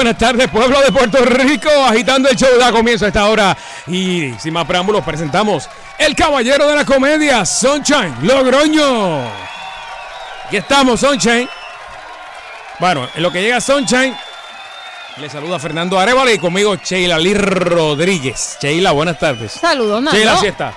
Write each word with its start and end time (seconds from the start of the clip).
Buenas 0.00 0.16
tardes, 0.16 0.48
pueblo 0.48 0.80
de 0.80 0.90
Puerto 0.90 1.22
Rico, 1.26 1.68
agitando 1.68 2.30
el 2.30 2.34
show 2.34 2.48
da 2.58 2.72
comienzo 2.72 3.04
a 3.04 3.08
esta 3.08 3.26
hora. 3.26 3.54
Y 3.86 4.32
sin 4.38 4.54
más 4.54 4.64
preámbulos, 4.64 5.04
presentamos 5.04 5.68
el 5.98 6.16
caballero 6.16 6.66
de 6.66 6.74
la 6.74 6.86
comedia, 6.86 7.44
Sunshine 7.44 8.14
Logroño. 8.22 9.26
Aquí 10.46 10.56
estamos, 10.56 11.00
Sunshine. 11.00 11.46
Bueno, 12.78 13.06
en 13.14 13.22
lo 13.22 13.30
que 13.30 13.42
llega 13.42 13.60
Sunshine, 13.60 14.16
le 15.18 15.28
saluda 15.28 15.58
Fernando 15.58 16.00
Arevalo 16.00 16.30
y 16.30 16.38
conmigo 16.38 16.76
Sheila 16.76 17.18
Lee 17.18 17.34
Rodríguez. 17.34 18.56
Sheila, 18.58 18.92
buenas 18.92 19.18
tardes. 19.18 19.52
Saludos, 19.52 20.02
Nando. 20.02 20.18
Sheila, 20.18 20.38
sí 20.38 20.46
está. 20.46 20.72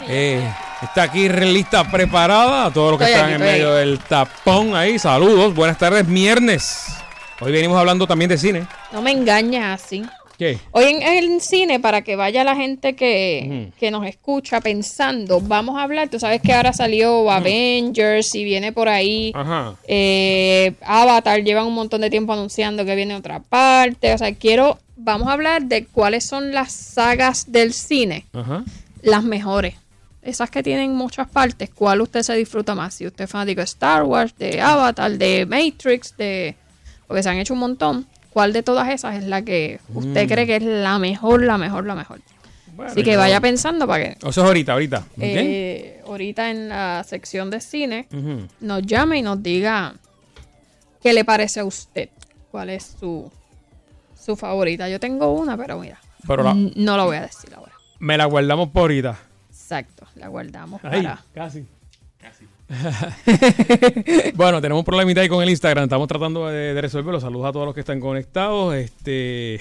Eh, 0.00 0.52
está 0.82 1.02
aquí 1.02 1.28
lista, 1.28 1.84
preparada. 1.84 2.66
A 2.66 2.70
todos 2.72 2.90
los 2.90 2.98
que 2.98 3.04
Estoy 3.04 3.20
están 3.20 3.34
aquí, 3.34 3.40
en 3.40 3.52
medio 3.52 3.74
del 3.74 4.00
tapón 4.00 4.74
ahí, 4.74 4.98
saludos. 4.98 5.54
Buenas 5.54 5.78
tardes, 5.78 6.04
viernes. 6.04 6.97
Hoy 7.40 7.52
venimos 7.52 7.78
hablando 7.78 8.06
también 8.06 8.28
de 8.28 8.38
cine. 8.38 8.66
No 8.92 9.00
me 9.02 9.12
engañes 9.12 9.62
así. 9.62 10.02
¿Qué? 10.36 10.58
Hoy 10.70 10.84
en 10.84 11.02
el 11.02 11.40
cine, 11.40 11.80
para 11.80 12.02
que 12.02 12.14
vaya 12.14 12.44
la 12.44 12.54
gente 12.54 12.94
que, 12.94 13.70
que 13.78 13.90
nos 13.90 14.06
escucha 14.06 14.60
pensando, 14.60 15.40
vamos 15.40 15.76
a 15.78 15.82
hablar. 15.82 16.08
Tú 16.08 16.20
sabes 16.20 16.40
que 16.40 16.52
ahora 16.52 16.72
salió 16.72 17.28
Avengers 17.30 18.34
y 18.36 18.44
viene 18.44 18.72
por 18.72 18.88
ahí. 18.88 19.32
Ajá. 19.34 19.74
eh, 19.88 20.74
Avatar, 20.82 21.42
llevan 21.42 21.66
un 21.66 21.74
montón 21.74 22.00
de 22.02 22.10
tiempo 22.10 22.32
anunciando 22.32 22.84
que 22.84 22.94
viene 22.94 23.16
otra 23.16 23.40
parte. 23.40 24.12
O 24.14 24.18
sea, 24.18 24.32
quiero. 24.34 24.78
Vamos 24.96 25.28
a 25.28 25.32
hablar 25.32 25.62
de 25.62 25.86
cuáles 25.86 26.26
son 26.26 26.52
las 26.52 26.72
sagas 26.72 27.50
del 27.52 27.72
cine, 27.72 28.26
Ajá. 28.32 28.64
las 29.02 29.22
mejores. 29.22 29.74
Esas 30.22 30.50
que 30.50 30.62
tienen 30.62 30.94
muchas 30.94 31.28
partes, 31.28 31.70
¿cuál 31.72 32.00
usted 32.00 32.22
se 32.22 32.34
disfruta 32.34 32.74
más? 32.74 32.94
Si 32.94 33.06
usted 33.06 33.24
es 33.24 33.30
fanático 33.30 33.60
de 33.60 33.64
Star 33.64 34.02
Wars, 34.02 34.34
de 34.38 34.60
Avatar, 34.60 35.12
de 35.18 35.46
Matrix, 35.46 36.16
de. 36.16 36.54
Porque 37.08 37.22
se 37.24 37.28
han 37.30 37.38
hecho 37.38 37.54
un 37.54 37.60
montón. 37.60 38.06
¿Cuál 38.30 38.52
de 38.52 38.62
todas 38.62 38.88
esas 38.90 39.16
es 39.16 39.24
la 39.24 39.42
que 39.42 39.80
usted 39.94 40.28
cree 40.28 40.46
que 40.46 40.56
es 40.56 40.62
la 40.62 40.98
mejor, 41.00 41.42
la 41.42 41.58
mejor, 41.58 41.86
la 41.86 41.94
mejor? 41.96 42.20
Bueno, 42.76 42.92
Así 42.92 43.02
que 43.02 43.16
vaya 43.16 43.40
pensando 43.40 43.86
para 43.88 44.04
que 44.04 44.10
Eso 44.20 44.28
es 44.28 44.38
ahorita, 44.38 44.72
ahorita. 44.74 45.04
eh, 45.18 46.00
ahorita 46.06 46.50
en 46.50 46.68
la 46.68 47.02
sección 47.04 47.50
de 47.50 47.60
cine 47.60 48.06
nos 48.60 48.82
llame 48.82 49.18
y 49.18 49.22
nos 49.22 49.42
diga 49.42 49.94
qué 51.02 51.12
le 51.12 51.24
parece 51.24 51.60
a 51.60 51.64
usted. 51.64 52.10
¿Cuál 52.52 52.70
es 52.70 52.94
su, 53.00 53.30
su 54.18 54.36
favorita? 54.36 54.88
Yo 54.88 55.00
tengo 55.00 55.32
una, 55.32 55.56
pero 55.56 55.78
mira, 55.80 55.98
Pero 56.26 56.44
la- 56.44 56.54
no 56.54 56.96
lo 56.96 57.06
voy 57.06 57.16
a 57.16 57.22
decir 57.22 57.52
ahora. 57.54 57.72
me 57.98 58.16
la 58.16 58.26
guardamos 58.26 58.68
por 58.68 58.82
ahorita. 58.82 59.18
Exacto, 59.50 60.06
la 60.14 60.28
guardamos 60.28 60.80
Ay, 60.84 61.02
para... 61.02 61.24
casi. 61.34 61.66
bueno, 64.34 64.60
tenemos 64.60 64.80
un 64.80 64.84
problemita 64.84 65.20
ahí 65.20 65.28
con 65.28 65.42
el 65.42 65.48
Instagram. 65.50 65.84
Estamos 65.84 66.06
tratando 66.08 66.46
de, 66.48 66.74
de 66.74 66.80
resolverlo. 66.80 67.20
Saludos 67.20 67.46
a 67.48 67.52
todos 67.52 67.66
los 67.66 67.74
que 67.74 67.80
están 67.80 68.00
conectados. 68.00 68.74
Este, 68.74 69.60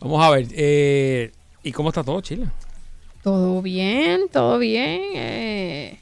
vamos 0.00 0.22
a 0.24 0.30
ver. 0.30 0.46
eh, 0.52 1.32
¿Y 1.62 1.72
cómo 1.72 1.90
está 1.90 2.02
todo, 2.02 2.20
Chile? 2.20 2.46
Todo 3.22 3.62
bien, 3.62 4.22
todo 4.32 4.58
bien. 4.58 5.00
eh, 5.14 5.98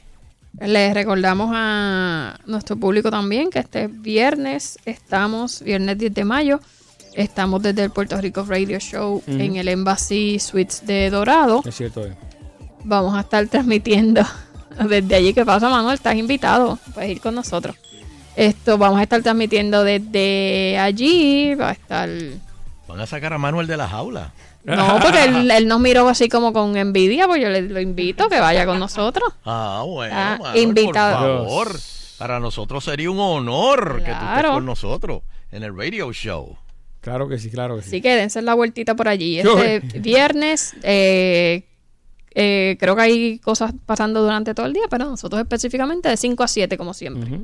les 0.61 0.95
recordamos 0.95 1.51
a 1.55 2.39
nuestro 2.47 2.77
público 2.77 3.11
también 3.11 3.51
que 3.51 3.59
este 3.61 3.87
viernes 3.89 4.79
estamos, 4.85 5.63
viernes 5.63 5.97
10 5.99 6.13
de 6.15 6.25
mayo, 6.25 6.61
estamos 7.15 7.63
desde 7.63 7.85
el 7.85 7.91
Puerto 7.91 8.21
Rico 8.21 8.45
Radio 8.49 8.79
Show 8.81 9.23
en 9.27 9.57
el 9.57 9.69
Embassy 9.69 10.39
Suites 10.39 10.87
de 10.87 11.09
Dorado. 11.11 11.63
Es 11.65 11.77
cierto. 11.77 12.05
eh. 12.07 12.15
Vamos 12.85 13.15
a 13.17 13.21
estar 13.21 13.47
transmitiendo 13.49 14.23
desde 14.89 15.15
allí. 15.15 15.33
¿Qué 15.35 15.45
pasa, 15.45 15.69
Manuel? 15.69 15.95
Estás 15.95 16.15
invitado. 16.17 16.79
Puedes 16.95 17.11
ir 17.11 17.21
con 17.21 17.35
nosotros. 17.35 17.77
Esto 18.37 18.79
vamos 18.79 18.99
a 19.01 19.03
estar 19.03 19.23
transmitiendo 19.23 19.85
desde 19.85 20.79
allí. 20.79 21.55
Va 21.55 21.71
a 21.71 21.73
estar. 21.73 22.09
Van 22.89 23.01
a 23.01 23.07
sacar 23.07 23.33
a 23.33 23.39
Manuel 23.39 23.67
de 23.67 23.77
la 23.77 23.89
jaula. 23.89 24.33
No, 24.65 24.99
porque 25.01 25.25
él, 25.25 25.51
él 25.51 25.67
nos 25.67 25.81
miró 25.81 26.07
así 26.09 26.29
como 26.29 26.53
con 26.53 26.77
envidia, 26.77 27.27
pues 27.27 27.41
yo 27.41 27.49
le 27.49 27.63
lo 27.63 27.81
invito 27.81 28.29
que 28.29 28.39
vaya 28.41 28.67
con 28.67 28.79
nosotros. 28.79 29.33
Ah, 29.45 29.83
bueno, 29.87 30.15
Ah, 30.17 30.37
Manuel, 30.39 30.63
invitado. 30.63 31.45
por 31.45 31.47
favor. 31.47 31.81
Para 32.19 32.39
nosotros 32.41 32.85
sería 32.85 33.11
un 33.11 33.19
honor 33.19 34.03
que 34.05 34.13
tú 34.13 34.25
estés 34.37 34.51
con 34.51 34.67
nosotros 34.67 35.23
en 35.51 35.63
el 35.63 35.75
radio 35.77 36.13
show. 36.13 36.57
Claro 37.01 37.27
que 37.27 37.39
sí, 37.39 37.51
claro 37.51 37.77
que 37.77 37.83
sí. 37.83 37.89
Así 37.89 38.01
que 38.03 38.15
dense 38.15 38.43
la 38.43 38.53
vueltita 38.53 38.95
por 38.95 39.09
allí. 39.09 39.39
Este 39.39 39.81
viernes, 40.01 40.75
eh, 40.83 41.65
eh, 42.35 42.77
creo 42.79 42.95
que 42.97 43.03
hay 43.03 43.39
cosas 43.39 43.73
pasando 43.87 44.23
durante 44.23 44.55
todo 44.55 44.67
el 44.67 44.73
día, 44.73 44.85
pero 44.91 45.07
nosotros 45.07 45.41
específicamente 45.41 46.09
de 46.09 46.17
5 46.17 46.43
a 46.43 46.49
7, 46.49 46.77
como 46.79 46.95
siempre. 46.95 47.41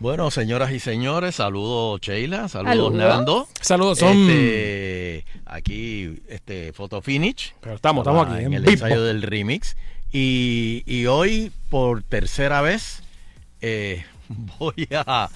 Bueno, 0.00 0.30
señoras 0.30 0.72
y 0.72 0.80
señores, 0.80 1.36
saludos 1.36 2.00
Sheila, 2.00 2.48
saludos 2.48 2.74
Saludos. 2.74 2.94
Nando. 2.94 3.48
Saludos, 3.60 3.98
son. 3.98 4.16
Este, 4.28 5.24
aquí, 5.46 6.20
este, 6.28 6.72
Photo 6.72 7.00
Finish. 7.00 7.54
Pero 7.60 7.76
estamos, 7.76 8.02
estamos 8.02 8.26
aquí. 8.26 8.38
en 8.40 8.46
En 8.46 8.52
el 8.54 8.60
vivo. 8.62 8.72
ensayo 8.72 9.04
del 9.04 9.22
remix. 9.22 9.76
Y, 10.12 10.82
y 10.86 11.06
hoy, 11.06 11.52
por 11.70 12.02
tercera 12.02 12.60
vez, 12.60 13.02
eh, 13.60 14.04
voy 14.58 14.88
a, 14.92 15.28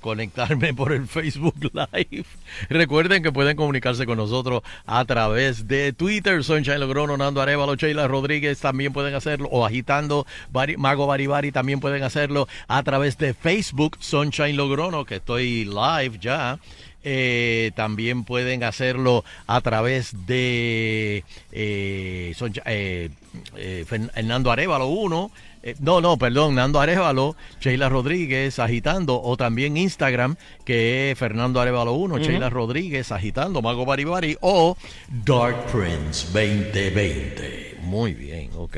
conectarme 0.00 0.74
por 0.74 0.92
el 0.92 1.06
Facebook 1.06 1.54
Live. 1.72 2.24
Recuerden 2.68 3.22
que 3.22 3.32
pueden 3.32 3.56
comunicarse 3.56 4.06
con 4.06 4.18
nosotros 4.18 4.62
a 4.86 5.04
través 5.04 5.66
de 5.68 5.92
Twitter. 5.92 6.42
Sunshine 6.44 6.80
Logrono, 6.80 7.16
Nando 7.16 7.40
Arevalo, 7.40 7.74
Sheila 7.76 8.08
Rodríguez 8.08 8.60
también 8.60 8.92
pueden 8.92 9.14
hacerlo. 9.14 9.48
O 9.50 9.64
agitando 9.64 10.26
Bari- 10.52 10.76
Mago 10.76 11.06
Baribari 11.06 11.52
también 11.52 11.80
pueden 11.80 12.02
hacerlo 12.02 12.48
a 12.68 12.82
través 12.82 13.18
de 13.18 13.34
Facebook 13.34 13.96
Sunshine 14.00 14.56
Logrono, 14.56 15.04
que 15.04 15.16
estoy 15.16 15.64
live 15.64 16.18
ya. 16.20 16.58
Eh, 17.04 17.70
también 17.76 18.24
pueden 18.24 18.64
hacerlo 18.64 19.24
a 19.46 19.60
través 19.60 20.26
de 20.26 21.24
eh, 21.52 22.34
Soncha- 22.36 22.62
eh, 22.66 23.10
eh, 23.56 23.84
Fern- 23.88 24.10
Hernando 24.14 24.50
Arevalo 24.50 24.88
1. 24.88 25.30
Eh, 25.62 25.74
no, 25.80 26.00
no, 26.00 26.16
perdón, 26.16 26.54
Nando 26.54 26.80
Arevalo, 26.80 27.36
Sheila 27.60 27.88
Rodríguez 27.88 28.58
agitando, 28.58 29.20
o 29.22 29.36
también 29.36 29.76
Instagram, 29.76 30.36
que 30.64 31.10
es 31.10 31.18
Fernando 31.18 31.60
Arevalo 31.60 31.92
1, 31.94 32.18
Sheila 32.18 32.50
Rodríguez 32.50 33.12
agitando, 33.12 33.62
Mago 33.62 33.84
Baribari, 33.84 34.36
o 34.40 34.76
Dark 35.24 35.66
Prince 35.66 36.26
2020. 36.32 37.78
Muy 37.82 38.14
bien, 38.14 38.50
ok. 38.56 38.76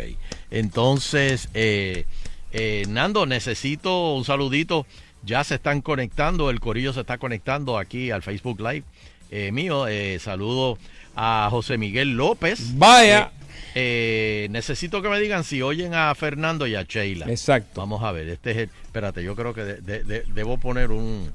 Entonces, 0.51 1.49
eh, 1.55 2.05
eh, 2.53 2.85
Nando, 2.89 3.27
necesito 3.27 4.15
un 4.15 4.25
saludito. 4.25 4.87
Ya 5.23 5.45
se 5.45 5.57
están 5.57 5.83
conectando, 5.83 6.49
el 6.51 6.61
corillo 6.61 6.93
se 6.93 7.01
está 7.01 7.19
conectando 7.19 7.79
aquí 7.79 8.11
al 8.11 8.23
Facebook 8.23 8.61
Live 8.61 8.85
eh, 9.31 9.53
mío. 9.53 9.87
Eh, 9.87 10.19
saludo 10.19 10.79
a 11.15 11.49
José 11.51 11.79
Miguel 11.79 12.17
López. 12.17 12.77
Vaya. 12.77 13.33
Eh, 13.75 14.49
necesito 14.51 15.01
que 15.03 15.09
me 15.09 15.19
digan 15.21 15.45
si 15.45 15.63
oyen 15.63 15.95
a 15.95 16.15
Fernando 16.15 16.67
y 16.67 16.75
a 16.75 16.83
Sheila. 16.83 17.27
Exacto. 17.31 17.81
Vamos 17.81 18.03
a 18.03 18.13
ver, 18.13 18.29
este 18.29 18.51
es 18.53 18.57
el. 18.57 18.71
Espérate, 18.85 19.23
yo 19.23 19.37
creo 19.37 19.55
que 19.55 19.63
de- 19.65 19.81
de- 19.81 20.03
de- 20.05 20.25
debo 20.35 20.59
poner 20.59 20.91
un, 20.91 21.31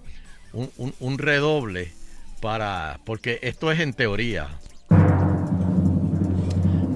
un, 0.54 0.70
un- 0.78 0.94
un 1.00 1.18
redoble 1.18 1.92
para. 2.42 3.00
Porque 3.06 3.40
esto 3.42 3.72
es 3.72 3.80
en 3.80 3.94
teoría. 3.94 4.48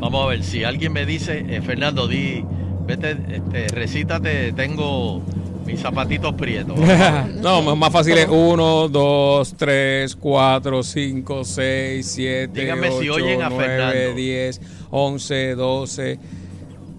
Vamos 0.02 0.26
a 0.26 0.30
ver, 0.30 0.44
si 0.44 0.64
alguien 0.64 0.94
me 0.94 1.06
dice, 1.06 1.46
eh, 1.50 1.62
Fernando, 1.62 2.08
di, 2.08 2.44
vete, 2.86 3.18
este, 3.30 3.68
recítate, 3.68 4.54
tengo 4.54 5.22
Mis 5.66 5.82
zapatitos 5.82 6.34
prietos. 6.34 6.80
no, 7.36 7.76
más- 7.76 7.92
fácil 7.92 8.18
es 8.18 8.28
1, 8.28 8.88
2, 8.88 9.54
3, 9.56 10.16
4, 10.16 10.82
5, 10.84 11.44
6, 11.46 12.08
7, 12.12 12.62
Dígame 12.62 12.90
8, 12.90 13.00
si 13.02 13.10
oyen 13.10 13.42
a 13.44 13.50
9, 13.50 13.66
Fernando. 13.68 14.14
10, 14.16 14.62
11, 14.92 15.56
12, 15.56 16.20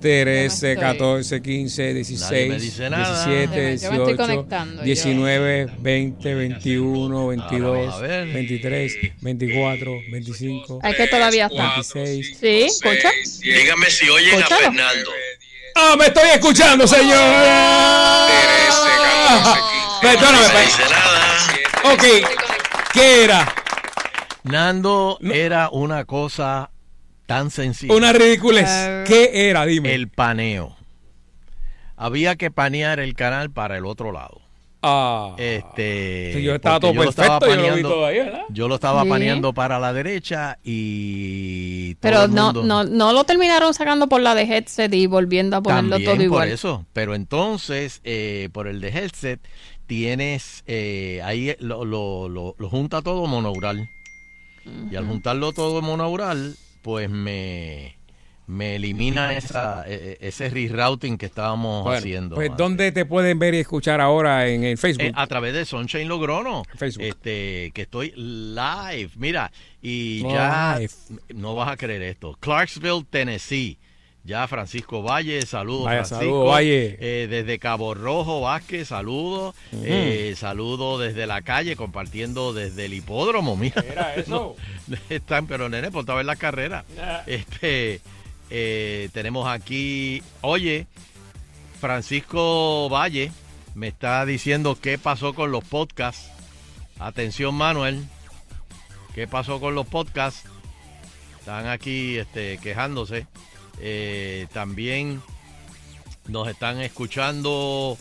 13, 0.00 0.72
estoy. 0.72 0.82
14, 0.82 1.42
15, 1.42 1.94
16, 1.94 2.48
me 2.48 2.58
dice 2.58 2.88
nada. 2.90 3.26
17, 3.26 3.54
Yo 3.54 3.60
me- 3.60 3.60
yo 3.60 3.90
me 3.90 3.96
estoy 3.96 4.06
18, 4.14 4.16
conectando, 4.16 4.76
yo- 4.76 4.82
19, 4.86 5.66
20, 5.78 6.34
21, 6.34 7.18
Ahora 7.18 7.28
22, 7.36 7.76
vamos 7.86 7.94
a 7.94 7.98
ver. 8.06 8.26
23, 8.32 8.92
24, 9.20 9.92
25, 10.10 10.80
Es 10.82 10.96
que 10.96 11.06
todavía 11.06 11.46
está. 11.46 11.62
26. 11.74 12.38
Sí, 12.40 12.62
escucha. 12.62 13.10
Dígame 13.42 13.90
si 13.90 14.08
oyen 14.08 14.38
Escúchalo. 14.38 14.60
Fernando. 14.72 15.10
¡Ah, 15.74 15.94
me 15.98 16.06
estoy 16.06 16.28
escuchando, 16.30 16.86
señor! 16.86 17.16
Perdóname, 20.00 20.46
ok, 21.92 22.04
¿qué 22.94 23.24
era? 23.24 23.54
Nando 24.44 25.18
era 25.22 25.68
una 25.70 26.04
cosa 26.06 26.70
tan 27.30 27.50
sencilla. 27.52 27.94
Una 27.94 28.12
ridiculez. 28.12 28.68
¿Qué 29.06 29.48
era? 29.48 29.64
Dime. 29.64 29.94
El 29.94 30.08
paneo. 30.08 30.76
Había 31.96 32.34
que 32.34 32.50
panear 32.50 32.98
el 32.98 33.14
canal 33.14 33.50
para 33.52 33.78
el 33.78 33.86
otro 33.86 34.10
lado. 34.10 34.40
Ah. 34.82 35.34
Este, 35.38 36.42
yo 36.42 36.54
estaba 36.56 36.80
todo 36.80 36.92
lo 36.92 37.02
perfecto, 37.04 37.46
yo 37.46 37.54
lo 37.54 37.56
vi 37.56 37.56
paneando- 37.68 37.88
todo 37.88 38.06
ahí, 38.06 38.16
¿verdad? 38.18 38.42
Yo 38.48 38.66
lo 38.66 38.74
estaba 38.74 39.02
Sí. 39.04 39.08
paneando 39.10 39.52
para 39.52 39.78
la 39.78 39.92
derecha 39.92 40.58
y 40.64 41.94
todo 41.96 42.00
Pero 42.00 42.22
el 42.24 42.34
no, 42.34 42.44
mundo- 42.46 42.62
no, 42.64 42.82
no 42.84 43.12
lo 43.12 43.22
terminaron 43.24 43.74
sacando 43.74 44.08
por 44.08 44.22
la 44.22 44.34
de 44.34 44.42
headset 44.44 44.92
y 44.92 45.06
volviendo 45.06 45.56
a 45.56 45.62
ponerlo 45.62 45.90
También 45.90 46.06
todo 46.06 46.16
por 46.16 46.24
igual. 46.24 46.48
eso. 46.48 46.86
Pero 46.94 47.14
entonces, 47.14 48.00
eh, 48.02 48.48
por 48.52 48.66
el 48.66 48.80
de 48.80 48.88
headset, 48.88 49.40
tienes 49.86 50.64
eh, 50.66 51.20
ahí 51.22 51.54
lo, 51.60 51.84
lo, 51.84 52.28
lo- 52.28 52.54
lo 52.58 52.68
junta 52.70 53.02
todo 53.02 53.26
monaural. 53.26 53.88
Y 54.90 54.96
al 54.96 55.06
juntarlo 55.06 55.52
todo 55.52 55.80
monaural, 55.82 56.54
pues 56.82 57.08
me, 57.10 57.96
me 58.46 58.76
elimina 58.76 59.32
esa, 59.34 59.84
e- 59.86 60.18
e- 60.20 60.28
ese 60.28 60.48
rerouting 60.48 61.16
que 61.18 61.26
estábamos 61.26 61.84
Bueno, 61.84 61.98
haciendo. 61.98 62.36
Pues. 62.36 62.50
¿dónde 62.56 62.90
te 62.92 63.04
pueden 63.04 63.38
ver 63.38 63.54
y 63.54 63.58
escuchar 63.58 64.00
ahora 64.00 64.48
en 64.48 64.64
el 64.64 64.76
Facebook? 64.78 65.04
Eh, 65.04 65.12
a 65.14 65.26
través 65.26 65.54
de 65.54 65.64
Sunshine 65.64 66.08
Logrono. 66.08 66.64
Facebook. 66.76 67.04
Este, 67.04 67.70
que 67.74 67.82
estoy 67.82 68.12
live. 68.16 69.10
Mira, 69.16 69.52
y 69.80 70.22
ya 70.22 70.78
no 71.34 71.54
vas 71.54 71.70
a 71.70 71.76
creer 71.76 72.02
esto. 72.02 72.36
Clarksville, 72.40 73.04
Tennessee. 73.08 73.78
Ya 74.22 74.46
Francisco 74.46 75.02
Valle, 75.02 75.40
saludos 75.46 75.86
Vaya, 75.86 76.04
Francisco. 76.04 76.20
saludo, 76.20 76.44
Valle. 76.44 76.98
Eh, 77.00 77.26
desde 77.28 77.58
Cabo 77.58 77.94
Rojo, 77.94 78.42
Vázquez, 78.42 78.88
saludo. 78.88 79.54
Eh, 79.72 80.34
saludo 80.36 80.98
desde 80.98 81.26
la 81.26 81.40
calle, 81.42 81.74
compartiendo 81.74 82.52
desde 82.52 82.84
el 82.84 82.94
hipódromo. 82.94 83.56
Mira, 83.56 83.82
Era 83.82 84.14
eso. 84.14 84.56
están, 85.08 85.46
pero 85.46 85.68
nene, 85.68 85.88
a 85.88 86.14
ver 86.14 86.24
la 86.26 86.36
carrera. 86.36 86.84
Este, 87.26 88.00
eh, 88.50 89.08
tenemos 89.12 89.48
aquí, 89.48 90.22
oye, 90.42 90.86
Francisco 91.80 92.88
Valle 92.90 93.32
me 93.74 93.88
está 93.88 94.26
diciendo 94.26 94.76
qué 94.80 94.98
pasó 94.98 95.34
con 95.34 95.50
los 95.50 95.64
podcasts. 95.64 96.30
Atención, 96.98 97.54
Manuel. 97.54 98.04
¿Qué 99.14 99.26
pasó 99.26 99.60
con 99.60 99.74
los 99.74 99.86
podcasts? 99.86 100.44
Están 101.38 101.66
aquí 101.66 102.18
este, 102.18 102.58
quejándose. 102.58 103.26
Eh, 103.80 104.46
también 104.52 105.22
nos 106.28 106.48
están 106.48 106.80
escuchando 106.80 107.96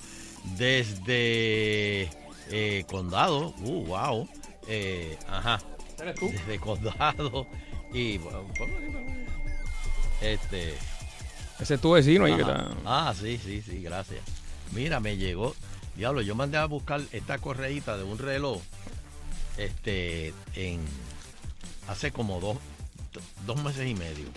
desde 0.58 2.10
eh, 2.50 2.84
Condado. 2.90 3.54
Uh, 3.62 3.86
wow. 3.86 4.30
Eh, 4.68 5.18
ajá. 5.28 5.60
Desde 5.98 6.60
Condado. 6.60 7.48
Y 7.94 8.18
bueno, 8.20 8.46
este. 10.22 10.76
Ese 11.60 11.74
es 11.76 11.82
tu 11.82 11.92
vecino 11.92 12.26
ahí 12.26 12.36
que 12.36 12.42
está. 12.42 12.70
Ah, 12.86 13.14
sí, 13.20 13.40
sí, 13.44 13.62
sí, 13.62 13.82
gracias. 13.82 14.22
Mira, 14.72 15.00
me 15.00 15.18
llegó. 15.18 15.56
Diablo, 15.96 16.22
yo 16.22 16.36
mandé 16.36 16.58
a 16.58 16.66
buscar 16.66 17.02
esta 17.12 17.38
correíta 17.40 17.98
de 17.98 18.04
un 18.04 18.18
reloj. 18.18 18.62
Este, 19.58 20.34
en. 20.56 20.80
Hace 21.88 22.12
como 22.12 22.40
dos, 22.40 22.58
do- 23.12 23.22
dos 23.54 23.64
meses 23.64 23.88
y 23.90 23.96
medio. 23.96 24.28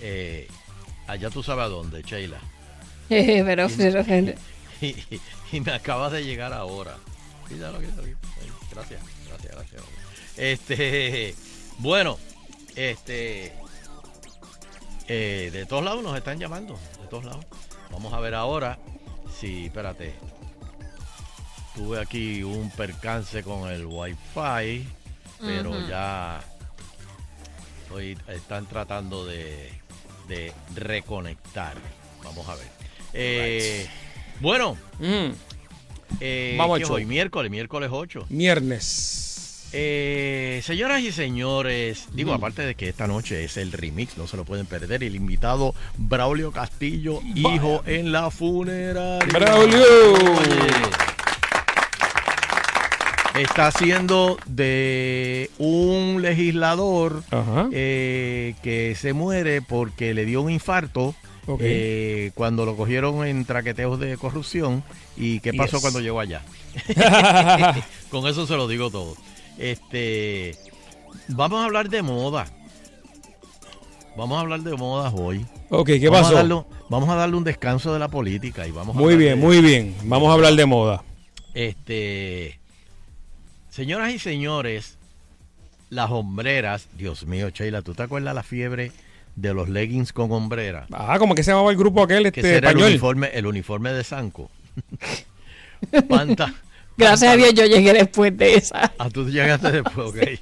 Eh, 0.00 0.48
allá 1.06 1.30
tú 1.30 1.42
sabes 1.42 1.64
a 1.64 1.68
dónde, 1.68 2.02
Sheila. 2.02 2.38
pero, 3.44 3.68
pero- 4.04 4.04
Y, 4.80 4.86
y- 5.10 5.20
y 5.52 5.60
me 5.60 5.72
acaba 5.72 6.08
de 6.10 6.24
llegar 6.24 6.52
ahora. 6.52 6.96
Sí, 7.48 7.58
ya 7.58 7.70
lo 7.70 7.80
que- 7.80 7.86
lo 7.88 8.02
que- 8.02 8.16
Gracias, 8.72 9.00
gracias, 9.28 9.52
gracias. 9.56 9.82
Este, 10.36 11.34
bueno, 11.78 12.18
este, 12.76 13.52
eh, 15.08 15.50
de 15.52 15.66
todos 15.66 15.84
lados 15.84 16.02
nos 16.04 16.16
están 16.16 16.38
llamando, 16.38 16.78
de 17.02 17.08
todos 17.08 17.24
lados. 17.24 17.44
Vamos 17.90 18.12
a 18.14 18.20
ver 18.20 18.34
ahora 18.36 18.78
si, 19.38 19.66
espérate, 19.66 20.14
tuve 21.74 22.00
aquí 22.00 22.42
un 22.44 22.70
percance 22.70 23.42
con 23.42 23.68
el 23.70 23.84
wifi, 23.86 24.86
pero 25.40 25.88
ya 25.88 26.40
hoy 27.92 28.16
están 28.28 28.66
tratando 28.66 29.26
de, 29.26 29.68
de 30.30 30.52
reconectar. 30.74 31.74
Vamos 32.24 32.48
a 32.48 32.54
ver. 32.54 32.66
Eh, 33.12 33.86
Bueno, 34.40 34.78
Mm, 34.98 35.32
eh, 36.20 36.54
Vamos 36.58 36.74
al 36.76 36.78
¿qué 36.78 36.82
es 36.84 36.88
show. 36.88 36.96
hoy? 36.96 37.04
Miércoles, 37.04 37.50
miércoles 37.50 37.90
8. 37.92 38.24
Viernes. 38.30 39.68
Eh, 39.72 40.60
señoras 40.64 41.00
y 41.02 41.12
señores, 41.12 42.08
digo, 42.12 42.32
aparte 42.34 42.62
de 42.62 42.74
que 42.74 42.88
esta 42.88 43.06
noche 43.06 43.44
es 43.44 43.56
el 43.56 43.70
remix, 43.70 44.16
no 44.18 44.26
se 44.26 44.36
lo 44.36 44.44
pueden 44.44 44.66
perder. 44.66 45.04
El 45.04 45.14
invitado 45.14 45.74
Braulio 45.96 46.50
Castillo, 46.50 47.20
hijo 47.36 47.82
en 47.86 48.10
la 48.10 48.30
funeraria. 48.32 49.18
Braulio. 49.32 49.84
Oye, 50.14 50.70
Está 53.38 53.68
haciendo 53.68 54.36
de 54.46 55.50
un 55.58 56.20
legislador 56.20 57.22
eh, 57.72 58.54
que 58.62 58.94
se 58.96 59.12
muere 59.12 59.62
porque 59.62 60.14
le 60.14 60.24
dio 60.24 60.42
un 60.42 60.50
infarto 60.50 61.14
eh, 61.60 62.32
cuando 62.34 62.64
lo 62.66 62.76
cogieron 62.76 63.24
en 63.26 63.44
traqueteos 63.44 63.98
de 64.00 64.16
corrupción. 64.16 64.82
¿Y 65.16 65.40
qué 65.40 65.52
pasó 65.54 65.76
Yes. 65.76 65.80
cuando 65.82 66.00
llegó 66.00 66.20
allá? 66.20 66.42
Con 68.10 68.26
eso 68.26 68.46
se 68.46 68.56
lo 68.56 68.66
digo 68.68 68.90
todo. 68.90 69.14
Este, 69.58 70.56
vamos 71.28 71.60
a 71.60 71.64
hablar 71.66 71.88
de 71.88 72.02
moda. 72.02 72.46
Vamos 74.16 74.36
a 74.38 74.40
hablar 74.40 74.60
de 74.60 74.76
moda 74.76 75.10
hoy. 75.10 75.46
ok, 75.70 75.86
¿qué 75.86 76.08
vamos 76.08 76.22
pasó? 76.28 76.34
A 76.34 76.38
darle, 76.40 76.62
vamos 76.88 77.08
a 77.08 77.14
darle 77.14 77.36
un 77.36 77.44
descanso 77.44 77.92
de 77.92 77.98
la 78.00 78.08
política 78.08 78.66
y 78.66 78.70
vamos 78.72 78.96
Muy 78.96 79.16
bien, 79.16 79.38
de- 79.40 79.46
muy 79.46 79.60
bien. 79.60 79.94
Vamos 80.04 80.28
a 80.30 80.32
hablar 80.34 80.54
de 80.54 80.66
moda. 80.66 81.02
Este, 81.54 82.59
señoras 83.70 84.12
y 84.12 84.18
señores, 84.18 84.98
las 85.88 86.10
hombreras, 86.10 86.88
Dios 86.96 87.26
mío, 87.26 87.50
Sheila, 87.50 87.82
¿tú 87.82 87.94
te 87.94 88.02
acuerdas 88.02 88.34
la 88.34 88.42
fiebre 88.42 88.92
de 89.36 89.54
los 89.54 89.68
leggings 89.68 90.12
con 90.12 90.30
hombrera? 90.32 90.86
Ah, 90.92 91.16
como 91.18 91.34
que 91.34 91.42
se 91.42 91.50
llamaba 91.50 91.70
el 91.70 91.76
grupo 91.76 92.02
aquel 92.02 92.24
Que 92.24 92.28
este 92.28 92.40
ese 92.40 92.56
era 92.56 92.70
el 92.70 92.78
uniforme, 92.78 93.30
el 93.32 93.46
uniforme 93.46 93.92
de 93.92 94.04
Sanco. 94.04 94.50
Panta, 96.08 96.54
gracias 96.96 97.32
a 97.32 97.36
Dios 97.36 97.54
yo 97.54 97.64
llegué 97.66 97.92
después 97.92 98.36
de 98.36 98.54
esa. 98.54 98.92
Ah, 98.98 99.08
tú 99.10 99.28
llegaste 99.28 99.72
después, 99.82 100.08
ok. 100.08 100.40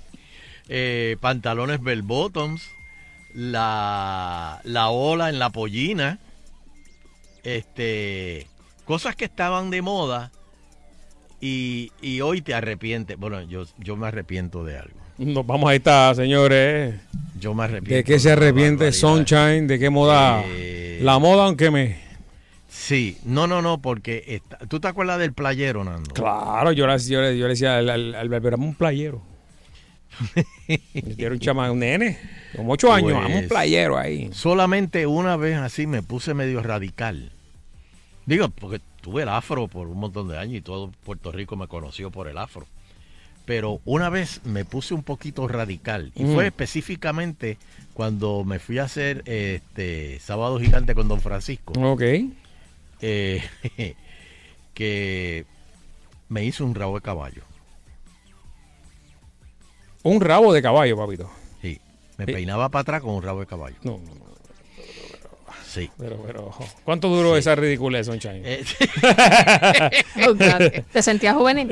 Eh, 0.68 1.16
pantalones 1.20 1.82
bell 1.82 2.02
bottoms, 2.02 2.62
la, 3.35 4.61
la 4.64 4.88
ola 4.90 5.30
en 5.30 5.38
la 5.38 5.50
pollina, 5.50 6.18
este, 7.42 8.47
cosas 8.85 9.16
que 9.16 9.25
estaban 9.25 9.70
de 9.70 9.80
moda 9.80 10.30
y, 11.40 11.92
y 12.02 12.21
hoy 12.21 12.42
te 12.42 12.54
arrepientes. 12.54 13.16
Bueno, 13.18 13.42
yo, 13.42 13.64
yo 13.78 13.97
me 13.97 14.07
arrepiento 14.09 14.64
de 14.64 14.78
algo. 14.78 14.95
Nos 15.18 15.47
vamos 15.47 15.71
a 15.71 15.75
estar, 15.75 16.14
señores. 16.14 16.95
Yo 17.40 17.54
me 17.54 17.64
arrepiento. 17.64 17.95
¿De 17.95 18.04
qué 18.04 18.18
se 18.18 18.33
arrepiente. 18.33 18.92
Sunshine? 18.92 19.66
¿De 19.66 19.78
qué 19.78 19.90
moda? 19.90 20.42
Eh, 20.47 21.00
La 21.02 21.18
moda, 21.18 21.45
aunque 21.47 21.71
me. 21.71 22.09
Sí, 22.68 23.18
no, 23.25 23.47
no, 23.47 23.61
no, 23.62 23.80
porque 23.80 24.23
está- 24.26 24.59
tú 24.68 24.78
te 24.78 24.88
acuerdas 24.88 25.18
del 25.18 25.33
playero, 25.33 25.83
Nando. 25.85 26.12
Claro, 26.14 26.71
yo, 26.73 26.87
le- 26.87 26.99
yo, 26.99 27.21
le- 27.21 27.37
yo 27.38 27.45
le 27.47 27.50
decía 27.50 27.78
al, 27.78 27.88
al, 27.90 28.14
al 28.14 28.28
barbero, 28.28 28.57
"Dame 28.57 28.68
un 28.68 28.75
playero. 28.75 29.23
Era 31.18 31.33
un 31.33 31.38
chama, 31.38 31.71
un 31.71 31.78
nene, 31.80 32.18
como 32.57 32.73
ocho 32.73 32.92
años, 32.92 33.12
Pues- 33.12 33.23
dame 33.23 33.38
un 33.42 33.49
playero 33.49 33.99
ahí. 33.99 34.30
Solamente 34.33 35.07
una 35.07 35.37
vez 35.37 35.57
así 35.57 35.87
me 35.87 36.02
puse 36.02 36.35
medio 36.35 36.62
radical. 36.62 37.30
Digo, 38.26 38.49
porque 38.50 38.80
tuve 39.00 39.23
el 39.23 39.28
afro 39.28 39.69
por 39.69 39.88
un 39.88 39.99
montón 39.99 40.28
de 40.28 40.38
años 40.38 40.57
y 40.57 40.61
todo 40.61 40.90
Puerto 41.05 41.33
Rico 41.33 41.57
me 41.57 41.69
conoció 41.69 42.11
por 42.11 42.28
el 42.28 42.38
afro. 42.38 42.67
Pero 43.45 43.81
una 43.87 44.11
vez 44.11 44.43
me 44.45 44.64
puse 44.67 44.93
un 44.93 45.02
poquito 45.02 45.49
radical 45.49 46.12
y 46.14 46.25
Mm. 46.25 46.35
fue 46.35 46.47
específicamente 46.49 47.57
cuando 47.95 48.45
me 48.45 48.59
fui 48.59 48.78
a 48.78 48.85
hacer 48.85 49.23
este 49.26 50.19
sábado 50.21 50.61
gigante 50.61 50.95
con 50.95 51.09
Don 51.09 51.21
Francisco. 51.21 51.73
Ok. 51.81 52.02
Eh, 53.00 53.43
que 54.75 55.47
me 56.28 56.45
hizo 56.45 56.64
un 56.67 56.75
rabo 56.75 56.97
de 56.97 57.00
caballo. 57.00 57.43
Un 60.02 60.21
rabo 60.21 60.52
de 60.52 60.62
caballo, 60.62 60.97
papito. 60.97 61.31
Sí, 61.61 61.81
me 62.17 62.25
Sí. 62.26 62.33
peinaba 62.33 62.69
para 62.69 62.83
atrás 62.83 63.02
con 63.02 63.14
un 63.14 63.23
rabo 63.23 63.40
de 63.40 63.47
caballo. 63.47 63.76
No, 63.83 63.99
no, 63.99 64.14
no. 64.14 64.27
Sí. 65.69 65.91
Pero, 65.99 66.17
pero, 66.27 66.51
¿cuánto 66.83 67.09
duró 67.09 67.37
esa 67.37 67.55
ridiculez, 67.55 68.07
Sunshine? 68.07 68.43
Eh, 68.45 68.65
Oh. 70.27 70.35
¿Te 70.35 71.03
sentías 71.03 71.37
juvenil? 71.37 71.69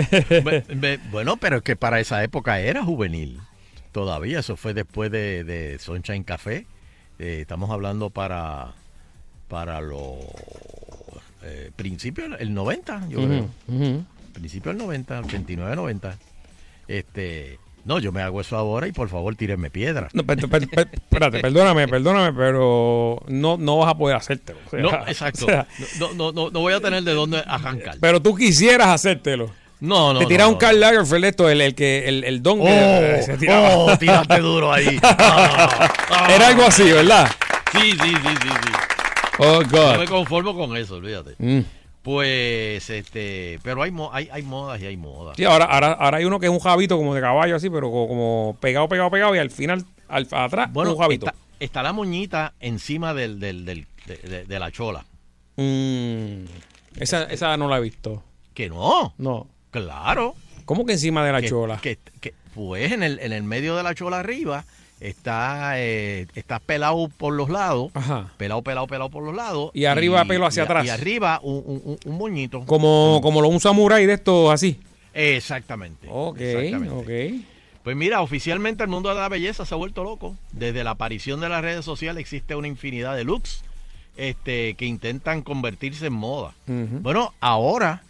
bueno, 1.10 1.36
pero 1.38 1.56
es 1.56 1.62
que 1.62 1.76
para 1.76 1.98
esa 1.98 2.22
época 2.22 2.60
era 2.60 2.84
juvenil. 2.84 3.40
Todavía, 3.92 4.40
eso 4.40 4.56
fue 4.56 4.74
después 4.74 5.10
de, 5.10 5.44
de 5.44 5.78
Sunshine 5.78 6.24
Café. 6.24 6.66
Eh, 7.18 7.38
estamos 7.40 7.70
hablando 7.70 8.10
para, 8.10 8.74
para 9.48 9.80
los 9.80 10.18
eh, 11.42 11.70
principios, 11.74 12.28
el 12.38 12.52
90, 12.52 13.08
yo 13.08 13.24
creo. 13.24 13.48
Ujú, 13.68 13.84
ujú. 13.84 14.04
Principio 14.34 14.72
del 14.72 14.78
90, 14.78 15.20
89, 15.20 15.76
90. 15.76 16.18
Este, 16.88 17.58
no, 17.86 17.98
yo 17.98 18.12
me 18.12 18.20
hago 18.20 18.40
eso 18.40 18.56
ahora 18.56 18.86
y 18.86 18.92
por 18.92 19.08
favor 19.08 19.34
tírenme 19.36 19.70
piedra. 19.70 20.08
No, 20.12 20.24
per- 20.24 20.48
per- 20.48 20.68
per- 20.68 20.90
espérate, 20.92 21.40
perdóname, 21.40 21.88
perdóname, 21.88 22.32
pero 22.36 23.22
no, 23.28 23.56
no 23.56 23.78
vas 23.78 23.90
a 23.90 23.96
poder 23.96 24.16
hacértelo. 24.16 24.58
o 24.66 24.70
sea, 24.70 24.80
No, 24.80 24.90
exacto. 25.06 25.44
o 25.46 25.48
sea, 25.48 25.66
No, 26.00 26.12
no, 26.14 26.32
no, 26.32 26.50
no 26.50 26.60
voy 26.60 26.74
a 26.74 26.80
tener 26.80 27.02
de 27.02 27.12
dónde 27.14 27.42
arrancar. 27.46 27.96
pero 28.00 28.20
tú 28.20 28.34
quisieras 28.34 28.88
hacértelo. 28.88 29.50
No, 29.78 30.14
no. 30.14 30.20
Te 30.20 30.26
tiras 30.26 30.46
no. 30.46 30.54
un 30.54 30.58
Karl 30.58 30.80
Lagerfeld 30.80 31.24
esto, 31.26 31.48
el, 31.50 31.60
el 31.60 31.74
que 31.74 32.08
el, 32.08 32.24
el 32.24 32.42
don 32.42 32.60
Oh, 32.60 32.64
que 32.64 33.22
se 33.24 33.36
tiraba. 33.36 33.76
oh, 33.76 33.96
tiraste 33.98 34.38
duro 34.40 34.72
ahí. 34.72 34.98
Ah, 35.02 35.90
ah. 36.10 36.28
Era 36.34 36.48
algo 36.48 36.62
así, 36.64 36.84
¿verdad? 36.84 37.30
Sí, 37.72 37.90
sí, 37.92 37.98
sí, 37.98 38.14
sí, 38.42 38.48
sí. 38.48 38.72
Oh, 39.38 39.60
No 39.62 39.90
me 39.92 39.98
God. 39.98 40.08
conformo 40.08 40.56
con 40.56 40.74
eso, 40.78 40.94
olvídate. 40.96 41.34
Mm. 41.38 41.60
Pues, 42.06 42.88
este, 42.88 43.58
pero 43.64 43.82
hay, 43.82 43.90
mo- 43.90 44.10
hay, 44.12 44.28
hay 44.30 44.42
modas 44.44 44.80
y 44.80 44.86
hay 44.86 44.96
modas. 44.96 45.36
Sí, 45.36 45.44
ahora, 45.44 45.64
ahora, 45.64 45.90
ahora 45.94 46.18
hay 46.18 46.24
uno 46.24 46.38
que 46.38 46.46
es 46.46 46.52
un 46.52 46.60
jabito 46.60 46.96
como 46.96 47.12
de 47.16 47.20
caballo 47.20 47.56
así, 47.56 47.68
pero 47.68 47.90
como, 47.90 48.06
como 48.06 48.56
pegado, 48.60 48.88
pegado, 48.88 49.10
pegado 49.10 49.34
y 49.34 49.38
al 49.40 49.50
final, 49.50 49.84
al, 50.06 50.28
atrás, 50.30 50.72
Bueno, 50.72 50.92
un 50.92 50.98
jabito. 50.98 51.26
está, 51.26 51.36
está 51.58 51.82
la 51.82 51.92
moñita 51.92 52.54
encima 52.60 53.12
del, 53.12 53.40
del, 53.40 53.64
del- 53.64 53.88
de, 54.06 54.16
de- 54.18 54.44
de 54.44 54.58
la 54.60 54.70
chola. 54.70 55.04
Mm, 55.56 56.44
esa, 57.00 57.24
esa 57.24 57.56
no 57.56 57.66
la 57.68 57.78
he 57.78 57.80
visto. 57.80 58.22
Que 58.54 58.68
no, 58.68 59.12
No. 59.18 59.48
claro. 59.72 60.36
¿Cómo 60.64 60.86
que 60.86 60.92
encima 60.92 61.26
de 61.26 61.32
la 61.32 61.40
que, 61.40 61.48
chola? 61.48 61.78
que- 61.82 61.98
que, 62.20 62.34
pues 62.54 62.92
en 62.92 63.02
el, 63.02 63.18
en 63.18 63.32
el 63.32 63.42
medio 63.42 63.74
de 63.74 63.82
la 63.82 63.96
chola 63.96 64.20
arriba 64.20 64.64
está, 65.00 65.80
eh, 65.80 66.26
está 66.34 66.58
pelado 66.58 67.08
por 67.08 67.34
los 67.34 67.48
lados. 67.48 67.90
Ajá. 67.94 68.32
Pelado, 68.36 68.62
pelado, 68.62 68.86
pelado 68.86 69.10
por 69.10 69.22
los 69.22 69.34
lados. 69.34 69.70
Y 69.74 69.84
arriba 69.84 70.24
pelo 70.24 70.46
hacia 70.46 70.62
y- 70.62 70.64
atrás. 70.64 70.86
Y 70.86 70.90
arriba 70.90 71.40
un, 71.42 71.98
un, 72.04 72.18
moñito. 72.18 72.64
Como, 72.64 73.20
como 73.22 73.40
lo 73.40 73.48
un 73.48 73.60
samurái 73.60 74.06
de 74.06 74.14
estos 74.14 74.52
así. 74.52 74.80
Exactamente. 75.14 76.06
Ok, 76.10 76.40
exactamente. 76.40 76.94
ok. 76.94 77.44
Pues 77.82 77.96
mira, 77.96 78.20
oficialmente 78.20 78.82
el 78.82 78.88
mundo 78.88 79.10
de 79.10 79.14
la 79.14 79.28
belleza 79.28 79.64
se 79.64 79.74
ha 79.74 79.76
vuelto 79.76 80.02
loco. 80.02 80.36
Desde 80.52 80.82
la 80.82 80.90
aparición 80.90 81.40
de 81.40 81.48
las 81.48 81.62
redes 81.62 81.84
sociales 81.84 82.20
existe 82.20 82.56
una 82.56 82.66
infinidad 82.66 83.14
de 83.16 83.24
looks 83.24 83.62
este, 84.16 84.74
que 84.74 84.86
intentan 84.86 85.42
convertirse 85.42 86.06
en 86.06 86.12
moda. 86.14 86.52
Bueno, 86.66 87.32
ahora 87.40 88.02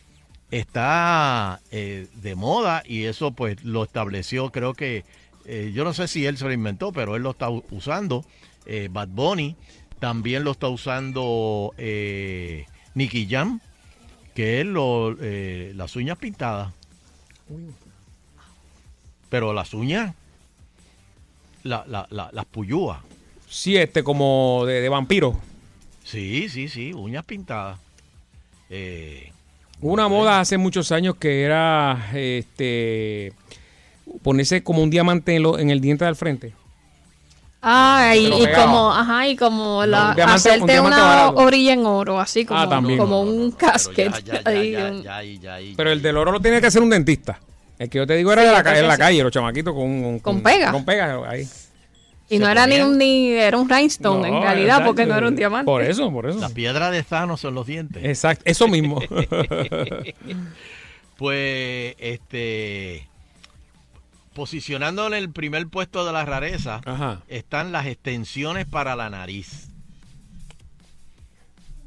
está 0.51 1.61
eh, 1.71 2.07
de 2.15 2.35
moda 2.35 2.83
y 2.87 3.05
eso 3.05 3.33
pues 3.33 3.63
lo 3.65 3.85
estableció, 3.85 4.51
creo 4.51 4.75
que, 4.75 5.05
eh, 5.47 5.73
yo 5.75 5.85
no 5.85 5.93
sé 5.95 6.09
si 6.09 6.27
él 6.27 6.37
se 6.37 6.45
lo 6.45 6.53
inventó, 6.53 6.93
pero 6.93 7.17
él 7.17 7.23
lo 7.23 7.31
está 7.31 7.49
usando. 7.51 8.25
eh, 8.67 8.89
Bad 8.91 9.09
Bunny, 9.09 9.57
también 10.01 10.43
lo 10.45 10.51
está 10.53 10.69
usando 10.69 11.73
eh, 11.79 12.67
Nicky 12.95 13.27
Jam, 13.31 13.61
que 14.35 14.61
es 14.61 14.67
lo, 14.67 15.17
eh, 15.21 15.73
las 15.77 15.95
uñas 15.97 16.19
pintadas. 16.19 16.73
Pero 19.29 19.53
las 19.53 19.75
uñas, 19.75 20.15
la, 21.65 21.85
la- 21.87 22.07
la- 22.11 22.31
las 22.33 22.45
puyúas. 22.45 22.99
Sí, 23.49 23.77
este 23.77 24.03
como 24.03 24.65
de, 24.67 24.81
de 24.81 24.89
vampiro. 24.89 25.39
Sí, 26.05 26.49
sí, 26.49 26.69
sí, 26.69 26.93
uñas 26.93 27.25
pintadas. 27.25 27.79
Eh, 28.71 29.33
Hubo 29.81 29.93
una 29.93 30.09
moda 30.09 30.41
hace 30.41 30.57
muchos 30.59 30.91
años 30.91 31.17
que 31.17 31.43
era 31.43 32.11
este 32.15 33.33
ponerse 34.23 34.63
como 34.63 34.83
un 34.83 34.91
diamante 34.91 35.35
en, 35.37 35.43
lo- 35.43 35.59
en 35.59 35.71
el 35.71 35.81
diente 35.81 36.05
del 36.05 36.17
frente. 36.17 36.53
Ah, 37.69 38.15
y, 38.17 38.31
como, 38.55 38.93
ajá, 38.93 39.27
y 39.29 39.35
como 39.37 39.85
la, 39.87 40.11
un 40.11 40.15
diamante- 40.17 40.23
un 40.23 40.31
hacerte 40.31 40.73
diamante 40.73 40.97
una 40.99 41.05
barato. 41.05 41.37
orilla 41.39 41.73
en 41.73 41.85
oro, 41.87 42.21
así 42.21 42.45
como, 42.45 42.61
Ah, 42.61 42.69
también. 42.69 42.99
como 42.99 43.25
no, 43.25 43.31
no, 43.31 43.31
un 43.45 43.49
no, 43.51 43.57
casquete. 43.57 44.11
pero 44.11 44.25
ya, 44.25 44.43
ya, 44.43 44.51
ahí, 44.51 44.71
ya, 44.73 44.85
un- 44.85 45.03
ya, 45.03 45.23
ya, 45.23 45.41
ya, 45.41 45.61
ya, 45.61 45.75
Pero 45.77 45.91
el 45.91 46.01
del 46.03 46.17
oro 46.17 46.31
lo 46.33 46.41
tiene 46.41 46.61
que 46.61 46.67
hacer 46.69 46.81
un 46.83 46.91
dentista. 46.91 47.41
El 47.79 47.91
que 47.91 47.99
yo 47.99 48.07
te 48.07 48.15
digo 48.17 48.33
era 48.33 48.43
Sí, 48.43 48.49
de 48.49 48.53
la, 48.63 48.79
en 48.79 48.87
la 48.89 48.95
sí. 48.95 48.99
calle, 49.01 49.23
los 49.23 49.33
chamaquitos 49.33 49.75
con, 49.75 50.01
con, 50.03 50.19
Con 50.21 50.43
pega. 50.43 50.71
Con 50.73 50.85
pega 50.85 51.29
ahí. 51.29 51.47
y 52.29 52.39
no 52.39 52.49
era 52.49 52.67
ni 52.69 52.81
un 52.81 52.97
ni 52.99 53.31
era 53.33 53.57
un 53.59 53.69
rhinestone 53.69 54.29
en 54.29 54.35
No, 54.35 54.41
realidad, 54.43 54.67
exacto. 54.77 54.87
porque 54.87 55.07
no 55.07 55.17
era 55.17 55.27
un 55.29 55.35
diamante. 55.37 55.67
Por 55.67 55.83
eso, 55.83 56.11
por 56.13 56.27
eso. 56.29 56.39
La 56.39 56.49
piedra 56.51 56.91
de 56.93 57.03
Thanos 57.03 57.41
son 57.41 57.55
los 57.55 57.67
dientes. 57.67 58.05
Exacto, 58.05 58.43
eso 58.47 58.69
mismo. 58.69 59.01
Pues, 61.17 61.95
este, 61.99 63.09
posicionando 64.37 65.07
en 65.07 65.15
el 65.15 65.31
primer 65.31 65.67
puesto 65.67 66.05
de 66.05 66.13
la 66.13 66.27
rareza, 66.27 66.83
Ajá. 66.85 67.23
están 67.27 67.73
las 67.73 67.87
extensiones 67.87 68.67
para 68.67 68.95
la 68.95 69.09
nariz. 69.09 69.71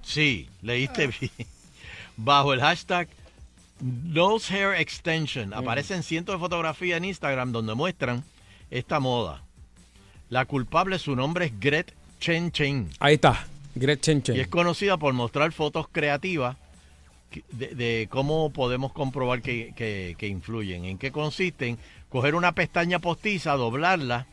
Sí, 0.02 0.50
leíste 0.62 1.08
bien. 1.08 1.32
Bajo 2.18 2.54
el 2.54 2.60
hashtag 2.60 3.08
Nose 3.80 4.52
Hair 4.54 4.82
Extension 4.82 5.54
aparecen 5.54 6.02
cientos 6.04 6.36
de 6.36 6.40
fotografías 6.40 6.98
en 6.98 7.06
Instagram 7.06 7.52
donde 7.52 7.76
muestran 7.76 8.24
esta 8.72 9.00
moda. 9.00 9.44
La 10.30 10.46
culpable, 10.46 10.98
su 11.00 11.16
nombre 11.16 11.46
es 11.46 11.60
Gret 11.60 11.94
Chen 12.20 12.52
Chen. 12.52 12.90
Ahí 13.00 13.14
está. 13.16 13.46
Gretchen 13.76 14.22
Chen. 14.24 14.36
Y 14.36 14.40
es 14.40 14.48
conocida 14.48 14.98
por 14.98 15.14
mostrar 15.14 15.52
fotos 15.52 15.88
creativas 15.92 16.58
de, 17.52 17.68
de 17.76 18.08
cómo 18.10 18.50
podemos 18.52 18.92
comprobar 18.92 19.42
que, 19.44 19.74
que- 19.76 20.16
que 20.18 20.28
influyen. 20.28 20.86
¿En 20.86 20.98
qué 20.98 21.12
consisten? 21.12 21.78
Coger 22.10 22.36
una 22.36 22.54
pestaña 22.54 23.00
postiza, 23.00 23.54
doblarla 23.54 24.26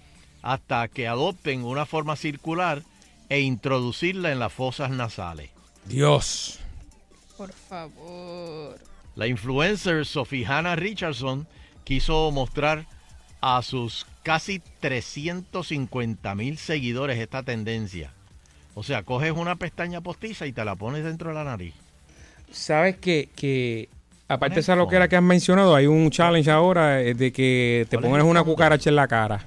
hasta 0.42 0.88
que 0.88 1.08
adopten 1.08 1.64
una 1.64 1.86
forma 1.86 2.16
circular 2.16 2.82
e 3.28 3.40
introducirla 3.40 4.32
en 4.32 4.38
las 4.38 4.52
fosas 4.52 4.90
nasales. 4.90 5.50
Dios. 5.84 6.60
Por 7.36 7.52
favor. 7.52 8.78
La 9.14 9.26
influencer 9.26 10.06
Sophie 10.06 10.46
Hannah 10.46 10.76
Richardson 10.76 11.46
quiso 11.84 12.30
mostrar 12.30 12.86
a 13.40 13.62
sus 13.62 14.06
casi 14.22 14.60
350 14.80 16.34
mil 16.34 16.58
seguidores 16.58 17.18
esta 17.18 17.42
tendencia. 17.42 18.12
O 18.74 18.82
sea, 18.82 19.02
coges 19.02 19.32
una 19.32 19.56
pestaña 19.56 20.00
postiza 20.00 20.46
y 20.46 20.52
te 20.52 20.64
la 20.64 20.76
pones 20.76 21.04
dentro 21.04 21.30
de 21.30 21.34
la 21.34 21.44
nariz. 21.44 21.74
¿Sabes 22.50 22.96
que, 22.96 23.28
que 23.34 23.88
aparte 24.28 24.56
de 24.56 24.60
esa 24.60 24.76
loquera 24.76 25.08
que 25.08 25.16
has 25.16 25.22
mencionado, 25.22 25.74
hay 25.74 25.86
un 25.86 26.10
challenge 26.10 26.50
ahora 26.50 27.00
eh, 27.00 27.14
de 27.14 27.32
que 27.32 27.86
te 27.88 27.96
¿Cuál 27.96 28.04
es 28.04 28.10
pongas 28.10 28.24
el 28.24 28.30
una 28.30 28.44
cucaracha 28.44 28.90
en 28.90 28.96
la 28.96 29.08
cara 29.08 29.46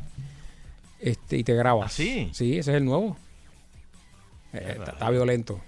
este, 1.00 1.38
y 1.38 1.44
te 1.44 1.54
grabas. 1.54 1.94
¿Ah, 1.94 1.96
sí? 1.96 2.30
Sí, 2.34 2.58
ese 2.58 2.72
es 2.72 2.78
el 2.78 2.86
nuevo. 2.86 3.18
Eh, 4.54 4.76
está, 4.78 4.92
está 4.92 5.10
violento. 5.10 5.62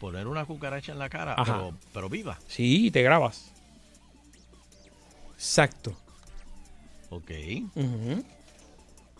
Poner 0.00 0.26
una 0.26 0.44
cucaracha 0.44 0.92
en 0.92 0.98
la 0.98 1.08
cara, 1.08 1.36
pero, 1.44 1.74
pero 1.92 2.08
viva. 2.08 2.38
Sí, 2.46 2.86
y 2.86 2.90
te 2.90 3.02
grabas. 3.02 3.52
Exacto. 5.34 5.94
Ok. 7.10 7.30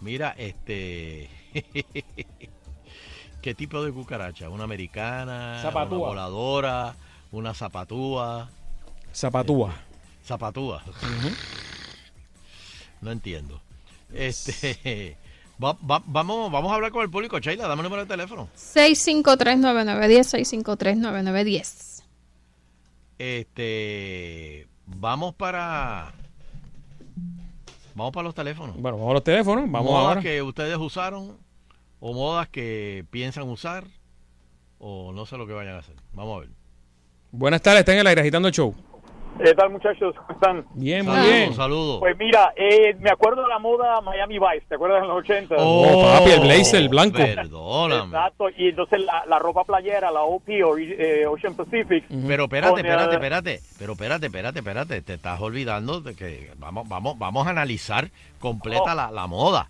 Mira, 0.01 0.35
este. 0.37 1.31
¿Qué 3.43 3.55
tipo 3.55 3.85
de 3.85 3.93
cucaracha? 3.93 4.49
¿Una 4.49 4.65
americana? 4.65 5.59
Zapatúa. 5.63 5.99
¿Una 5.99 6.09
voladora? 6.09 6.97
¿Una 7.35 7.53
zapatúa? 7.53 8.49
Zapatúa. 9.13 9.75
Zapatúa. 10.25 10.83
No 13.01 13.11
entiendo. 13.11 13.61
Este. 14.15 15.19
va- 15.63 15.77
va- 15.89 16.03
vamos, 16.07 16.51
vamos 16.51 16.73
a 16.73 16.77
hablar 16.77 16.91
con 16.91 17.03
el 17.03 17.11
público. 17.11 17.39
Sheila, 17.39 17.67
dame 17.69 17.81
el 17.83 17.85
número 17.85 18.03
de 18.03 18.09
teléfono. 18.09 18.49
6539910, 18.57 20.25
6539910. 20.65 22.03
Este. 23.19 24.67
Vamos 24.87 25.35
para. 25.35 26.15
Vamos 27.95 28.13
para 28.13 28.25
los 28.25 28.35
teléfonos. 28.35 28.77
Bueno, 28.77 28.97
vamos 28.97 29.11
a 29.11 29.15
los 29.15 29.25
teléfonos. 29.25 29.71
Vamos 29.71 29.91
modas 29.91 30.07
ahora. 30.09 30.23
que 30.23 30.41
ustedes 30.41 30.79
usaron 30.79 31.37
o 32.01 32.15
modas 32.15 32.49
que 32.49 33.05
piensan 33.11 33.49
usar 33.51 33.85
o 34.79 35.13
no 35.13 35.27
sé 35.27 35.37
lo 35.37 35.47
que 35.47 35.53
vayan 35.53 35.75
a 35.75 35.81
hacer. 35.81 35.97
Vamos 36.15 36.39
a 36.39 36.41
ver. 36.41 36.51
Buenas 37.37 37.63
tardes, 37.63 37.81
está 37.81 37.93
en 37.93 37.99
el 37.99 38.07
aire 38.07 38.21
agitando 38.21 38.47
el 38.49 38.55
show. 38.55 38.73
¿Qué 39.43 39.53
tal, 39.55 39.71
muchachos? 39.71 40.15
¿Cómo 40.15 40.31
están? 40.31 40.65
Bien, 40.75 41.05
muy 41.05 41.19
bien. 41.19 41.53
Saludos. 41.55 41.99
Pues 41.99 42.17
mira, 42.17 42.53
eh, 42.57 42.95
me 43.01 43.11
acuerdo 43.11 43.43
de 43.43 43.49
la 43.49 43.59
moda 43.59 44.01
Miami 44.01 44.39
Vice, 44.39 44.65
¿te 44.69 44.77
acuerdas 44.77 45.03
en 45.03 45.09
los 45.09 45.19
80? 45.19 45.57
Oh, 45.59 46.03
papi, 46.05 46.31
el 46.31 46.41
blazer, 46.41 46.81
el 46.83 46.89
blanco. 46.89 47.19
Perdóname. 47.19 48.05
Exacto, 48.17 48.45
y 48.57 48.69
entonces 48.69 49.01
la, 49.01 49.25
la 49.27 49.41
ropa 49.41 49.65
playera, 49.65 50.13
la 50.13 50.23
OP, 50.23 50.49
o, 50.65 50.79
eh, 50.79 51.27
Ocean 51.27 51.55
Pacific. 51.57 52.05
Pero 52.29 52.45
espérate, 52.45 52.81
espérate, 52.83 53.15
espérate. 53.15 53.61
Pero 53.81 53.93
espérate, 53.95 54.27
espérate, 54.27 54.59
espérate. 54.61 55.03
Te 55.03 55.15
estás 55.15 55.41
olvidando 55.41 56.01
de 56.01 56.15
que 56.15 56.53
vamos, 56.59 56.89
vamos, 56.89 57.19
vamos 57.19 57.45
a 57.49 57.51
analizar 57.51 58.11
completa 58.39 58.93
Oh. 58.93 58.95
la, 58.95 59.11
la 59.11 59.27
moda. 59.27 59.69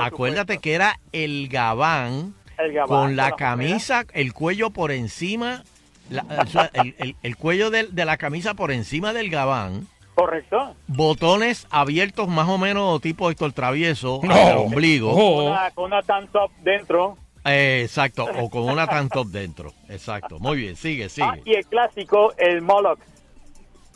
Acuérdate 0.00 0.54
supuesto. 0.54 0.62
que 0.62 0.74
era 0.74 0.98
el 1.12 1.46
gabán 1.48 2.34
El 2.58 2.72
gabán, 2.72 2.88
con 2.88 3.14
la 3.16 3.30
la 3.30 3.36
camisa, 3.36 4.04
el 4.12 4.32
cuello 4.32 4.70
por 4.70 4.90
encima, 4.90 5.62
la- 6.10 6.70
el, 6.74 6.94
el- 6.98 7.16
el 7.22 7.36
cuello 7.36 7.70
de, 7.70 7.88
la 8.04 8.16
camisa 8.16 8.54
por 8.54 8.70
encima 8.72 9.12
del 9.12 9.30
gabán, 9.30 9.86
Correcto. 10.14 10.74
botones 10.86 11.66
abiertos 11.70 12.28
más 12.28 12.48
o 12.48 12.58
menos 12.58 13.00
tipo 13.00 13.30
Héctor 13.30 13.52
Travieso 13.52 14.20
No. 14.22 14.34
al 14.34 14.56
ombligo. 14.58 15.10
Oh. 15.12 15.50
Una, 15.50 15.70
con 15.72 15.84
una 15.86 16.02
tank 16.02 16.30
top 16.30 16.50
dentro. 16.62 17.16
Eh, 17.46 17.82
exacto, 17.84 18.24
o 18.24 18.48
con 18.48 18.62
una 18.64 18.86
tank 18.86 19.12
top 19.12 19.26
dentro. 19.28 19.72
Exacto, 19.88 20.38
muy 20.38 20.56
bien, 20.56 20.76
sigue, 20.76 21.04
Ah, 21.06 21.08
sigue. 21.08 21.42
y 21.44 21.54
el 21.54 21.66
clásico, 21.66 22.32
el 22.38 22.62
Moloch. 22.62 22.98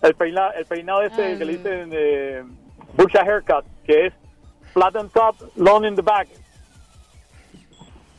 El 0.03 0.15
peinado, 0.15 0.53
el 0.53 0.65
peinado 0.67 1.03
ese 1.03 1.35
Ah. 1.35 1.39
que 1.39 1.45
le 1.45 1.57
dicen 1.57 1.91
eh, 1.93 2.43
Bucha 2.97 3.23
Haircut, 3.23 3.65
que 3.87 4.07
es 4.07 4.15
flat 4.73 4.95
on 4.97 5.09
top, 5.11 5.37
long 5.57 5.85
in 5.87 5.95
the 5.97 6.03
back. 6.03 6.29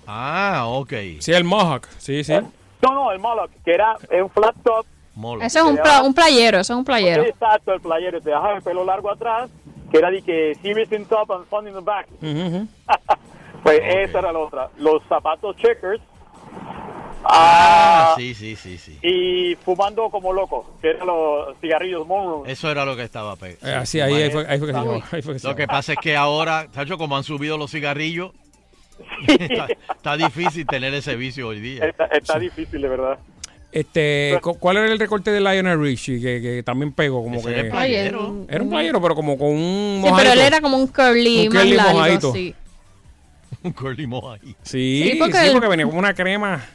Ah, 0.07 0.63
ok. 0.67 0.93
Sí, 1.19 1.31
el 1.31 1.43
Mohawk. 1.43 1.87
Sí, 1.99 2.23
sí. 2.23 2.33
No, 2.81 2.93
no, 2.93 3.11
el 3.11 3.19
Moloch, 3.19 3.51
que 3.65 3.73
era 3.73 3.95
un 4.21 4.29
flat 4.29 4.55
top. 4.63 4.85
Molo. 5.15 5.43
Eso 5.43 5.59
es 5.59 5.65
un, 5.65 5.77
pla- 5.77 6.01
un 6.03 6.13
playero, 6.13 6.59
eso 6.59 6.73
es 6.73 6.77
un 6.77 6.85
playero. 6.85 7.23
Exacto, 7.23 7.73
el 7.73 7.81
playero. 7.81 8.21
Te 8.21 8.29
dejaba 8.29 8.53
el 8.55 8.61
pelo 8.61 8.85
largo 8.85 9.11
atrás, 9.11 9.49
que 9.91 9.97
era 9.97 10.09
de 10.09 10.21
que 10.21 10.55
serious 10.61 10.89
in 10.93 11.05
top 11.05 11.29
and 11.31 11.45
fun 11.47 11.67
in 11.67 11.73
the 11.73 11.81
back. 11.81 12.07
Ujú, 12.21 12.29
ujú. 12.47 12.67
Pues 13.61 13.77
Ok. 13.79 13.85
esa 13.87 14.19
era 14.19 14.31
la 14.31 14.39
otra. 14.39 14.69
Los 14.77 15.03
zapatos 15.09 15.53
checkers. 15.57 16.01
Ah, 17.25 18.11
ah, 18.11 18.13
sí, 18.15 18.33
sí, 18.33 18.55
sí, 18.55 18.77
sí. 18.77 18.97
Y 19.01 19.55
fumando 19.57 20.09
como 20.09 20.31
loco, 20.31 20.65
que 20.81 20.91
eran 20.91 21.05
los 21.07 21.57
cigarrillos 21.59 22.07
Monroe. 22.07 22.49
Eso 22.49 22.71
era 22.71 22.85
lo 22.85 22.95
que 22.95 23.03
estaba 23.03 23.35
pegado. 23.35 23.67
Eh, 23.69 23.75
Así, 23.75 23.99
ahí, 23.99 24.13
ahí 24.13 24.31
fue, 24.31 24.47
ahí 24.47 24.57
fue 24.57 24.67
que 24.67 24.73
se. 24.73 24.79
Ahí 25.15 25.21
fue 25.21 25.33
que 25.33 25.39
se 25.39 25.47
Lo 25.49 25.55
que 25.55 25.67
pasa 25.67 25.93
es 25.93 25.99
que 25.99 26.15
ahora, 26.15 26.67
Tacho, 26.73 26.97
como 26.97 27.17
han 27.17 27.23
subido 27.25 27.57
los 27.57 27.69
cigarrillos, 27.71 28.31
está, 29.27 29.67
está 29.95 30.17
difícil 30.17 30.65
tener 30.65 30.93
ese 30.93 31.15
vicio 31.15 31.47
hoy 31.47 31.59
día. 31.59 31.85
Está, 31.85 32.05
está 32.05 32.39
difícil, 32.39 32.81
de 32.81 32.87
verdad. 32.87 33.19
Este, 33.71 34.39
cu- 34.41 34.57
¿Cuál 34.57 34.77
era 34.77 34.91
el 34.91 34.97
recorte 34.97 35.31
de 35.31 35.39
Lionel 35.39 35.79
Richie? 35.79 36.19
Que, 36.19 36.41
que 36.41 36.63
también 36.63 36.91
pegó, 36.91 37.21
como 37.23 37.35
Ese 37.39 37.53
que. 37.53 37.59
era 37.59 37.69
playero. 37.69 38.27
un- 38.29 38.47
Era 38.49 38.63
un 38.63 38.69
playero, 38.69 39.01
pero 39.01 39.13
como 39.15 39.37
con 39.37 39.49
un 39.49 40.01
Sí, 40.03 40.03
pero 40.03 40.07
él 40.07 40.11
mojadito. 40.25 40.41
era 40.41 40.61
como 40.61 40.77
un 40.77 40.87
curly 40.87 41.47
Un 41.47 41.53
más 41.53 41.63
curly 41.63 41.75
largo, 41.75 41.93
mojadito. 41.93 42.33
sí. 42.33 42.55
Un 43.61 43.71
curly 43.73 44.07
mojai. 44.07 44.39
Sí, 44.41 44.55
Sí, 44.63 45.03
sí, 45.11 45.15
porque 45.19 45.33
porque, 45.33 45.65
el- 45.65 45.69
venía 45.69 45.85
como 45.85 45.99
una 45.99 46.13
crema 46.13 46.65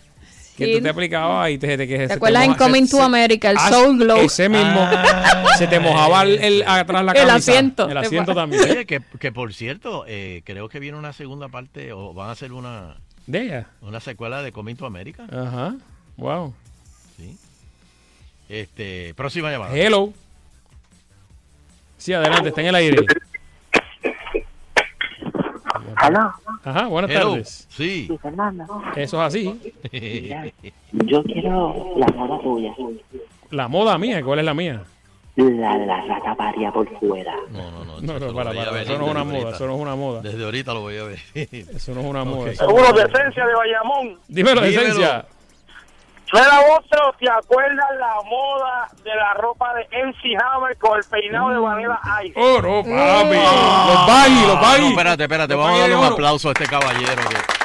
que 0.57 0.65
Sí. 0.67 0.77
tú 0.77 0.83
te 0.83 0.89
aplicabas 0.89 1.51
y 1.51 1.59
te, 1.59 1.77
te, 1.77 1.87
que 1.89 2.07
se 2.07 2.13
acuerdas 2.15 2.45
en 2.45 2.55
Coming 2.55 2.87
se- 2.87 2.97
to 2.97 3.03
America, 3.03 3.51
el 3.51 3.57
Ah, 3.59 3.69
Soul 3.71 3.99
Glow? 3.99 4.19
Ese 4.19 4.49
mismo. 4.49 4.81
Ah. 4.81 5.47
se 5.59 5.67
te 5.67 5.81
mojaba 5.81 6.23
el, 6.23 6.39
el- 6.43 6.63
atrás 6.67 7.05
la 7.05 7.13
El 7.13 7.19
camisa. 7.27 7.35
asiento. 7.37 7.89
El 7.89 7.97
asiento 7.97 8.35
también. 8.35 8.63
Oye, 8.63 8.87
que, 8.87 9.01
que 9.19 9.33
por 9.33 9.53
cierto, 9.55 10.05
eh, 10.07 10.43
creo 10.45 10.69
que 10.69 10.79
viene 10.79 10.97
una 10.99 11.13
segunda 11.13 11.49
parte, 11.49 11.93
o 11.93 12.15
van 12.15 12.29
a 12.29 12.33
hacer 12.33 12.53
una, 12.53 12.97
De 13.27 13.43
ella. 13.43 13.67
una 13.81 14.01
secuela 14.01 14.43
de 14.43 14.53
Coming 14.53 14.77
to 14.77 14.87
America. 14.87 15.25
Ajá. 15.33 15.75
Wow. 16.17 16.55
Sí. 17.17 17.37
Este, 18.49 19.15
próxima 19.15 19.51
llamada. 19.51 19.75
Hello. 19.77 20.13
Sí, 21.99 22.13
adelante, 22.13 22.51
está 22.51 22.61
en 22.61 22.67
el 22.69 22.75
aire. 22.75 23.07
Aló, 26.07 26.33
Ajá, 26.65 26.87
buenas 26.87 27.11
Hello. 27.11 27.31
tardes. 27.31 27.67
Sí. 27.71 28.07
sí, 28.09 28.19
Fernando. 28.21 28.65
Eso 28.97 29.17
es 29.21 29.23
así. 29.27 29.75
Mira, 29.93 30.47
yo 30.93 31.23
quiero 31.25 31.95
la 31.97 32.07
moda 32.09 32.39
tuya. 32.43 32.75
La 33.51 33.69
moda 33.69 33.97
mía, 33.99 34.23
¿cuál 34.23 34.39
es 34.41 34.45
la 34.45 34.55
mía? 34.55 34.83
La 35.37 35.77
de 35.79 35.87
la 35.87 36.01
rata 36.03 36.35
paria 36.37 36.71
por 36.71 36.89
fuera. 37.01 37.35
No, 37.51 37.71
no, 37.71 38.01
no. 38.01 38.35
Para, 38.35 38.51
ver 38.53 38.83
Eso 38.83 38.99
no 38.99 39.07
es 39.07 39.11
una 39.11 39.25
moda, 39.25 39.37
ahorita. 39.39 39.57
eso 39.57 39.67
no 39.67 39.75
es 39.75 39.81
una 39.81 39.97
moda. 39.97 40.21
Desde 40.23 40.45
ahorita 40.45 40.75
lo 40.75 40.81
voy 40.83 40.97
a 40.99 41.05
ver. 41.05 41.19
Eso 41.35 41.95
no 41.95 42.01
es 42.03 42.07
una 42.07 42.25
moda. 42.25 42.55
Seguro 42.55 42.93
de 42.93 43.03
esencia 43.03 43.47
de 43.47 43.55
Bayamón. 43.55 44.19
Dímelo, 44.29 44.61
de 44.61 44.69
Dímelo. 44.69 44.89
esencia. 44.89 45.27
Mira, 46.33 46.61
otro, 46.77 47.15
¿te 47.21 47.31
acuerdas 47.31 47.87
la 47.99 48.15
moda 48.29 48.89
de 49.05 49.15
la 49.15 49.35
ropa 49.35 49.73
de 49.75 49.83
MC 50.05 50.37
Hammer 50.43 50.77
con 50.79 50.99
el 50.99 51.05
peinado 51.05 51.51
de 51.51 51.59
Vanilla 51.59 52.01
Ice? 52.25 52.41
Oro, 52.41 52.83
papi. 52.83 53.37
Eh. 53.37 53.87
Los 53.87 54.07
baggy, 54.07 54.47
los 54.47 54.57
Ah, 54.57 54.61
baggy. 54.61 54.81
no, 54.83 54.89
espérate, 54.89 55.23
espérate. 55.23 55.55
Los 55.55 55.63
Vamos 55.63 55.79
a 55.79 55.81
darle 55.83 55.97
un 55.97 56.05
oro. 56.05 56.15
aplauso 56.15 56.49
a 56.49 56.53
este 56.53 56.67
caballero. 56.67 57.23
que- 57.29 57.65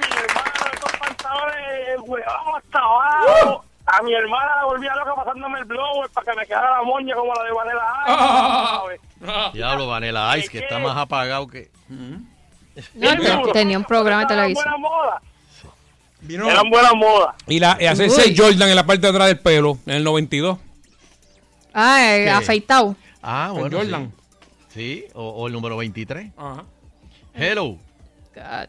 mi 0.00 0.06
hermano, 0.16 0.70
estos 0.72 0.92
pantalones, 0.98 2.00
weón, 2.06 2.56
hasta 2.56 2.78
abajo. 2.78 3.64
A 3.86 4.02
mi 4.02 4.14
hermana 4.14 4.56
la 4.56 4.64
volvía 4.66 4.94
loca 4.96 5.14
pasándome 5.16 5.58
el 5.60 5.64
blower 5.64 6.10
para 6.10 6.24
que 6.32 6.38
me 6.38 6.46
quedara 6.46 6.70
la 6.78 6.82
moña 6.82 7.14
como 7.14 7.32
la 7.34 7.42
de 7.44 7.52
Vanilla 7.52 8.94
Ice. 8.94 9.00
Ah. 9.26 9.50
Diablo, 9.52 9.86
Vanilla 9.88 10.36
Ice, 10.38 10.48
que 10.48 10.58
está 10.60 10.78
más 10.78 10.96
apagado 10.96 11.46
que. 11.48 11.70
No, 12.94 13.52
tenía 13.52 13.76
un 13.78 13.84
programa 13.84 14.22
de 14.22 14.26
televisión. 14.28 14.64
buenas 14.64 14.80
modas. 14.80 15.22
Vino- 16.22 16.48
Eran 16.50 16.68
buenas 16.70 16.94
modas. 16.94 17.34
Y, 17.46 17.58
la, 17.60 17.76
y 17.80 17.86
hacer 17.86 18.08
Uy. 18.08 18.14
6 18.16 18.38
Jordan 18.40 18.68
en 18.68 18.76
la 18.76 18.84
parte 18.86 19.02
de 19.02 19.08
atrás 19.08 19.28
del 19.28 19.38
pelo, 19.38 19.78
en 19.86 19.94
el 19.94 20.04
92. 20.04 20.58
Ah, 21.72 22.16
eh, 22.16 22.24
¿Qué? 22.24 22.30
afeitado. 22.30 22.96
Ah, 23.22 23.50
bueno. 23.52 23.76
Jordan. 23.78 24.12
Sí, 24.12 24.20
Sí, 24.72 25.04
o, 25.14 25.28
o 25.30 25.46
el 25.48 25.52
número 25.52 25.76
23. 25.76 26.30
Ajá. 26.36 26.64
Hello. 27.34 27.76
God. 28.34 28.68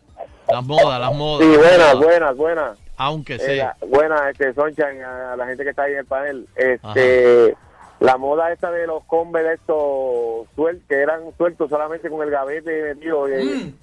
Las 0.50 0.64
modas, 0.66 1.00
las 1.00 1.14
modas. 1.14 1.48
Sí, 1.48 1.58
buenas, 1.58 1.96
buenas, 1.96 2.38
buenas. 2.38 2.78
Aunque 2.98 3.36
Eh, 3.36 3.40
sea. 3.40 3.76
la- 3.80 3.88
buenas, 3.88 4.22
este, 4.32 4.54
Sunshine, 4.54 5.04
a 5.04 5.36
la 5.36 5.46
gente 5.46 5.64
que 5.64 5.70
está 5.70 5.84
ahí 5.84 5.94
en 5.94 6.00
el 6.00 6.06
panel. 6.06 6.48
Este, 6.56 7.56
la 8.00 8.18
moda 8.18 8.52
esta 8.52 8.72
de 8.72 8.88
los 8.88 9.04
Converse 9.06 9.54
estos 9.54 10.48
suel- 10.56 10.82
que 10.90 10.96
eran 10.96 11.22
sueltos 11.38 11.70
solamente 11.70 12.10
con 12.10 12.24
el 12.24 12.32
gavete 12.32 12.82
metido, 12.96 13.28
eh, 13.28 13.40
que 13.40 13.74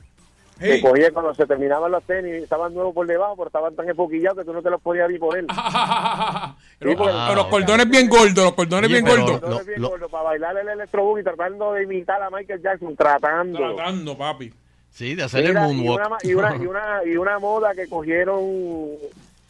Hey. 0.60 0.80
cogían 0.80 1.12
cuando 1.12 1.34
se 1.34 1.46
terminaban 1.46 1.90
los 1.92 2.02
tenis, 2.04 2.42
estaban 2.42 2.74
nuevos 2.74 2.94
por 2.94 3.06
debajo, 3.06 3.36
pero 3.36 3.46
estaban 3.46 3.76
tan 3.76 3.88
enfoquillados 3.88 4.38
que 4.38 4.44
tú 4.44 4.52
no 4.52 4.60
te 4.62 4.70
los 4.70 4.80
podías 4.80 5.08
ni 5.10 5.18
poner. 5.18 5.44
Pero- 6.78 6.96
porque- 6.96 7.12
pero 7.12 7.34
los 7.34 7.46
cordones 7.46 7.88
bien 7.90 8.08
gordos, 8.08 8.44
los 8.44 8.52
cordones 8.54 8.88
bien 8.90 9.04
gordos. 9.04 9.30
Entonces, 9.32 9.58
lo- 9.60 9.64
bien 9.66 9.82
lo- 9.82 9.88
gordo, 9.90 10.08
para 10.08 10.24
bailar 10.24 10.56
el 10.58 10.68
electroboogie 10.68 11.24
tratando 11.24 11.72
de 11.72 11.82
imitar 11.84 12.22
a 12.22 12.30
Michael 12.30 12.62
Jackson, 12.62 12.94
tratando. 12.96 13.58
Tratando, 13.74 14.16
papi. 14.16 14.52
Sí, 14.90 15.14
de 15.14 15.24
hacer 15.24 15.44
Mira, 15.48 15.64
el 15.66 15.72
y, 15.72 15.76
moonwalk. 15.76 16.00
una, 16.00 16.08
ma- 16.08 16.18
y, 16.22 16.34
una, 16.34 16.56
y, 16.56 16.66
una, 16.66 17.00
y 17.04 17.16
una 17.16 17.38
moda 17.38 17.74
que 17.74 17.88
cogieron 17.88 18.40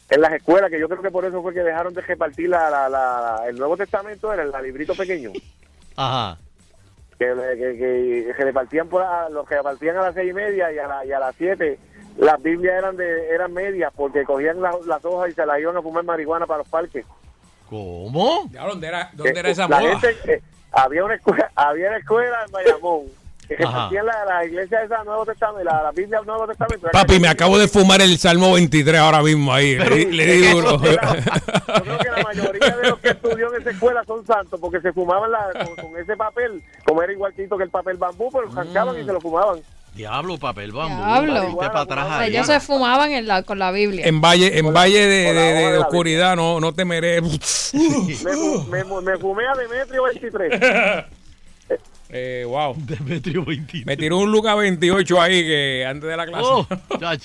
en 0.09 0.21
las 0.21 0.33
escuelas, 0.33 0.69
que 0.71 0.79
yo 0.79 0.89
creo 0.89 1.01
que 1.01 1.11
por 1.11 1.23
eso 1.25 1.41
fue 1.41 1.53
que 1.53 1.61
dejaron 1.61 1.93
de 1.93 2.01
repartir 2.01 2.49
la, 2.49 2.69
la, 2.69 2.89
la- 2.89 3.43
el 3.47 3.57
Nuevo 3.57 3.77
Testamento, 3.77 4.33
era 4.33 4.43
el 4.43 4.51
librito 4.63 4.93
pequeño, 4.95 5.31
Ajá. 5.95 6.37
Que, 7.19 7.25
que, 7.35 7.77
que, 7.77 8.33
que 8.35 8.43
repartían 8.45 8.87
por 8.87 9.01
la- 9.03 9.29
los 9.29 9.47
que 9.47 9.55
repartían 9.57 9.97
a 9.97 10.01
las 10.03 10.15
seis 10.15 10.31
y 10.31 10.33
media 10.33 10.71
y 10.71 10.77
a, 10.79 10.87
la- 10.87 11.05
y 11.05 11.11
a 11.11 11.19
las 11.19 11.35
siete. 11.35 11.77
Las 12.17 12.41
Biblias 12.41 12.75
eran 12.77 12.95
de 12.97 13.29
eran 13.29 13.53
medias 13.53 13.91
porque 13.95 14.23
cogían 14.23 14.61
las, 14.61 14.75
las 14.85 15.03
hojas 15.05 15.29
y 15.29 15.33
se 15.33 15.45
las 15.45 15.59
iban 15.59 15.77
a 15.77 15.81
fumar 15.81 16.03
marihuana 16.03 16.47
para 16.47 16.59
los 16.59 16.67
parques. 16.67 17.05
¿Cómo? 17.69 18.49
¿Dónde 18.51 18.87
era, 18.87 19.09
dónde 19.13 19.33
Que, 19.33 19.39
era 19.39 19.49
esa 19.49 19.67
la 19.67 19.79
gente, 19.79 20.15
eh, 20.25 20.41
había 20.71 21.03
una 21.05 21.15
escuela, 21.15 21.51
había 21.55 21.89
una 21.89 21.97
escuela 21.97 22.37
en 22.45 22.51
Bayamón 22.51 23.03
que 23.57 24.03
la, 24.03 24.25
la 24.25 24.45
iglesia 24.45 24.83
esa 24.83 25.03
Nuevo 25.03 25.25
Testamento, 25.25 25.63
la, 25.63 25.83
la 25.83 25.91
Biblia 25.91 26.19
del 26.19 26.27
Nuevo 26.27 26.47
Testamento. 26.47 26.87
Papi, 26.91 27.19
me 27.19 27.27
acabo 27.27 27.57
de 27.57 27.67
fumar 27.67 28.01
el 28.01 28.17
Salmo 28.17 28.53
23 28.53 28.99
ahora 28.99 29.21
mismo 29.23 29.51
ahí. 29.53 29.75
Le, 29.77 30.05
le 30.11 30.25
di 30.25 30.47
duro. 30.51 30.71
Yo 30.71 30.79
creo 30.79 31.97
que 31.99 32.09
la 32.11 32.23
mayoría 32.23 32.77
de 32.77 32.89
los 32.89 32.99
que 32.99 33.09
estudió 33.09 33.53
en 33.53 33.61
esa 33.61 33.71
escuela 33.71 34.03
son 34.05 34.25
santos 34.25 34.59
porque 34.59 34.79
se 34.81 34.93
fumaban 34.93 35.31
la, 35.31 35.65
con, 35.65 35.75
con 35.91 35.99
ese 36.01 36.15
papel, 36.15 36.61
como 36.85 37.01
era 37.03 37.11
igualito 37.11 37.57
que 37.57 37.63
el 37.63 37.69
papel 37.69 37.97
bambú, 37.97 38.29
pero 38.31 38.45
lo 38.45 38.51
arrancaban 38.51 38.99
y 38.99 39.03
se 39.05 39.11
lo 39.13 39.19
fumaban. 39.19 39.59
Diablo, 39.95 40.37
papel 40.37 40.71
bambú. 40.71 41.03
Diablo. 41.03 41.41
Viste 41.47 41.65
para 41.67 41.79
atrás 41.81 42.05
O 42.05 42.09
sea, 42.09 42.19
ahí. 42.19 42.29
ellos 42.31 42.45
se 42.45 42.59
fumaban 42.59 43.11
en 43.11 43.27
la, 43.27 43.41
con 43.43 43.57
la 43.57 43.71
Biblia. 43.71 44.05
En 44.05 44.21
valle, 44.21 44.57
en 44.59 44.71
valle 44.71 45.07
de, 45.07 45.77
oscuridad 45.79 46.35
no, 46.35 46.59
no 46.59 46.71
temeré. 46.73 47.21
Me, 47.21 47.29
fu- 47.31 48.63
me, 48.69 48.83
me 48.83 49.17
fumé 49.17 49.43
a 49.47 49.55
Demetrio 49.55 50.03
23. 50.03 50.61
eh, 52.09 52.43
wow. 52.47 52.73
Demetrio 52.77 53.45
23. 53.45 53.85
Me 53.85 53.97
tiró 53.97 54.17
un 54.17 54.31
Luca 54.31 54.55
28 54.55 55.21
ahí 55.21 55.43
que 55.43 55.85
antes 55.87 56.09
de 56.09 56.17
la 56.17 56.25
clase. 56.25 56.43
Oh, 56.45 56.67
chach. 56.99 57.23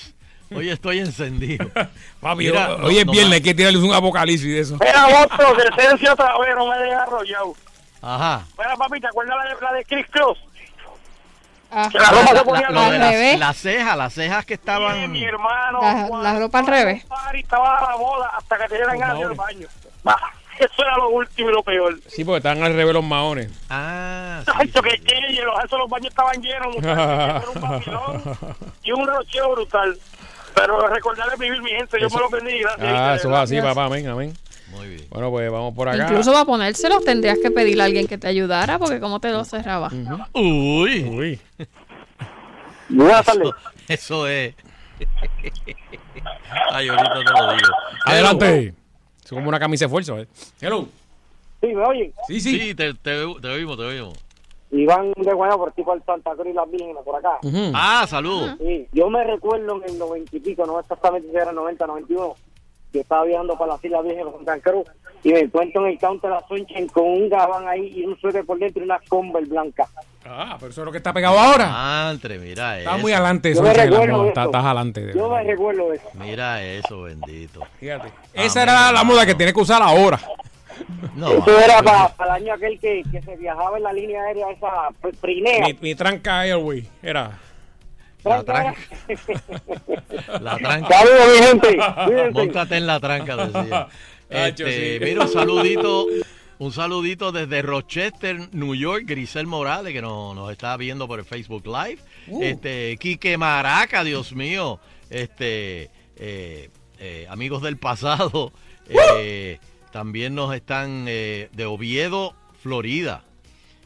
Hoy 0.55 0.71
estoy 0.71 0.99
encendido. 1.01 1.67
Papi, 2.21 2.45
Mira, 2.45 2.75
hoy 2.77 2.95
no- 2.95 3.01
es 3.01 3.07
no 3.07 3.13
viernes, 3.13 3.25
más. 3.31 3.33
hay 3.37 3.43
que 3.43 3.55
tirarle 3.55 3.79
un 3.79 3.93
apocalipsis 3.95 4.47
de 4.47 4.61
eso. 4.61 4.77
Era 4.81 5.07
otro, 5.25 5.55
de 5.55 5.65
esencia 5.69 6.13
otra 6.13 6.39
vez, 6.39 6.55
no 6.55 6.67
me 6.69 6.77
dejes 6.79 6.95
arrollado. 6.99 7.55
Ajá. 8.03 8.45
Mira, 8.59 8.77
papi, 8.77 9.01
¿te 9.01 9.07
acuerdas 9.09 9.37
la, 9.61 9.67
la 9.71 9.77
de 9.77 9.85
Chris 9.87 10.07
Cross? 10.11 10.39
Ah, 11.77 11.89
La 11.93 12.11
ropa 12.11 12.27
se 12.29 12.35
La- 12.35 12.45
ponía 12.45 12.71
lo 12.71 12.81
al 12.81 12.93
de 12.93 12.99
las, 12.99 13.11
revés. 13.11 13.39
las 13.39 13.57
cejas, 13.57 13.97
las 13.97 14.13
cejas 14.13 14.45
que 14.45 14.55
Sí, 14.55 14.61
estaban. 14.61 15.11
mi 15.11 15.25
hermano. 15.25 15.81
La- 15.83 16.23
la 16.23 16.39
ropa 16.39 16.59
al 16.61 16.67
revés. 16.69 17.03
Estaba 17.33 17.79
a 17.79 17.97
la 18.21 18.27
hasta 18.39 18.59
que 18.59 18.69
te 18.69 18.75
dieran 18.77 18.99
ganas 18.99 19.19
del 19.19 19.33
baño. 19.33 19.67
Eso 20.59 20.83
era 20.83 20.97
lo 20.99 21.09
último 21.11 21.51
y 21.51 21.53
lo 21.53 21.63
peor. 21.63 21.99
Sí, 22.07 22.25
porque 22.25 22.39
estaban 22.39 22.63
al 22.63 22.75
revés 22.75 22.95
los 22.95 23.05
maones. 23.05 23.51
Ah, 23.71 24.43
sí, 24.47 24.69
sí, 24.69 24.81
que, 24.81 25.01
que 25.03 25.43
los, 25.43 25.65
esos 25.65 25.79
los 25.79 25.89
baños 25.91 26.09
estaban 26.09 26.41
llenos, 26.43 26.75
muchachos. 26.75 27.43
Eso 27.43 27.51
era 27.51 27.51
un 27.51 27.61
vacilón 27.71 28.39
y 28.83 28.93
un 28.93 29.07
rocheo 29.07 29.51
brutal. 29.53 29.99
Pero 30.55 30.87
recordarles 30.87 31.39
vivir, 31.39 31.61
mi 31.63 31.71
gente. 31.71 31.99
Yo 32.01 32.07
Eso- 32.07 32.17
me 32.17 32.23
lo 32.23 32.31
bendiga. 32.31 32.71
gracias. 32.77 32.99
Ah, 33.01 33.15
eso 33.17 33.29
es 33.31 33.35
así, 33.37 33.55
Gracias. 33.57 33.75
papá. 33.75 33.87
Amén, 33.87 34.07
amén. 34.09 34.33
Muy 34.71 34.89
bien. 34.89 35.07
Bueno, 35.11 35.31
pues 35.31 35.51
vamos 35.51 35.75
por 35.75 35.89
acá. 35.89 36.05
Incluso 36.05 36.33
para 36.33 36.45
ponérselos 36.45 37.05
tendrías 37.05 37.39
que 37.41 37.51
pedirle 37.51 37.83
a 37.83 37.87
alguien 37.87 38.07
que 38.07 38.19
te 38.19 38.27
ayudara, 38.29 38.79
porque 38.79 39.01
cómo 39.01 39.21
te 39.21 39.31
lo 39.31 39.45
cerraba. 39.45 39.91
Uy, 40.33 41.05
Uy. 41.09 41.41
Buenas 42.89 43.25
tardes. 43.25 43.51
eso 43.89 44.27
es. 44.29 44.55
Ay, 46.71 46.89
ahorita 46.89 47.13
te 47.15 47.25
lo 47.25 47.53
digo. 47.53 47.69
Adelante. 48.07 48.75
Es 49.25 49.31
como 49.31 49.49
una 49.49 49.59
camisa 49.59 49.85
de 49.85 49.87
esfuerzo. 49.87 50.19
¿eh? 50.19 50.29
Hello. 50.61 50.87
Sí, 51.61 51.69
¿me 51.69 51.83
oyen? 51.83 52.13
Sí, 52.29 52.41
sí. 52.41 52.59
Sí, 52.61 52.75
te, 52.75 52.93
te, 52.95 53.11
te 53.41 53.49
oímos, 53.49 53.77
te 53.77 53.83
oímos. 53.85 54.19
Iván 54.71 55.13
de 55.17 55.33
Guayana 55.33 55.57
por 55.57 55.73
tipo 55.73 55.95
el 55.95 56.03
Santa 56.03 56.33
Cruz 56.35 56.49
y 56.49 56.53
las 56.53 56.71
Vírgenes 56.71 56.97
por 57.05 57.17
acá. 57.17 57.39
Ah, 57.75 58.05
saludos. 58.09 58.57
Sí, 58.59 58.87
yo 58.93 59.09
me 59.09 59.23
recuerdo 59.25 59.77
en 59.77 59.89
el 59.89 59.99
noventa 59.99 60.37
y 60.37 60.41
pico, 60.41 60.67
no 60.67 60.81
exactamente 60.81 61.31
si 61.31 61.37
era 61.37 61.53
90, 61.53 61.87
91, 61.87 62.35
yo 62.93 63.01
estaba 63.01 63.25
viajando 63.25 63.57
para 63.57 63.73
las 63.73 63.85
Islas 63.85 64.03
Vírgenes 64.05 64.33
con 64.33 64.45
Santa 64.45 64.61
Cruz 64.71 64.87
y 65.25 65.33
me 65.33 65.41
encuentro 65.41 65.85
en 65.87 65.93
el 65.93 65.99
counter 65.99 66.31
de 66.31 66.37
la 66.37 66.47
Sunshine 66.47 66.87
con 66.89 67.05
un 67.05 67.29
gabán 67.29 67.67
ahí 67.67 67.93
y 67.97 68.05
un 68.05 68.17
suéter 68.21 68.45
por 68.45 68.59
dentro 68.59 68.83
y 68.83 68.85
una 68.85 69.01
Converse 69.09 69.49
blanca. 69.51 69.89
Ah, 70.27 70.57
pero 70.59 70.71
eso 70.71 70.81
es 70.83 70.85
lo 70.87 70.93
que 70.93 70.99
está 70.99 71.13
pegado 71.13 71.39
ahora. 71.39 72.09
Antre, 72.09 72.39
mira 72.39 72.79
Está 72.79 72.93
eso. 72.93 72.99
muy 73.01 73.13
adelante 73.13 73.49
Yo 73.49 73.55
eso. 73.55 73.63
me 73.63 73.69
Ángel, 73.71 73.91
la 73.91 74.01
recuerdo. 74.01 74.29
Estás 74.29 74.55
adelante. 74.65 75.13
Yo 75.15 75.29
me 75.31 75.43
recuerdo 75.43 75.93
eso. 75.93 76.05
Mira 76.15 76.63
eso, 76.65 77.03
bendito. 77.03 77.61
Fíjate. 77.81 78.09
Esa 78.33 78.63
era 78.63 78.93
la 78.93 79.05
moda 79.05 79.27
que 79.27 79.35
tiene 79.35 79.53
que 79.53 79.61
usar 79.61 79.83
ahora. 79.83 80.21
No, 81.15 81.29
Eso 81.31 81.57
era 81.61 81.81
para, 81.83 82.13
el 82.25 82.31
año 82.43 82.55
aquel 82.55 82.81
que, 82.81 83.05
que 83.13 83.23
se 83.23 83.37
viajaba 83.37 83.77
en 83.77 83.85
la 83.85 83.93
línea 83.93 84.21
aérea 84.25 84.51
esa 84.51 84.67
pr- 85.01 85.15
Prinea. 85.21 85.67
Mi, 85.69 85.79
mi 85.81 85.95
tranca 85.95 86.41
Airway 86.41 86.89
era. 87.01 87.39
la 88.25 88.43
tranca. 88.43 88.75
La 90.41 90.57
tranca. 90.57 90.89
Saludos, 90.99 91.29
mi 91.33 91.47
gente. 91.47 92.31
Móntate 92.33 92.77
en 92.79 92.87
la 92.89 92.99
tranca, 92.99 93.37
decía. 93.37 93.87
Hacho, 94.35 94.67
Este. 94.67 95.05
Mira, 95.05 95.23
un 95.23 95.33
saludito. 95.33 96.07
Un 96.57 96.71
saludito 96.71 97.33
desde 97.33 97.63
Rochester, 97.63 98.49
New 98.53 98.77
York, 98.77 99.03
Grisel 99.07 99.47
Morales, 99.47 99.93
que 99.93 100.01
nos, 100.01 100.37
nos 100.37 100.53
está 100.53 100.77
viendo 100.77 101.09
por 101.09 101.19
el 101.19 101.25
Facebook 101.25 101.67
Live. 101.67 101.99
Uh. 102.29 102.43
Este, 102.45 102.97
Quique 102.99 103.37
Maraca, 103.37 104.05
Dios 104.05 104.33
mío. 104.33 104.79
Este, 105.11 105.91
eh, 106.17 106.71
eh, 107.01 107.27
amigos 107.29 107.61
del 107.61 107.77
pasado. 107.77 108.53
eh, 108.89 109.59
también 109.91 110.37
nos 110.37 110.55
están 110.55 111.05
de 111.07 111.67
Oviedo, 111.67 112.35
Florida. 112.63 113.25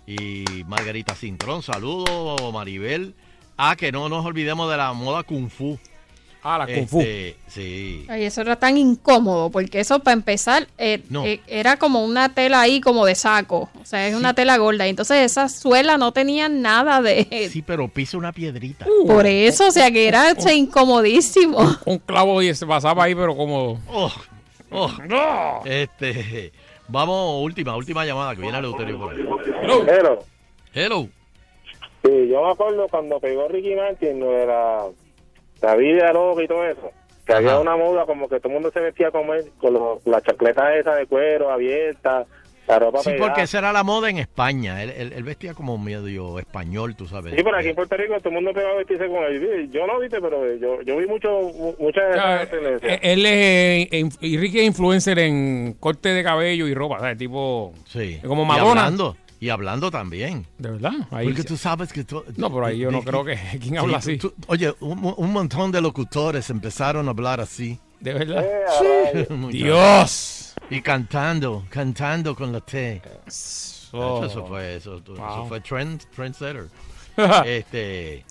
Y 0.07 0.45
Margarita 0.67 1.15
Cintrón, 1.15 1.63
saludos, 1.63 2.53
Maribel. 2.53 3.15
Ah, 3.57 3.77
que 3.77 3.93
no 3.93 4.09
nos 4.09 4.25
olvidemos 4.25 4.71
de 4.71 4.77
la 4.77 4.93
moda 4.93 5.23
Kung 5.23 5.51
Fu. 5.51 5.79
Ah, 6.43 6.57
la 6.59 6.67
Kung 6.67 6.87
Fu. 6.87 7.01
Este, 7.01 7.37
sí. 7.49 8.07
Ay, 8.09 8.25
eso 8.25 8.41
era 8.43 8.57
tan 8.57 8.77
incómodo, 8.79 9.51
porque 9.51 9.81
eso 9.81 9.99
para 9.99 10.13
empezar 10.15 10.69
eh, 10.79 11.03
No. 11.11 11.25
eh, 11.25 11.41
era 11.49 11.77
como 11.77 12.05
una 12.05 12.33
tela 12.33 12.61
ahí 12.61 12.81
como 12.81 13.05
de 13.05 13.17
saco, 13.17 13.69
o 13.81 13.85
sea, 13.85 14.07
es 14.07 14.15
una 14.15 14.35
tela 14.35 14.57
gorda, 14.57 14.87
y 14.87 14.91
entonces 14.91 15.19
esa 15.19 15.49
suela 15.49 15.99
no 15.99 16.13
tenía 16.13 16.49
nada 16.49 17.03
de... 17.03 17.49
Sí, 17.51 17.61
pero 17.63 17.89
pisa 17.89 18.17
una 18.17 18.33
piedrita. 18.33 18.87
Por 19.07 19.27
eso, 19.27 19.67
o 19.67 19.71
sea, 19.73 19.91
que 19.91 20.07
era 20.07 20.33
o 20.37 20.41
sea, 20.41 20.55
incomodísimo. 20.55 21.59
Un 21.85 21.99
clavo 21.99 22.41
y 22.41 22.55
se 22.55 22.67
pasaba 22.67 23.05
ahí, 23.05 23.15
pero 23.15 23.37
como. 23.37 23.81
Oh, 23.89 24.13
oh. 24.71 24.91
¡No! 25.09 25.63
Este, 25.65 26.53
vamos, 26.87 27.43
última, 27.43 27.77
última 27.77 28.05
llamada 28.07 28.35
que 28.37 28.43
viene 28.43 28.59
Eleuterio 28.59 28.99
por 28.99 29.13
ahí. 29.13 29.21
Hello. 29.63 29.83
Pero, 29.85 30.25
Hello. 30.73 31.09
sí, 32.05 32.29
yo 32.29 32.45
me 32.45 32.53
acuerdo 32.53 32.87
cuando 32.89 33.19
pegó 33.19 33.49
Ricky 33.49 33.75
Martin, 33.75 34.21
lo 34.21 34.31
de 34.31 34.47
la, 35.63 35.69
la 35.69 35.77
vida 35.77 36.13
loca 36.13 36.43
y 36.43 36.49
todo 36.49 36.65
eso. 36.65 36.91
Que 37.27 37.33
Ajá. 37.33 37.39
había 37.41 37.59
una 37.61 37.77
moda 37.77 38.07
como 38.07 38.29
que 38.29 38.39
todo 38.39 38.49
el 38.49 38.55
mundo 38.55 38.71
se 38.73 38.81
vestía 38.81 39.11
como 39.11 39.35
él, 39.35 39.45
con 39.59 39.75
los, 39.75 40.07
las 40.07 40.23
chancletas 40.23 40.77
esas 40.77 40.97
de 40.97 41.07
cuero 41.07 41.51
abiertas, 41.51 42.27
la 42.67 42.79
ropa 42.79 42.99
Sí, 43.01 43.11
pegada. 43.11 43.27
porque 43.29 43.43
esa 43.43 43.59
era 43.59 43.73
la 43.73 43.83
moda 43.83 44.09
en 44.11 44.19
España. 44.19 44.83
Él, 44.83 44.91
él- 44.97 45.13
él 45.15 45.23
vestía 45.25 45.53
como 45.55 45.77
medio 45.79 46.39
español, 46.39 46.97
tú 46.97 47.07
sabes. 47.07 47.35
Sí, 47.35 47.43
pero 47.43 47.57
aquí 47.57 47.69
en 47.69 47.75
Puerto 47.75 47.97
Rico 47.97 48.15
todo 48.19 48.29
el 48.31 48.35
mundo 48.37 48.53
pegaba 48.55 48.75
a 48.75 48.77
vestirse 48.79 49.07
con 49.09 49.25
él. 49.25 49.71
Yo 49.71 49.87
no 49.87 49.99
viste, 50.01 50.21
pero 50.23 50.55
yo, 50.57 50.81
yo 50.83 50.97
vi 50.97 51.07
mucho, 51.07 51.29
mu- 51.31 51.75
muchas 51.79 52.05
de 52.05 52.11
O 52.11 52.15
sea, 52.15 52.37
esas 52.37 52.51
tendencias. 52.51 52.93
eh, 52.93 53.01
él 53.03 53.27
es 53.27 53.89
eh, 53.93 54.09
Ricky 54.39 54.61
es 54.61 54.67
influencer 54.67 55.19
en 55.19 55.75
corte 55.81 56.09
de 56.11 56.23
cabello 56.25 56.67
y 56.67 56.75
ropa, 56.75 56.99
¿sabes? 57.01 57.19
Tipo. 57.19 57.73
Sí. 57.87 58.21
Como 58.27 58.43
Y 58.45 58.47
Madonna. 58.47 58.91
Y 59.41 59.49
hablando 59.51 59.91
también. 59.91 60.47
De 60.59 60.71
verdad. 60.71 60.93
Ahí 61.11 61.27
Porque 61.27 61.43
se- 61.43 61.49
tú 61.49 61.57
sabes 61.57 61.93
que 61.93 62.05
tú... 62.05 62.25
No, 62.37 62.53
pero 62.53 62.67
ahí 62.67 62.79
yo 62.79 62.91
no 62.91 63.03
creo 63.03 63.25
que. 63.25 63.37
¿Quién 63.61 63.79
habla 63.79 64.01
Sí, 64.01 64.13
así? 64.13 64.19
tú- 64.19 64.31
tú- 64.31 64.47
oye, 64.49 64.75
un, 64.81 65.15
un 65.17 65.33
montón 65.33 65.71
de 65.73 65.81
locutores 65.81 66.51
empezaron 66.51 67.07
a 67.07 67.11
hablar 67.11 67.41
así. 67.41 67.79
De 68.01 68.13
verdad. 68.15 68.45
Eh. 69.15 69.27
Muchachos. 69.31 69.53
Dios. 69.53 70.55
Y 70.71 70.81
cantando, 70.83 71.65
cantando 71.71 72.35
con 72.35 72.53
la 72.53 72.61
T. 72.61 73.01
Oh. 73.93 74.25
Eso 74.25 74.45
fue, 74.47 74.77
eso, 74.77 74.97
eso 74.99 75.15
Wow. 75.15 75.49
fue 75.49 75.61
trend, 75.61 76.03
trendsetter. 76.15 76.67
este, 77.47 78.25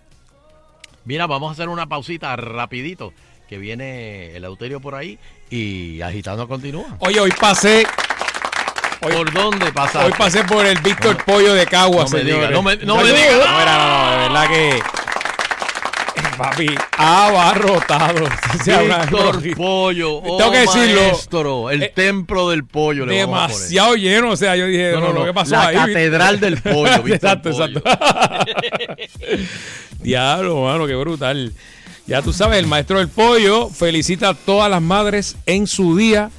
mira, 1.06 1.26
vamos 1.28 1.50
a 1.50 1.52
hacer 1.54 1.68
una 1.70 1.88
pausita 1.88 2.36
rapidito, 2.36 3.12
que 3.50 3.58
viene 3.58 4.36
el 4.36 4.44
Euterio 4.44 4.80
por 4.80 4.94
ahí 4.96 5.18
y 5.50 6.00
agitando 6.02 6.48
continúa. 6.48 6.96
Oye, 7.00 7.20
hoy 7.20 7.32
pasé. 7.40 7.86
Hoy, 9.02 9.14
¿Por 9.14 9.32
dónde 9.32 9.72
pasaste? 9.72 10.08
hoy 10.08 10.14
pasé 10.18 10.44
por 10.44 10.66
el 10.66 10.80
Víctor 10.80 11.24
Pollo 11.24 11.54
de 11.54 11.66
Cagua, 11.68 12.04
no 12.06 12.10
me 12.10 12.24
diga, 12.24 12.50
no 12.50 12.64
me- 12.64 12.78
no 12.78 12.98
me 12.98 13.04
diga. 13.04 13.38
No, 13.46 13.66
no, 13.66 14.06
no, 14.06 14.12
de 14.12 14.18
verdad 14.18 14.48
que. 14.50 14.80
Papi, 16.38 16.68
abarrotado. 16.98 18.24
Víctor 18.66 19.56
Pollo, 19.56 20.16
oh 20.18 20.38
Tengo 20.38 20.52
que 20.52 20.60
decirlo. 20.60 21.02
maestro, 21.02 21.70
el 21.72 21.84
Eh, 21.84 21.92
templo 21.96 22.50
del 22.50 22.64
pollo 22.66 23.06
le 23.06 23.16
demasiado 23.18 23.96
lleno. 23.96 24.32
O 24.32 24.36
sea, 24.38 24.56
yo 24.56 24.66
dije, 24.68 24.92
no, 24.94 25.14
no, 25.14 25.26
¿qué 25.26 25.34
pasó 25.34 25.52
la 25.52 25.68
ahí? 25.68 25.76
catedral 25.76 26.40
del 26.40 26.58
pollo, 26.62 27.02
Víctor 27.04 27.38
exacto, 27.40 27.52
Pollo. 27.52 27.66
exacto. 27.66 27.98
Diablo, 30.00 30.62
mano, 30.64 30.86
qué 30.88 30.96
brutal. 30.96 31.54
Ya 32.06 32.22
tú 32.22 32.32
sabes, 32.34 32.60
el 32.60 32.68
maestro 32.68 33.00
del 33.00 33.10
pollo 33.10 33.70
felicita 33.70 34.30
a 34.30 34.34
todas 34.34 34.70
las 34.72 34.82
madres 34.82 35.36
en 35.46 35.66
su 35.68 35.98
día. 35.98 36.30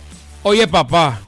Oye, 0.44 0.66
papá, 0.68 1.20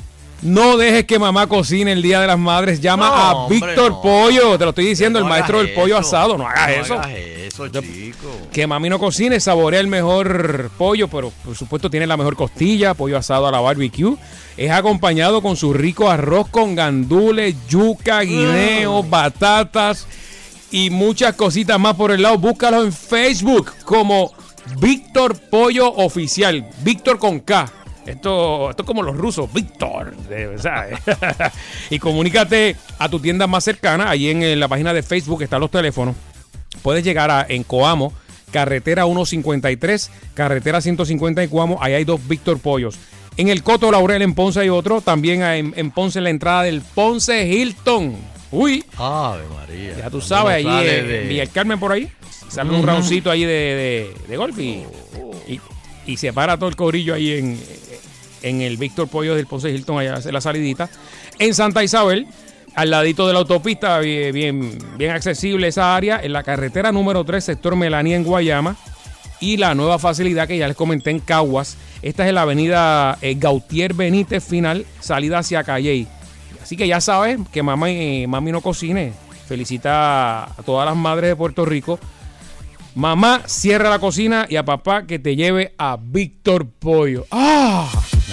no 0.42 0.76
dejes 0.76 1.04
que 1.04 1.18
mamá 1.18 1.46
cocine 1.46 1.92
el 1.92 2.02
día 2.02 2.20
de 2.20 2.26
las 2.26 2.38
madres. 2.38 2.80
Llama 2.80 3.08
No, 3.08 3.14
a 3.14 3.32
hombre, 3.34 3.56
Víctor 3.56 3.90
no. 3.90 4.02
Pollo. 4.02 4.58
Te 4.58 4.64
lo 4.64 4.70
estoy 4.70 4.86
diciendo, 4.86 5.20
No 5.20 5.26
el 5.26 5.30
maestro 5.30 5.58
del 5.58 5.72
pollo 5.74 5.96
asado. 5.98 6.38
No 6.38 6.46
hagas 6.46 6.70
eso. 6.70 6.94
No 6.94 7.00
hagas 7.00 7.16
eso, 7.18 7.68
chico. 7.68 8.28
Que 8.52 8.66
mami 8.66 8.88
no 8.88 8.98
cocine, 8.98 9.38
saborea 9.38 9.80
el 9.80 9.86
mejor 9.86 10.70
pollo, 10.78 11.08
pero 11.08 11.32
por 11.44 11.54
supuesto 11.56 11.90
tiene 11.90 12.06
la 12.06 12.16
mejor 12.16 12.36
costilla, 12.36 12.94
pollo 12.94 13.16
asado 13.16 13.46
a 13.46 13.52
la 13.52 13.60
barbecue. 13.60 14.16
Es 14.56 14.70
acompañado 14.70 15.42
con 15.42 15.56
su 15.56 15.72
rico 15.72 16.10
arroz 16.10 16.48
con 16.48 16.74
gandules, 16.74 17.54
yuca, 17.68 18.20
guineos, 18.20 19.08
batatas 19.08 20.06
y 20.70 20.90
muchas 20.90 21.34
cositas 21.34 21.78
más 21.78 21.94
por 21.96 22.10
el 22.12 22.22
lado. 22.22 22.38
Búscalo 22.38 22.82
en 22.82 22.92
Facebook 22.92 23.72
como 23.84 24.32
Víctor 24.78 25.38
Pollo 25.38 25.92
Oficial. 25.92 26.68
Víctor 26.82 27.18
con 27.18 27.40
K. 27.40 27.70
Esto, 28.06 28.70
esto 28.70 28.82
es 28.82 28.86
como 28.86 29.02
los 29.02 29.16
rusos, 29.16 29.52
Víctor. 29.52 30.14
¿sabes? 30.58 30.98
y 31.90 31.98
comunícate 31.98 32.76
a 32.98 33.08
tu 33.08 33.20
tienda 33.20 33.46
más 33.46 33.64
cercana. 33.64 34.10
Allí 34.10 34.30
en, 34.30 34.42
eh, 34.42 34.56
la 34.56 34.68
página 34.68 34.92
de 34.92 35.02
Facebook 35.02 35.42
están 35.42 35.60
los 35.60 35.70
teléfonos. 35.70 36.16
Puedes 36.82 37.04
llegar 37.04 37.30
a 37.30 37.44
en 37.48 37.62
Coamo, 37.62 38.12
carretera 38.50 39.04
153, 39.04 40.10
carretera 40.34 40.80
150 40.80 41.42
en 41.42 41.50
Coamo. 41.50 41.78
Ahí 41.80 41.92
hay 41.94 42.04
dos 42.04 42.20
Víctor 42.26 42.58
Pollos. 42.58 42.98
En 43.36 43.48
el 43.48 43.62
Coto 43.62 43.90
Laurel 43.90 44.22
en 44.22 44.34
Ponce 44.34 44.60
hay 44.60 44.68
otro. 44.70 45.00
También 45.00 45.42
en, 45.42 45.72
en 45.76 45.90
Ponce 45.90 46.18
en 46.18 46.24
la 46.24 46.30
entrada 46.30 46.62
del 46.64 46.80
Ponce 46.80 47.46
Hilton. 47.46 48.16
Uy, 48.52 48.84
Ave 48.96 49.44
María. 49.54 49.96
ya 49.98 50.10
tú 50.10 50.20
sabes, 50.20 50.56
allí 50.56 50.66
en 50.88 51.06
de- 51.28 51.48
Carmen 51.52 51.78
por 51.78 51.92
ahí. 51.92 52.10
Sale 52.48 52.70
un 52.70 52.84
roundcito 52.84 53.30
ahí 53.30 53.42
de, 53.44 53.46
de- 53.46 54.14
de 54.26 54.36
golf 54.36 54.58
y, 54.58 54.82
y, 55.46 55.60
y 56.06 56.16
se 56.16 56.32
para 56.32 56.56
todo 56.56 56.68
el 56.68 56.74
cobrillo 56.74 57.14
ahí 57.14 57.38
en, 57.38 57.60
en 58.42 58.60
el 58.60 58.76
Víctor 58.76 59.08
Pollo 59.08 59.34
del 59.34 59.46
Ponce 59.46 59.70
Hilton, 59.70 59.98
allá 59.98 60.14
hace 60.14 60.32
la 60.32 60.40
salidita. 60.40 60.88
En 61.38 61.54
Santa 61.54 61.82
Isabel, 61.82 62.26
al 62.74 62.90
ladito 62.90 63.26
de 63.26 63.32
la 63.32 63.40
autopista, 63.40 63.98
bien, 63.98 64.78
bien, 64.96 65.10
accesible 65.10 65.68
esa 65.68 65.96
área, 65.96 66.20
en 66.22 66.32
la 66.32 66.42
carretera 66.42 66.92
número 66.92 67.24
3, 67.24 67.42
sector 67.42 67.76
Melanía 67.76 68.16
en 68.16 68.24
Guayama. 68.24 68.76
Y 69.40 69.56
la 69.56 69.74
nueva 69.74 69.98
facilidad 69.98 70.46
que 70.46 70.58
ya 70.58 70.68
les 70.68 70.76
comenté 70.76 71.10
en 71.10 71.18
Caguas. 71.18 71.78
Esta 72.02 72.28
es 72.28 72.34
la 72.34 72.42
avenida 72.42 73.16
eh, 73.22 73.36
Gautier 73.38 73.94
Benítez 73.94 74.44
Final, 74.44 74.84
salida 75.00 75.38
hacia 75.38 75.64
Calley. 75.64 76.06
Así 76.62 76.76
que 76.76 76.86
ya 76.86 77.00
sabes 77.00 77.38
que 77.50 77.62
mamá 77.62 77.90
y, 77.90 78.26
mami 78.26 78.52
no 78.52 78.60
cocine. 78.60 79.14
Felicita 79.48 80.44
a 80.44 80.62
todas 80.64 80.86
las 80.86 80.94
madres 80.94 81.30
de 81.30 81.36
Puerto 81.36 81.64
Rico. 81.64 81.98
Mamá, 82.94 83.42
cierra 83.46 83.88
la 83.88 83.98
cocina 83.98 84.46
y 84.48 84.56
a 84.56 84.64
papá 84.64 85.06
que 85.06 85.18
te 85.18 85.36
lleve 85.36 85.74
a 85.78 85.96
Víctor 86.00 86.68
Pollo. 86.68 87.24
¡Ah! 87.30 87.88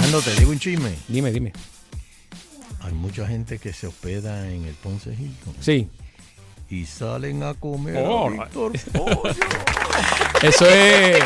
Nando, 0.07 0.21
te 0.21 0.33
digo 0.35 0.51
un 0.51 0.59
chisme. 0.59 0.95
Dime, 1.09 1.31
dime. 1.33 1.51
hay 2.81 2.93
mucha 2.93 3.27
gente 3.27 3.59
que 3.59 3.73
se 3.73 3.87
hospeda 3.87 4.49
en 4.49 4.63
el 4.63 4.73
Ponce 4.75 5.09
Hilton 5.11 5.53
Sí. 5.59 5.89
y 6.69 6.85
salen 6.85 7.43
a 7.43 7.53
comer 7.55 7.97
Oh, 8.07 8.27
a 8.27 8.29
Víctor 8.29 8.71
Pollo. 8.93 9.23
Eso 10.41 10.65
es. 10.69 11.17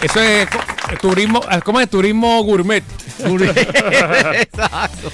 Eso 0.00 0.20
es 0.22 0.48
turismo. 1.02 1.42
¿Cómo 1.62 1.78
es? 1.80 1.90
Turismo 1.90 2.42
gourmet. 2.42 2.82
Exacto. 4.40 5.12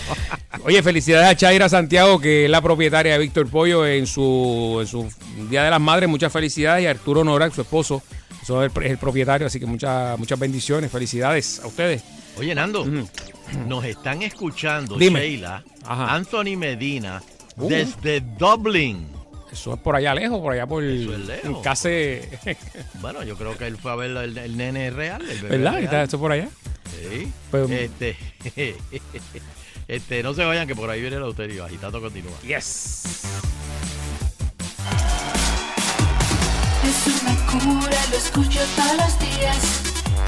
Oye, 0.65 0.81
felicidades 0.85 1.29
a 1.29 1.35
Chaira 1.37 1.69
Santiago, 1.69 2.21
que 2.21 2.45
es 2.45 2.51
la 2.51 2.63
propietaria 2.63 3.15
de 3.15 3.19
Víctor 3.19 3.49
Pollo 3.51 3.85
en 3.85 4.07
su, 4.07 4.79
en 4.81 4.87
su 4.87 5.09
Día 5.51 5.65
de 5.65 5.71
las 5.71 5.81
Madres. 5.81 6.09
Muchas 6.09 6.33
felicidades. 6.33 6.85
Y 6.85 6.87
a 6.87 6.91
Arturo 6.91 7.25
Norak, 7.25 7.53
su 7.53 7.63
esposo, 7.63 8.01
eso 8.47 8.63
es 8.65 8.71
el, 8.77 8.83
es 8.85 8.91
el 8.93 8.99
propietario. 8.99 9.47
Así 9.49 9.59
que 9.59 9.67
muchas, 9.67 10.17
muchas 10.21 10.39
bendiciones. 10.39 10.91
Felicidades 10.93 11.61
a 11.65 11.67
ustedes. 11.67 12.05
Oye, 12.39 12.55
Nando, 12.55 12.87
nos 13.67 13.85
están 13.85 14.23
escuchando, 14.23 14.97
Dime. 14.97 15.19
Sheila, 15.21 15.65
Ajá. 15.85 16.15
Anthony 16.15 16.57
Medina, 16.57 17.21
Uh. 17.57 17.69
desde 17.69 18.21
Dublin. 18.21 19.09
Eso 19.51 19.75
es 19.75 19.81
por 19.81 19.97
allá 19.97 20.15
lejos, 20.15 20.39
por 20.41 20.53
allá 20.53 20.67
por 20.67 20.85
Eso 20.85 21.13
es 21.15 21.19
lejos. 21.27 21.63
Bueno, 23.01 23.25
yo 23.25 23.37
creo 23.37 23.57
que 23.57 23.67
él 23.67 23.79
fue 23.79 23.91
a 23.91 23.95
ver 23.97 24.11
el, 24.11 24.37
el 24.39 24.57
nene 24.57 24.91
real, 24.91 25.23
el 25.23 25.39
bebé 25.41 25.57
¿Verdad? 25.57 25.73
real. 25.73 25.85
¿Está 25.85 26.03
eso 26.03 26.19
por 26.21 26.31
allá? 26.33 26.49
Sí. 26.91 27.33
Pues- 27.51 27.71
este, 27.71 28.17
este, 29.89 30.23
no 30.23 30.35
se 30.35 30.45
vayan 30.45 30.69
que 30.69 30.77
por 30.77 30.89
ahí 30.91 31.01
viene 31.01 31.17
la 31.17 31.27
lotería. 31.27 31.65
Agitando 31.65 32.01
continúa. 32.01 32.39
Yes. 32.47 33.03
Es 36.87 37.05
una 37.21 37.35
cura, 37.47 37.99
lo 38.11 38.17
escucho 38.17 38.61
todos 38.77 38.97
los 38.97 39.19
días 39.19 39.57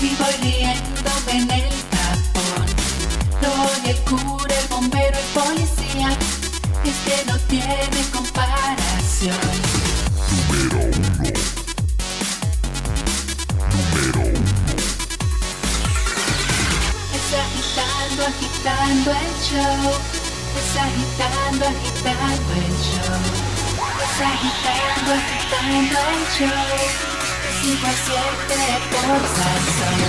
y 0.00 0.08
voy 0.16 0.34
riéndome 0.42 1.32
en 1.32 1.50
el 1.52 1.68
tapón. 1.94 2.66
Doy 3.40 3.90
el 3.90 3.96
cura, 3.98 4.54
el 4.60 4.68
bombero, 4.68 5.16
el 5.16 5.40
policía, 5.40 6.10
es 6.84 6.96
que 7.04 7.24
no 7.30 7.38
tiene 7.46 8.02
comparación. 8.12 9.36
Es 17.14 17.28
agitando, 17.38 18.26
agitando 18.26 19.10
el 19.12 19.32
show. 19.46 19.92
Es 20.58 20.76
agitando, 20.76 21.66
agitando 21.66 22.52
el 22.52 22.72
show. 22.82 23.47
Agitando, 23.98 25.10
agitando 25.12 25.98
el 25.98 26.22
show. 26.36 26.68
A 27.78 27.92
siete 28.04 28.62
por 28.90 29.20
Salsón. 29.36 30.00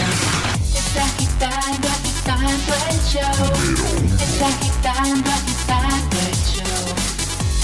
Es 0.76 0.94
agitando, 0.96 1.88
agitando 1.88 2.72
el 2.90 3.00
show. 3.10 3.40
Es 4.20 4.38
agitando, 4.42 5.30
agitando 5.32 6.18
el 6.20 6.36
show. 6.46 6.86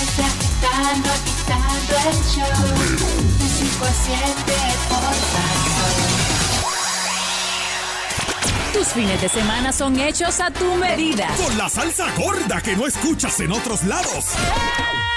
Es 0.02 0.16
agitando, 0.20 1.10
agitando 1.12 1.94
el 2.10 2.18
show. 2.34 2.58
De 3.40 3.48
cinco 3.48 3.84
a 3.86 3.94
siete 4.04 4.58
por 4.90 5.14
Salsón. 5.32 5.98
Tus 8.74 8.88
fines 8.88 9.22
de 9.22 9.30
semana 9.30 9.72
son 9.72 10.00
hechos 10.00 10.40
a 10.40 10.50
tu 10.52 10.76
medida. 10.76 11.28
Con 11.38 11.58
la 11.58 11.70
salsa 11.70 12.12
gorda 12.18 12.62
que 12.62 12.76
no 12.76 12.88
escuchas 12.88 13.40
en 13.40 13.52
otros 13.52 13.84
lados. 13.84 14.26
Pero 14.36 15.15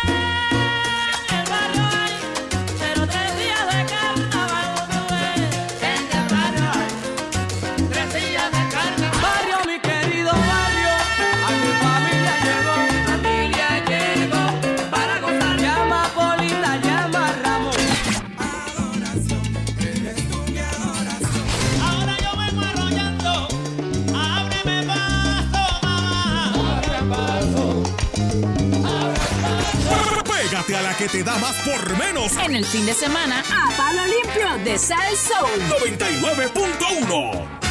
que 30.98 31.08
te 31.08 31.22
da 31.22 31.38
más 31.38 31.54
por 31.58 31.96
menos. 31.96 32.36
En 32.38 32.56
el 32.56 32.64
fin 32.64 32.84
de 32.84 32.92
semana, 32.92 33.40
a 33.40 33.70
palo 33.76 34.04
limpio 34.04 34.64
de 34.64 34.76
Sal 34.76 35.16
Soul. 35.16 35.48
99.1. 35.94 37.67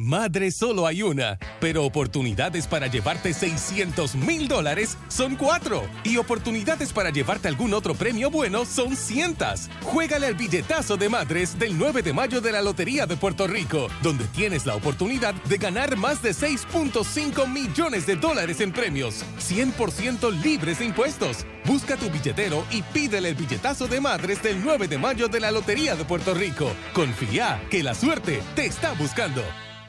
Madre 0.00 0.52
solo 0.52 0.86
hay 0.86 1.02
una, 1.02 1.40
pero 1.60 1.84
oportunidades 1.84 2.68
para 2.68 2.86
llevarte 2.86 3.34
600 3.34 4.14
mil 4.14 4.46
dólares 4.46 4.96
son 5.08 5.34
cuatro. 5.34 5.82
Y 6.04 6.18
oportunidades 6.18 6.92
para 6.92 7.10
llevarte 7.10 7.48
algún 7.48 7.74
otro 7.74 7.96
premio 7.96 8.30
bueno 8.30 8.64
son 8.64 8.94
cientas. 8.94 9.68
Juégale 9.82 10.28
al 10.28 10.36
billetazo 10.36 10.96
de 10.96 11.08
madres 11.08 11.58
del 11.58 11.76
9 11.76 12.02
de 12.02 12.12
mayo 12.12 12.40
de 12.40 12.52
la 12.52 12.62
Lotería 12.62 13.06
de 13.06 13.16
Puerto 13.16 13.48
Rico, 13.48 13.88
donde 14.00 14.24
tienes 14.28 14.66
la 14.66 14.76
oportunidad 14.76 15.34
de 15.34 15.58
ganar 15.58 15.96
más 15.96 16.22
de 16.22 16.30
6.5 16.30 17.48
millones 17.48 18.06
de 18.06 18.14
dólares 18.14 18.60
en 18.60 18.70
premios, 18.70 19.24
100% 19.40 20.30
libres 20.44 20.78
de 20.78 20.84
impuestos. 20.84 21.44
Busca 21.64 21.96
tu 21.96 22.08
billetero 22.08 22.64
y 22.70 22.82
pídele 22.82 23.30
el 23.30 23.34
billetazo 23.34 23.88
de 23.88 24.00
madres 24.00 24.44
del 24.44 24.62
9 24.62 24.86
de 24.86 24.98
mayo 24.98 25.26
de 25.26 25.40
la 25.40 25.50
Lotería 25.50 25.96
de 25.96 26.04
Puerto 26.04 26.34
Rico. 26.34 26.70
Confía 26.92 27.60
que 27.68 27.82
la 27.82 27.96
suerte 27.96 28.40
te 28.54 28.64
está 28.64 28.92
buscando. 28.92 29.42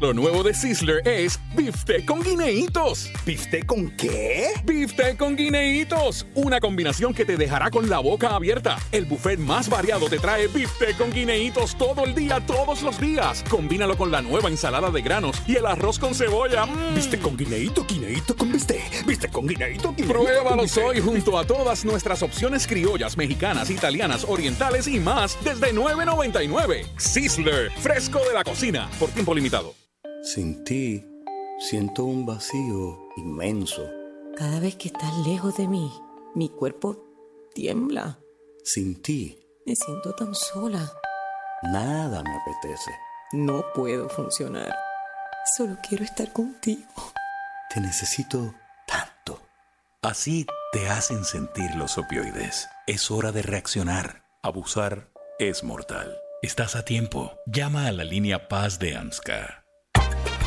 Lo 0.00 0.14
nuevo 0.14 0.44
de 0.44 0.54
Sizzler 0.54 1.02
es 1.04 1.40
bifte 1.56 2.04
con 2.04 2.22
guineitos. 2.22 3.10
¿Bifte 3.26 3.66
con 3.66 3.90
qué? 3.96 4.50
Bifte 4.64 5.16
con 5.16 5.34
guineitos. 5.34 6.24
Una 6.36 6.60
combinación 6.60 7.12
que 7.12 7.24
te 7.24 7.36
dejará 7.36 7.68
con 7.68 7.88
la 7.90 7.98
boca 7.98 8.36
abierta. 8.36 8.76
El 8.92 9.06
buffet 9.06 9.40
más 9.40 9.68
variado 9.68 10.08
te 10.08 10.20
trae 10.20 10.46
bifte 10.46 10.94
con 10.96 11.10
guineitos 11.10 11.76
todo 11.76 12.04
el 12.04 12.14
día, 12.14 12.38
todos 12.46 12.82
los 12.82 13.00
días. 13.00 13.44
Combínalo 13.50 13.98
con 13.98 14.12
la 14.12 14.22
nueva 14.22 14.48
ensalada 14.48 14.88
de 14.92 15.02
granos 15.02 15.42
y 15.48 15.56
el 15.56 15.66
arroz 15.66 15.98
con 15.98 16.14
cebolla. 16.14 16.64
Mm. 16.64 16.94
¿Viste 16.94 17.18
con 17.18 17.36
guineíto, 17.36 17.84
guineíto 17.84 18.36
con 18.36 18.52
bistec? 18.52 19.04
¿Viste 19.04 19.28
con 19.28 19.48
guineíto 19.48 19.92
con 19.92 20.06
Pruébalos 20.06 20.76
hoy 20.76 21.00
junto 21.00 21.36
a 21.36 21.44
todas 21.44 21.84
nuestras 21.84 22.22
opciones 22.22 22.68
criollas, 22.68 23.16
mexicanas, 23.16 23.68
italianas, 23.68 24.24
orientales 24.28 24.86
y 24.86 25.00
más 25.00 25.36
desde 25.42 25.74
9.99. 25.74 26.86
Sizzler, 26.96 27.72
fresco 27.72 28.20
de 28.28 28.34
la 28.34 28.44
cocina, 28.44 28.88
por 29.00 29.08
tiempo 29.10 29.34
limitado. 29.34 29.74
Sin 30.22 30.64
ti, 30.64 31.04
siento 31.58 32.04
un 32.04 32.26
vacío 32.26 33.08
inmenso. 33.16 33.88
Cada 34.36 34.60
vez 34.60 34.76
que 34.76 34.88
estás 34.88 35.12
lejos 35.26 35.56
de 35.56 35.68
mí, 35.68 35.90
mi 36.34 36.48
cuerpo 36.48 37.04
tiembla. 37.54 38.18
Sin 38.64 39.00
ti, 39.02 39.38
Me 39.66 39.74
siento 39.76 40.14
tan 40.14 40.34
sola. 40.34 40.90
nada 41.62 42.22
me 42.22 42.34
apetece. 42.36 42.90
No 43.32 43.64
puedo 43.74 44.08
funcionar. 44.08 44.74
Solo 45.56 45.76
quiero 45.86 46.04
estar 46.04 46.32
contigo. 46.32 46.88
Te 47.72 47.80
necesito 47.80 48.54
tanto. 48.86 49.40
Así 50.02 50.46
te 50.72 50.88
hacen 50.88 51.24
sentir 51.24 51.74
los 51.74 51.98
opioides. 51.98 52.68
Es 52.86 53.10
hora 53.10 53.32
de 53.32 53.42
reaccionar. 53.42 54.24
Abusar 54.42 55.10
es 55.38 55.64
mortal. 55.64 56.16
Estás 56.42 56.76
a 56.76 56.84
tiempo. 56.84 57.32
Llama 57.46 57.86
a 57.88 57.92
la 57.92 58.04
línea 58.04 58.48
Paz 58.48 58.78
de 58.78 58.96
AMSCA. 58.96 59.64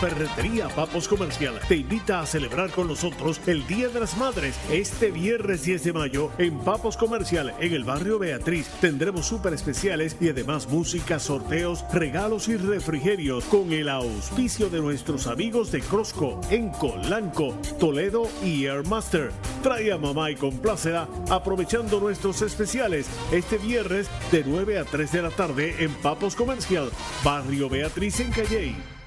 Ferretería 0.02 0.68
Papos 0.70 1.08
Comercial 1.08 1.60
te 1.68 1.76
invita 1.76 2.22
a 2.22 2.26
celebrar 2.26 2.72
con 2.72 2.88
nosotros 2.88 3.40
el 3.46 3.68
Día 3.68 3.88
de 3.88 4.00
las 4.00 4.18
Madres 4.18 4.60
este 4.72 5.12
viernes 5.12 5.62
10 5.62 5.84
de 5.84 5.94
mayo 5.94 6.32
en 6.40 6.58
Papos 6.58 6.98
Comercial 6.98 7.54
en 7.60 7.72
el 7.72 7.84
barrio 7.84 8.18
Beatriz. 8.18 8.68
Tendremos 8.82 9.28
súper 9.28 9.54
especiales 9.54 10.18
y 10.20 10.30
además 10.30 10.68
música, 10.68 11.20
sorteos, 11.20 11.86
regalos 11.94 12.48
y 12.48 12.58
refrigerios 12.58 13.44
con 13.44 13.72
el 13.74 13.90
auspicio 13.90 14.72
de 14.72 14.82
nuestros 14.82 15.28
amigos 15.28 15.72
de 15.72 15.82
Crosco, 15.82 16.42
Enco, 16.50 16.96
Lanco, 17.08 17.54
Toledo 17.80 18.24
y 18.44 18.66
Airmaster. 18.66 19.32
Trae 19.62 19.92
a 19.92 20.00
mamá 20.00 20.32
y 20.32 20.36
complácela 20.36 21.08
aprovechando 21.30 22.00
nuestros 22.00 22.42
especiales 22.42 23.06
este 23.32 23.60
viernes 23.60 24.10
de 24.32 24.44
9 24.48 24.80
a 24.80 24.84
3 24.84 25.12
de 25.12 25.22
la 25.22 25.30
tarde 25.30 25.76
en 25.78 25.94
Papos 25.94 26.36
Comercial, 26.36 26.90
barrio 27.24 27.70
Beatriz 27.70 28.20
en 28.20 28.32
Calley. 28.32 29.01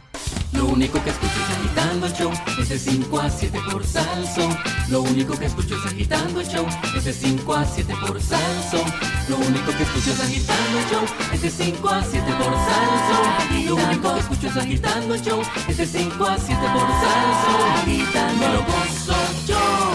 Lo 0.53 0.67
único 0.67 1.03
que 1.03 1.11
escucho 1.11 1.33
es 1.33 1.59
agitando 1.59 2.07
el 2.07 2.13
show, 2.13 2.33
es 2.61 2.69
de 2.69 2.79
5 2.79 3.21
a 3.21 3.31
7 3.31 3.59
por 3.71 3.85
Salsón. 3.85 4.57
Lo 4.89 5.03
único 5.03 5.37
que 5.37 5.47
escucho 5.47 5.77
es 5.77 5.87
agitando 5.87 6.41
el 6.41 6.47
show, 6.47 6.67
es 6.97 7.05
de 7.05 7.13
5 7.13 7.55
a 7.55 7.65
7 7.65 7.95
por 8.07 8.21
Salsón. 8.21 8.93
Lo 9.29 9.37
único 9.39 9.73
que 9.77 9.83
escucho 9.83 10.11
es 10.13 10.21
agitando 10.21 10.79
el 10.79 10.87
show, 10.91 11.05
es 11.33 11.43
de 11.43 11.51
5 11.51 11.89
a 11.89 12.03
7 12.03 12.33
por 12.33 12.55
Salsón. 12.55 13.67
Lo 13.67 13.75
único 13.77 14.15
que 14.15 14.21
escucho 14.21 14.47
es 14.49 14.57
agitando 14.57 15.15
el 15.15 15.23
show, 15.23 15.43
es 15.69 15.77
de 15.77 15.87
5 15.87 16.25
a 16.25 16.39
7 16.39 16.61
por 16.73 16.89
Salsón. 16.89 17.71
Agitando 17.83 18.49
lo 18.49 18.63
gozo 18.63 19.17
yo, 19.47 19.93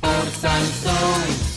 por 0.00 0.30
Salsón. 0.40 1.51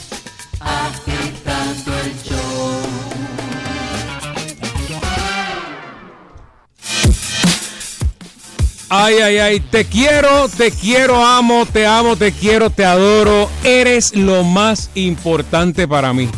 Ay, 8.90 9.16
ay, 9.16 9.38
ay, 9.40 9.60
te 9.60 9.86
quiero, 9.86 10.48
te 10.48 10.70
quiero, 10.70 11.26
amo, 11.26 11.66
te 11.66 11.88
amo, 11.88 12.16
te 12.16 12.32
quiero, 12.32 12.70
te 12.70 12.86
adoro. 12.86 13.50
Eres 13.64 14.16
lo 14.16 14.44
más 14.44 14.92
importante 14.94 15.88
para 15.88 16.14
mí. 16.14 16.30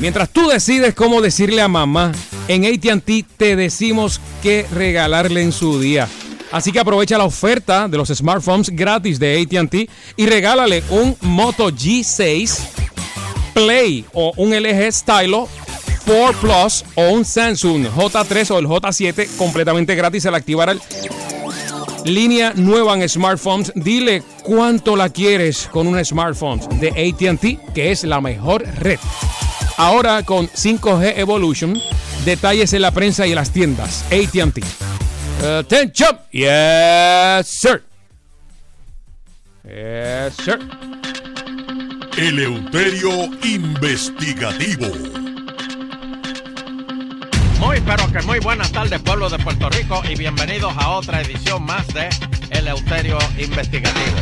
Mientras 0.00 0.28
tú 0.30 0.48
decides 0.48 0.94
cómo 0.94 1.22
decirle 1.22 1.62
a 1.62 1.68
mamá, 1.68 2.10
en 2.48 2.64
ATT 2.64 3.26
te 3.36 3.54
decimos 3.54 4.20
qué 4.42 4.66
regalarle 4.72 5.42
en 5.42 5.52
su 5.52 5.78
día. 5.78 6.08
Así 6.50 6.72
que 6.72 6.80
aprovecha 6.80 7.16
la 7.16 7.24
oferta 7.24 7.86
de 7.86 7.96
los 7.96 8.08
smartphones 8.08 8.70
gratis 8.70 9.18
de 9.20 9.40
ATT 9.40 9.90
y 10.16 10.26
regálale 10.26 10.82
un 10.90 11.16
Moto 11.20 11.70
G6 11.70 12.58
Play 13.54 14.04
o 14.12 14.32
un 14.36 14.50
LG 14.50 14.92
Stylo 14.92 15.48
4 16.06 16.40
Plus 16.40 16.84
o 16.96 17.08
un 17.10 17.24
Samsung 17.24 17.86
J3 17.86 18.50
o 18.50 18.58
el 18.58 18.66
J7 18.66 19.36
completamente 19.36 19.94
gratis 19.94 20.26
al 20.26 20.34
activar 20.34 20.70
el 20.70 20.80
línea 22.04 22.52
nueva 22.54 22.94
en 22.94 23.08
smartphones. 23.08 23.72
Dile 23.74 24.22
cuánto 24.42 24.96
la 24.96 25.08
quieres 25.08 25.68
con 25.70 25.86
un 25.86 26.02
smartphone 26.04 26.60
de 26.80 26.88
ATT, 26.90 27.72
que 27.74 27.90
es 27.90 28.04
la 28.04 28.20
mejor 28.20 28.64
red. 28.78 28.98
Ahora 29.76 30.22
con 30.22 30.48
5G 30.48 31.18
Evolution, 31.18 31.78
detalles 32.24 32.72
en 32.72 32.82
la 32.82 32.90
prensa 32.90 33.26
y 33.26 33.30
en 33.30 33.36
las 33.36 33.50
tiendas. 33.50 34.04
ATT. 34.06 34.58
Attention. 35.44 36.18
Yes, 36.30 37.48
sir. 37.48 37.82
Yes, 39.64 40.34
sir. 40.36 40.58
Eleuterio 42.16 43.24
Investigativo. 43.42 45.23
Muy, 47.64 47.80
pero 47.80 48.10
que 48.12 48.20
muy 48.22 48.38
buenas 48.40 48.70
tardes, 48.72 49.00
pueblo 49.02 49.28
de 49.30 49.38
Puerto 49.38 49.68
Rico, 49.70 50.02
y 50.08 50.14
bienvenidos 50.16 50.72
a 50.76 50.90
otra 50.90 51.20
edición 51.22 51.62
más 51.64 51.86
de 51.88 52.08
Eleuterio 52.50 53.18
Investigativo. 53.38 54.16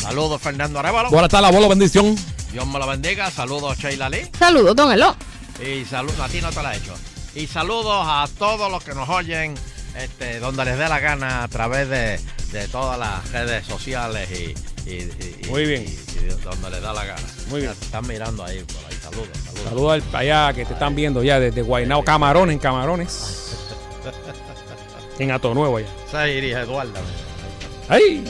Saludos, 0.00 0.40
Fernando 0.40 0.78
Arevalo. 0.78 1.10
Buenas 1.10 1.30
tardes, 1.30 1.48
abuelo, 1.48 1.68
bendición. 1.68 2.16
Dios 2.52 2.66
me 2.66 2.78
lo 2.78 2.86
bendiga. 2.86 3.30
Saludos, 3.30 3.76
Sheila 3.78 4.08
Lee. 4.08 4.30
Saludos, 4.38 4.74
don 4.74 4.90
Elo. 4.92 5.14
Y 5.64 5.84
saludos, 5.84 6.18
a 6.20 6.28
ti 6.28 6.40
no 6.40 6.50
te 6.50 6.62
la 6.62 6.74
he 6.74 6.78
hecho. 6.78 6.94
Y 7.34 7.46
saludos 7.46 8.04
a 8.06 8.26
todos 8.38 8.70
los 8.70 8.82
que 8.82 8.94
nos 8.94 9.08
oyen 9.08 9.54
este, 9.96 10.38
donde 10.40 10.64
les 10.64 10.78
dé 10.78 10.88
la 10.88 11.00
gana 11.00 11.42
a 11.44 11.48
través 11.48 11.88
de, 11.88 12.18
de 12.52 12.68
todas 12.68 12.98
las 12.98 13.30
redes 13.32 13.66
sociales 13.66 14.28
y, 14.30 14.54
y- 14.88 14.94
y- 14.94 15.36
y- 15.44 15.46
Muy 15.48 15.66
bien. 15.66 15.84
y- 15.84 16.18
y 16.18 16.28
donde 16.42 16.70
les 16.70 16.80
da 16.82 16.92
la 16.94 17.04
gana. 17.04 17.22
Muy 17.48 17.60
bien. 17.60 17.74
Ya 17.78 17.84
Están 17.86 18.06
mirando 18.06 18.44
ahí 18.44 18.64
por 18.64 18.76
ahí. 18.90 18.97
Saludos, 19.10 19.28
saludos. 19.44 19.64
Saludos 19.68 19.92
al- 20.12 20.16
allá 20.20 20.52
que 20.52 20.64
te 20.64 20.72
están 20.72 20.94
viendo 20.94 21.22
ya 21.22 21.38
desde 21.40 21.62
Guaynao, 21.62 22.02
Camarones, 22.04 22.52
en 22.54 22.58
Camarones. 22.58 23.44
En 25.18 25.32
Ato 25.32 25.52
Nuevo 25.52 25.78
allá. 25.78 25.88
Esa 26.06 26.28
es 26.28 26.36
Iris 26.38 26.54
Eduarda. 26.54 27.00
¡Ay! 27.88 28.24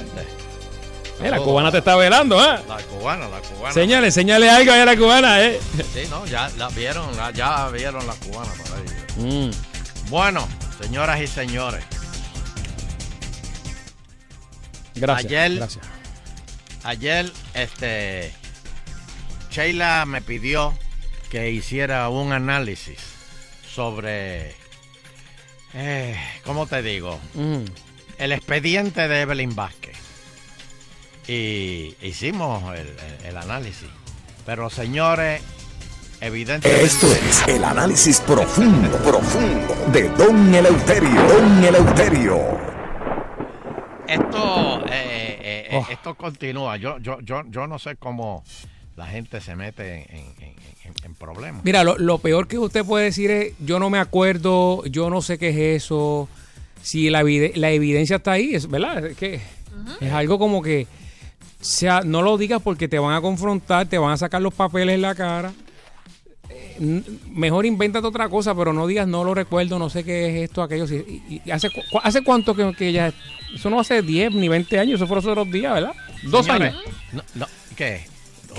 Eh, 1.21 1.29
la 1.29 1.39
cubana 1.39 1.71
te 1.71 1.79
está 1.79 1.97
velando, 1.97 2.41
¿eh? 2.43 2.61
La 2.67 2.79
cubana, 2.79 3.29
la 3.29 3.41
cubana. 3.41 3.75
Señale, 3.75 4.11
señale 4.11 4.49
algo 4.49 4.73
allá 4.73 4.83
a 4.85 4.87
la 4.87 4.97
cubana, 4.97 5.43
¿eh? 5.43 5.61
Sí, 5.93 6.05
no, 6.09 6.25
ya 6.25 6.49
la 6.57 6.69
vieron, 6.71 7.15
la- 7.17 7.31
ya 7.33 7.69
vieron 7.69 8.07
la 8.07 8.15
cubana 8.15 8.51
por 8.53 8.79
ahí. 8.79 9.51
Mm. 9.51 10.09
Bueno, 10.09 10.49
señoras 10.81 11.21
y 11.21 11.27
señores. 11.27 11.85
Gracias. 14.95 15.27
Ayer, 15.27 15.55
gracias. 15.57 15.85
ayer, 16.85 17.33
este, 17.55 18.33
Sheila 19.51 20.05
me 20.07 20.21
pidió 20.21 20.75
que 21.31 21.51
hiciera 21.51 22.09
un 22.09 22.33
análisis 22.33 22.99
sobre, 23.69 24.55
eh, 25.75 26.17
¿cómo 26.45 26.67
te 26.67 26.83
digo? 26.83 27.19
Mm. 27.35 27.65
El 28.19 28.33
expediente 28.33 29.07
de 29.09 29.21
Evelyn 29.23 29.55
Vázquez. 29.55 29.97
Y 31.27 31.95
hicimos 32.03 32.63
el, 32.75 32.89
el- 32.89 33.27
el 33.27 33.37
análisis. 33.37 33.89
Pero 34.47 34.71
señores, 34.71 35.43
evidentemente... 36.21 36.85
Esto 36.85 37.07
es 37.13 37.47
el 37.49 37.63
análisis 37.65 38.21
profundo, 38.21 38.97
profundo 38.99 39.75
de 39.93 40.09
Don 40.11 40.55
Eleuterio. 40.55 41.23
Don 41.23 41.65
Eleuterio. 41.65 42.59
Esto, 44.09 44.85
eh, 44.87 44.91
eh, 44.91 45.69
eh, 45.71 45.77
Oh. 45.77 45.87
esto 45.91 46.15
continúa. 46.15 46.79
Yo, 46.79 46.97
yo, 46.99 47.21
yo, 47.21 47.43
yo 47.51 47.67
no 47.67 47.79
sé 47.79 47.97
cómo 47.97 48.43
la 48.99 49.07
gente 49.07 49.41
se 49.41 49.55
mete 49.57 49.95
en, 50.11 50.17
en- 50.19 50.35
en- 50.85 50.95
en 51.05 51.15
problemas. 51.15 51.65
Mira, 51.65 51.85
lo, 51.85 51.97
lo 51.99 52.19
peor 52.19 52.49
que 52.49 52.59
usted 52.59 52.85
puede 52.85 53.05
decir 53.07 53.31
es, 53.31 53.53
yo 53.61 53.79
no 53.79 53.89
me 53.91 53.99
acuerdo, 53.99 54.85
yo 54.87 55.09
no 55.11 55.23
sé 55.23 55.39
qué 55.39 55.49
es 55.51 55.83
eso. 55.85 56.29
Si 56.83 57.09
la, 57.11 57.23
la 57.23 57.71
evidencia 57.71 58.17
está 58.17 58.33
ahí, 58.33 58.55
es 58.55 58.69
verdad, 58.69 59.05
es 59.07 59.17
que 59.17 59.41
es 60.01 60.13
algo 60.13 60.39
como 60.39 60.63
que, 60.63 60.87
o 61.61 61.65
sea, 61.65 62.01
no 62.05 62.23
lo 62.23 62.37
digas 62.39 62.61
porque 62.63 62.89
te 62.89 62.99
van 62.99 63.15
a 63.15 63.21
confrontar, 63.21 63.87
te 63.87 63.99
van 63.99 64.13
a 64.13 64.17
sacar 64.17 64.41
los 64.43 64.55
papeles 64.55 64.95
en 64.95 65.03
la 65.03 65.15
cara. 65.15 65.53
Eh, 66.51 67.03
Mejor 67.33 67.67
invéntate 67.67 68.07
otra 68.07 68.29
cosa, 68.29 68.55
pero 68.55 68.73
no 68.73 68.87
digas 68.87 69.07
no 69.07 69.23
lo 69.25 69.35
recuerdo, 69.35 69.79
no 69.79 69.91
sé 69.91 70.05
qué 70.05 70.29
es 70.43 70.49
esto, 70.49 70.63
aquello. 70.63 70.87
Y, 70.87 71.43
y 71.45 71.51
hace, 71.51 71.69
cu- 71.71 71.99
¿Hace 72.03 72.23
cuánto 72.23 72.55
que, 72.55 72.73
que 72.77 72.93
ya? 72.93 73.13
Eso 73.55 73.69
no 73.71 73.81
hace 73.81 74.03
10 74.03 74.33
ni 74.35 74.49
20 74.49 74.79
años, 74.79 74.95
eso 74.97 75.07
fue 75.07 75.19
hace 75.19 75.35
dos 75.35 75.51
días, 75.51 75.75
¿verdad? 75.75 75.93
Dos 76.25 76.47
Señores, 76.47 76.75
años. 76.75 76.85
no- 77.13 77.23
no, 77.35 77.47
¿Qué? 77.77 78.03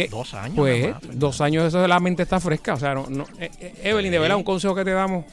Dos 0.07 0.33
años. 0.33 0.55
Pues 0.55 0.81
nada 0.87 0.99
más. 1.05 1.19
dos 1.19 1.41
años 1.41 1.65
eso 1.65 1.81
de 1.81 1.87
la 1.87 1.99
mente 1.99 2.23
está 2.23 2.39
fresca. 2.39 2.73
O 2.75 2.77
sea, 2.77 2.93
no, 2.93 3.07
no- 3.09 3.25
eh, 3.39 3.51
eh, 3.59 3.73
Evelyn, 3.83 4.11
de 4.11 4.19
verdad, 4.19 4.37
un 4.37 4.43
consejo 4.43 4.73
que 4.75 4.85
te 4.85 4.91
damos. 4.91 5.25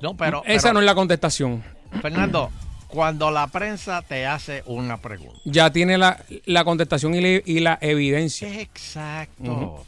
No, 0.00 0.16
pero, 0.16 0.42
Esa 0.46 0.68
pero, 0.68 0.74
no 0.74 0.80
es 0.80 0.86
la 0.86 0.94
contestación. 0.94 1.62
Fernando, 2.00 2.50
cuando 2.88 3.30
la 3.30 3.46
prensa 3.48 4.00
te 4.02 4.26
hace 4.26 4.62
una 4.66 4.96
pregunta. 4.96 5.38
Ya 5.44 5.70
tiene 5.70 5.98
la, 5.98 6.24
la 6.46 6.64
contestación 6.64 7.14
y, 7.14 7.20
le- 7.20 7.42
y 7.44 7.60
la 7.60 7.78
evidencia. 7.80 8.48
Exacto. 8.60 9.42
Ujú. 9.52 9.78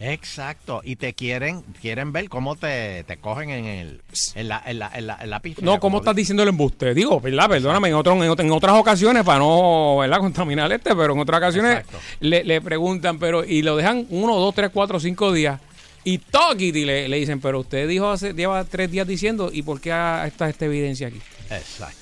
Exacto. 0.00 0.80
Y 0.84 0.94
te 0.96 1.12
quieren, 1.14 1.62
quieren 1.80 2.12
ver 2.12 2.28
cómo 2.28 2.54
te, 2.54 3.02
te 3.04 3.16
cogen 3.16 3.50
en 3.50 3.64
el, 3.64 4.02
en 4.36 4.48
la, 4.48 4.62
en 4.64 4.78
la, 4.78 4.90
en 4.94 5.06
la, 5.08 5.18
en 5.20 5.30
la 5.30 5.40
pifia, 5.40 5.64
No, 5.64 5.80
¿cómo 5.80 5.98
estás 5.98 6.14
diciendo 6.14 6.42
el 6.44 6.50
embuste? 6.50 6.94
Digo, 6.94 7.20
¿verdad? 7.20 7.48
Perdóname, 7.48 7.88
en, 7.88 7.94
otro- 7.94 8.12
en, 8.12 8.30
ot- 8.30 8.40
en 8.40 8.52
otras 8.52 8.74
ocasiones, 8.76 9.24
para 9.24 9.40
no 9.40 9.96
¿verdad? 9.98 10.18
contaminar 10.20 10.70
este, 10.72 10.94
pero 10.94 11.14
en 11.14 11.18
otras 11.18 11.38
ocasiones 11.38 11.84
le, 12.20 12.44
le 12.44 12.60
preguntan, 12.60 13.18
pero 13.18 13.44
y 13.44 13.62
lo 13.62 13.76
dejan 13.76 14.06
uno, 14.10 14.36
dos, 14.36 14.54
tres, 14.54 14.70
cuatro, 14.72 15.00
cinco 15.00 15.32
días. 15.32 15.60
Y 16.04 16.18
toquiti 16.18 16.84
le, 16.84 17.08
le 17.08 17.16
dicen, 17.18 17.40
pero 17.40 17.58
usted 17.60 17.88
dijo 17.88 18.08
hace, 18.10 18.32
lleva 18.32 18.62
tres 18.64 18.90
días 18.90 19.06
diciendo, 19.06 19.50
¿y 19.52 19.62
por 19.62 19.80
qué 19.80 19.90
está 20.26 20.48
esta 20.48 20.64
evidencia 20.64 21.08
aquí? 21.08 21.20
Exacto. 21.50 21.96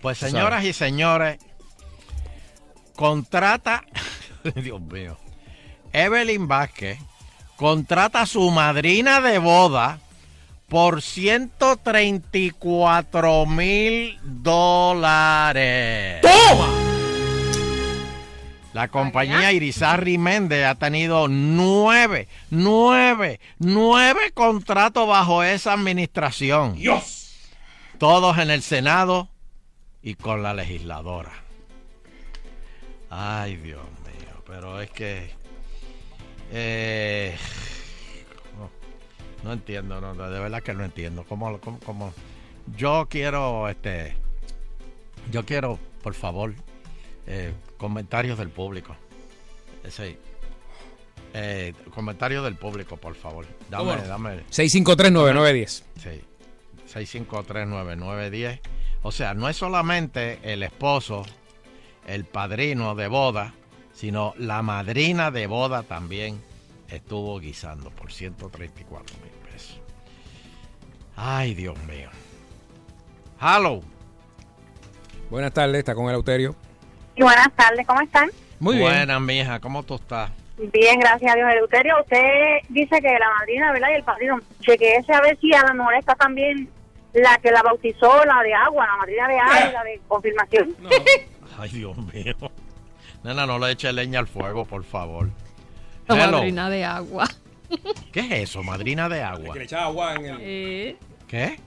Pues 0.00 0.16
señoras 0.18 0.60
sabes. 0.62 0.70
y 0.70 0.72
señores, 0.72 1.38
contrata, 2.94 3.84
Dios 4.62 4.80
mío, 4.80 5.18
Evelyn 5.92 6.48
Vázquez 6.48 6.98
contrata 7.56 8.22
a 8.22 8.26
su 8.26 8.50
madrina 8.50 9.20
de 9.20 9.38
boda 9.38 10.00
por 10.68 11.02
134 11.02 13.46
mil 13.46 14.18
dólares. 14.22 16.22
¡Toma! 16.22 16.68
La 18.72 18.88
compañía 18.88 19.52
Irizarry 19.52 20.18
Méndez 20.18 20.66
ha 20.66 20.74
tenido 20.74 21.28
nueve, 21.28 22.26
nueve, 22.50 23.38
nueve 23.58 24.32
contratos 24.34 25.08
bajo 25.08 25.42
esa 25.42 25.72
administración. 25.72 26.74
Dios. 26.74 27.48
Todos 27.98 28.36
en 28.36 28.50
el 28.50 28.60
Senado 28.60 29.30
y 30.02 30.14
con 30.14 30.42
la 30.42 30.52
legisladora. 30.52 31.32
Ay, 33.08 33.56
Dios 33.56 33.80
mío, 34.04 34.42
pero 34.46 34.82
es 34.82 34.90
que... 34.90 35.30
eh, 36.52 37.36
no, 38.58 38.70
no 39.44 39.52
entiendo, 39.52 40.00
no, 40.00 40.14
de 40.14 40.40
verdad 40.40 40.62
que 40.62 40.74
no 40.74 40.84
entiendo. 40.84 41.24
¿Cómo, 41.28 41.58
cómo, 41.60 41.78
cómo? 41.80 42.12
Yo 42.76 43.06
quiero, 43.08 43.68
este... 43.68 44.16
Yo 45.30 45.44
quiero, 45.44 45.78
por 46.02 46.14
favor, 46.14 46.54
eh, 47.26 47.52
comentarios 47.78 48.38
del 48.38 48.50
público. 48.50 48.96
Sí. 49.88 50.16
Eh, 51.34 51.74
comentarios 51.94 52.44
del 52.44 52.56
público, 52.56 52.96
por 52.96 53.14
favor. 53.14 53.46
Dame, 53.68 53.96
dame. 54.06 54.44
6539910. 54.50 55.82
Sí. 55.96 56.22
6539910. 56.92 58.60
O 59.02 59.12
sea, 59.12 59.34
no 59.34 59.48
es 59.48 59.56
solamente 59.56 60.38
el 60.42 60.62
esposo, 60.62 61.24
el 62.06 62.24
padrino 62.24 62.94
de 62.94 63.08
boda, 63.08 63.54
sino 63.96 64.34
la 64.36 64.60
madrina 64.60 65.30
de 65.30 65.46
boda 65.46 65.82
también 65.82 66.42
estuvo 66.90 67.40
guisando 67.40 67.90
por 67.90 68.12
134 68.12 69.16
mil 69.22 69.32
pesos. 69.50 69.80
Ay, 71.16 71.54
Dios 71.54 71.78
mío. 71.84 72.10
Hello. 73.40 73.80
Buenas 75.30 75.52
tardes, 75.54 75.78
está 75.78 75.94
con 75.94 76.10
el 76.10 76.16
Euterio. 76.16 76.54
Y 77.16 77.22
buenas 77.22 77.50
tardes, 77.56 77.86
¿cómo 77.86 78.02
están? 78.02 78.30
Muy 78.60 78.76
bien. 78.76 78.86
Buenas, 78.86 79.20
mija. 79.22 79.60
¿Cómo 79.60 79.82
tú 79.82 79.94
estás? 79.94 80.30
Bien, 80.58 81.00
gracias 81.00 81.32
a 81.32 81.34
Dios. 81.34 81.50
Eleuterio, 81.50 81.94
usted 82.02 82.20
dice 82.68 83.00
que 83.00 83.08
la 83.08 83.30
madrina, 83.38 83.72
¿verdad? 83.72 83.88
Y 83.92 83.94
el 83.94 84.04
padrino, 84.04 84.40
chequeese 84.60 85.12
a 85.14 85.22
ver 85.22 85.38
si 85.40 85.54
a 85.54 85.62
lo 85.62 85.74
mejor 85.74 85.94
está 85.94 86.14
también 86.14 86.68
la 87.14 87.38
que 87.38 87.50
la 87.50 87.62
bautizó, 87.62 88.24
la 88.26 88.42
de 88.42 88.52
agua, 88.52 88.86
la 88.86 88.96
madrina 88.98 89.28
de 89.28 89.38
agua 89.40 89.70
y 89.70 89.72
la 89.72 89.84
de 89.84 90.00
confirmación. 90.06 90.76
Ay, 91.58 91.70
Dios 91.70 91.96
mío. 91.96 92.34
Nena, 93.26 93.44
no 93.44 93.58
le 93.58 93.72
eche 93.72 93.92
leña 93.92 94.20
al 94.20 94.28
fuego, 94.28 94.64
por 94.64 94.84
favor. 94.84 95.28
La 96.06 96.14
Hello. 96.14 96.36
madrina 96.38 96.70
de 96.70 96.84
agua. 96.84 97.28
¿Qué 98.12 98.20
es 98.20 98.32
eso, 98.50 98.62
madrina 98.62 99.08
de 99.08 99.20
agua? 99.20 99.52
Que 99.52 99.58
le 99.58 99.64
echaba 99.64 99.86
agua 99.86 100.14
en 100.14 100.26
el... 100.26 100.36
Eh, 100.40 100.96
¿Qué? 101.26 101.58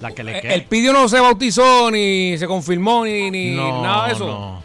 La 0.00 0.12
que 0.12 0.22
le 0.24 0.36
Eh, 0.36 0.40
qué? 0.42 0.54
El 0.54 0.64
pidio 0.64 0.92
no 0.92 1.08
se 1.08 1.18
bautizó, 1.20 1.90
ni 1.90 2.36
se 2.36 2.46
confirmó, 2.46 3.06
ni, 3.06 3.30
ni 3.30 3.54
No, 3.56 3.82
nada 3.82 4.08
de 4.08 4.12
eso. 4.12 4.26
No, 4.26 4.62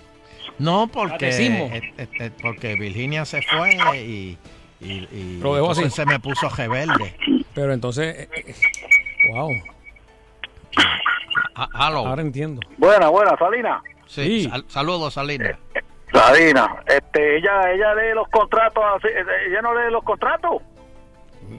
no 0.59 0.87
porque, 0.87 1.29
eh, 1.29 1.81
eh, 1.97 2.07
eh, 2.19 2.31
porque 2.41 2.75
Virginia 2.75 3.23
se 3.23 3.41
fue 3.43 3.69
y, 3.97 4.37
y, 4.81 4.91
y 4.91 5.39
Lo 5.41 5.55
dejó 5.55 5.71
así. 5.71 5.83
entonces 5.83 5.93
se 5.95 6.05
me 6.05 6.19
puso 6.19 6.49
rebelde. 6.49 7.15
Pero 7.53 7.71
entonces... 7.71 8.27
eh, 8.29 8.55
wow. 9.31 9.51
Ah, 11.55 11.69
hello. 11.87 11.99
Ahora 12.07 12.21
entiendo. 12.21 12.59
Buena, 12.77 13.07
buena, 13.07 13.37
Salina. 13.37 13.81
Sí, 14.07 14.49
sal- 14.49 14.65
saludos, 14.67 15.13
Salina. 15.13 15.57
Salina, 16.11 16.77
este, 16.87 17.37
ella, 17.37 17.71
ella 17.71 17.93
lee 17.95 18.13
los 18.15 18.27
contratos, 18.29 18.83
así, 18.95 19.07
eh, 19.09 19.23
ella 19.49 19.61
no 19.61 19.73
lee 19.75 19.91
los 19.91 20.03
contratos. 20.03 20.61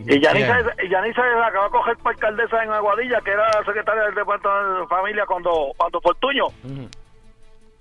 Y 0.06 0.20
Yanisa, 0.20 0.58
y 0.84 0.88
Yanisa 0.90 1.22
la 1.24 1.46
acaba 1.46 1.66
de 1.66 1.70
coger 1.70 1.96
para 1.98 2.14
alcaldesa 2.14 2.62
en 2.64 2.70
Aguadilla, 2.72 3.20
que 3.22 3.30
era 3.30 3.50
secretaria 3.64 4.02
del 4.04 4.14
Departamento 4.14 4.80
de 4.82 4.86
Familia 4.86 5.24
cuando, 5.26 5.72
cuando 5.76 6.00
Fortuño. 6.00 6.44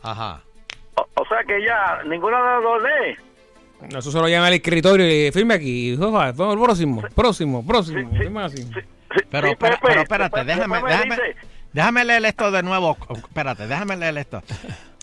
Ajá. 0.04 0.42
O, 0.96 1.06
o 1.22 1.26
sea 1.28 1.44
que 1.46 1.58
ella, 1.58 2.02
ninguna 2.06 2.38
de 2.38 2.44
las 2.44 2.64
dos 2.64 2.84
lee. 2.84 3.98
Eso 3.98 4.12
se 4.12 4.20
lo 4.20 4.28
llama 4.28 4.48
al 4.48 4.54
escritorio 4.54 5.06
y 5.06 5.32
firme 5.32 5.54
aquí. 5.54 5.98
Al 6.02 6.34
próximo, 6.36 7.02
próximo, 7.16 7.66
próximo. 7.66 8.10
Pero, 9.32 9.48
Sí, 9.48 9.54
espera- 9.54 9.56
Pepe, 9.58 9.78
pero 9.82 10.02
espérate, 10.02 10.44
déjame, 10.44 10.82
déjame, 10.84 11.16
dice. 11.16 11.36
Déjame 11.78 12.06
leer 12.06 12.26
esto 12.26 12.50
de 12.50 12.64
nuevo. 12.64 12.98
Espérate, 13.16 13.68
déjame 13.68 13.96
leer 13.98 14.18
esto. 14.18 14.42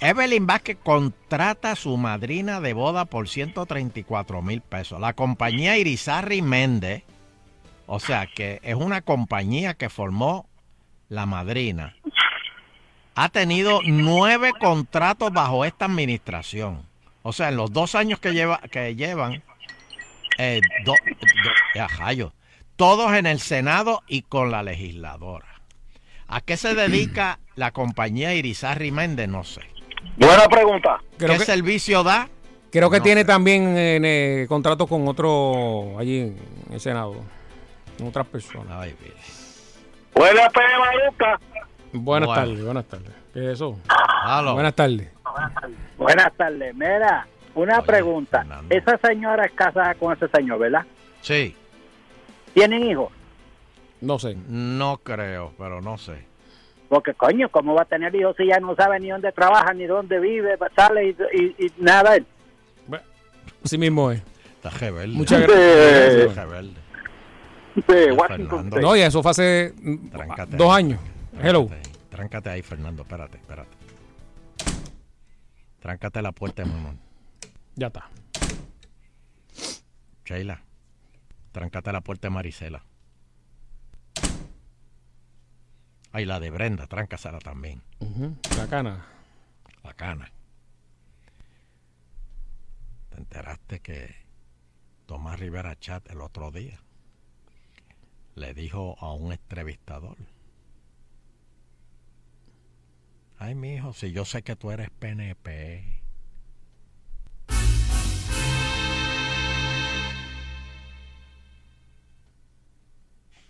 Evelyn 0.00 0.44
Vázquez 0.44 0.76
contrata 0.82 1.70
a 1.70 1.76
su 1.76 1.96
madrina 1.96 2.60
de 2.60 2.72
boda 2.72 3.04
por 3.04 3.28
134 3.28 4.42
mil 4.42 4.60
pesos. 4.60 5.00
La 5.00 5.12
compañía 5.12 5.78
Irizarry 5.78 6.42
Méndez, 6.42 7.04
o 7.86 8.00
sea 8.00 8.26
que 8.26 8.58
es 8.64 8.74
una 8.74 9.02
compañía 9.02 9.74
que 9.74 9.88
formó 9.88 10.48
la 11.08 11.26
madrina, 11.26 11.94
ha 13.14 13.28
tenido 13.28 13.78
nueve 13.84 14.50
contratos 14.58 15.32
bajo 15.32 15.64
esta 15.64 15.84
administración. 15.84 16.82
O 17.22 17.32
sea, 17.32 17.50
en 17.50 17.56
los 17.56 17.72
dos 17.72 17.94
años 17.94 18.18
que, 18.18 18.32
lleva, 18.32 18.58
que 18.58 18.96
llevan, 18.96 19.44
eh, 20.38 20.60
todos 22.74 23.12
en 23.12 23.26
el 23.26 23.38
Senado 23.38 24.02
y 24.08 24.22
con 24.22 24.50
la 24.50 24.64
legisladora. 24.64 25.53
¿A 26.28 26.40
qué 26.40 26.56
se 26.56 26.74
dedica 26.74 27.38
la 27.56 27.70
compañía 27.72 28.34
Irizarry 28.34 28.90
Méndez? 28.90 29.28
No 29.28 29.44
sé. 29.44 29.60
Buena 30.16 30.46
pregunta. 30.48 30.98
¿Qué 31.18 31.38
servicio 31.38 32.02
da? 32.02 32.28
Creo 32.70 32.90
que 32.90 32.98
No 32.98 33.04
tiene 33.04 33.24
también 33.24 33.74
eh, 33.76 34.46
contrato 34.48 34.86
con 34.86 35.06
otro 35.06 35.98
allí 35.98 36.20
en 36.20 36.36
el 36.72 36.80
Senado. 36.80 37.14
Con 37.98 38.08
otras 38.08 38.26
personas. 38.26 38.88
Buena 40.14 40.48
P. 40.48 40.60
Maruca. 40.78 41.40
Buenas 41.92 42.26
Bueno. 42.26 42.34
tardes, 42.42 42.64
buenas 42.64 42.84
tardes. 42.86 43.10
¿Qué 43.32 43.40
es 43.46 43.54
eso? 43.54 43.78
Aló. 44.24 44.54
Buenas 44.54 44.74
tardes. 44.74 45.08
Buenas 45.96 46.32
tardes. 46.36 46.74
Mira, 46.74 47.26
una 47.54 47.82
pregunta. 47.82 48.44
Esa 48.68 48.98
señora 48.98 49.44
es 49.46 49.52
casada 49.52 49.94
con 49.94 50.12
ese 50.12 50.26
señor, 50.28 50.58
¿verdad? 50.58 50.84
Sí. 51.20 51.54
¿Tienen 52.52 52.82
hijos? 52.84 53.12
No 54.04 54.18
sé. 54.18 54.36
No 54.48 54.98
creo, 54.98 55.52
pero 55.58 55.80
no 55.80 55.96
sé. 55.98 56.26
Porque, 56.88 57.14
coño, 57.14 57.48
¿cómo 57.48 57.74
va 57.74 57.82
a 57.82 57.86
tener 57.86 58.14
hijos 58.14 58.36
si 58.36 58.46
ya 58.46 58.60
no 58.60 58.76
sabe 58.76 59.00
ni 59.00 59.08
dónde 59.08 59.32
trabaja, 59.32 59.72
ni 59.72 59.86
dónde 59.86 60.20
vive, 60.20 60.56
sale 60.76 61.08
y, 61.08 61.16
y- 61.40 61.66
y 61.66 61.72
nada 61.78 62.10
de 62.12 62.16
él? 62.18 62.26
Así 63.64 63.78
mismo 63.78 64.10
es. 64.10 64.22
Está 64.56 64.70
rebelde. 64.70 65.16
Muchas 65.16 65.40
Sí. 65.40 65.46
gracias. 65.46 66.14
Está 66.28 66.44
rebelde. 66.44 66.80
Sí, 67.74 68.10
Washington 68.16 68.66
State. 68.66 68.82
No, 68.82 68.94
y 68.96 69.00
eso 69.00 69.22
fue 69.22 69.30
hace 69.30 69.74
Tráncate 70.12 70.56
dos 70.56 70.68
ahí. 70.70 70.84
años. 70.84 71.00
Hello. 71.42 71.68
Tráncate 72.10 72.50
ahí, 72.50 72.62
Fernando. 72.62 73.02
Espérate, 73.02 73.38
espérate. 73.38 73.70
Tráncate 75.80 76.22
la 76.22 76.32
puerta, 76.32 76.64
mamón. 76.64 76.98
Ya 77.74 77.88
está. 77.88 78.08
Sheila. 80.24 80.62
Tráncate 81.52 81.92
la 81.92 82.00
puerta, 82.00 82.30
Marisela. 82.30 82.84
Ay, 86.16 86.26
la 86.26 86.38
de 86.38 86.48
Brenda, 86.48 86.86
tráncasela 86.86 87.40
también. 87.40 87.82
La 88.56 88.68
cana. 88.68 89.04
La 89.82 89.94
cana. 89.94 90.30
¿Te 93.10 93.16
enteraste 93.16 93.80
que 93.80 94.14
Tomás 95.06 95.40
Rivera 95.40 95.76
Chat 95.76 96.08
el 96.12 96.20
otro 96.20 96.52
día 96.52 96.78
le 98.36 98.54
dijo 98.54 98.96
a 99.00 99.12
un 99.12 99.32
entrevistador? 99.32 100.16
Ay, 103.38 103.56
mi 103.56 103.74
hijo, 103.74 103.92
si 103.92 104.12
yo 104.12 104.24
sé 104.24 104.44
que 104.44 104.54
tú 104.54 104.70
eres 104.70 104.90
PNP. 104.90 106.00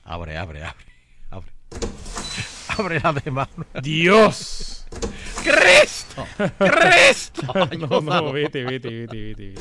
Abre, 0.05 0.39
abre, 0.39 0.65
abre, 0.65 0.87
abre. 1.29 1.53
Abre 2.79 3.01
la 3.01 3.13
de 3.13 3.31
mano. 3.31 3.67
Dios. 3.83 4.87
¡Cristo! 5.43 6.27
¡Cristo! 6.59 7.43
no, 7.79 8.01
no, 8.01 8.33
vete, 8.33 8.65
vete, 8.65 9.07
vete, 9.07 9.35
vete. 9.35 9.55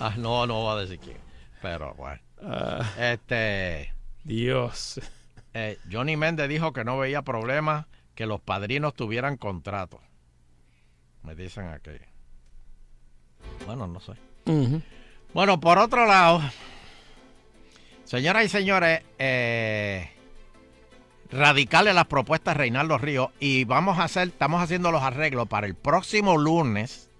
Ah, 0.00 0.14
no, 0.16 0.46
no 0.46 0.64
va 0.64 0.74
a 0.74 0.80
decir 0.80 0.98
quién. 0.98 1.16
Pero 1.62 1.94
bueno. 1.94 2.20
Ah. 2.42 2.84
Este. 2.98 3.92
Dios. 4.24 5.00
eh, 5.54 5.78
Johnny 5.90 6.16
Méndez 6.16 6.48
dijo 6.48 6.72
que 6.72 6.84
no 6.84 6.98
veía 6.98 7.22
problema 7.22 7.88
que 8.14 8.26
los 8.26 8.40
padrinos 8.40 8.94
tuvieran 8.94 9.36
contrato. 9.36 10.00
Me 11.22 11.34
dicen 11.34 11.68
aquí. 11.68 11.90
Bueno, 13.66 13.86
no 13.86 14.00
sé. 14.00 14.12
Ujú. 14.46 14.82
Bueno, 15.34 15.60
por 15.60 15.78
otro 15.78 16.06
lado, 16.06 16.40
señoras 18.04 18.44
y 18.44 18.48
señores, 18.48 19.02
eh, 19.18 20.10
radicales 21.30 21.94
las 21.94 22.06
propuestas 22.06 22.54
de 22.54 22.58
Reinaldo 22.58 22.98
Ríos 22.98 23.30
y 23.38 23.64
vamos 23.64 23.98
a 23.98 24.04
hacer, 24.04 24.28
estamos 24.28 24.62
haciendo 24.62 24.90
los 24.90 25.02
arreglos 25.02 25.48
para 25.48 25.66
el 25.66 25.74
próximo 25.74 26.38
lunes, 26.38 27.10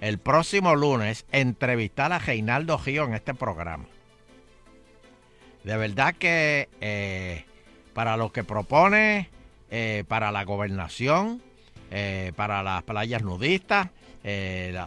el 0.00 0.18
próximo 0.18 0.74
lunes, 0.74 1.26
entrevistar 1.32 2.12
a 2.12 2.18
Reinaldo 2.18 2.78
Ríos 2.78 3.08
en 3.08 3.14
este 3.14 3.34
programa. 3.34 3.86
De 5.64 5.76
verdad 5.76 6.14
que 6.14 6.68
eh, 6.80 7.44
para 7.94 8.16
lo 8.16 8.32
que 8.32 8.44
propone, 8.44 9.30
eh, 9.70 10.04
para 10.08 10.32
la 10.32 10.44
gobernación, 10.44 11.40
eh, 11.90 12.32
para 12.36 12.62
las 12.62 12.82
playas 12.82 13.22
nudistas, 13.22 13.88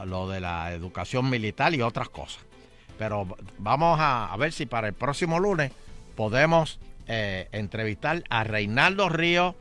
lo 0.05 0.29
de 0.29 0.39
la 0.39 0.71
educación 0.71 1.29
militar 1.29 1.73
y 1.73 1.81
otras 1.81 2.07
cosas. 2.07 2.43
Pero 2.97 3.27
vamos 3.57 3.99
a 3.99 4.33
ver 4.39 4.53
si 4.53 4.65
para 4.65 4.87
el 4.87 4.93
próximo 4.93 5.39
lunes 5.39 5.73
podemos 6.15 6.79
eh, 7.07 7.47
entrevistar 7.51 8.23
a 8.29 8.43
Reinaldo 8.43 9.09
Río, 9.09 9.55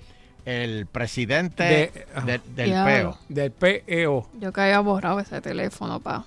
el 0.44 0.86
presidente 0.86 1.64
De- 1.64 2.06
de- 2.26 2.40
del. 2.54 2.84
PEO. 2.84 3.18
Del 3.28 3.50
PEO. 3.50 4.28
Yo 4.40 4.52
que 4.52 4.60
había 4.60 4.80
borrado 4.80 5.20
ese 5.20 5.40
teléfono, 5.40 6.00
pa. 6.00 6.24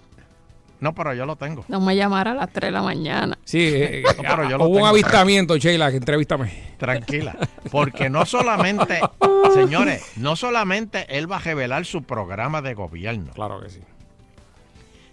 No, 0.80 0.94
pero 0.94 1.12
yo 1.16 1.26
lo 1.26 1.36
tengo. 1.38 1.66
No 1.70 1.80
me 1.82 1.96
llamara 1.96 2.32
a 2.32 2.36
las 2.36 2.52
3 2.52 2.68
de 2.68 2.72
la 2.72 2.84
mañana. 2.84 3.36
Sí, 3.46 3.60
eh, 3.74 4.04
No, 4.18 4.22
pero 4.24 4.44
yo 4.48 4.58
lo 4.60 4.66
hubo 4.66 4.70
un 4.70 4.76
tengo. 4.76 4.88
avistamiento, 4.88 5.58
Sheila, 5.58 5.90
que 5.90 5.98
entrevístame. 5.98 6.52
Tranquila, 6.78 7.36
porque 7.72 8.10
no 8.12 8.26
solamente, 8.26 9.00
señores, 9.56 10.04
no 10.18 10.36
solamente 10.36 11.18
él 11.18 11.32
va 11.32 11.38
a 11.38 11.40
revelar 11.40 11.86
su 11.86 12.04
programa 12.04 12.62
de 12.62 12.76
gobierno. 12.76 13.32
Claro 13.34 13.60
que 13.62 13.70
sí. 13.72 13.80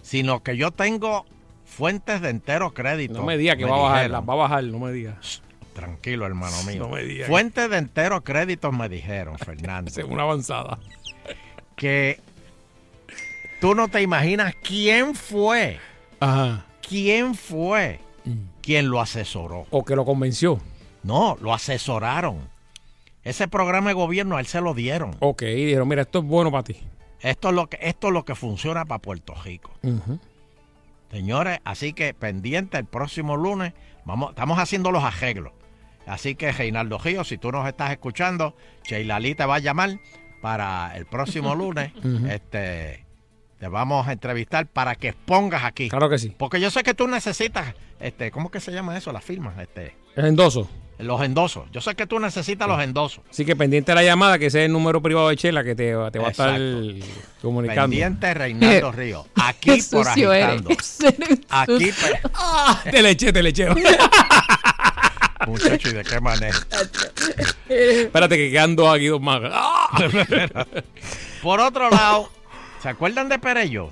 Sino 0.02 0.42
que 0.42 0.56
yo 0.58 0.70
tengo 0.70 1.24
fuentes 1.64 2.20
de 2.20 2.28
entero 2.28 2.74
crédito. 2.74 3.14
No 3.14 3.24
me 3.24 3.38
diga 3.38 3.56
que 3.56 3.64
va 3.64 3.76
a 3.76 3.80
bajar, 3.80 4.10
las 4.10 4.20
va 4.28 4.32
a 4.34 4.36
bajar, 4.36 4.64
no 4.64 4.78
me 4.78 4.92
diga. 4.92 5.16
Tranquilo, 5.74 6.24
hermano 6.24 6.62
mío. 6.62 6.84
No 6.84 6.88
me. 6.90 7.24
Fuentes 7.24 7.68
de 7.68 7.76
entero 7.78 8.22
crédito 8.24 8.72
me 8.72 8.88
dijeron, 8.88 9.36
Fernando, 9.38 9.90
Según 9.92 10.20
avanzada. 10.20 10.78
que 11.76 12.20
tú 13.60 13.74
no 13.74 13.88
te 13.88 14.00
imaginas 14.00 14.54
quién 14.62 15.14
fue, 15.14 15.78
Ajá. 16.20 16.64
quién 16.88 17.34
fue 17.34 18.00
quien 18.62 18.88
lo 18.88 19.00
asesoró. 19.00 19.66
O 19.70 19.84
que 19.84 19.94
lo 19.96 20.04
convenció. 20.04 20.58
No, 21.02 21.36
lo 21.40 21.52
asesoraron. 21.52 22.48
Ese 23.24 23.48
programa 23.48 23.88
de 23.88 23.94
gobierno 23.94 24.36
a 24.36 24.40
él 24.40 24.46
se 24.46 24.60
lo 24.60 24.72
dieron. 24.74 25.16
Ok, 25.20 25.42
dijeron, 25.42 25.88
mira, 25.88 26.02
esto 26.02 26.20
es 26.20 26.24
bueno 26.24 26.50
para 26.50 26.62
ti. 26.64 26.76
Esto 27.20 27.48
es 27.48 27.54
lo 27.54 27.66
que, 27.68 27.78
esto 27.82 28.08
es 28.08 28.12
lo 28.14 28.24
que 28.24 28.34
funciona 28.34 28.84
para 28.84 29.00
Puerto 29.00 29.34
Rico. 29.42 29.70
Señores, 31.10 31.58
así 31.64 31.92
que 31.92 32.12
pendiente 32.14 32.76
el 32.78 32.84
próximo 32.84 33.36
lunes, 33.36 33.72
vamos, 34.04 34.30
estamos 34.30 34.58
haciendo 34.58 34.90
los 34.90 35.04
arreglos. 35.04 35.52
Así 36.06 36.34
que 36.34 36.52
Reinaldo 36.52 36.98
Río, 36.98 37.24
si 37.24 37.38
tú 37.38 37.50
nos 37.52 37.66
estás 37.66 37.90
escuchando, 37.92 38.54
Sheilali 38.84 39.34
te 39.34 39.44
va 39.46 39.56
a 39.56 39.58
llamar 39.60 39.98
para 40.42 40.96
el 40.96 41.06
próximo 41.06 41.54
lunes. 41.56 41.92
Este, 42.30 43.04
te 43.58 43.68
vamos 43.68 44.06
a 44.06 44.12
entrevistar 44.12 44.66
para 44.66 44.94
que 44.96 45.08
expongas 45.08 45.64
aquí. 45.64 45.88
Claro 45.88 46.08
que 46.10 46.18
sí. 46.18 46.34
Porque 46.36 46.60
yo 46.60 46.70
sé 46.70 46.82
que 46.82 46.92
tú 46.94 47.06
necesitas, 47.08 47.74
este, 48.00 48.30
¿cómo 48.30 48.50
que 48.50 48.60
se 48.60 48.72
llama 48.72 48.96
eso? 48.98 49.12
Las 49.12 49.24
firmas, 49.24 49.58
este, 49.58 49.94
Es 50.16 50.24
endoso. 50.24 50.68
los 50.98 51.22
endosos. 51.22 51.64
Yo 51.72 51.80
sé 51.80 51.94
que 51.94 52.06
tú 52.06 52.18
necesitas 52.20 52.68
los 52.68 52.80
endosos. 52.82 53.24
Así 53.30 53.44
que 53.46 53.56
pendiente 53.56 53.92
de 53.92 53.96
la 53.96 54.02
llamada, 54.02 54.38
que 54.38 54.46
ese 54.46 54.60
es 54.60 54.66
el 54.66 54.72
número 54.72 55.00
privado 55.00 55.28
de 55.30 55.36
Chela 55.36 55.64
que 55.64 55.74
te, 55.74 55.94
te 56.12 56.18
va 56.18 56.28
a 56.28 56.30
estar 56.30 56.60
comunicando. 57.40 57.82
Pendiente 57.90 58.34
Reinaldo 58.34 58.92
Río. 58.92 59.26
Aquí 59.36 59.80
por 59.90 60.06
agitando. 60.06 60.70
Aquí, 61.48 61.90
pues, 61.90 62.82
Te 62.90 63.00
le 63.02 63.10
eché, 63.10 63.32
te 63.32 63.42
le 63.42 63.48
eché. 63.50 63.68
muchacho, 65.46 65.88
¿y 65.88 65.92
de 65.92 66.04
qué 66.04 66.20
manera? 66.20 66.56
Espérate 67.68 68.36
que 68.36 68.50
quedan 68.50 68.76
dos 68.76 68.94
aquí, 68.94 69.06
dos 69.06 69.20
más. 69.20 69.40
¡Ah! 69.44 69.88
Por 71.42 71.60
otro 71.60 71.90
lado, 71.90 72.30
¿se 72.82 72.88
acuerdan 72.88 73.28
de 73.28 73.38
Perello? 73.38 73.90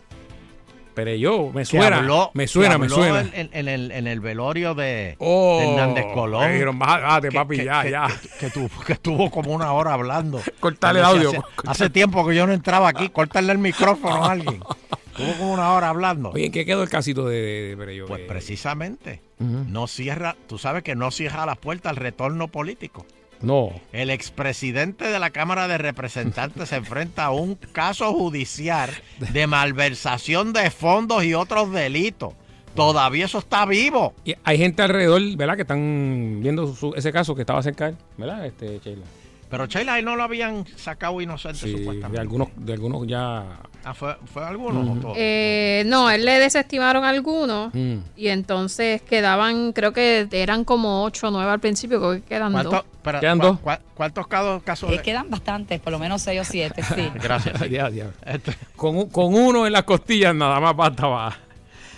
Pero 0.94 1.14
yo, 1.14 1.50
me 1.54 1.64
suena, 1.64 1.98
habló- 2.00 2.30
me 2.34 2.46
suena, 2.46 2.76
me 2.78 2.88
suena. 2.88 3.20
En, 3.20 3.32
en- 3.34 3.50
en 3.52 3.68
el, 3.68 3.90
en 3.92 4.06
el 4.06 4.20
velorio 4.20 4.74
de, 4.74 5.16
Oh, 5.18 5.58
de 5.58 5.68
Hernández 5.70 6.04
Colón. 6.12 6.44
me 6.46 6.52
dijeron, 6.52 6.78
bájate, 6.78 7.32
papi, 7.32 7.56
que- 7.56 7.64
ya, 7.64 7.82
que- 7.82 7.90
ya. 7.90 8.08
Que, 8.38 8.50
tu- 8.50 8.68
que 8.86 8.92
estuvo 8.94 9.30
como 9.30 9.52
una 9.52 9.72
hora 9.72 9.94
hablando. 9.94 10.40
Cortale 10.60 10.98
el 11.00 11.04
audio. 11.06 11.30
Hace, 11.30 11.40
hace 11.66 11.90
tiempo 11.90 12.26
que 12.26 12.34
yo 12.34 12.46
no 12.46 12.52
entraba 12.52 12.88
aquí. 12.88 13.08
Cortarle 13.08 13.52
el 13.52 13.58
micrófono 13.58 14.24
a 14.24 14.32
alguien. 14.32 14.62
Estuvo 15.12 15.32
como 15.34 15.52
una 15.52 15.72
hora 15.72 15.90
hablando. 15.90 16.30
Oye, 16.30 16.46
¿en 16.46 16.52
qué 16.52 16.64
quedó 16.64 16.82
el 16.82 16.88
casito 16.88 17.26
de, 17.26 17.76
de? 17.76 18.04
Pues 18.08 18.22
precisamente. 18.26 19.20
No 19.38 19.86
cierra, 19.88 20.36
tú 20.46 20.56
sabes 20.56 20.82
que 20.84 20.94
no 20.94 21.10
cierra 21.10 21.44
la 21.46 21.54
puerta 21.56 21.90
al 21.90 21.96
retorno 21.96 22.48
político. 22.48 23.04
No. 23.42 23.70
El 23.92 24.10
expresidente 24.10 25.04
de 25.06 25.18
la 25.18 25.30
Cámara 25.30 25.68
de 25.68 25.78
Representantes 25.78 26.68
se 26.68 26.76
enfrenta 26.76 27.24
a 27.26 27.30
un 27.32 27.56
caso 27.72 28.12
judicial 28.12 28.90
de 29.18 29.46
malversación 29.46 30.52
de 30.52 30.70
fondos 30.70 31.24
y 31.24 31.34
otros 31.34 31.72
delitos. 31.72 32.34
Todavía 32.74 33.26
eso 33.26 33.38
está 33.38 33.66
vivo. 33.66 34.14
Y 34.24 34.34
hay 34.44 34.56
gente 34.58 34.82
alrededor, 34.82 35.20
¿verdad? 35.36 35.56
Que 35.56 35.62
están 35.62 36.38
viendo 36.42 36.74
su- 36.74 36.94
ese 36.94 37.12
caso 37.12 37.34
que 37.34 37.42
estaba 37.42 37.62
cerca 37.62 37.92
¿verdad? 38.16 38.46
Este, 38.46 38.78
Sheila. 38.82 39.04
Pero 39.52 39.66
Sheila, 39.66 39.92
ahí 39.94 40.02
no 40.02 40.16
lo 40.16 40.22
habían 40.22 40.64
sacado 40.78 41.20
inocente 41.20 41.58
Sí, 41.58 41.72
supuestamente. 41.72 42.12
de 42.16 42.20
algunos, 42.20 42.48
de 42.56 42.72
algunos 42.72 43.06
ya. 43.06 43.44
Ah, 43.84 43.92
¿fue, 43.92 44.16
fue 44.24 44.42
algunos 44.46 44.96
o 44.96 45.00
todos? 45.00 45.16
Eh, 45.20 45.82
no, 45.86 46.08
él 46.08 46.24
le 46.24 46.38
desestimaron 46.38 47.04
algunos 47.04 47.70
Mm. 47.74 47.98
y 48.16 48.28
entonces 48.28 49.02
quedaban, 49.02 49.74
creo 49.74 49.92
que 49.92 50.26
eran 50.32 50.64
como 50.64 51.04
8 51.04 51.28
o 51.28 51.30
9 51.30 51.50
al 51.50 51.60
principio, 51.60 51.98
creo 52.00 52.12
que 52.14 52.22
quedan 52.22 52.50
dos. 52.54 52.62
¿Cuántos, 52.62 52.84
espera, 52.94 53.20
Quedan 53.20 53.38
dos. 53.40 53.58
¿Cuántos 53.94 54.26
casos, 54.26 54.62
casos 54.62 54.88
Eh, 54.90 54.96
de- 54.96 55.02
quedan 55.02 55.28
bastantes, 55.28 55.80
por 55.80 55.92
lo 55.92 55.98
menos 55.98 56.22
seis 56.22 56.40
o 56.40 56.44
siete, 56.44 56.82
sí. 56.82 57.10
Gracias. 57.22 57.58
sí. 57.60 57.68
Ya, 57.68 57.90
ya. 57.90 58.06
Este- 58.24 58.56
Con, 58.74 58.96
un- 58.96 59.10
con 59.10 59.34
uno 59.34 59.66
en 59.66 59.72
las 59.74 59.82
costillas 59.82 60.34
nada 60.34 60.60
más 60.60 60.74
basta 60.74 61.06
va. 61.08 61.36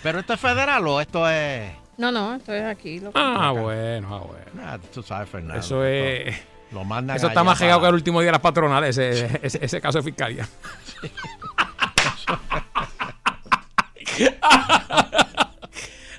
¿Pero 0.03 0.19
esto 0.19 0.33
es 0.33 0.39
federal 0.41 0.85
o 0.85 0.99
esto 0.99 1.29
es...? 1.29 1.71
No, 1.97 2.11
no, 2.11 2.35
esto 2.35 2.53
es 2.53 2.65
aquí. 2.65 2.99
Lo 2.99 3.11
Ah, 3.15 3.51
bueno, 3.57 4.13
ah, 4.13 4.19
bueno. 4.27 4.61
Ah, 4.61 4.77
tú 4.93 5.01
sabes, 5.01 5.29
Fernando. 5.29 5.57
Eso 5.61 5.85
es. 5.85 6.35
Lo 6.75 6.83
mandan 6.83 7.15
Eso 7.17 7.27
está 7.29 7.43
más 7.43 7.57
regado 7.59 7.79
que 7.81 7.87
el 7.87 7.93
último 7.95 8.19
día 8.19 8.27
de 8.27 8.31
las 8.33 8.41
patronales, 8.41 8.97
ese, 8.97 9.39
ese, 9.41 9.59
ese 9.65 9.81
caso 9.81 9.97
de 9.99 10.03
fiscalía. 10.03 10.47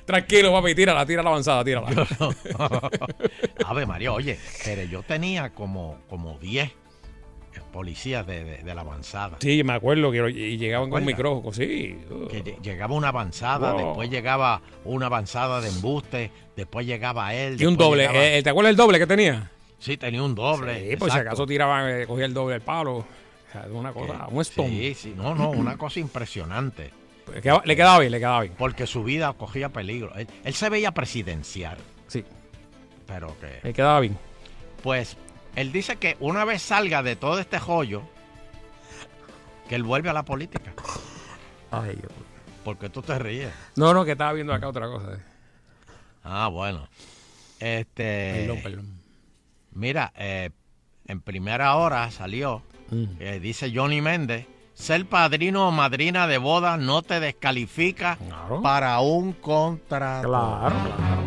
Tranquilo, 0.05 0.53
papi, 0.53 0.73
tírala, 0.73 1.05
tírala 1.05 1.29
avanzada, 1.29 1.63
tírala. 1.65 1.87
Ave 3.65 3.85
María, 3.85 4.13
oye, 4.13 4.39
pero 4.63 4.83
yo 4.83 5.03
tenía 5.03 5.49
como, 5.53 5.97
como 6.09 6.37
10 6.39 6.71
policías 7.73 8.25
de, 8.25 8.43
de- 8.45 8.57
de 8.63 8.75
la 8.75 8.81
avanzada. 8.81 9.35
Sí, 9.41 9.61
me 9.65 9.73
acuerdo 9.73 10.09
que 10.11 10.29
y 10.31 10.57
llegaban 10.57 10.89
con 10.89 11.03
¿Te 11.05 11.11
acuerdas? 11.11 11.41
micrófono, 11.43 11.53
sí. 11.53 11.99
Que 12.31 12.41
lle- 12.43 12.61
llegaba 12.61 12.95
una 12.95 13.09
avanzada, 13.09 13.73
Wow. 13.73 13.85
después 13.85 14.09
llegaba 14.09 14.61
una 14.85 15.07
avanzada 15.07 15.59
de 15.59 15.67
embuste, 15.67 16.31
después 16.55 16.85
llegaba 16.87 17.33
él. 17.33 17.61
Y 17.61 17.65
un 17.65 17.75
doble. 17.75 18.03
llegaba- 18.07 18.25
eh, 18.25 18.41
¿Te 18.41 18.49
acuerdas 18.49 18.69
el 18.71 18.77
doble 18.77 18.99
que 18.99 19.07
tenía? 19.07 19.51
Sí, 19.79 19.97
tenía 19.97 20.23
un 20.23 20.33
doble. 20.35 20.91
Sí, 20.91 20.97
pues 20.97 21.11
si 21.11 21.17
exacto. 21.17 21.29
acaso 21.29 21.45
tiraban, 21.45 21.89
eh, 21.89 22.07
cogía 22.07 22.25
el 22.25 22.33
doble 22.33 22.53
del 22.53 22.61
palo. 22.61 22.97
O 22.97 23.05
sea, 23.51 23.65
una 23.71 23.93
cosa, 23.93 24.27
un 24.29 24.41
stone. 24.41 24.69
Sí, 24.69 24.93
sí, 24.95 25.13
no, 25.15 25.33
no, 25.35 25.51
una 25.51 25.77
cosa 25.77 25.99
impresionante. 25.99 26.91
Le 27.33 27.41
quedaba, 27.41 27.61
le 27.65 27.75
quedaba 27.75 27.99
bien, 27.99 28.11
le 28.11 28.19
quedaba 28.19 28.41
bien. 28.41 28.53
Porque 28.57 28.87
su 28.87 29.03
vida 29.03 29.33
cogía 29.33 29.69
peligro. 29.69 30.13
Él, 30.15 30.27
él 30.43 30.53
se 30.53 30.69
veía 30.69 30.91
presidencial. 30.93 31.77
Sí. 32.07 32.23
Pero 33.05 33.37
que. 33.39 33.59
Le 33.63 33.73
quedaba 33.73 33.99
bien. 33.99 34.17
Pues 34.81 35.17
él 35.55 35.71
dice 35.71 35.97
que 35.97 36.17
una 36.19 36.45
vez 36.45 36.61
salga 36.61 37.03
de 37.03 37.15
todo 37.15 37.39
este 37.39 37.59
joyo, 37.59 38.03
que 39.69 39.75
él 39.75 39.83
vuelve 39.83 40.09
a 40.09 40.13
la 40.13 40.23
política. 40.23 40.73
Ay, 41.71 41.95
Dios. 41.95 42.11
Porque 42.63 42.89
tú 42.89 43.01
te 43.01 43.17
ríes. 43.19 43.51
No, 43.75 43.93
no, 43.93 44.03
que 44.05 44.11
estaba 44.13 44.33
viendo 44.33 44.53
acá 44.53 44.67
otra 44.67 44.87
cosa. 44.87 45.13
eh. 45.13 45.19
Ah, 46.23 46.47
bueno. 46.49 46.87
Este. 47.59 48.45
Perdón, 48.45 48.59
perdón. 48.63 48.96
Mira, 49.77 50.11
eh, 50.17 50.49
en 51.05 51.21
primera 51.21 51.75
hora 51.75 52.09
salió, 52.09 52.63
Mm. 52.89 53.03
eh, 53.19 53.39
dice 53.39 53.71
Johnny 53.73 54.01
Méndez, 54.01 54.47
ser 54.73 55.05
padrino 55.05 55.67
o 55.67 55.71
madrina 55.71 56.25
de 56.25 56.39
boda 56.39 56.77
no 56.77 57.03
te 57.03 57.19
descalifica 57.19 58.15
Claro. 58.15 58.61
para 58.63 58.99
un 59.01 59.33
contrato. 59.33 60.27
Claro, 60.27 60.75
claro. 60.83 61.17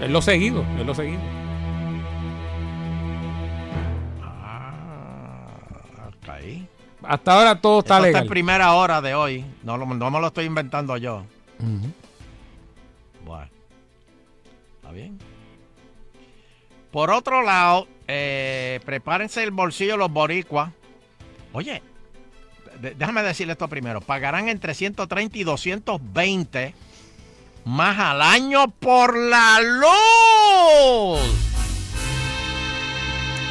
Es 0.00 0.10
lo 0.10 0.22
seguido, 0.22 0.64
es 0.78 0.86
lo 0.86 0.94
seguido. 0.94 1.20
Ah, 4.22 5.46
ok. 6.08 6.28
Hasta 7.02 7.32
ahora 7.34 7.60
todo 7.60 7.80
está 7.80 7.94
Esto 7.96 8.06
legal. 8.06 8.22
en 8.22 8.28
primera 8.28 8.72
hora 8.74 9.00
de 9.00 9.14
hoy. 9.16 9.44
No, 9.64 9.76
no 9.76 9.86
me 10.10 10.20
lo 10.20 10.26
estoy 10.28 10.44
inventando 10.44 10.96
yo. 10.98 11.24
Bueno, 13.24 13.48
está 14.76 14.92
bien. 14.92 15.18
Por 16.92 17.10
otro 17.10 17.42
lado, 17.42 17.88
eh, 18.06 18.78
prepárense 18.84 19.42
el 19.42 19.50
bolsillo 19.50 19.96
los 19.96 20.12
boricuas. 20.12 20.70
Oye, 21.52 21.82
déjame 22.98 23.22
decirle 23.22 23.52
esto 23.54 23.66
primero. 23.68 24.00
Pagarán 24.00 24.48
entre 24.48 24.74
130 24.74 25.38
y 25.38 25.44
220 25.44 26.74
más 27.64 27.98
al 27.98 28.20
año 28.22 28.68
por 28.68 29.16
la 29.16 29.58
luz. 29.60 31.20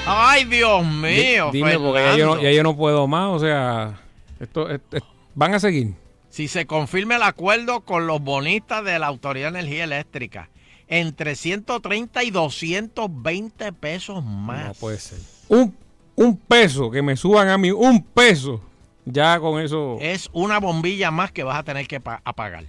Ay, 0.06 0.46
Dios 0.46 0.86
mío. 0.86 1.50
Di- 1.52 1.60
Dime, 1.60 1.78
porque 1.80 2.00
ya 2.04 2.16
yo, 2.18 2.26
no, 2.26 2.32
Fernando. 2.34 2.42
ya 2.42 2.52
yo 2.52 2.64
no 2.64 2.76
puedo 2.76 3.08
más, 3.08 3.30
o 3.30 3.40
sea, 3.40 4.00
esto, 4.40 4.70
es- 4.70 4.82
es- 4.92 5.04
van 5.36 5.54
a 5.54 5.60
seguir. 5.60 5.94
si 6.30 6.48
se 6.48 6.66
confirma 6.66 7.16
el 7.18 7.24
acuerdo 7.24 7.82
con 7.82 8.08
los 8.08 8.22
bonistas 8.22 8.84
de 8.84 8.98
la 9.00 9.08
Autoridad 9.08 9.52
de 9.52 9.60
Energía 9.60 9.84
Eléctrica, 9.84 10.50
entre 10.92 11.36
130 11.36 12.24
y 12.24 12.30
220 12.30 13.74
pesos 13.74 14.24
más. 14.24 14.68
No 14.68 14.74
puede 14.76 15.00
ser. 15.00 15.18
Un, 15.48 15.76
un 16.16 16.38
peso, 16.38 16.92
que 16.92 17.02
me 17.02 17.16
suban 17.16 17.48
a 17.50 17.58
mí 17.58 17.72
un 17.72 18.04
peso, 18.04 18.62
ya 19.06 19.40
con 19.40 19.60
eso. 19.60 19.98
Es 20.00 20.30
una 20.34 20.60
bombilla 20.60 21.10
más 21.10 21.32
que 21.32 21.44
vas 21.44 21.58
a 21.58 21.64
tener 21.64 21.88
que 21.88 22.00
pa- 22.00 22.22
apagar. 22.24 22.66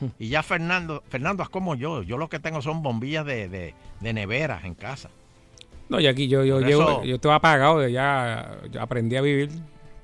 Y 0.18 0.28
ya 0.28 0.42
Fernando, 0.42 1.02
Fernando 1.08 1.42
es 1.42 1.48
como 1.48 1.74
yo. 1.74 2.02
Yo 2.02 2.18
lo 2.18 2.28
que 2.28 2.38
tengo 2.40 2.60
son 2.60 2.82
bombillas 2.82 3.24
de, 3.24 3.48
de, 3.48 3.74
de 4.00 4.12
neveras 4.12 4.64
en 4.64 4.74
casa. 4.74 5.08
No, 5.88 6.00
y 6.00 6.06
aquí 6.06 6.26
yo, 6.28 6.44
yo 6.44 6.60
llevo, 6.60 7.02
yo 7.04 7.16
estaba 7.16 7.34
apagado, 7.36 7.80
de 7.80 7.92
ya, 7.92 8.58
ya 8.70 8.82
aprendí 8.82 9.16
a 9.16 9.20
vivir. 9.22 9.50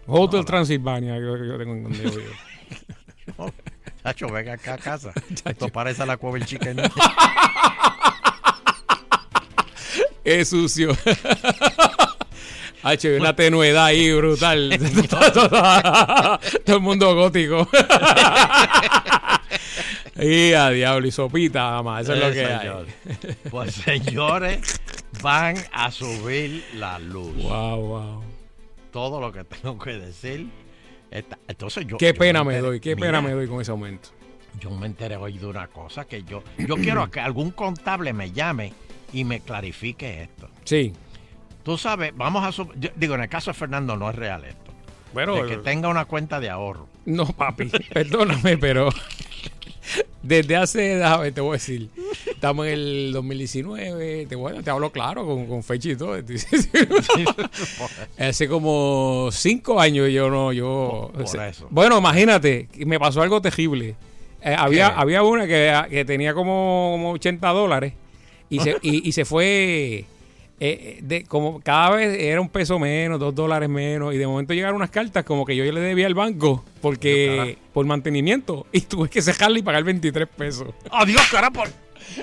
Hotel 0.06 0.44
Transilvania, 0.44 1.18
yo, 1.18 1.36
yo 1.44 1.58
tengo 1.58 1.74
en 1.74 1.92
Chacho, 4.06 4.28
venga 4.28 4.52
acá 4.52 4.74
a 4.74 4.78
casa. 4.78 5.12
Esto 5.44 5.68
parece 5.68 6.04
a 6.04 6.06
la 6.06 6.16
cueva 6.16 6.38
del 6.38 6.46
chicken. 6.46 6.80
Es 10.22 10.50
sucio. 10.50 10.96
H, 12.82 13.16
una 13.16 13.34
tenuedad 13.34 13.86
ahí 13.86 14.12
brutal. 14.12 14.76
Todo 16.64 16.76
el 16.76 16.80
mundo 16.80 17.14
gótico. 17.14 17.68
y 20.16 20.52
a 20.52 20.70
diablo, 20.70 21.06
y 21.06 21.12
sopita, 21.12 21.70
mamá. 21.70 22.00
Eso 22.00 22.14
es 22.14 22.20
lo 22.20 22.32
que 22.32 22.44
señor. 22.44 22.86
hay. 22.88 23.36
Pues 23.50 23.74
señores, 23.74 24.80
van 25.22 25.56
a 25.72 25.92
subir 25.92 26.64
la 26.74 26.98
luz. 26.98 27.36
Wow, 27.42 27.80
wow. 27.86 28.24
Todo 28.92 29.20
lo 29.20 29.32
que 29.32 29.44
tengo 29.44 29.78
que 29.78 29.92
decir. 29.92 30.48
Entonces 31.10 31.86
yo. 31.86 31.96
Qué 31.96 32.12
yo 32.12 32.18
pena 32.18 32.44
me 32.44 32.54
enteré- 32.54 32.60
doy, 32.62 32.80
qué 32.80 32.96
pena 32.96 33.20
Mira, 33.20 33.22
me 33.22 33.30
doy 33.32 33.46
con 33.48 33.60
ese 33.60 33.70
aumento. 33.70 34.10
Yo 34.60 34.70
me 34.70 34.86
enteré 34.86 35.16
hoy 35.16 35.36
de 35.38 35.46
una 35.46 35.68
cosa 35.68 36.06
que 36.06 36.22
yo. 36.22 36.42
Yo 36.58 36.76
quiero 36.76 37.10
que 37.10 37.20
algún 37.20 37.50
contable 37.50 38.12
me 38.12 38.32
llame 38.32 38.72
y 39.12 39.24
me 39.24 39.40
clarifique 39.40 40.22
esto. 40.22 40.48
Sí. 40.64 40.92
Tú 41.62 41.76
sabes, 41.76 42.12
vamos 42.16 42.42
a. 42.44 42.50
yo 42.78 42.90
digo, 42.96 43.14
en 43.16 43.22
el 43.22 43.28
caso 43.28 43.50
de 43.50 43.54
Fernando 43.54 43.96
no 43.96 44.08
es 44.08 44.16
real 44.16 44.44
esto. 44.44 44.65
De 45.42 45.48
que 45.48 45.56
tenga 45.58 45.88
una 45.88 46.04
cuenta 46.04 46.40
de 46.40 46.50
ahorro. 46.50 46.88
No, 47.04 47.26
papi, 47.26 47.70
perdóname, 47.92 48.58
pero 48.58 48.88
desde 50.22 50.56
hace, 50.56 50.80
déjame, 50.96 51.32
te 51.32 51.40
voy 51.40 51.50
a 51.50 51.52
decir, 51.54 51.88
estamos 52.26 52.66
en 52.66 52.72
el 52.72 53.10
2019, 53.12 54.26
te, 54.26 54.70
hablo 54.70 54.90
claro, 54.90 55.24
con, 55.24 55.46
con 55.46 55.62
fecha 55.62 55.90
y 55.90 55.96
todo. 55.96 56.16
hace 58.18 58.48
como 58.48 59.28
cinco 59.32 59.80
años 59.80 60.10
yo 60.10 60.28
no, 60.30 60.52
yo... 60.52 61.10
Por- 61.12 61.22
por 61.24 61.28
se- 61.28 61.48
eso. 61.48 61.68
Bueno, 61.70 61.98
imagínate, 61.98 62.68
me 62.84 62.98
pasó 62.98 63.22
algo 63.22 63.40
terrible. 63.40 63.94
Eh, 64.42 64.54
había, 64.56 64.88
había 64.88 65.22
una 65.22 65.46
que, 65.46 65.72
que 65.90 66.04
tenía 66.04 66.34
como, 66.34 66.90
como 66.92 67.12
80 67.12 67.48
dólares 67.50 67.94
y 68.50 68.60
se, 68.60 68.76
y, 68.82 69.08
y 69.08 69.12
se 69.12 69.24
fue... 69.24 70.04
eh, 70.58 71.00
de, 71.02 71.24
como 71.24 71.60
cada 71.60 71.90
vez 71.96 72.18
era 72.18 72.40
un 72.40 72.48
peso 72.48 72.78
menos, 72.78 73.20
dos 73.20 73.34
dólares 73.34 73.68
menos, 73.68 74.14
y 74.14 74.16
de 74.16 74.26
momento 74.26 74.54
llegaron 74.54 74.76
unas 74.76 74.90
cartas 74.90 75.24
como 75.24 75.44
que 75.44 75.54
yo 75.54 75.64
le 75.64 75.80
debía 75.80 76.06
al 76.06 76.14
banco 76.14 76.64
porque 76.80 77.58
por 77.72 77.84
mantenimiento 77.86 78.66
y 78.72 78.80
tuve 78.82 79.08
que 79.10 79.20
cejarle 79.20 79.60
y 79.60 79.62
pagar 79.62 79.84
23 79.84 80.28
pesos. 80.28 80.68
Adiós, 80.90 81.22
cara, 81.30 81.50
por. 81.50 81.68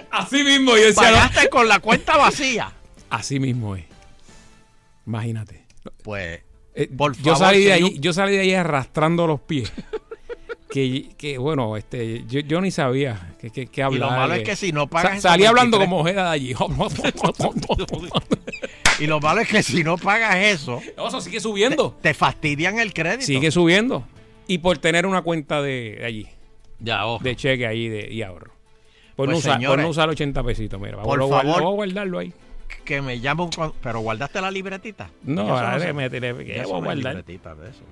Así 0.09 0.43
mismo, 0.43 0.71
yo 0.77 0.85
decía, 0.85 1.03
Pagaste 1.03 1.49
con 1.49 1.67
la 1.67 1.79
cuenta 1.79 2.17
vacía. 2.17 2.71
Así 3.09 3.39
mismo 3.39 3.75
es. 3.75 3.85
Imagínate. 5.05 5.65
Pues, 6.01 6.41
Eh, 6.73 6.87
por 6.87 7.15
yo 7.17 7.33
favor, 7.33 7.37
salí 7.37 7.65
de 7.65 7.73
ahí, 7.73 7.99
yo 7.99 8.13
salí 8.13 8.33
de 8.33 8.39
ahí 8.39 8.53
arrastrando 8.53 9.27
los 9.27 9.41
pies. 9.41 9.71
que, 10.73 11.09
que, 11.19 11.37
bueno, 11.37 11.77
este, 11.77 12.23
yo, 12.27 12.39
yo 12.39 12.59
ni 12.59 12.71
sabía 12.71 13.35
que, 13.39 13.51
que, 13.51 13.67
que 13.67 13.81
Y 13.91 13.97
lo 13.99 14.09
malo 14.09 14.33
es 14.33 14.41
que 14.43 14.55
si 14.55 14.71
no 14.71 14.87
pagas 14.87 15.21
Sa- 15.21 15.29
salí 15.29 15.45
hablando 15.45 15.77
23 15.77 15.87
como 15.87 16.01
ojeda 16.01 16.23
de 16.23 16.29
allí. 16.31 16.53
Y 18.99 19.05
lo 19.07 19.19
malo 19.19 19.41
es 19.41 19.49
que 19.49 19.61
si 19.61 19.83
no 19.83 19.97
pagas 19.97 20.35
eso. 20.37 20.81
Eso 20.97 21.21
sigue 21.21 21.39
subiendo. 21.39 21.91
Te, 22.01 22.09
te 22.09 22.13
fastidian 22.15 22.79
el 22.79 22.91
crédito. 22.91 23.25
Sigue 23.25 23.51
subiendo. 23.51 24.03
Y 24.47 24.57
por 24.59 24.79
tener 24.79 25.05
una 25.05 25.21
cuenta 25.21 25.61
de, 25.61 25.97
de 25.99 26.05
allí. 26.05 26.27
Ya, 26.79 27.05
ojo. 27.05 27.23
De 27.23 27.35
cheque 27.35 27.67
ahí 27.67 27.87
de, 27.87 28.11
y 28.11 28.23
ahorro. 28.23 28.51
Por, 29.15 29.27
Pues, 29.27 29.29
no 29.29 29.37
usar, 29.37 29.63
por 29.63 29.79
no 29.79 29.89
usar 29.89 30.09
80 30.09 30.43
pesitos, 30.43 30.81
mira. 30.81 30.99
por 31.03 31.19
lo, 31.19 31.29
favor. 31.29 31.61
voy 31.61 31.71
a 31.71 31.75
guardarlo 31.75 32.17
ahí. 32.17 32.33
Que 32.83 32.99
me 33.01 33.21
con- 33.51 33.73
Pero 33.81 33.99
guardaste 33.99 34.41
la 34.41 34.49
libretita. 34.49 35.11
No, 35.23 35.41
ahora 35.43 35.93
me 35.93 36.05
a 36.05 36.09
no 36.63 36.77
hay 36.79 36.81
guardar. 36.81 37.13
libretita 37.15 37.53
de 37.53 37.69
eso. 37.69 37.83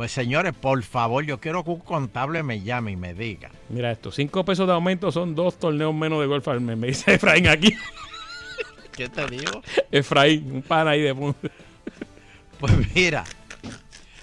Pues 0.00 0.12
señores, 0.12 0.54
por 0.54 0.82
favor, 0.82 1.26
yo 1.26 1.40
quiero 1.40 1.62
que 1.62 1.72
un 1.72 1.80
contable 1.80 2.42
me 2.42 2.62
llame 2.62 2.92
y 2.92 2.96
me 2.96 3.12
diga. 3.12 3.50
Mira 3.68 3.92
esto, 3.92 4.10
5 4.10 4.46
pesos 4.46 4.66
de 4.66 4.72
aumento 4.72 5.12
son 5.12 5.34
dos 5.34 5.58
torneos 5.58 5.92
menos 5.92 6.20
de 6.20 6.26
golf 6.26 6.48
al 6.48 6.62
mes. 6.62 6.78
Me 6.78 6.86
dice 6.86 7.12
Efraín 7.16 7.46
aquí. 7.46 7.76
¿Qué 8.92 9.10
te 9.10 9.26
digo? 9.26 9.60
Efraín, 9.92 10.52
un 10.52 10.62
pan 10.62 10.88
ahí 10.88 11.02
de 11.02 11.14
punta. 11.14 11.50
Pues 12.58 12.94
mira. 12.94 13.24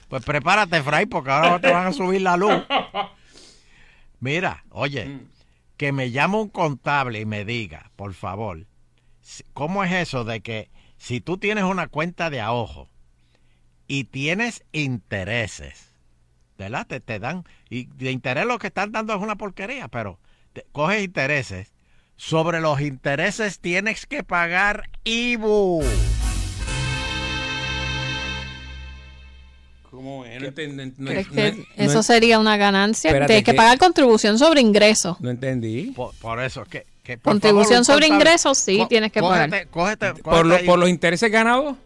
Pues 0.09 0.25
prepárate, 0.25 0.81
Fray, 0.81 1.05
porque 1.05 1.29
ahora 1.29 1.59
te 1.59 1.71
van 1.71 1.85
a 1.85 1.93
subir 1.93 2.21
la 2.21 2.37
luz. 2.37 2.63
Mira, 4.19 4.65
oye, 4.71 5.19
que 5.77 5.91
me 5.91 6.09
llame 6.09 6.37
un 6.37 6.49
contable 6.49 7.19
y 7.19 7.25
me 7.27 7.45
diga, 7.45 7.91
por 7.95 8.15
favor, 8.15 8.65
¿cómo 9.53 9.83
es 9.83 9.91
eso 9.91 10.23
de 10.23 10.41
que 10.41 10.71
si 10.97 11.21
tú 11.21 11.37
tienes 11.37 11.65
una 11.65 11.87
cuenta 11.87 12.31
de 12.31 12.41
ahorro 12.41 12.89
y 13.87 14.05
tienes 14.05 14.63
intereses, 14.71 15.91
¿verdad? 16.57 16.85
Te, 16.87 16.99
te 16.99 17.19
dan, 17.19 17.45
y 17.69 17.85
de 17.85 18.11
interés 18.11 18.45
lo 18.45 18.59
que 18.59 18.67
están 18.67 18.91
dando 18.91 19.13
es 19.15 19.21
una 19.21 19.35
porquería, 19.35 19.87
pero 19.87 20.19
te- 20.53 20.65
coges 20.71 21.03
intereses, 21.03 21.71
sobre 22.15 22.59
los 22.61 22.81
intereses 22.81 23.59
tienes 23.59 24.05
que 24.05 24.23
pagar 24.23 24.89
IBU. 25.03 25.83
¿Cómo 29.89 30.25
es? 30.25 30.39
No 30.41 30.47
entendí. 30.49 30.93
No, 30.97 31.11
Es 31.11 31.27
no- 31.29 31.33
que 31.33 31.51
no- 31.77 31.83
eso 31.83 32.03
sería 32.03 32.39
una 32.39 32.57
ganancia. 32.57 33.09
Espérate, 33.09 33.27
Tienes 33.33 33.45
que 33.45 33.51
¿qué? 33.51 33.57
pagar 33.57 33.77
contribución 33.77 34.37
sobre 34.37 34.61
ingresos. 34.61 35.19
no 35.21 35.29
entendí. 35.29 35.91
Por, 35.95 36.13
por 36.15 36.41
eso, 36.43 36.65
que, 36.65 36.85
que 37.03 37.17
por 37.17 37.33
Contribución 37.33 37.85
favor, 37.85 38.03
sobre 38.03 38.07
ingresos, 38.13 38.57
sí, 38.57 38.77
co- 38.79 38.87
tienes 38.87 39.11
que 39.11 39.21
pagar. 39.21 39.49
cógete- 39.49 39.67
cógete- 39.69 40.13
Por, 40.21 40.45
lo- 40.45 40.63
por 40.65 40.77
los 40.77 40.89
intereses 40.89 41.31
ganados. 41.31 41.77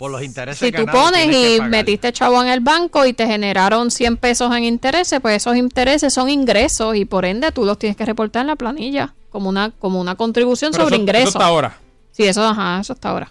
Por 0.00 0.10
los 0.10 0.22
intereses 0.22 0.58
Si 0.66 0.72
tú 0.72 0.86
ganados 0.86 1.10
pones 1.10 1.26
y 1.36 1.60
metiste 1.60 2.10
chavo 2.10 2.42
en 2.42 2.48
el 2.48 2.60
banco 2.60 3.04
y 3.04 3.12
te 3.12 3.26
generaron 3.26 3.90
100 3.90 4.16
pesos 4.16 4.50
en 4.56 4.64
intereses, 4.64 5.20
pues 5.20 5.36
esos 5.36 5.56
intereses 5.56 6.12
son 6.14 6.30
ingresos 6.30 6.96
y 6.96 7.04
por 7.04 7.26
ende 7.26 7.52
tú 7.52 7.66
los 7.66 7.78
tienes 7.78 7.98
que 7.98 8.06
reportar 8.06 8.40
en 8.40 8.46
la 8.46 8.56
planilla 8.56 9.12
como 9.30 9.50
una 9.50 9.70
como 9.78 10.00
una 10.00 10.14
contribución 10.14 10.72
Pero 10.72 10.84
sobre 10.84 10.96
eso- 10.96 11.02
ingresos. 11.02 11.28
Eso 11.28 11.38
está 11.38 11.46
ahora. 11.48 11.76
Sí, 12.12 12.24
eso, 12.24 12.42
ajá, 12.42 12.80
eso 12.80 12.94
está 12.94 13.10
ahora. 13.10 13.30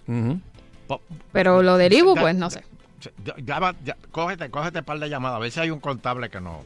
Pero 1.31 1.61
lo 1.63 1.77
del 1.77 1.91
IBU, 1.93 2.15
pues 2.15 2.35
no 2.35 2.49
sé. 2.51 2.63
Ya- 3.25 3.33
ya 3.43 3.59
va- 3.59 3.75
ya- 3.83 3.97
cógete, 4.11 4.49
cógete 4.51 4.79
un 4.79 4.85
par 4.85 4.99
de 4.99 5.09
llamadas, 5.09 5.37
a 5.37 5.39
ver 5.39 5.51
si 5.51 5.59
hay 5.59 5.69
un 5.71 5.79
contable 5.79 6.29
que 6.29 6.39
no. 6.39 6.61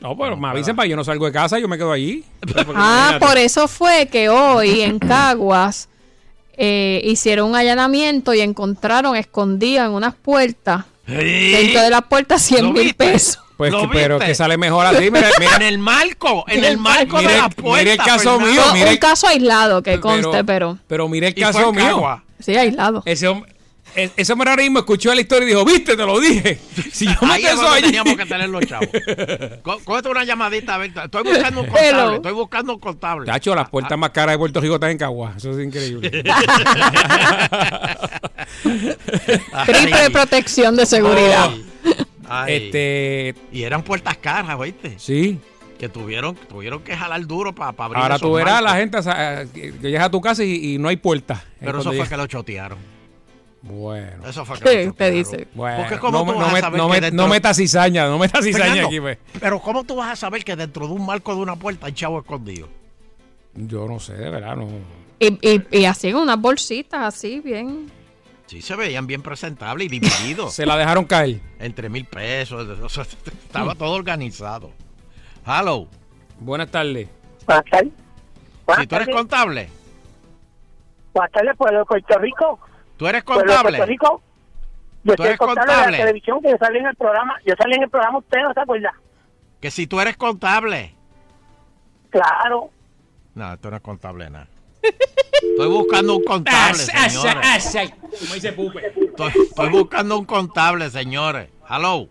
No, 0.00 0.16
pero 0.18 0.36
me 0.36 0.48
avisen 0.48 0.74
para 0.74 0.88
yo 0.88 0.96
no 0.96 1.04
salgo 1.04 1.26
de 1.26 1.32
casa, 1.32 1.60
yo 1.60 1.68
me 1.68 1.76
quedo 1.78 1.92
allí. 1.92 2.24
Ah, 2.74 3.18
por 3.20 3.38
eso 3.38 3.68
fue 3.68 4.08
que 4.10 4.28
hoy 4.28 4.80
en 4.80 4.98
Caguas 4.98 5.88
eh, 6.56 7.00
hicieron 7.04 7.50
un 7.50 7.56
allanamiento 7.56 8.34
y 8.34 8.40
encontraron 8.40 9.16
escondido 9.16 9.84
en 9.84 9.90
unas 9.92 10.14
puertas, 10.14 10.84
dentro 11.06 11.80
de 11.82 11.90
las 11.90 12.02
puertas 12.02 12.42
100 12.42 12.64
¿Lo 12.66 12.72
mil 12.72 12.94
pesos. 12.94 13.38
Pues 13.56 13.70
¿Lo 13.70 13.82
que, 13.82 13.88
pero 13.92 14.18
que 14.18 14.34
sale 14.34 14.56
mejor 14.56 14.86
así. 14.86 15.10
Mira, 15.10 15.28
mira, 15.38 15.56
En 15.56 15.62
el 15.62 15.78
marco, 15.78 16.44
en 16.48 16.64
el 16.64 16.78
marco 16.78 17.18
Mire- 17.18 17.32
de 17.32 17.38
la 17.38 17.48
mire 17.48 17.62
puerta. 17.62 17.92
el 17.92 17.98
caso 17.98 18.38
Fernando. 18.38 18.46
mío, 18.46 18.62
mire- 18.72 18.90
un 18.90 18.96
caso 18.96 19.26
aislado 19.28 19.82
que 19.82 20.00
conste, 20.00 20.42
pero, 20.44 20.78
pero 20.88 21.08
mire 21.08 21.28
el 21.28 21.34
caso 21.34 21.72
mío. 21.72 22.22
Sí, 22.40 22.56
aislado. 22.56 23.02
Ese 23.04 23.28
hombre, 23.28 23.52
ese 23.94 24.32
hombre 24.32 24.50
ahora 24.50 24.62
mismo 24.62 24.78
escuchó 24.80 25.14
la 25.14 25.20
historia 25.20 25.44
y 25.46 25.48
dijo, 25.50 25.64
viste, 25.64 25.96
te 25.96 26.04
lo 26.06 26.18
dije. 26.20 26.58
Si 26.92 27.06
yo 27.06 27.14
me 27.22 27.34
Ahí 27.34 27.44
es 27.44 27.52
eso 27.54 27.70
allí. 27.70 27.82
teníamos 27.86 28.16
que 28.16 28.26
tener 28.26 28.48
los 28.48 28.64
chavos. 28.66 28.88
Cógete 29.84 30.08
una 30.08 30.24
llamadita, 30.24 30.74
a 30.74 30.78
ver, 30.78 30.92
estoy 31.04 31.22
buscando 31.22 31.60
un 31.60 31.66
contable, 31.66 31.88
Hello. 31.88 32.14
estoy 32.16 32.32
buscando 32.32 32.72
un 32.74 32.80
contable. 32.80 33.26
Tacho, 33.26 33.54
las 33.54 33.68
puertas 33.68 33.98
más 33.98 34.10
caras 34.10 34.34
de 34.34 34.38
Puerto 34.38 34.60
Rico 34.60 34.74
están 34.74 34.90
en 34.90 34.98
Cagua. 34.98 35.34
Eso 35.36 35.50
es 35.58 35.66
increíble. 35.66 36.10
Triple 39.66 40.10
protección 40.10 40.76
de 40.76 40.86
seguridad. 40.86 41.50
Ay. 42.28 42.54
este, 42.54 43.34
Y 43.52 43.62
eran 43.64 43.82
puertas 43.82 44.16
caras, 44.18 44.56
¿oíste? 44.58 44.94
sí. 44.98 45.38
Que 45.78 45.88
tuvieron, 45.88 46.36
tuvieron 46.36 46.80
que 46.84 46.96
jalar 46.96 47.26
duro 47.26 47.52
para 47.56 47.74
abrir 47.76 48.00
Ahora 48.00 48.16
tú 48.16 48.32
verás 48.34 48.62
marcos. 48.62 48.70
la 48.70 48.76
gente 48.78 48.98
o 48.98 49.02
sea, 49.02 49.44
que 49.52 49.72
llegas 49.82 50.04
a 50.04 50.10
tu 50.12 50.20
casa 50.20 50.44
y, 50.44 50.74
y 50.74 50.78
no 50.78 50.88
hay 50.88 50.94
puerta. 50.96 51.42
Pero 51.58 51.80
eso 51.80 51.92
fue 51.92 52.06
que 52.08 52.16
lo 52.16 52.28
chotearon. 52.28 52.78
Bueno. 53.62 54.26
Eso 54.26 54.44
fue 54.44 54.58
que 54.58 54.64
¿Qué 54.64 54.86
lo 54.86 54.92
te 54.92 55.10
dice? 55.12 55.46
Bueno, 55.54 55.78
Porque 55.78 55.98
¿cómo 55.98 56.18
no, 56.18 56.24
tú 56.24 56.32
me- 56.32 56.38
vas 56.38 56.40
no 56.42 56.48
a 56.48 56.52
me- 56.52 56.60
saber 56.60 56.78
no 56.80 56.86
que 56.88 56.92
me- 56.94 57.00
dentro- 57.00 57.24
no 57.24 57.28
metas 57.30 57.56
cizaña, 57.56 58.06
no 58.08 58.18
metas 58.18 58.44
cizaña 58.44 58.64
Fernando, 58.64 58.88
aquí, 58.88 59.00
pues. 59.00 59.18
Pero 59.40 59.60
¿cómo 59.60 59.84
tú 59.84 59.96
vas 59.96 60.10
a 60.10 60.16
saber 60.16 60.44
que 60.44 60.56
dentro 60.56 60.86
de 60.88 60.92
un 60.94 61.06
marco 61.06 61.34
de 61.34 61.40
una 61.42 61.54
puerta 61.56 61.86
hay 61.86 61.92
chavo 61.92 62.18
escondido? 62.20 62.68
Yo 63.54 63.86
no 63.86 64.00
sé, 64.00 64.14
de 64.14 64.30
verdad, 64.30 64.56
no. 64.56 64.66
Y, 65.20 65.38
y, 65.48 65.62
y 65.70 65.84
así 65.84 66.08
en 66.08 66.16
unas 66.16 66.40
bolsitas, 66.40 67.02
así 67.02 67.38
bien. 67.40 67.88
Sí, 68.46 68.60
se 68.60 68.74
veían 68.74 69.06
bien 69.06 69.22
presentables 69.22 69.86
y 69.86 69.88
divididos. 70.00 70.52
Se 70.54 70.66
la 70.66 70.76
dejaron 70.76 71.04
caer. 71.04 71.40
Entre 71.60 71.88
mil 71.88 72.04
pesos. 72.04 72.66
o 72.80 72.88
sea, 72.88 73.04
estaba 73.04 73.74
todo 73.76 73.92
organizado. 73.92 74.72
Hello. 75.46 75.86
Buenas 76.40 76.70
tardes. 76.70 77.08
Buenas 77.46 77.64
tardes. 77.70 77.92
Si 78.80 78.86
tú 78.88 78.96
eres 78.96 79.08
contable, 79.08 79.68
Buenas 81.14 81.30
tardes, 81.32 81.56
pueblo 81.56 81.78
de 81.80 81.84
Puerto 81.84 82.18
Rico. 82.18 82.58
Tú 83.02 83.08
eres 83.08 83.24
contable. 83.24 83.78
Puerto 83.78 83.86
Rico. 83.86 84.22
Yo 85.02 85.16
Tú 85.16 85.24
eres 85.24 85.36
contable 85.36 85.72
de 85.72 85.90
la 85.90 85.98
televisión 85.98 86.40
que 86.40 86.50
yo 86.50 86.56
salí 86.58 86.78
en 86.78 86.86
el 86.86 86.94
programa. 86.94 87.36
Yo 87.44 87.54
salí 87.58 87.74
en 87.74 87.82
el 87.82 87.90
programa 87.90 88.18
usted, 88.18 88.38
¿no 88.42 88.54
se 88.54 88.60
acuerda? 88.60 88.94
Que 89.60 89.70
si 89.72 89.88
tú 89.88 90.00
eres 90.00 90.16
contable. 90.16 90.94
Claro. 92.10 92.70
No, 93.34 93.58
tú 93.58 93.70
no 93.70 93.76
es 93.76 93.82
contable 93.82 94.30
nada. 94.30 94.46
Estoy 94.82 95.68
buscando 95.68 96.16
un 96.16 96.24
contable, 96.24 96.78
señores. 96.78 97.90
Como 98.20 98.34
dice 98.34 98.52
Pupe. 98.52 98.86
Estoy, 98.86 99.32
estoy 99.48 99.68
buscando 99.70 100.18
un 100.18 100.24
contable, 100.24 100.88
señores. 100.90 101.48
Hello. 101.68 102.06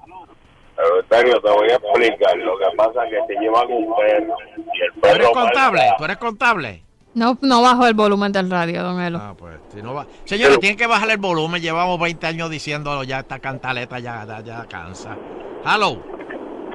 Euterio, 0.77 1.39
te 1.39 1.49
voy 1.49 1.69
a 1.69 1.75
explicar. 1.75 2.35
Lo 2.37 2.57
que 2.57 2.65
pasa 2.75 3.05
es 3.05 3.11
que 3.11 3.33
te 3.33 3.39
llevan 3.39 3.71
un 3.71 3.95
perro 3.95 4.35
y 4.57 4.81
el 4.81 4.93
¿Tú 4.93 4.99
perro 4.99 5.15
eres 5.15 5.29
contable? 5.29 5.81
¿Tú 5.97 6.03
eres 6.03 6.17
contable? 6.17 6.83
No, 7.13 7.37
no 7.41 7.61
bajo 7.61 7.85
el 7.87 7.93
volumen 7.93 8.31
del 8.31 8.49
radio, 8.49 8.83
don 8.83 9.01
Elo. 9.01 9.19
Ah, 9.21 9.33
pues, 9.37 9.55
si 9.73 9.81
no 9.81 9.93
va- 9.93 10.07
Señores, 10.23 10.59
tienen 10.59 10.77
que 10.77 10.87
bajar 10.87 11.09
el 11.11 11.17
volumen. 11.17 11.61
Llevamos 11.61 11.99
20 11.99 12.25
años 12.25 12.49
diciéndolo. 12.49 13.03
Ya 13.03 13.19
esta 13.19 13.39
cantaleta 13.39 13.99
ya, 13.99 14.25
ya, 14.25 14.39
ya 14.41 14.65
cansa. 14.67 15.17
Hello. 15.65 16.01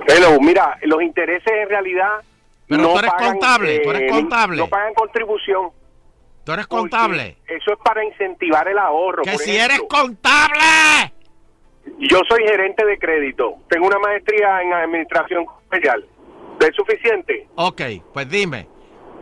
Hello, 0.08 0.38
mira, 0.40 0.78
los 0.82 1.02
intereses 1.02 1.52
en 1.52 1.68
realidad 1.68 2.10
Pero 2.68 2.82
no 2.82 2.92
tú 2.92 2.98
eres 2.98 3.10
pagan, 3.10 3.30
contable, 3.32 3.78
tú 3.80 3.90
eres 3.90 4.02
eh, 4.02 4.06
contable. 4.10 4.56
No 4.58 4.68
pagan 4.68 4.94
contribución. 4.94 5.70
¿Tú 6.44 6.52
eres 6.52 6.66
contable? 6.68 7.38
Eso 7.48 7.72
es 7.72 7.78
para 7.84 8.04
incentivar 8.04 8.68
el 8.68 8.78
ahorro. 8.78 9.22
¡Que 9.24 9.32
por 9.32 9.40
si 9.40 9.50
ejemplo. 9.56 9.74
eres 9.74 9.88
contable! 9.88 11.12
Yo 11.98 12.20
soy 12.28 12.42
gerente 12.46 12.84
de 12.84 12.98
crédito. 12.98 13.54
Tengo 13.68 13.86
una 13.86 13.98
maestría 13.98 14.60
en 14.62 14.72
administración 14.72 15.44
comercial. 15.46 16.04
¿Es 16.60 16.74
suficiente? 16.76 17.48
Ok, 17.56 17.82
pues 18.12 18.28
dime. 18.28 18.68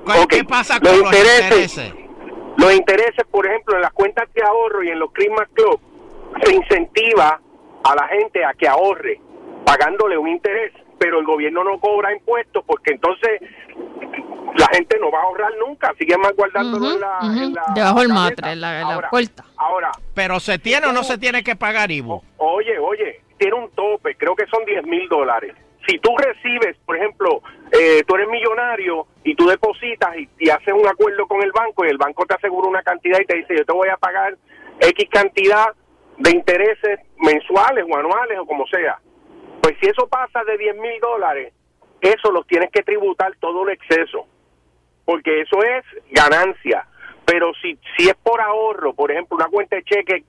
¿Qué, 0.07 0.19
Ok, 0.21 0.29
qué 0.29 0.45
pasa 0.45 0.79
los 0.81 0.91
con 0.93 0.99
los 1.01 1.07
intereses. 1.13 1.45
intereses? 1.45 1.95
Los 2.57 2.73
intereses, 2.75 3.25
por 3.31 3.47
ejemplo, 3.47 3.75
en 3.77 3.83
las 3.83 3.93
cuentas 3.93 4.33
de 4.33 4.43
ahorro 4.43 4.83
y 4.83 4.91
en 4.91 4.99
los 4.99 5.11
Christmas 5.13 5.49
Club, 5.55 5.81
se 6.45 6.55
incentiva 6.55 7.41
a 7.85 7.95
la 7.95 8.09
gente 8.09 8.45
a 8.45 8.53
que 8.55 8.69
ahorre, 8.69 9.21
pagándole 9.65 10.17
un 10.17 10.29
interés, 10.29 10.73
pero 10.99 11.19
el 11.19 11.27
gobierno 11.27 11.65
no 11.65 11.79
cobra 11.81 12.13
impuestos 12.13 12.63
porque 12.67 12.93
entonces 12.93 13.41
la 14.57 14.67
gente 14.69 14.97
no 15.01 15.11
va 15.11 15.19
a 15.19 15.23
ahorrar 15.25 15.53
nunca, 15.59 15.93
sigue 15.99 16.17
más 16.17 16.33
guardándolo 16.37 16.93
en 16.93 17.01
la, 17.01 17.19
en 17.23 17.53
la 17.55 17.63
Debajo 17.75 18.01
del 18.01 18.09
matre, 18.11 18.53
en 18.53 18.61
la, 18.61 18.81
en 18.81 18.89
la 18.89 18.95
Ahora, 18.95 19.11
puerta. 19.11 19.45
Ahora, 19.57 19.91
¿Pero 20.15 20.39
se 20.39 20.59
tiene 20.59 20.87
o 20.87 20.93
no 20.93 21.03
se 21.03 21.19
tiene 21.19 21.43
que 21.43 21.57
pagar, 21.57 21.91
Ivo? 21.91 22.23
Oye, 22.37 22.79
oye, 22.79 23.21
tiene 23.37 23.55
un 23.55 23.69
tope, 23.73 24.15
creo 24.17 24.37
que 24.37 24.47
son 24.47 24.65
10 24.65 24.85
mil 24.87 25.09
dólares. 25.09 25.55
Si 25.87 25.99
tú 25.99 26.11
recibes, 26.17 26.77
por 26.87 26.97
ejemplo, 26.97 27.43
eh, 27.73 28.03
tú 28.07 28.15
eres 28.15 28.29
millonario 28.29 29.07
y 29.23 29.35
tú 29.35 29.47
depositas 29.47 30.17
y, 30.17 30.29
y 30.39 30.51
haces 30.51 30.73
un 30.73 30.87
acuerdo 30.87 31.27
con 31.27 31.43
el 31.43 31.53
banco 31.53 31.85
y 31.85 31.89
el 31.89 31.99
banco 31.99 32.25
te 32.27 32.35
asegura 32.35 32.69
una 32.69 32.83
cantidad 32.83 33.21
y 33.21 33.27
te 33.27 33.37
dice, 33.37 33.57
yo 33.57 33.65
te 33.65 33.73
voy 33.73 33.89
a 33.89 33.97
pagar 33.97 34.37
X 34.81 35.09
cantidad 35.11 35.67
de 36.19 36.31
intereses 36.31 37.01
mensuales 37.19 37.85
o 37.89 37.97
anuales 37.97 38.39
o 38.39 38.47
como 38.47 38.67
sea. 38.67 38.99
Pues 39.61 39.77
si 39.81 39.89
eso 39.89 40.07
pasa 40.09 40.45
de 40.45 40.59
10 40.59 40.77
mil 40.77 41.01
dólares, 41.01 41.53
eso 42.01 42.31
los 42.31 42.47
tienes 42.47 42.71
que 42.71 42.83
tributar 42.83 43.33
todo 43.41 43.67
el 43.67 43.75
exceso, 43.75 44.27
porque 45.05 45.41
eso 45.41 45.63
es 45.63 45.85
ganancia. 46.11 46.87
Pero 47.25 47.53
si, 47.63 47.79
si 47.97 48.09
es 48.09 48.15
por 48.17 48.41
ahorro, 48.41 48.95
por 48.95 49.11
ejemplo, 49.11 49.37
una 49.37 49.47
cuenta 49.47 49.77
de 49.77 49.85
cheque 49.85 50.25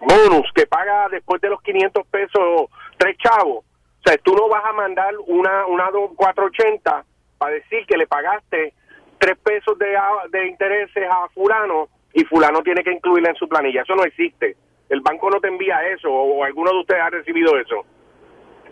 bonus 0.00 0.50
que 0.54 0.66
paga 0.66 1.08
después 1.08 1.40
de 1.40 1.48
los 1.48 1.62
500 1.62 2.06
pesos 2.08 2.66
tres 2.98 3.16
chavos, 3.18 3.64
o 4.04 4.08
sea, 4.08 4.18
tú 4.18 4.34
no 4.34 4.48
vas 4.48 4.64
a 4.64 4.72
mandar 4.72 5.14
una, 5.26 5.66
una 5.66 5.90
do- 5.90 6.12
480 6.16 7.04
para 7.38 7.54
decir 7.54 7.86
que 7.86 7.96
le 7.96 8.06
pagaste 8.06 8.74
tres 9.18 9.38
pesos 9.38 9.78
de, 9.78 9.96
de 10.30 10.46
intereses 10.46 11.08
a 11.10 11.28
fulano 11.30 11.88
y 12.12 12.24
fulano 12.24 12.62
tiene 12.62 12.84
que 12.84 12.92
incluirla 12.92 13.30
en 13.30 13.36
su 13.36 13.48
planilla. 13.48 13.82
Eso 13.82 13.94
no 13.94 14.04
existe. 14.04 14.56
El 14.88 15.00
banco 15.00 15.30
no 15.30 15.40
te 15.40 15.48
envía 15.48 15.86
eso 15.88 16.10
o, 16.12 16.36
o 16.40 16.44
alguno 16.44 16.70
de 16.72 16.80
ustedes 16.80 17.00
ha 17.02 17.10
recibido 17.10 17.58
eso. 17.58 17.86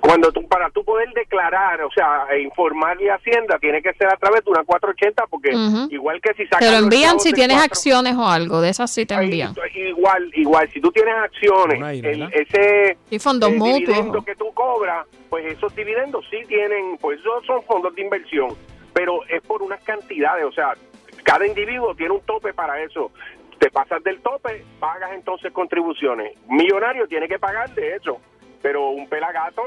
Cuando 0.03 0.33
tú, 0.33 0.47
para 0.49 0.69
tú 0.71 0.85
poder 0.85 1.09
declarar, 1.15 1.81
o 1.83 1.91
sea, 1.93 2.27
e 2.33 2.41
informarle 2.43 3.09
a 3.09 3.15
Hacienda, 3.15 3.57
tiene 3.61 3.81
que 3.81 3.93
ser 3.95 4.09
a 4.09 4.17
través 4.17 4.45
de 4.45 4.51
una 4.51 4.65
480 4.65 5.27
porque 5.29 5.51
igual 5.95 6.21
que 6.21 6.31
si 6.35 6.43
Te 6.43 6.49
sacas 6.49 6.67
lo 6.67 6.73
los 6.73 6.83
envían 6.83 7.21
si 7.21 7.33
tienes 7.33 7.57
4, 7.57 7.65
acciones 7.73 8.17
o 8.17 8.27
algo, 8.29 8.61
de 8.61 8.71
esas 8.71 8.93
sí 8.93 9.07
te 9.07 9.15
envían. 9.15 9.55
Igual, 9.75 10.29
igual, 10.35 10.69
si 10.73 10.81
tú 10.81 10.91
tienes 10.91 11.15
acciones, 11.15 11.81
el- 12.05 12.29
ese 12.33 12.99
Y 13.11 13.19
fondos 13.21 13.51
eh, 13.51 13.57
mutuos. 13.57 13.77
dividendo 13.79 14.23
que 14.25 14.35
tú 14.35 14.53
cobras, 14.53 15.07
pues 15.31 15.47
esos 15.47 15.73
dividendos 15.77 16.25
sí 16.31 16.39
tienen, 16.49 16.99
pues 17.01 17.21
esos 17.21 17.47
son 17.47 17.63
fondos 17.63 17.95
de 17.95 18.03
inversión, 18.03 18.49
pero 18.93 19.21
es 19.29 19.41
por 19.43 19.63
unas 19.63 19.81
cantidades, 19.85 20.45
o 20.45 20.53
sea, 20.53 20.75
cada 21.23 21.47
individuo 21.47 21.95
tiene 21.95 22.13
un 22.15 22.21
tope 22.23 22.53
para 22.53 22.83
eso. 22.83 23.13
Te 23.61 23.71
pasas 23.71 24.03
del 24.03 24.21
tope, 24.21 24.65
pagas 24.81 25.13
entonces 25.15 25.53
contribuciones. 25.53 26.33
Millonario 26.49 27.07
tiene 27.07 27.29
que 27.29 27.39
pagar 27.39 27.71
de 27.77 27.95
eso, 27.95 28.21
pero 28.63 28.91
un 28.91 29.09
pelagato 29.09 29.63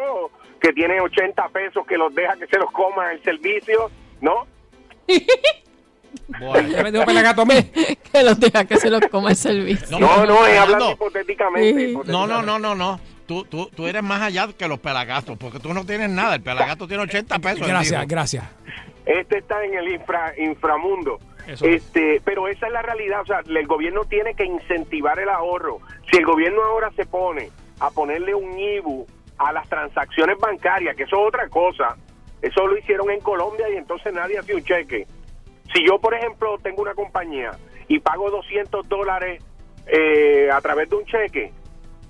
que 0.59 0.73
tiene 0.73 0.99
80 0.99 1.49
pesos 1.49 1.85
que 1.87 1.97
los 1.97 2.13
deja 2.15 2.35
que 2.37 2.47
se 2.47 2.57
los 2.57 2.71
coma 2.71 3.11
el 3.11 3.21
servicio, 3.23 3.91
¿no? 4.21 4.47
Ya 5.07 6.83
me 6.83 6.91
dijo 6.91 7.05
pelagato 7.05 7.41
a 7.41 7.45
mí. 7.45 7.55
que 8.11 8.23
los 8.23 8.39
deja 8.39 8.65
que 8.65 8.77
se 8.77 8.89
los 8.89 9.01
coma 9.07 9.31
el 9.31 9.35
servicio. 9.35 9.99
No, 9.99 10.25
no, 10.25 10.47
es 10.47 10.57
hablando 10.57 10.91
hipotéticamente. 10.91 11.93
No, 12.05 12.25
no, 12.25 12.41
no, 12.41 12.57
no, 12.57 12.73
no. 12.73 12.99
Tú, 13.27 13.43
tú, 13.43 13.69
tú 13.75 13.87
eres 13.87 14.03
más 14.03 14.21
allá 14.21 14.47
que 14.57 14.67
los 14.67 14.79
pelagatos, 14.79 15.37
porque 15.37 15.59
tú 15.59 15.73
no 15.73 15.85
tienes 15.85 16.09
nada. 16.09 16.35
El 16.35 16.41
pelagato 16.41 16.87
tiene 16.87 17.03
80 17.03 17.39
pesos. 17.39 17.67
Gracias, 17.67 18.07
gracias. 18.07 18.45
Este 19.05 19.39
está 19.39 19.63
en 19.63 19.75
el 19.75 19.89
infra, 19.89 20.33
inframundo. 20.37 21.19
Eso 21.47 21.65
es. 21.65 21.83
este, 21.83 22.21
pero 22.23 22.47
esa 22.47 22.67
es 22.67 22.73
la 22.73 22.81
realidad, 22.81 23.21
o 23.21 23.25
sea, 23.25 23.41
el 23.45 23.67
gobierno 23.67 24.05
tiene 24.05 24.33
que 24.33 24.45
incentivar 24.45 25.19
el 25.19 25.29
ahorro. 25.29 25.79
Si 26.09 26.17
el 26.17 26.25
gobierno 26.25 26.63
ahora 26.63 26.91
se 26.95 27.05
pone 27.05 27.51
a 27.79 27.89
ponerle 27.91 28.33
un 28.33 28.57
IBU 28.57 29.05
a 29.37 29.51
las 29.51 29.67
transacciones 29.67 30.37
bancarias, 30.39 30.95
que 30.95 31.03
eso 31.03 31.17
es 31.21 31.27
otra 31.27 31.49
cosa, 31.49 31.97
eso 32.41 32.67
lo 32.67 32.77
hicieron 32.77 33.09
en 33.09 33.19
Colombia 33.21 33.69
y 33.69 33.75
entonces 33.75 34.13
nadie 34.13 34.37
hacía 34.37 34.55
un 34.55 34.63
cheque. 34.63 35.07
Si 35.73 35.85
yo, 35.85 35.99
por 35.99 36.13
ejemplo, 36.13 36.57
tengo 36.61 36.81
una 36.81 36.93
compañía 36.93 37.51
y 37.87 37.99
pago 37.99 38.29
200 38.29 38.87
dólares 38.87 39.43
eh, 39.87 40.49
a 40.51 40.61
través 40.61 40.89
de 40.89 40.95
un 40.95 41.05
cheque, 41.05 41.51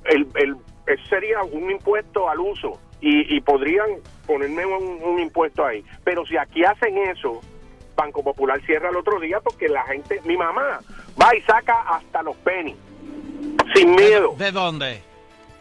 el, 0.04 0.28
el, 0.36 0.56
eso 0.86 1.04
sería 1.10 1.42
un 1.44 1.72
impuesto 1.72 2.30
al 2.30 2.40
uso 2.40 2.80
y, 3.02 3.36
y 3.36 3.42
podrían 3.42 3.88
ponerme 4.28 4.66
un, 4.66 5.02
un 5.04 5.20
impuesto 5.20 5.66
ahí. 5.66 5.84
Pero 6.04 6.26
si 6.26 6.38
aquí 6.38 6.64
hacen 6.64 6.98
eso, 6.98 7.42
Banco 7.96 8.24
Popular 8.24 8.62
cierra 8.66 8.90
el 8.90 8.98
otro 8.98 9.20
día 9.20 9.40
porque 9.40 9.68
la 9.68 9.84
gente, 9.84 10.22
mi 10.26 10.38
mamá 10.38 10.80
va 11.22 11.36
y 11.36 11.42
saca 11.42 11.82
hasta 11.82 12.22
los 12.22 12.36
pennies, 12.38 12.78
sin 13.74 13.96
miedo. 13.96 14.36
¿De 14.38 14.52
dónde? 14.52 15.02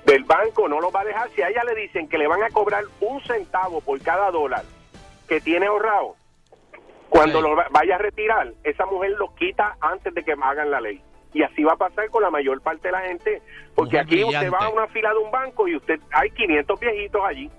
Del 0.04 0.24
banco 0.24 0.68
no 0.68 0.80
lo 0.80 0.90
va 0.90 1.00
a 1.00 1.04
dejar. 1.04 1.30
Si 1.30 1.42
a 1.42 1.48
ella 1.48 1.64
le 1.64 1.74
dicen 1.74 2.08
que 2.08 2.18
le 2.18 2.26
van 2.26 2.42
a 2.42 2.50
cobrar 2.50 2.84
un 3.00 3.20
centavo 3.22 3.80
por 3.80 4.00
cada 4.02 4.30
dólar 4.30 4.64
que 5.28 5.40
tiene 5.40 5.66
ahorrado, 5.66 6.16
cuando 7.08 7.40
lo 7.40 7.54
va- 7.56 7.68
vaya 7.70 7.94
a 7.94 7.98
retirar, 7.98 8.52
esa 8.64 8.84
mujer 8.86 9.12
lo 9.12 9.34
quita 9.34 9.76
antes 9.80 10.12
de 10.14 10.22
que 10.22 10.32
hagan 10.32 10.70
la 10.70 10.80
ley. 10.80 11.00
Y 11.32 11.42
así 11.42 11.64
va 11.64 11.72
a 11.72 11.76
pasar 11.76 12.10
con 12.10 12.22
la 12.22 12.30
mayor 12.30 12.60
parte 12.60 12.88
de 12.88 12.92
la 12.92 13.00
gente, 13.00 13.42
porque 13.74 13.96
Mujer 13.96 14.00
aquí 14.06 14.24
usted 14.24 14.52
va 14.52 14.66
a 14.66 14.68
una 14.68 14.86
fila 14.88 15.10
de 15.10 15.18
un 15.18 15.30
banco 15.30 15.66
y 15.66 15.76
usted 15.76 15.98
hay 16.12 16.30
500 16.30 16.78
viejitos 16.78 17.22
allí 17.24 17.50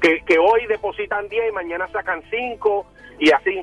que, 0.00 0.22
que 0.24 0.38
hoy 0.38 0.64
depositan 0.68 1.28
10 1.28 1.48
y 1.50 1.52
mañana 1.52 1.88
sacan 1.88 2.22
5 2.30 2.86
y 3.18 3.30
así 3.32 3.60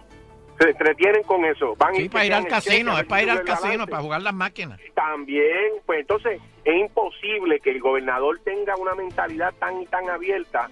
se 0.60 0.70
entretienen 0.70 1.24
con 1.24 1.44
eso. 1.46 1.76
Van 1.78 1.96
Sí, 1.96 2.04
y 2.04 2.10
para 2.10 2.26
ir 2.26 2.34
al 2.34 2.44
cheque, 2.44 2.56
casino, 2.56 2.98
es 3.00 3.06
para 3.06 3.24
ir 3.24 3.30
al 3.32 3.44
casino, 3.44 3.70
balance. 3.72 3.92
para 3.92 4.04
jugar 4.04 4.22
las 4.22 4.34
máquinas. 4.34 4.80
También, 4.94 5.72
pues 5.86 6.02
entonces 6.02 6.42
es 6.66 6.76
imposible 6.76 7.60
que 7.60 7.72
el 7.72 7.80
gobernador 7.80 8.40
tenga 8.44 8.76
una 8.76 8.96
mentalidad 8.96 9.54
tan 9.60 9.82
y 9.82 9.86
tan 9.86 10.10
abierta 10.10 10.70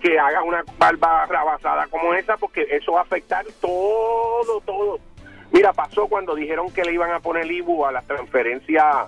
que 0.00 0.18
haga 0.18 0.42
una 0.42 0.64
barba 0.78 1.26
rabasada 1.26 1.86
como 1.86 2.12
esa, 2.14 2.36
porque 2.36 2.66
eso 2.70 2.92
va 2.92 3.00
a 3.00 3.02
afectar 3.04 3.44
todo, 3.60 4.60
todo. 4.66 4.98
Mira, 5.52 5.72
pasó 5.72 6.08
cuando 6.08 6.34
dijeron 6.34 6.72
que 6.72 6.82
le 6.82 6.92
iban 6.92 7.12
a 7.12 7.20
poner 7.20 7.50
IBU 7.50 7.86
a 7.86 7.92
la 7.92 8.02
transferencia 8.02 9.06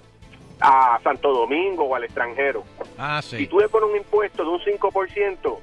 a 0.60 1.00
Santo 1.02 1.32
Domingo 1.32 1.84
o 1.84 1.96
al 1.96 2.04
extranjero. 2.04 2.62
Ah, 2.96 3.20
Si 3.20 3.38
sí. 3.38 3.46
tú 3.48 3.58
le 3.58 3.68
pones 3.68 3.90
un 3.90 3.96
impuesto 3.96 4.44
de 4.44 4.50
un 4.50 4.60
5%, 4.60 5.58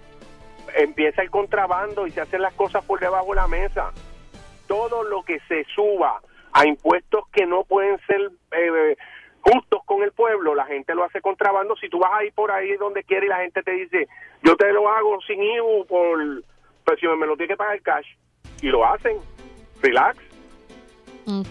empieza 0.76 1.22
el 1.22 1.32
contrabando 1.32 2.08
y 2.08 2.12
se 2.12 2.20
hacen 2.20 2.42
las 2.42 2.54
cosas 2.56 2.84
por 2.84 3.00
debajo 3.00 3.30
de 3.30 3.36
la 3.36 3.48
mesa. 3.48 3.92
Todo 4.68 5.04
lo 5.04 5.24
que 5.24 5.40
se 5.48 5.64
suba 5.74 6.22
a 6.52 6.66
impuestos 6.66 7.24
que 7.32 7.46
no 7.46 7.64
pueden 7.64 7.98
ser 8.06 8.32
eh, 8.52 8.98
justos 9.42 9.82
con 9.86 10.04
el 10.04 10.12
pueblo, 10.12 10.56
la 10.56 10.66
gente 10.66 10.94
lo 10.96 11.04
hace 11.04 11.22
contrabando. 11.22 11.76
Si 11.78 11.90
tú 11.90 12.00
vas 12.00 12.12
a 12.14 12.24
ir 12.24 12.34
por 12.34 12.52
ahí 12.52 12.76
donde 12.78 13.04
quieras 13.04 13.26
y 13.26 13.30
la 13.30 13.38
gente 13.42 13.64
te 13.64 13.72
dice, 13.72 14.08
yo 14.44 14.56
te 14.56 14.72
lo 14.72 14.90
hago 14.90 15.20
sin 15.28 15.42
IBU, 15.42 15.86
por, 15.88 16.18
pero 16.86 16.98
si 16.98 17.08
me 17.08 17.26
lo 17.28 17.36
tiene 17.36 17.54
que 17.54 17.58
pagar 17.58 17.82
cash, 17.82 18.08
y 18.62 18.68
lo 18.68 18.86
hacen, 18.86 19.18
relax. 19.82 20.18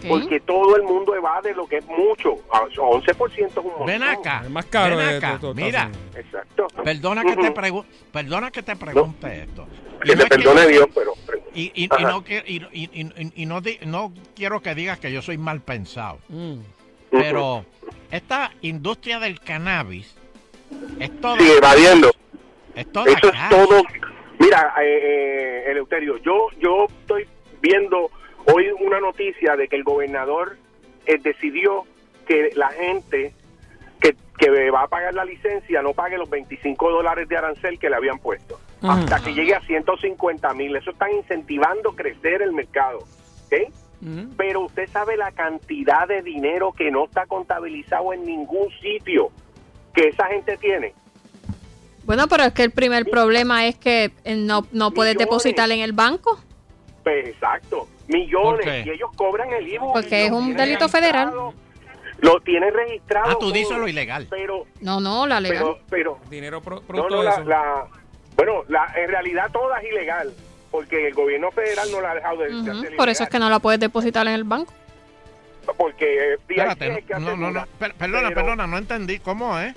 Porque 0.09 0.41
todo 0.41 0.77
el 0.77 0.83
mundo 0.83 1.15
evade 1.15 1.55
lo 1.55 1.67
que 1.67 1.79
es 1.79 1.87
mucho. 1.87 2.35
Ah, 2.53 2.65
11% 2.77 3.47
es 3.47 3.57
un 3.57 3.65
montón. 3.65 3.87
Ven 3.87 4.03
acá. 4.03 4.45
más 4.51 4.67
caro 4.67 4.97
ven 4.97 5.09
de 5.09 5.17
acá. 5.17 5.39
Mira. 5.55 5.91
Exacto. 6.15 6.67
perdona 6.85 7.23
que 7.25 7.37
te 7.37 7.53
perdona 8.13 8.51
que 8.51 8.63
te 8.63 8.77
pregunte 8.77 9.43
esto. 9.45 9.67
Que 10.05 10.17
te 10.17 10.27
perdone 10.27 10.67
Dios, 10.67 10.87
pero... 10.95 11.13
Y, 11.55 11.73
y, 11.75 11.85
y 11.85 12.05
no, 12.05 12.23
que- 12.25 12.43
y, 12.47 12.57
y- 12.73 12.91
y- 13.01 13.43
y 13.43 13.47
no, 13.47 13.61
di- 13.61 13.79
no 13.87 14.13
quiero 14.35 14.61
que 14.61 14.75
digas 14.75 14.99
que 14.99 15.13
yo 15.13 15.23
soy 15.23 15.39
mal 15.39 15.61
pensado. 15.61 16.19
Mm. 16.29 16.59
Pero 17.11 17.65
esta 18.11 18.53
industria 18.63 19.19
del 19.19 19.41
cannabis 19.41 20.17
Sí, 21.39 21.51
evadiendo. 21.57 22.11
todo 22.93 23.07
Eso 23.07 23.33
es 23.33 23.49
todo. 23.49 23.83
Mira, 24.39 24.73
eh, 24.81 25.65
eh, 25.67 25.71
Eleuterio, 25.71 26.17
yo, 26.19 26.49
yo 26.59 26.87
estoy 27.01 27.27
viendo 27.61 28.11
hoy 28.47 28.71
una 28.81 29.01
noticia 29.01 29.57
de 29.57 29.69
que 29.69 29.77
el 29.77 29.85
gobernador 29.85 30.57
eh, 31.07 31.19
decidió 31.19 31.85
que 32.27 32.51
la 32.55 32.69
gente 32.71 33.35
que, 34.01 34.17
que 34.39 34.71
va 34.71 34.85
a 34.85 34.89
pagar 34.89 35.13
la 35.15 35.25
licencia 35.25 35.83
no 35.83 35.93
pague 35.93 36.17
los 36.17 36.31
25 36.31 36.91
dólares 36.91 37.29
de 37.29 37.37
arancel 37.37 37.79
que 37.79 37.91
le 37.91 37.97
habían 37.97 38.19
puesto. 38.19 38.59
Hasta 38.83 39.21
que 39.21 39.35
llegue 39.35 39.55
a 39.55 39.61
150 39.61 40.55
mil. 40.55 40.75
Eso 40.75 40.93
están 40.93 41.13
incentivando 41.13 41.95
crecer 41.95 42.41
el 42.41 42.53
mercado. 42.53 43.01
Pero 44.37 44.61
usted 44.63 44.89
sabe 44.91 45.17
la 45.17 45.31
cantidad 45.33 46.09
de 46.09 46.23
dinero 46.23 46.73
que 46.73 46.91
no 46.91 47.05
está 47.05 47.27
contabilizado 47.27 48.13
en 48.15 48.25
ningún 48.25 48.69
sitio 48.81 49.31
que 49.95 50.09
esa 50.09 50.27
gente 50.27 50.57
tiene. 50.57 50.95
Bueno, 52.05 52.27
pero 52.29 52.45
es 52.45 52.53
que 52.53 52.63
el 52.63 52.71
primer 52.71 53.05
problema 53.11 53.67
es 53.67 53.77
que 53.77 54.11
eh, 54.25 54.37
no, 54.37 54.67
no 54.73 54.91
puedes 54.93 55.17
depositar 55.17 55.71
en 55.71 55.81
el 55.81 55.93
banco. 55.93 56.41
Pues 57.03 57.29
exacto, 57.29 57.89
millones. 58.09 58.87
Y 58.87 58.91
ellos 58.91 59.11
cobran 59.17 59.53
el 59.53 59.69
IVA. 59.69 59.93
Porque 59.93 60.27
es 60.27 60.33
un 60.33 60.55
delito 60.57 60.89
federal. 60.89 61.33
Lo 62.19 62.41
tienen 62.41 62.73
registrado. 62.75 63.31
Ah, 63.31 63.37
tú 63.39 63.51
dices 63.53 63.77
lo 63.77 63.87
ilegal. 63.89 64.27
Pero, 64.31 64.65
No, 64.81 65.01
no, 65.01 65.27
la 65.27 65.41
legal. 65.41 65.59
pero, 65.59 65.79
pero. 65.89 66.19
Dinero 66.31 66.59
No, 66.61 66.63
producto 66.83 67.09
no, 67.09 67.19
de 67.19 67.25
la, 67.25 67.31
eso. 67.33 67.45
la- 67.45 67.87
bueno, 68.37 68.63
la, 68.69 68.93
en 68.97 69.09
realidad 69.09 69.51
toda 69.53 69.79
es 69.81 69.91
ilegal. 69.91 70.33
Porque 70.71 71.09
el 71.09 71.15
gobierno 71.15 71.51
federal 71.51 71.91
no 71.91 72.01
la 72.01 72.13
ha 72.13 72.15
dejado 72.15 72.39
de, 72.39 72.71
hacer 72.71 72.97
Por 72.97 73.09
eso 73.09 73.25
es 73.25 73.29
que 73.29 73.39
no 73.39 73.51
la 73.51 73.59
puedes 73.59 73.81
depositar 73.81 74.27
en 74.29 74.35
el 74.35 74.45
banco. 74.45 74.73
Porque 75.77 76.35
Espérate, 76.35 77.05
que 77.07 77.15
no, 77.15 77.21
no, 77.21 77.27
asegurar. 77.29 77.53
no, 77.53 77.67
per- 77.79 77.95
perdona, 77.95 78.29
Pero- 78.29 78.41
perdona, 78.41 78.67
no 78.67 78.79
entendí. 78.79 79.19
¿Cómo 79.19 79.59
es? 79.59 79.75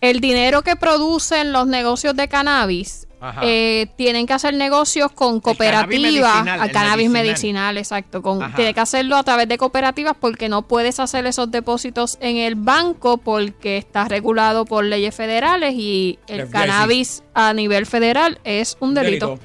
El 0.00 0.20
dinero 0.20 0.62
que 0.62 0.76
producen 0.76 1.52
los 1.52 1.66
negocios 1.66 2.16
de 2.16 2.26
cannabis 2.28 3.06
eh, 3.42 3.86
tienen 3.96 4.26
que 4.26 4.32
hacer 4.32 4.54
negocios 4.54 5.12
con 5.12 5.40
cannabis 5.40 5.42
cooperativas, 5.42 6.32
cannabis 6.72 7.10
medicinal. 7.10 7.12
medicinal, 7.12 7.76
exacto. 7.78 8.22
Con, 8.22 8.42
Ajá. 8.42 8.56
tiene 8.56 8.72
que 8.72 8.80
hacerlo 8.80 9.16
a 9.16 9.22
través 9.24 9.46
de 9.46 9.58
cooperativas 9.58 10.14
porque 10.18 10.48
no 10.48 10.62
puedes 10.62 10.98
hacer 11.00 11.26
esos 11.26 11.50
depósitos 11.50 12.16
en 12.22 12.36
el 12.38 12.54
banco 12.54 13.18
porque 13.18 13.76
está 13.76 14.08
regulado 14.08 14.64
por 14.64 14.84
leyes 14.84 15.14
federales 15.14 15.74
y 15.74 16.18
el 16.28 16.42
FDIC. 16.46 16.50
cannabis 16.52 17.22
a 17.34 17.52
nivel 17.52 17.84
federal 17.84 18.40
es 18.44 18.78
un 18.80 18.94
delito. 18.94 19.38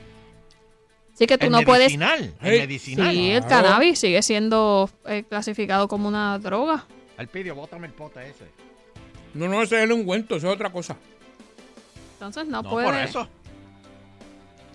Así 1.15 1.25
que 1.27 1.37
tú 1.37 1.45
El 1.47 1.51
no 1.53 1.61
puedes. 1.61 1.97
medicinal, 1.97 2.35
el 2.41 2.53
Sí, 2.53 2.59
medicinal. 2.59 3.11
Sí, 3.13 3.31
el 3.31 3.45
Claro. 3.45 3.63
cannabis 3.67 3.99
sigue 3.99 4.21
siendo 4.21 4.89
eh, 5.05 5.23
clasificado 5.27 5.87
como 5.87 6.07
una 6.09 6.37
droga. 6.39 6.85
Alpidio, 7.17 7.55
bótame 7.55 7.87
el 7.87 7.93
pote 7.93 8.29
ese. 8.29 8.45
No, 9.33 9.47
no, 9.47 9.61
ese 9.63 9.77
es 9.77 9.83
el 9.83 9.93
ungüento, 9.93 10.35
eso 10.35 10.47
es 10.49 10.53
otra 10.53 10.69
cosa. 10.71 10.97
Entonces 12.13 12.45
no, 12.47 12.61
No, 12.61 12.69
puede. 12.69 12.85
por 12.85 12.95
eso. 12.95 13.27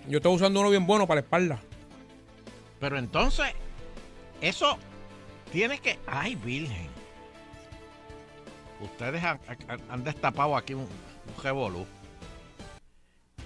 Yo 0.07 0.17
estoy 0.17 0.33
usando 0.35 0.59
uno 0.61 0.69
bien 0.71 0.85
bueno 0.87 1.05
para 1.07 1.21
la 1.21 1.25
espalda. 1.25 1.59
Pero 2.79 2.97
entonces, 2.97 3.45
eso 4.41 4.79
tiene 5.51 5.77
que. 5.79 5.99
¡Ay, 6.07 6.33
Virgen! 6.35 6.89
Ustedes 8.81 9.23
han 9.23 10.03
destapado 10.03 10.57
aquí 10.57 10.73
un, 10.73 10.81
un 10.81 11.43
revolú. 11.43 11.85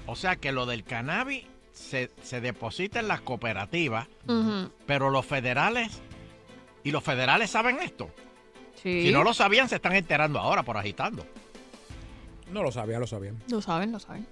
O 0.06 0.16
sea 0.16 0.38
que 0.38 0.54
lo 0.54 0.66
del 0.66 0.84
cannabis 0.86 1.44
se, 1.86 2.10
se 2.22 2.42
deposita 2.42 3.00
en 3.00 3.08
las 3.08 3.22
cooperativas, 3.22 4.08
pero 4.86 5.10
los 5.10 5.26
federales. 5.26 6.02
¿Y 6.84 6.92
los 6.92 7.04
federales 7.04 7.50
saben 7.50 7.80
esto? 7.80 8.10
Sí. 8.82 9.08
Si 9.08 9.12
no 9.12 9.24
lo 9.24 9.34
sabían, 9.34 9.68
se 9.70 9.76
están 9.76 9.96
enterando 9.96 10.40
ahora 10.40 10.64
por 10.64 10.78
agitando. 10.78 11.26
No 12.52 12.62
lo 12.62 12.72
sabía, 12.72 13.00
lo 13.00 13.08
sabían. 13.08 13.42
Lo 13.50 13.62
saben, 13.62 13.92
lo 13.92 14.00
saben. 14.00 14.28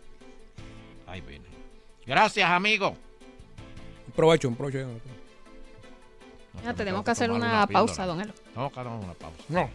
Ay, 1.07 1.21
Virgen. 1.21 1.51
Gracias, 2.05 2.49
amigo. 2.49 2.95
Un 4.07 4.13
provecho, 4.13 4.47
un 4.47 4.55
provecho. 4.55 4.87
Ya, 6.63 6.73
tenemos 6.75 7.03
que 7.03 7.11
hacer 7.11 7.31
una, 7.31 7.65
pausa, 7.65 8.05
don 8.05 8.21
Elo. 8.21 8.33
Vamos 8.53 8.77
a 8.77 8.83
dar 8.83 8.93
una 8.93 9.13
pausa. 9.13 9.43
No. 9.49 9.69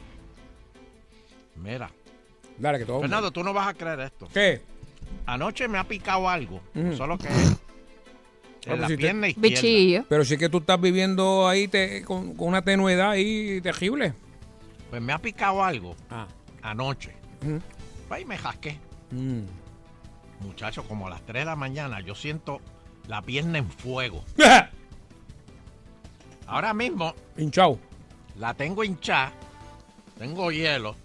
Mira. 1.56 1.90
Dale, 2.58 2.78
que 2.78 2.84
todo. 2.84 3.00
Fernando, 3.00 3.30
tú 3.32 3.42
no 3.42 3.52
vas 3.52 3.68
a 3.68 3.74
creer 3.74 4.00
esto. 4.00 4.28
¿Qué? 4.32 4.62
Anoche 5.26 5.66
me 5.66 5.78
ha 5.78 5.84
picado 5.84 6.28
algo. 6.28 6.60
Solo 6.96 7.18
que 7.18 7.28
Ah, 8.66 8.72
en 8.72 8.78
pues 8.78 8.80
la 8.80 8.86
si 8.88 8.94
te- 8.94 8.98
pierna 9.02 9.28
izquierda. 9.28 10.06
Pero 10.08 10.24
sí 10.24 10.36
que 10.36 10.48
tú 10.48 10.58
estás 10.58 10.80
viviendo 10.80 11.48
ahí 11.48 11.68
te- 11.68 12.02
con, 12.04 12.34
con 12.34 12.48
una 12.48 12.62
tenuedad 12.62 13.10
ahí 13.10 13.60
terrible. 13.62 14.14
Pues 14.90 15.00
me 15.02 15.12
ha 15.12 15.18
picado 15.18 15.62
algo 15.64 15.94
Ah. 16.10 16.26
anoche. 16.62 17.12
Ujú. 17.42 17.60
Ahí 18.10 18.24
me 18.24 18.36
jasqué. 18.38 18.78
Mm. 19.10 19.42
Muchacho, 20.40 20.82
como 20.84 21.06
a 21.06 21.10
las 21.10 21.22
3 21.22 21.42
de 21.42 21.46
la 21.46 21.56
mañana 21.56 22.00
yo 22.00 22.14
siento 22.14 22.60
la 23.06 23.22
pierna 23.22 23.58
en 23.58 23.70
fuego. 23.70 24.24
Ahora 26.46 26.72
mismo 26.74 27.14
Hinchado. 27.36 27.78
la 28.38 28.54
tengo 28.54 28.84
hinchada, 28.84 29.32
tengo 30.18 30.50
hielo 30.50 30.96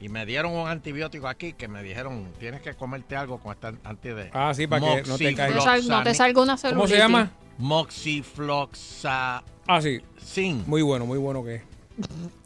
y 0.00 0.08
me 0.08 0.24
dieron 0.26 0.52
un 0.52 0.66
antibiótico 0.68 1.28
aquí 1.28 1.52
que 1.52 1.68
me 1.68 1.82
dijeron 1.82 2.26
tienes 2.38 2.62
que 2.62 2.74
comerte 2.74 3.16
algo 3.16 3.38
con 3.38 3.52
este 3.52 3.68
anti 3.84 4.08
de 4.08 4.30
Ah, 4.32 4.52
sí, 4.54 4.66
para 4.66 4.80
que 5.02 5.08
no 5.08 5.18
te 5.18 5.34
caiga. 5.34 5.48
No 5.56 5.60
te 5.60 5.64
sal- 5.64 5.88
no 5.88 6.02
te 6.02 6.14
salga 6.14 6.42
una 6.42 6.56
¿Cómo 6.56 6.58
se 6.58 6.68
celulitis. 6.68 6.98
llama? 6.98 7.30
Moxifloxa. 7.58 9.42
Ah, 9.66 9.82
sí. 9.82 10.00
Sin. 10.16 10.64
Muy 10.66 10.82
bueno, 10.82 11.06
muy 11.06 11.18
bueno 11.18 11.44
que 11.44 11.56
es. 11.56 11.62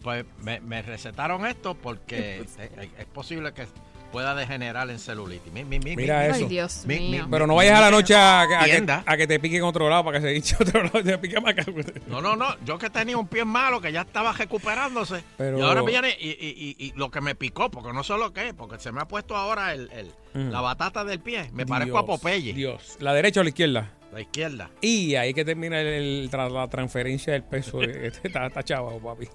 Pues 0.03 0.25
me, 0.43 0.61
me 0.61 0.83
recetaron 0.83 1.47
esto 1.47 1.75
porque 1.75 2.41
es, 2.59 2.59
es 2.99 3.05
posible 3.07 3.53
que 3.53 3.67
pueda 4.15 4.35
degenerar 4.37 4.89
en 4.91 4.99
celulitis. 5.01 5.53
Mi- 5.53 5.65
mi- 5.65 5.81
mi- 5.81 5.97
Mira 5.97 6.21
mi- 6.21 6.25
eso. 6.27 6.35
Ay, 6.37 6.45
Dios 6.45 6.83
mi- 6.87 6.99
mi- 7.01 7.11
mío. 7.11 7.27
Pero 7.29 7.47
no 7.49 7.57
vayas 7.57 7.79
a 7.79 7.81
la 7.83 7.91
noche 7.91 8.15
a, 8.17 8.45
que- 8.49 8.55
a 8.55 8.65
que, 8.65 8.71
tienda. 8.71 9.03
a 9.05 9.17
que 9.17 9.27
te 9.27 9.41
pique 9.41 9.57
en 9.57 9.65
otro 9.65 9.91
lado 9.91 10.05
para 10.05 10.21
que 10.21 10.27
se 10.27 10.37
hinche 10.37 10.57
otro 10.61 10.85
lado. 10.85 11.03
Te 11.03 11.19
pique 11.19 11.41
más 11.41 11.53
acá. 11.59 11.65
No, 12.07 12.21
no, 12.23 12.37
no. 12.37 12.47
Yo 12.65 12.79
que 12.79 12.89
tenía 12.91 13.19
un 13.19 13.27
pie 13.27 13.45
malo 13.45 13.81
que 13.81 13.91
ya 13.93 14.03
estaba 14.03 14.33
recuperándose. 14.33 15.25
Pero- 15.37 15.59
Y 15.59 15.63
ahora 15.63 15.83
viene 15.83 16.17
y, 16.19 16.29
y- 16.31 16.77
y- 16.79 16.87
y 16.87 16.93
lo 16.95 17.11
que 17.11 17.21
me 17.21 17.35
picó, 17.35 17.71
porque 17.71 17.93
no 17.93 18.05
sé 18.05 18.17
lo 18.17 18.33
que 18.33 18.49
es, 18.49 18.55
porque 18.55 18.79
se 18.79 18.93
me 18.93 19.01
ha 19.01 19.09
puesto 19.09 19.37
ahora 19.37 19.73
el, 19.75 19.91
el- 19.93 20.13
Mm. 20.33 20.51
la 20.53 20.61
batata 20.61 21.05
del 21.05 21.19
pie. 21.21 21.51
Me 21.53 21.67
parezco 21.67 21.99
a 21.99 22.03
Dios, 22.03 22.21
Popeye. 22.21 22.53
Dios. 22.55 22.97
¿La 23.01 23.13
derecha 23.15 23.41
o 23.41 23.43
la 23.43 23.49
izquierda? 23.51 23.91
La 24.13 24.21
izquierda. 24.21 24.71
Y 24.81 25.17
ahí 25.17 25.35
que 25.35 25.45
termina 25.45 25.81
el, 25.81 25.87
el- 25.89 26.31
tra- 26.31 26.49
la 26.51 26.69
transferencia 26.69 27.33
del 27.33 27.43
peso. 27.43 27.83
Este 27.83 28.29
está, 28.29 28.47
está 28.47 28.63
chavo, 28.63 28.97
papi. 29.01 29.27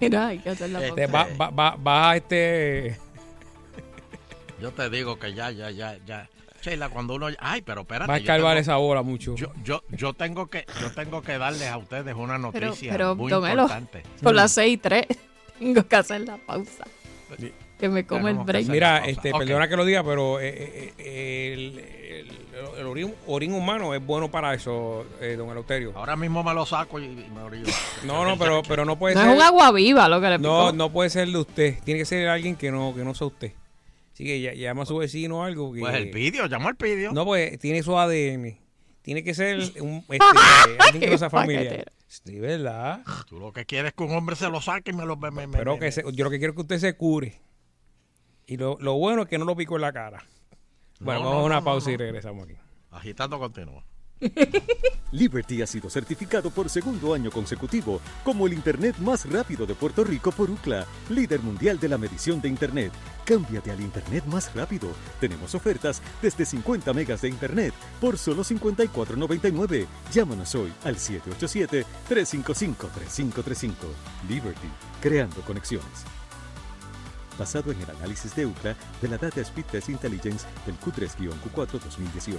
Mira, 0.00 0.28
hay 0.28 0.38
que 0.38 0.50
hacer 0.50 0.70
la 0.70 0.86
Este, 0.86 1.08
pausa. 1.08 1.28
va, 1.36 1.50
va, 1.50 1.70
va, 1.70 1.76
va 1.76 2.10
a 2.12 2.16
este. 2.16 2.96
Yo 4.60 4.70
te 4.72 4.90
digo 4.90 5.18
que 5.18 5.34
ya, 5.34 5.50
ya, 5.50 5.70
ya, 5.70 5.96
ya. 6.06 6.28
Sheila, 6.62 6.90
cuando 6.90 7.14
uno. 7.14 7.28
Ay, 7.38 7.62
pero 7.62 7.82
espérate. 7.82 8.10
Va 8.10 8.16
a 8.16 8.20
tengo- 8.20 8.52
esa 8.52 8.76
bola 8.76 9.02
mucho. 9.02 9.34
Yo, 9.34 9.52
yo, 9.64 9.82
yo 9.90 10.12
tengo 10.12 10.48
que, 10.48 10.66
yo 10.80 10.90
tengo 10.92 11.22
que 11.22 11.38
darles 11.38 11.68
a 11.68 11.78
ustedes 11.78 12.14
una 12.14 12.34
Pero, 12.52 12.66
noticia 12.68 12.92
pero, 12.92 13.14
muy 13.16 13.32
Elo, 13.32 13.46
importante. 13.48 14.02
por 14.22 14.34
las 14.34 14.52
6 14.52 14.74
y 14.74 14.76
3 14.76 15.06
tengo 15.58 15.86
que 15.88 15.96
hacer 15.96 16.20
la 16.22 16.36
pausa. 16.36 16.84
Que 17.78 17.88
me 17.88 18.04
come 18.04 18.20
el 18.20 18.26
Tenemos 18.36 18.46
break. 18.46 18.66
Mira, 18.68 18.98
este, 19.06 19.32
Ok. 19.32 19.38
perdona 19.38 19.66
que 19.68 19.76
lo 19.76 19.86
diga, 19.86 20.04
pero 20.04 20.38
eh, 20.38 20.92
eh, 20.98 21.52
el, 21.54 21.78
el- 21.78 22.40
el 22.78 22.86
orín, 22.86 23.14
orín 23.26 23.54
humano 23.54 23.94
es 23.94 24.04
bueno 24.04 24.30
para 24.30 24.52
eso, 24.52 25.06
eh, 25.22 25.34
don 25.36 25.48
Eleuterio. 25.48 25.92
Ahora 25.96 26.14
mismo 26.16 26.42
me 26.44 26.52
lo 26.52 26.66
saco 26.66 26.98
y, 26.98 27.04
y 27.04 27.26
me 27.34 27.40
orillo. 27.40 27.72
No, 28.04 28.26
no, 28.26 28.36
pero, 28.38 28.62
pero 28.68 28.84
no 28.84 28.98
puede 28.98 29.14
No 29.14 29.22
ser. 29.22 29.30
es 29.30 29.36
un 29.36 29.42
agua 29.42 29.72
viva 29.72 30.08
lo 30.08 30.20
que 30.20 30.28
le 30.28 30.38
No, 30.38 30.72
no 30.72 30.90
puede 30.92 31.08
ser 31.08 31.26
de 31.28 31.38
usted. 31.38 31.78
Tiene 31.84 32.00
que 32.00 32.04
ser 32.04 32.28
alguien 32.28 32.56
que 32.56 32.70
no, 32.70 32.92
que 32.94 33.02
no 33.02 33.14
sea 33.14 33.28
usted. 33.28 33.52
Así 34.20 34.26
que 34.26 34.40
ya- 34.42 34.52
llama 34.52 34.82
a 34.82 34.86
su 34.86 34.96
vecino 34.98 35.38
o 35.38 35.42
algo. 35.44 35.72
Que, 35.72 35.80
Pues 35.80 35.94
el 35.94 36.10
vídeo, 36.10 36.46
llamo 36.46 36.68
al 36.68 36.74
vídeo. 36.74 37.10
No, 37.12 37.24
pues 37.24 37.58
tiene 37.58 37.82
su 37.82 37.98
ADN. 37.98 38.58
Tiene 39.00 39.24
que 39.24 39.32
ser 39.32 39.58
un, 39.80 40.04
este, 40.10 40.18
alguien. 40.78 41.18
Paquetero. 41.30 41.92
Sí, 42.06 42.38
¿verdad? 42.38 43.02
Tú 43.26 43.38
lo 43.40 43.52
que 43.54 43.64
quieres 43.64 43.92
es 43.92 43.94
que 43.96 44.02
un 44.04 44.12
hombre 44.14 44.36
se 44.36 44.50
lo 44.50 44.60
saque 44.60 44.90
y 44.90 44.94
me 44.94 45.06
lo 45.06 45.16
me, 45.16 45.30
me- 45.30 45.48
Pero 45.48 45.78
que 45.78 45.90
se- 45.90 46.04
yo 46.12 46.24
lo 46.24 46.30
que 46.30 46.36
quiero 46.38 46.52
es 46.52 46.56
que 46.56 46.60
usted 46.62 46.78
se 46.78 46.96
cure. 46.96 47.40
Y 48.46 48.58
lo, 48.58 48.76
lo 48.80 48.94
bueno 48.98 49.22
es 49.22 49.28
que 49.28 49.38
no 49.38 49.46
lo 49.46 49.56
pico 49.56 49.76
en 49.76 49.82
la 49.82 49.92
cara. 49.94 50.22
Bueno, 51.00 51.20
No, 51.20 51.26
vamos 51.30 51.38
no, 51.38 51.42
a 51.44 51.46
una 51.46 51.54
no, 51.60 51.64
pausa 51.64 51.88
no, 51.88 51.94
y 51.94 51.96
regresamos 51.96 52.44
aquí. 52.44 52.56
Agitando 52.90 53.38
continúa. 53.38 53.82
Liberty 55.12 55.62
ha 55.62 55.66
sido 55.66 55.88
certificado 55.90 56.50
por 56.50 56.68
segundo 56.68 57.14
año 57.14 57.30
consecutivo 57.30 58.02
como 58.22 58.46
el 58.46 58.52
Internet 58.52 58.98
más 58.98 59.24
rápido 59.30 59.64
de 59.66 59.74
Puerto 59.74 60.04
Rico 60.04 60.30
por 60.30 60.50
UCLA, 60.50 60.86
líder 61.08 61.40
mundial 61.40 61.80
de 61.80 61.88
la 61.88 61.96
medición 61.98 62.40
de 62.40 62.48
Internet. 62.48 62.92
Cámbiate 63.24 63.72
al 63.72 63.80
Internet 63.80 64.24
más 64.26 64.54
rápido. 64.54 64.88
Tenemos 65.20 65.54
ofertas 65.54 66.02
desde 66.22 66.44
50 66.44 66.92
megas 66.92 67.22
de 67.22 67.28
Internet 67.28 67.72
por 68.00 68.18
solo 68.18 68.44
54.99. 68.44 69.86
Llámanos 70.12 70.54
hoy 70.54 70.72
al 70.84 70.96
787-355-3535. 70.96 73.72
Liberty, 74.28 74.68
creando 75.00 75.40
conexiones. 75.42 76.04
Basado 77.38 77.70
en 77.72 77.80
el 77.80 77.90
análisis 77.90 78.34
de 78.36 78.46
UCLA 78.46 78.76
de 79.00 79.08
la 79.08 79.16
Data 79.16 79.40
Speed 79.40 79.64
Test 79.64 79.88
Intelligence 79.88 80.46
del 80.66 80.78
Q3-Q4 80.78 81.80
2018. 81.80 82.38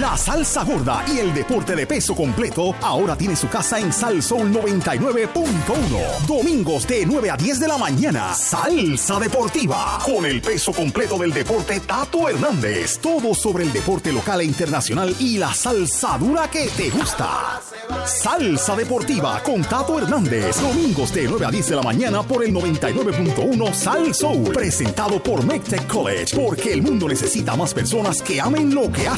La 0.00 0.16
salsa 0.16 0.64
gorda 0.64 1.04
y 1.06 1.18
el 1.18 1.34
deporte 1.34 1.76
de 1.76 1.86
peso 1.86 2.14
completo 2.14 2.74
ahora 2.80 3.14
tiene 3.14 3.36
su 3.36 3.46
casa 3.46 3.78
en 3.78 3.92
Sal 3.92 4.22
Soul 4.22 4.50
99.1. 4.50 6.26
Domingos 6.26 6.86
de 6.86 7.04
9 7.04 7.30
a 7.30 7.36
10 7.36 7.60
de 7.60 7.68
la 7.68 7.76
mañana. 7.76 8.32
Salsa 8.32 9.18
deportiva. 9.18 9.98
Con 10.02 10.24
el 10.24 10.40
peso 10.40 10.72
completo 10.72 11.18
del 11.18 11.34
deporte 11.34 11.80
Tato 11.80 12.26
Hernández. 12.26 13.00
Todo 13.00 13.34
sobre 13.34 13.64
el 13.64 13.72
deporte 13.72 14.12
local 14.12 14.40
e 14.40 14.44
internacional 14.44 15.14
y 15.18 15.36
la 15.36 15.52
salsa 15.52 16.16
dura 16.16 16.48
que 16.48 16.68
te 16.68 16.88
gusta. 16.88 17.60
Salsa 18.06 18.76
deportiva 18.76 19.42
con 19.42 19.62
Tato 19.62 19.98
Hernández. 19.98 20.58
Domingos 20.58 21.12
de 21.12 21.28
9 21.28 21.44
a 21.44 21.50
10 21.50 21.68
de 21.68 21.76
la 21.76 21.82
mañana 21.82 22.22
por 22.22 22.44
el 22.44 22.54
99.1 22.54 23.74
Sal 23.74 24.14
Soul. 24.14 24.52
Presentado 24.54 25.22
por 25.22 25.44
McTech 25.44 25.86
College. 25.86 26.34
Porque 26.34 26.72
el 26.72 26.82
mundo 26.82 27.08
necesita 27.08 27.56
más 27.56 27.74
personas 27.74 28.22
que 28.22 28.40
amen 28.40 28.74
lo 28.74 28.90
que 28.90 29.06
hacen. 29.06 29.17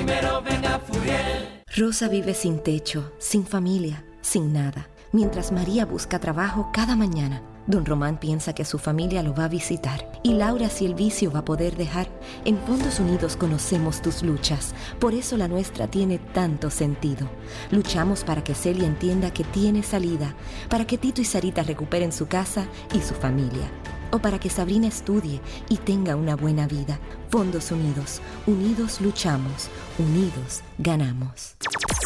Primero 0.00 0.42
venga 0.42 0.78
Furiel. 0.78 1.62
Rosa 1.76 2.08
vive 2.08 2.34
sin 2.34 2.62
techo, 2.62 3.12
sin 3.18 3.44
familia, 3.44 4.04
sin 4.22 4.52
nada. 4.52 4.88
Mientras 5.12 5.52
María 5.52 5.84
busca 5.84 6.18
trabajo 6.18 6.70
cada 6.72 6.96
mañana, 6.96 7.42
Don 7.66 7.84
Román 7.84 8.18
piensa 8.18 8.54
que 8.54 8.64
su 8.64 8.78
familia 8.78 9.22
lo 9.22 9.34
va 9.34 9.44
a 9.44 9.48
visitar. 9.48 10.10
Y 10.22 10.34
Laura, 10.34 10.70
si 10.70 10.86
el 10.86 10.94
vicio 10.94 11.30
va 11.30 11.40
a 11.40 11.44
poder 11.44 11.76
dejar, 11.76 12.08
en 12.44 12.56
Fondos 12.58 12.98
Unidos 12.98 13.36
conocemos 13.36 14.00
tus 14.00 14.22
luchas. 14.22 14.74
Por 14.98 15.14
eso 15.14 15.36
la 15.36 15.48
nuestra 15.48 15.86
tiene 15.86 16.18
tanto 16.18 16.70
sentido. 16.70 17.28
Luchamos 17.70 18.24
para 18.24 18.42
que 18.42 18.54
Celia 18.54 18.86
entienda 18.86 19.32
que 19.32 19.44
tiene 19.44 19.82
salida, 19.82 20.34
para 20.68 20.86
que 20.86 20.96
Tito 20.96 21.20
y 21.20 21.24
Sarita 21.24 21.62
recuperen 21.62 22.12
su 22.12 22.26
casa 22.26 22.66
y 22.94 23.00
su 23.00 23.14
familia. 23.14 23.70
O 24.10 24.18
para 24.18 24.38
que 24.38 24.50
Sabrina 24.50 24.88
estudie 24.88 25.40
y 25.68 25.76
tenga 25.76 26.16
una 26.16 26.36
buena 26.36 26.66
vida. 26.66 26.98
Fondos 27.28 27.70
Unidos. 27.70 28.20
Unidos 28.46 29.00
luchamos. 29.00 29.68
Unidos 29.98 30.62
ganamos. 30.78 31.56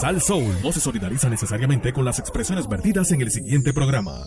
Sal 0.00 0.20
Soul 0.20 0.54
no 0.62 0.72
se 0.72 0.80
solidariza 0.80 1.28
necesariamente 1.28 1.92
con 1.92 2.04
las 2.04 2.18
expresiones 2.18 2.68
vertidas 2.68 3.10
en 3.12 3.20
el 3.20 3.30
siguiente 3.30 3.72
programa. 3.72 4.26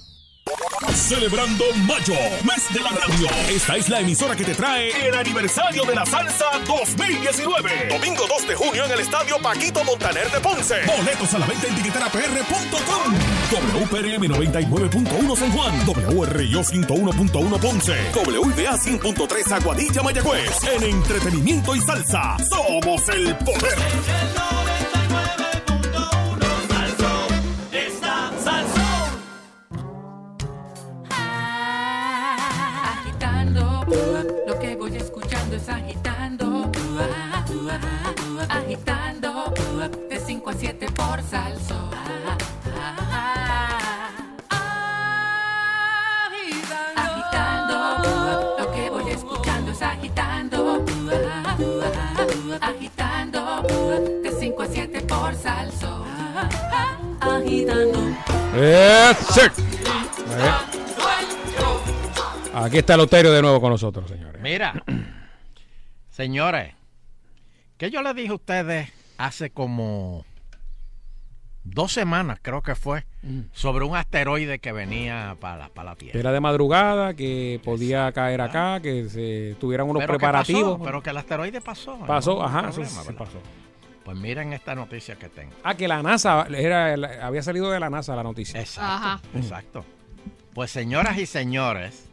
Celebrando 0.94 1.66
Mayo, 1.86 2.16
mes 2.44 2.74
de 2.74 2.82
la 2.82 2.90
radio. 2.90 3.28
Esta 3.50 3.78
es 3.78 3.88
la 3.90 4.02
emisora 4.02 4.36
que 4.36 4.44
te 4.44 4.54
trae 4.54 5.08
el 5.08 5.16
aniversario 5.16 5.84
de 5.84 5.96
la 5.96 6.06
salsa 6.06 6.46
2019. 6.68 7.88
Domingo 7.90 8.26
2 8.28 8.48
de 8.48 8.56
junio 8.56 8.86
en 8.86 8.92
el 8.92 9.00
estadio 9.00 9.38
Paquito 9.40 9.84
Montaner 9.84 10.30
de 10.32 10.40
Ponce. 10.40 10.76
Boletos 10.86 11.34
a 11.34 11.40
la 11.40 11.46
venta 11.46 11.68
en 11.68 11.76
tiqueterapr.com. 11.76 13.14
WPRM 13.52 14.24
99.1 14.26 15.38
San 15.38 15.52
Juan. 15.52 15.74
WRIO 15.88 16.64
101.1 16.64 17.60
Ponce. 17.60 17.94
WIBA 18.14 18.78
100.3 18.78 19.52
Aguadilla 19.52 20.04
Mayagüez. 20.04 20.64
En 20.64 20.84
entretenimiento 20.84 21.76
y 21.76 21.80
salsa, 21.82 22.38
somos 22.50 23.08
el 23.10 23.36
poder. 23.38 24.57
Agitando, 35.70 36.72
agitando, 38.50 39.54
de 40.10 40.20
5 40.20 40.50
a 40.50 40.54
7 40.54 40.86
por 40.92 41.22
salso. 41.24 41.90
Agitando, 46.96 47.78
lo 48.60 48.72
que 48.72 48.90
voy 48.90 49.12
escuchando 49.12 49.72
es 49.72 49.82
agitando, 49.82 50.86
agitando, 52.62 53.64
de 54.24 54.32
5 54.40 54.62
a 54.62 54.68
7 54.68 55.02
por 55.02 55.36
salso. 55.36 56.06
Agitando. 57.20 58.00
That's 58.54 59.38
it. 59.38 59.52
Eh, 60.30 60.78
Aquí 62.54 62.80
está 62.80 62.98
Loterio 62.98 63.32
de 63.32 63.42
nuevo 63.42 63.62
con 63.62 63.70
nosotros, 63.70 64.10
señores. 64.10 64.42
Mira, 64.42 64.74
señores, 66.18 66.74
que 67.78 67.92
yo 67.92 68.02
les 68.02 68.16
dije 68.16 68.30
a 68.32 68.34
ustedes 68.34 68.90
hace 69.20 69.52
como 69.52 70.26
dos 71.64 71.92
semanas, 71.94 72.40
creo 72.42 72.64
que 72.64 72.74
fue, 72.74 73.06
sobre 73.52 73.86
un 73.86 73.96
asteroide 73.96 74.58
que 74.58 74.72
venía 74.72 75.38
para, 75.40 75.58
la- 75.58 75.70
para 75.70 75.92
la 75.92 75.96
Tierra. 75.96 76.20
Era 76.20 76.32
de 76.32 76.40
madrugada, 76.40 77.14
que 77.14 77.62
podía 77.64 78.12
caer 78.14 78.42
acá, 78.42 78.80
que 78.82 79.10
se 79.10 79.56
tuvieran 79.60 79.88
unos 79.88 80.02
Pero 80.02 80.14
que 80.14 80.18
preparativos. 80.18 80.64
pasó, 80.80 80.84
pero 80.84 81.04
que 81.04 81.10
el 81.12 81.18
asteroide 81.18 81.62
pasó. 81.62 82.00
Pasó, 82.00 82.44
ajá, 82.44 82.64
problema, 82.64 82.90
sí, 82.90 83.08
sí, 83.10 83.14
pasó. 83.14 83.38
Pues 84.04 84.18
miren 84.18 84.54
esta 84.54 84.74
noticia 84.74 85.18
que 85.18 85.30
tengo. 85.30 85.52
Ah, 85.64 85.76
que 85.76 85.88
la 85.88 86.02
NASA, 86.02 86.48
era, 86.50 86.94
había 87.24 87.44
salido 87.44 87.70
de 87.70 87.80
la 87.80 87.92
NASA 87.92 88.16
la 88.16 88.24
noticia. 88.24 88.60
Exacto, 88.60 89.30
exacto. 89.38 89.86
Pues 90.56 90.72
señoras 90.72 91.20
y 91.20 91.28
señores, 91.28 92.06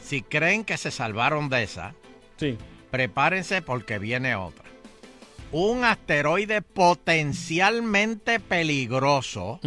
si 0.00 0.22
creen 0.22 0.62
que 0.64 0.76
se 0.76 0.92
salvaron 0.92 1.48
de 1.48 1.64
esa, 1.64 1.94
prepárense 2.94 3.60
porque 3.60 3.98
viene 3.98 4.36
otra. 4.36 4.64
Un 5.50 5.82
asteroide 5.82 6.62
potencialmente 6.62 8.38
peligroso 8.38 9.58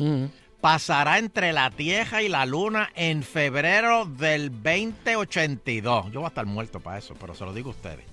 pasará 0.62 1.18
entre 1.18 1.52
la 1.52 1.70
Tierra 1.70 2.22
y 2.22 2.30
la 2.30 2.46
Luna 2.46 2.90
en 2.96 3.24
febrero 3.24 4.06
del 4.06 4.50
2082. 4.50 6.10
Yo 6.14 6.22
voy 6.22 6.24
a 6.24 6.30
estar 6.30 6.46
muerto 6.46 6.80
para 6.80 7.00
eso, 7.00 7.16
pero 7.20 7.36
se 7.36 7.44
lo 7.44 7.52
digo 7.52 7.72
a 7.72 7.74
ustedes. 7.74 8.06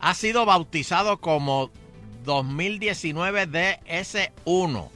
Ha 0.00 0.14
sido 0.14 0.46
bautizado 0.46 1.18
como 1.18 1.70
2019 2.24 3.50
DS1 3.50 4.88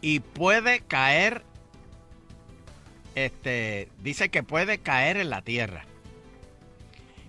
y 0.00 0.20
puede 0.20 0.78
caer 0.78 1.42
este 3.16 3.88
dice 3.98 4.28
que 4.28 4.44
puede 4.44 4.78
caer 4.78 5.16
en 5.16 5.28
la 5.28 5.42
Tierra. 5.42 5.86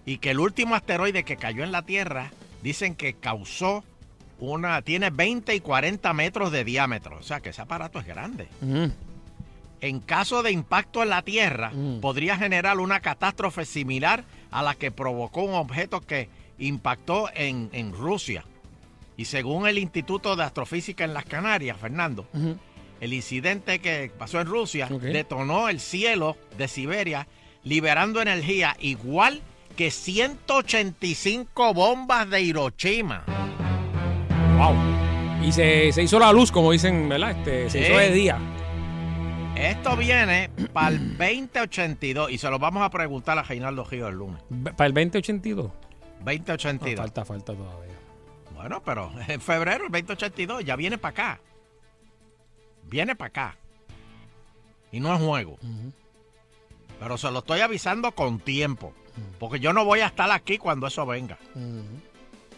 Y 0.05 0.17
que 0.17 0.31
el 0.31 0.39
último 0.39 0.75
asteroide 0.75 1.23
que 1.23 1.37
cayó 1.37 1.63
en 1.63 1.71
la 1.71 1.83
Tierra 1.83 2.31
dicen 2.61 2.95
que 2.95 3.13
causó 3.13 3.83
una 4.39 4.81
tiene 4.81 5.09
20 5.09 5.55
y 5.55 5.59
40 5.61 6.13
metros 6.13 6.51
de 6.51 6.63
diámetro, 6.63 7.17
o 7.17 7.23
sea, 7.23 7.39
que 7.39 7.49
ese 7.49 7.61
aparato 7.61 7.99
es 7.99 8.05
grande. 8.05 8.47
En 9.79 9.99
caso 9.99 10.43
de 10.43 10.51
impacto 10.51 11.03
en 11.03 11.09
la 11.09 11.21
Tierra, 11.21 11.71
podría 12.01 12.37
generar 12.37 12.79
una 12.79 12.99
catástrofe 12.99 13.65
similar 13.65 14.23
a 14.51 14.63
la 14.63 14.75
que 14.75 14.91
provocó 14.91 15.43
un 15.43 15.55
objeto 15.55 16.01
que 16.01 16.29
impactó 16.57 17.29
en, 17.33 17.69
en 17.73 17.93
Rusia. 17.93 18.45
Y 19.17 19.25
según 19.25 19.67
el 19.67 19.77
Instituto 19.77 20.35
de 20.35 20.43
Astrofísica 20.43 21.03
en 21.03 21.13
las 21.13 21.25
Canarias, 21.25 21.77
Fernando, 21.77 22.25
el 22.99 23.13
incidente 23.13 23.79
que 23.79 24.11
pasó 24.17 24.39
en 24.41 24.47
Rusia 24.47 24.87
detonó 24.87 25.69
el 25.69 25.79
cielo 25.79 26.37
de 26.57 26.67
Siberia, 26.67 27.27
liberando 27.63 28.21
energía 28.21 28.75
igual 28.79 29.41
que 29.73 29.91
185 29.91 31.73
bombas 31.73 32.29
de 32.29 32.41
Hiroshima. 32.41 33.23
Wow. 34.57 34.75
Y 35.43 35.51
se, 35.51 35.91
se 35.91 36.03
hizo 36.03 36.19
la 36.19 36.31
luz, 36.31 36.51
como 36.51 36.71
dicen, 36.71 37.09
¿verdad? 37.09 37.31
Este, 37.31 37.69
se 37.69 37.81
hizo 37.81 37.97
de 37.97 38.11
día. 38.11 38.39
Esto 39.55 39.95
viene 39.95 40.49
para 40.71 40.89
el 40.89 41.17
2082 41.17 42.31
y 42.31 42.37
se 42.37 42.49
lo 42.49 42.57
vamos 42.59 42.81
a 42.83 42.89
preguntar 42.89 43.37
a 43.37 43.43
Reinaldo 43.43 43.85
Gio 43.85 44.07
el 44.07 44.15
lunes. 44.15 44.41
Para 44.75 44.87
el 44.87 44.93
2082. 44.93 45.71
2082. 46.19 46.95
No, 46.95 47.01
falta, 47.03 47.25
falta 47.25 47.53
todavía. 47.53 47.93
Bueno, 48.55 48.81
pero 48.83 49.11
en 49.27 49.41
febrero, 49.41 49.85
el 49.85 49.91
2082, 49.91 50.65
ya 50.65 50.75
viene 50.75 50.97
para 50.97 51.11
acá. 51.11 51.41
Viene 52.85 53.15
para 53.15 53.27
acá. 53.27 53.57
Y 54.91 54.99
no 54.99 55.13
es 55.13 55.21
juego. 55.21 55.57
Pero 56.99 57.17
se 57.17 57.31
lo 57.31 57.39
estoy 57.39 57.59
avisando 57.61 58.13
con 58.13 58.39
tiempo. 58.39 58.93
Porque 59.39 59.59
yo 59.59 59.73
no 59.73 59.85
voy 59.85 59.99
a 60.01 60.07
estar 60.07 60.29
aquí 60.31 60.57
cuando 60.57 60.87
eso 60.87 61.05
venga. 61.05 61.37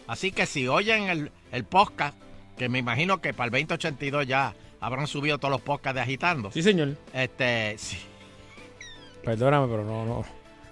Así 0.06 0.30
que 0.32 0.46
si 0.46 0.68
oyen 0.68 1.04
el, 1.04 1.32
el 1.52 1.64
podcast, 1.64 2.16
que 2.56 2.68
me 2.68 2.78
imagino 2.78 3.20
que 3.20 3.34
para 3.34 3.46
el 3.46 3.50
2082 3.52 4.26
ya 4.26 4.54
habrán 4.80 5.06
subido 5.06 5.38
todos 5.38 5.52
los 5.52 5.60
podcasts 5.60 5.96
de 5.96 6.00
Agitando. 6.02 6.50
Sí, 6.52 6.62
señor. 6.62 6.96
Este, 7.12 7.76
sí. 7.78 7.98
Perdóname, 9.24 9.66
pero 9.68 9.84
no, 9.84 10.04
no. 10.06 10.24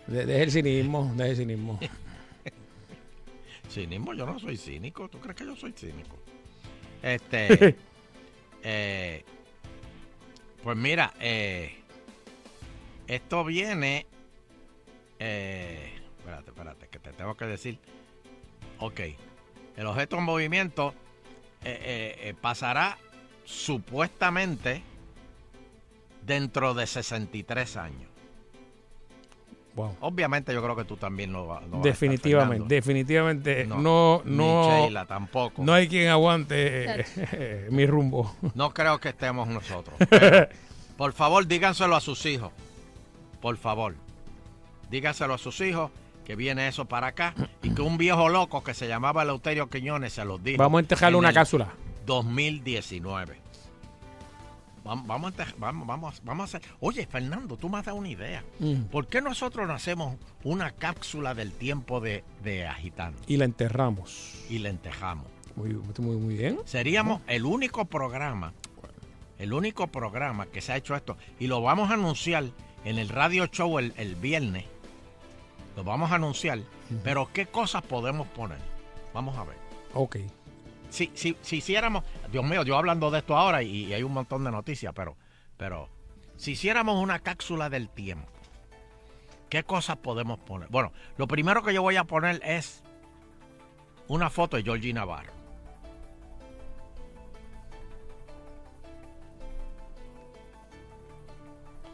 De- 0.07 0.25
Deje 0.27 0.43
el 0.45 0.51
cinismo, 0.53 1.13
deje 1.17 1.31
el 1.31 1.37
cinismo. 1.37 1.81
Cinismo, 3.71 4.15
yo 4.15 4.25
no 4.27 4.39
soy 4.39 4.57
cínico. 4.57 5.09
¿Tú 5.09 5.19
crees 5.19 5.37
que 5.37 5.45
yo 5.47 5.57
soy 5.57 5.73
cínico? 5.73 6.17
Este. 7.03 7.77
eh, 8.63 9.25
pues 10.63 10.77
mira, 10.77 11.13
eh, 11.21 11.75
esto 13.09 13.45
viene. 13.45 14.07
Eh, 15.19 15.93
espérate, 16.19 16.51
espérate, 16.51 16.89
que 16.89 16.99
te 16.99 17.13
tengo 17.13 17.37
que 17.37 17.47
decir. 17.47 17.79
Ok. 18.79 19.01
El 19.77 19.87
objeto 19.87 20.17
en 20.19 20.25
movimiento 20.25 20.95
eh, 21.65 21.79
eh, 21.81 22.29
eh, 22.31 22.35
pasará 22.41 22.99
supuestamente 23.45 24.83
dentro 26.25 26.75
de 26.75 26.87
63 26.87 27.77
años. 27.77 28.11
Wow. 29.75 29.97
Obviamente 30.01 30.55
yo 30.55 30.63
creo 30.63 30.77
que 30.77 30.85
tú 30.85 30.97
también 30.97 31.33
lo, 31.33 31.49
va- 31.49 31.61
lo 31.63 31.67
vas 31.67 31.73
a 31.73 31.77
estar, 31.77 31.83
Definitivamente, 31.83 32.75
definitivamente. 32.75 33.65
No, 33.67 33.77
No, 33.81 34.23
ni 34.25 34.37
no. 34.37 34.69
Sheila 34.85 35.05
tampoco. 35.07 35.65
No 35.65 35.73
hay 35.73 35.89
quien 35.89 36.09
aguante 36.09 37.01
eh, 37.01 37.67
mi 37.73 37.85
rumbo. 37.85 38.37
No 38.55 38.73
creo 38.73 39.01
que 39.01 39.09
estemos 39.09 39.49
nosotros. 39.49 39.97
pero, 40.11 40.49
por 40.97 41.13
favor, 41.13 41.45
díganselo 41.49 41.97
a 41.97 42.01
sus 42.01 42.25
hijos. 42.25 42.53
Por 43.41 43.57
favor. 43.57 43.97
Díganselo 44.91 45.35
a 45.35 45.39
sus 45.39 45.61
hijos 45.61 45.91
que 46.25 46.37
viene 46.37 46.69
eso 46.69 46.87
para 46.87 47.09
acá 47.09 47.35
y 47.63 47.71
que 47.71 47.83
un 47.83 47.99
viejo 47.99 48.29
loco 48.29 48.65
que 48.65 48.73
se 48.75 48.89
llamaba 48.89 49.23
Eleuterio 49.23 49.69
Quiñones 49.69 50.15
se 50.15 50.25
los 50.25 50.43
dijo. 50.43 50.59
Vamos 50.59 50.79
a 50.79 50.81
entejarle 50.81 51.17
en 51.17 51.25
una 51.25 51.33
cápsula. 51.33 51.69
2019. 52.07 53.45
Vamos, 54.85 55.07
vamos, 55.07 55.33
vamos, 55.59 55.87
vamos, 55.87 56.21
vamos 56.25 56.55
a 56.55 56.59
hacer. 56.59 56.71
Oye, 56.81 57.07
Fernando, 57.07 57.57
tú 57.57 57.71
me 57.71 57.79
has 57.79 57.87
dado 57.87 57.97
una 57.97 58.09
idea. 58.11 58.45
Mm. 58.59 58.83
¿Por 58.85 59.07
qué 59.07 59.23
nosotros 59.23 59.67
no 59.67 59.73
hacemos 59.73 60.17
una 60.43 60.73
cápsula 60.73 61.35
del 61.35 61.53
tiempo 61.53 62.01
de, 62.01 62.23
de 62.43 62.67
agitando 62.67 63.19
Y 63.27 63.39
la 63.39 63.47
enterramos. 63.47 64.45
y 64.51 64.59
la 64.59 64.69
entejamos? 64.69 65.27
Muy, 65.57 65.71
muy, 65.99 66.17
muy 66.17 66.37
bien. 66.37 66.59
Seríamos 66.67 67.23
el 67.29 67.47
único 67.47 67.87
programa, 67.87 68.53
el 69.39 69.55
único 69.55 69.87
programa 69.87 70.47
que 70.47 70.61
se 70.61 70.73
ha 70.73 70.77
hecho 70.77 70.95
esto. 70.95 71.17
Y 71.39 71.47
lo 71.47 71.63
vamos 71.63 71.91
a 71.91 71.95
anunciar 71.95 72.45
en 72.85 72.99
el 72.99 73.09
radio 73.09 73.47
show 73.47 73.79
el, 73.79 73.95
el 73.97 74.17
viernes. 74.17 74.67
Lo 75.77 75.85
vamos 75.85 76.11
a 76.13 76.17
anunciar. 76.17 76.61
Pero 77.03 77.29
¿qué 77.33 77.47
cosas 77.47 77.83
podemos 77.83 78.27
poner? 78.29 78.59
Vamos 79.13 79.37
a 79.37 79.45
ver. 79.45 79.57
Ok. 79.95 80.17
Si, 80.91 81.11
si, 81.15 81.37
si 81.43 81.57
hiciéramos, 81.57 82.05
Dios 82.31 82.45
mío, 82.45 82.63
yo 82.63 82.77
hablando 82.77 83.11
de 83.11 83.19
esto 83.19 83.37
ahora 83.37 83.63
y, 83.63 83.87
y 83.87 83.95
hay 83.95 84.03
un 84.03 84.13
montón 84.13 84.45
de 84.45 84.51
noticias, 84.51 84.93
pero, 84.95 85.17
pero 85.57 85.89
si 86.37 86.53
hiciéramos 86.53 87.03
una 87.03 87.19
cápsula 87.19 87.69
del 87.69 87.89
tiempo, 87.89 88.29
¿qué 89.49 89.65
cosas 89.65 89.97
podemos 89.97 90.39
poner? 90.39 90.69
Bueno, 90.69 90.93
lo 91.17 91.27
primero 91.27 91.63
que 91.63 91.75
yo 91.75 91.83
voy 91.83 91.97
a 91.97 92.05
poner 92.05 92.41
es 92.45 92.83
una 94.07 94.31
foto 94.31 94.57
de 94.57 94.63
Georgie 94.63 94.93
Navarro. 94.93 95.33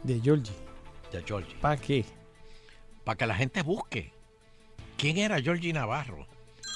De 0.03 0.19
Georgie. 0.19 0.55
De 1.11 1.23
Georgie. 1.23 1.55
¿Para 1.61 1.77
qué? 1.77 2.05
Para 3.03 3.17
que 3.17 3.25
la 3.25 3.35
gente 3.35 3.61
busque. 3.61 4.11
¿Quién 4.97 5.17
era 5.17 5.41
Georgie 5.41 5.73
Navarro? 5.73 6.27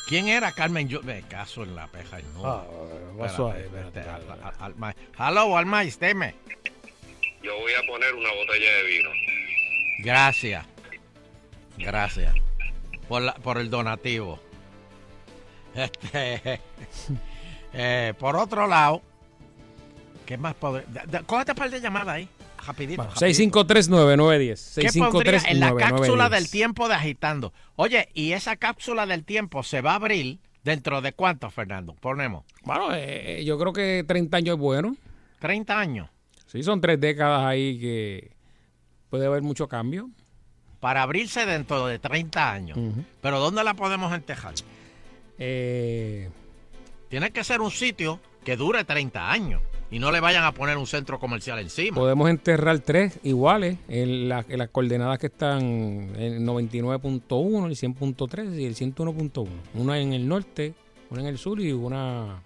¿Quién 0.07 0.27
era 0.27 0.51
Carmen 0.51 0.87
Yo 0.87 1.01
Me 1.01 1.21
caso 1.23 1.63
en 1.63 1.75
la 1.75 1.87
peja. 1.87 2.19
No. 2.35 2.45
Ah, 2.45 2.65
espérate, 3.57 4.03
Hello, 5.17 5.57
Alma, 5.57 5.83
esteme. 5.83 6.35
Yo 7.41 7.57
voy 7.59 7.73
a 7.73 7.85
poner 7.87 8.13
una 8.15 8.29
botella 8.33 8.71
de 8.77 8.83
vino. 8.83 9.09
Gracias. 9.99 10.65
Gracias. 11.77 12.33
Por, 13.07 13.21
la- 13.21 13.33
por 13.35 13.57
el 13.57 13.69
donativo. 13.69 14.39
Este, 15.75 16.61
eh, 17.73 18.13
por 18.17 18.35
otro 18.37 18.65
lado, 18.67 19.01
¿qué 20.25 20.37
más 20.37 20.55
da- 20.87 21.23
Cógete 21.23 21.51
un 21.51 21.57
par 21.57 21.69
de 21.69 21.81
llamadas 21.81 22.07
ahí. 22.15 22.29
Rapidito. 22.65 23.03
Bueno, 23.03 23.11
rapidito. 23.13 23.61
6539910. 23.61 24.81
¿Qué 24.91 24.99
pondría 24.99 25.41
en 25.47 25.59
la 25.59 25.75
cápsula 25.75 26.27
6539910. 26.27 26.29
del 26.29 26.49
tiempo 26.49 26.87
de 26.87 26.93
agitando? 26.95 27.53
Oye, 27.75 28.09
y 28.13 28.31
esa 28.33 28.55
cápsula 28.55 29.05
del 29.05 29.23
tiempo 29.23 29.63
se 29.63 29.81
va 29.81 29.91
a 29.91 29.95
abrir 29.95 30.39
dentro 30.63 31.01
de 31.01 31.13
cuánto, 31.13 31.49
Fernando? 31.49 31.93
Ponemos. 31.95 32.43
Bueno, 32.63 32.89
eh, 32.93 33.43
yo 33.45 33.57
creo 33.57 33.73
que 33.73 34.03
30 34.07 34.37
años 34.37 34.55
es 34.55 34.59
bueno. 34.59 34.95
30 35.39 35.79
años. 35.79 36.09
Sí, 36.47 36.63
son 36.63 36.81
tres 36.81 36.99
décadas 36.99 37.45
ahí 37.45 37.79
que 37.79 38.31
puede 39.09 39.25
haber 39.25 39.41
mucho 39.41 39.67
cambio. 39.67 40.09
Para 40.79 41.03
abrirse 41.03 41.45
dentro 41.45 41.87
de 41.87 41.99
30 41.99 42.51
años. 42.51 42.77
Pero 43.21 43.39
¿dónde 43.39 43.63
la 43.63 43.73
podemos 43.73 44.13
entejar? 44.13 44.53
Eh, 45.37 46.29
Tiene 47.09 47.31
que 47.31 47.43
ser 47.43 47.61
un 47.61 47.71
sitio 47.71 48.19
que 48.43 48.55
dure 48.55 48.83
30 48.83 49.31
años 49.31 49.61
y 49.91 49.99
no 49.99 50.11
le 50.11 50.19
vayan 50.19 50.43
a 50.43 50.51
poner 50.51 50.77
un 50.77 50.87
centro 50.87 51.19
comercial 51.19 51.59
encima. 51.59 51.95
podemos 51.95 52.29
enterrar 52.29 52.79
tres 52.79 53.19
iguales 53.23 53.77
en, 53.87 54.27
la- 54.29 54.45
en 54.49 54.57
las 54.59 54.69
coordenadas 54.69 55.19
que 55.19 55.27
están 55.27 55.61
en 55.61 56.15
el 56.15 56.39
99.1, 56.41 57.65
el 57.67 57.75
100.3 57.75 58.59
y 58.59 58.65
el 58.65 58.75
101.1. 58.75 59.47
Una 59.75 59.99
en 59.99 60.13
el 60.13 60.27
norte, 60.27 60.73
una 61.09 61.21
en 61.21 61.27
el 61.27 61.37
sur 61.37 61.59
y 61.59 61.71
una... 61.71 62.41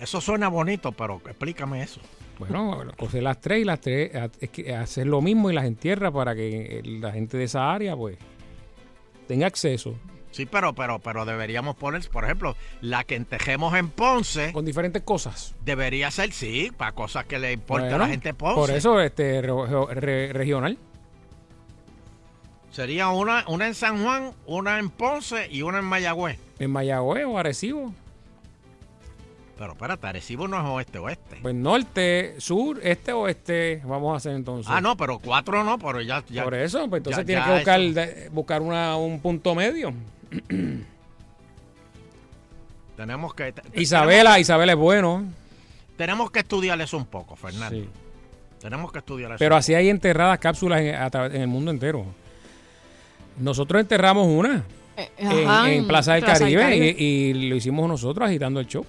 Eso 0.00 0.20
suena 0.20 0.48
bonito, 0.48 0.92
pero 0.92 1.20
explícame 1.26 1.82
eso. 1.82 2.00
Bueno, 2.38 2.82
coger 2.98 3.22
las 3.22 3.40
tres 3.40 3.60
y 3.60 3.64
las 3.64 3.80
tres, 3.80 4.14
a- 4.16 4.30
es 4.40 4.50
que 4.50 4.74
hacer 4.74 5.06
lo 5.06 5.20
mismo 5.20 5.50
y 5.50 5.54
las 5.54 5.64
entierra 5.64 6.10
para 6.10 6.34
que 6.34 6.80
la 6.84 7.12
gente 7.12 7.36
de 7.36 7.44
esa 7.44 7.72
área 7.72 7.94
pues 7.96 8.16
tenga 9.28 9.46
acceso. 9.46 9.94
Sí, 10.32 10.46
pero, 10.46 10.72
pero, 10.74 10.98
pero 10.98 11.24
deberíamos 11.24 11.76
poner, 11.76 12.08
por 12.10 12.24
ejemplo, 12.24 12.56
la 12.80 13.04
que 13.04 13.14
entejemos 13.14 13.74
en 13.76 13.88
Ponce. 13.90 14.52
Con 14.52 14.64
diferentes 14.64 15.02
cosas. 15.02 15.54
Debería 15.64 16.10
ser, 16.10 16.32
sí, 16.32 16.72
para 16.76 16.92
cosas 16.92 17.26
que 17.26 17.38
le 17.38 17.52
importen 17.52 17.92
a 17.92 17.98
la 17.98 18.08
gente 18.08 18.30
de 18.30 18.34
Ponce. 18.34 18.54
Por 18.56 18.70
eso 18.70 19.00
este 19.00 19.40
re- 19.42 19.94
re- 19.94 20.32
regional. 20.32 20.78
Sería 22.70 23.08
una, 23.10 23.44
una 23.48 23.66
en 23.66 23.74
San 23.74 24.02
Juan, 24.02 24.32
una 24.46 24.78
en 24.78 24.88
Ponce 24.88 25.46
y 25.50 25.60
una 25.62 25.78
en 25.80 25.84
Mayagüez. 25.84 26.38
En 26.58 26.70
Mayagüez 26.70 27.26
o 27.26 27.38
Arecibo. 27.38 27.92
Pero 29.58 29.72
espérate, 29.72 30.06
Arecibo 30.06 30.48
no 30.48 30.58
es 30.58 30.64
oeste-oeste. 30.64 31.36
Pues 31.42 31.54
norte, 31.54 32.34
sur, 32.38 32.80
este, 32.82 33.12
oeste, 33.12 33.82
vamos 33.84 34.14
a 34.14 34.16
hacer 34.16 34.32
entonces. 34.34 34.72
Ah, 34.74 34.80
no, 34.80 34.96
pero 34.96 35.18
cuatro 35.18 35.62
no, 35.62 35.78
pero 35.78 36.00
ya... 36.00 36.24
ya 36.30 36.42
Por 36.44 36.54
eso, 36.54 36.88
pues 36.88 37.00
entonces 37.00 37.22
ya- 37.22 37.26
tiene 37.26 37.40
ya 37.42 37.46
que 37.46 37.54
buscar, 37.56 37.80
eso- 38.08 38.30
buscar 38.32 38.62
una, 38.62 38.96
un 38.96 39.20
punto 39.20 39.54
medio. 39.54 39.92
Tenemos 42.96 43.34
que... 43.34 43.54
Isabela, 43.74 44.38
Isabela 44.38 44.72
es 44.72 44.78
bueno. 44.78 45.24
Tenemos, 45.96 46.30
que 46.30 46.40
estudiar 46.40 46.80
eso 46.80 46.96
un 46.96 47.06
poco, 47.06 47.36
Fernando. 47.36 47.76
Sí. 47.76 47.88
Tenemos 48.60 48.92
que 48.92 48.98
estudiar 48.98 49.32
eso. 49.32 49.38
Pero 49.38 49.56
así 49.56 49.74
hay 49.74 49.88
enterradas 49.88 50.38
cápsulas 50.38 50.80
en, 50.80 51.40
el 51.40 51.48
mundo 51.48 51.70
entero. 51.70 52.04
Nosotros 53.38 53.80
enterramos 53.80 54.26
una 54.26 54.64
en, 54.96 55.48
ajá, 55.48 55.72
en 55.72 55.86
Plaza 55.86 56.14
del 56.14 56.22
Plaza 56.24 56.44
del 56.44 56.54
Caribe, 56.54 56.62
Caribe. 56.62 56.96
Y, 56.98 57.04
y 57.04 57.48
lo 57.48 57.56
hicimos 57.56 57.88
nosotros 57.88 58.28
agitando 58.28 58.60
el 58.60 58.66
show. 58.66 58.84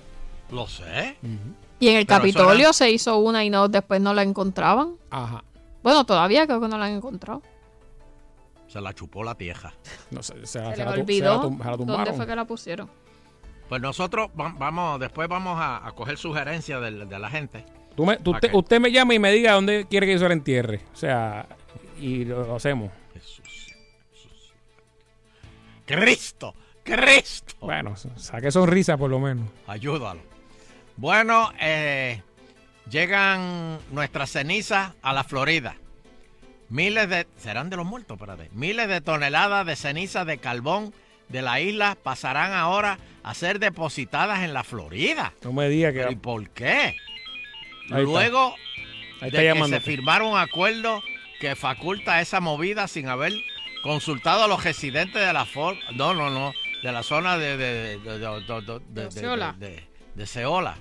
Lo 0.51 0.67
sé. 0.67 1.15
Y 1.79 1.87
en 1.89 1.97
el 1.97 2.05
Pero 2.05 2.19
Capitolio 2.19 2.65
era- 2.65 2.73
se 2.73 2.91
hizo 2.91 3.17
una 3.17 3.43
y 3.43 3.49
no 3.49 3.67
después 3.67 3.99
no 4.01 4.13
la 4.13 4.21
encontraban. 4.21 4.95
Ajá. 5.09 5.43
Bueno, 5.81 6.05
todavía 6.05 6.45
creo 6.45 6.61
que 6.61 6.67
no 6.67 6.77
la 6.77 6.85
han 6.85 6.93
encontrado. 6.93 7.41
Se 8.73 8.81
la 8.81 8.91
chupó 8.91 9.23
la. 9.23 9.37
No 10.09 10.23
sé, 10.23 10.33
se, 10.47 10.47
Se 10.47 10.59
la- 10.59 10.69
les 10.69 10.77
se 10.77 10.83
la 10.83 10.89
tu- 10.89 10.95
se 10.95 11.01
olvidó 11.01 11.35
la 11.37 11.43
tum- 11.43 11.57
se 11.59 11.63
la 11.63 11.77
dónde 11.77 12.13
fue 12.13 12.25
que 12.25 12.35
la 12.35 12.45
pusieron. 12.45 12.89
Pues 13.69 13.79
nosotros 13.79 14.29
va- 14.39 14.55
vamos, 14.57 14.99
después 14.99 15.27
vamos 15.27 15.59
a, 15.61 15.85
a 15.87 15.91
coger 15.91 16.17
sugerencias 16.17 16.81
de, 16.81 16.91
la 17.19 17.29
gente. 17.29 17.65
Tú 17.95 18.03
me- 18.03 18.17
tú- 18.17 18.31
¿Pa' 18.31 18.39
usted, 18.53 18.79
me 18.79 18.91
llama 18.91 19.13
y 19.13 19.19
me 19.19 19.31
diga 19.31 19.51
dónde 19.51 19.85
quiere 19.87 20.07
que 20.07 20.13
yo 20.13 20.19
se 20.19 20.27
la 20.27 20.33
entierre. 20.33 20.81
O 20.91 20.95
sea, 20.95 21.45
y 21.99 22.25
lo, 22.25 22.47
lo 22.47 22.55
hacemos. 22.55 22.89
¡Cristo! 25.85 26.55
¡Cristo! 26.83 27.55
Bueno, 27.61 27.95
saque 28.15 28.51
sonrisa 28.51 28.97
por 28.97 29.09
lo 29.11 29.19
menos. 29.19 29.47
Ayúdalo. 29.67 30.21
Bueno, 30.97 31.51
eh, 31.59 32.23
llegan 32.89 33.77
nuestras 33.91 34.31
cenizas 34.31 34.93
a 35.03 35.13
la 35.13 35.23
Florida. 35.23 35.75
Miles 36.73 37.07
de... 37.07 37.27
¿Serán 37.37 37.69
de 37.69 37.77
los 37.77 37.85
muertos? 37.85 38.15
Espérate. 38.19 38.49
Miles 38.53 38.87
de 38.87 38.99
toneladas 38.99 39.63
de 39.65 39.75
cenizas 39.75 40.25
de 40.25 40.39
carbón 40.39 40.91
de 41.29 41.43
la 41.43 41.59
isla 41.61 41.95
pasarán 42.01 42.51
ahora 42.53 42.97
a 43.23 43.33
ser 43.35 43.59
depositadas 43.59 44.39
en 44.39 44.53
la 44.53 44.63
Florida. 44.63 45.33
No 45.43 45.53
me 45.53 45.69
diga 45.69 45.91
que... 45.93 45.99
¿Pero 45.99 46.11
¿Y 46.11 46.15
por 46.15 46.49
qué? 46.49 46.71
Ahí 46.73 46.95
está. 47.89 47.97
Luego 47.99 48.55
Ahí 49.21 49.29
de 49.29 49.53
que 49.53 49.65
se 49.67 49.79
firmaron 49.81 50.29
un 50.31 50.37
acuerdo 50.39 51.01
que 51.39 51.55
faculta 51.55 52.19
esa 52.21 52.39
movida 52.39 52.87
sin 52.87 53.07
haber 53.07 53.33
consultado 53.83 54.43
a 54.43 54.47
los 54.47 54.63
residentes 54.63 55.23
de 55.25 55.31
la 55.31 55.45
for 55.45 55.75
no 55.93 56.13
no 56.15 56.29
no 56.31 56.53
de 56.81 56.91
la 56.91 57.03
zona 57.03 57.37
de 57.37 57.55
de 57.57 57.97
de, 57.99 57.99
de, 57.99 58.19
de- 58.19 58.19
de- 58.19 58.79
de- 58.79 58.79
de- 59.01 59.05
Osceola. 59.07 59.55
de- 59.59 59.83
de 60.15 60.25
Seola. 60.25 60.75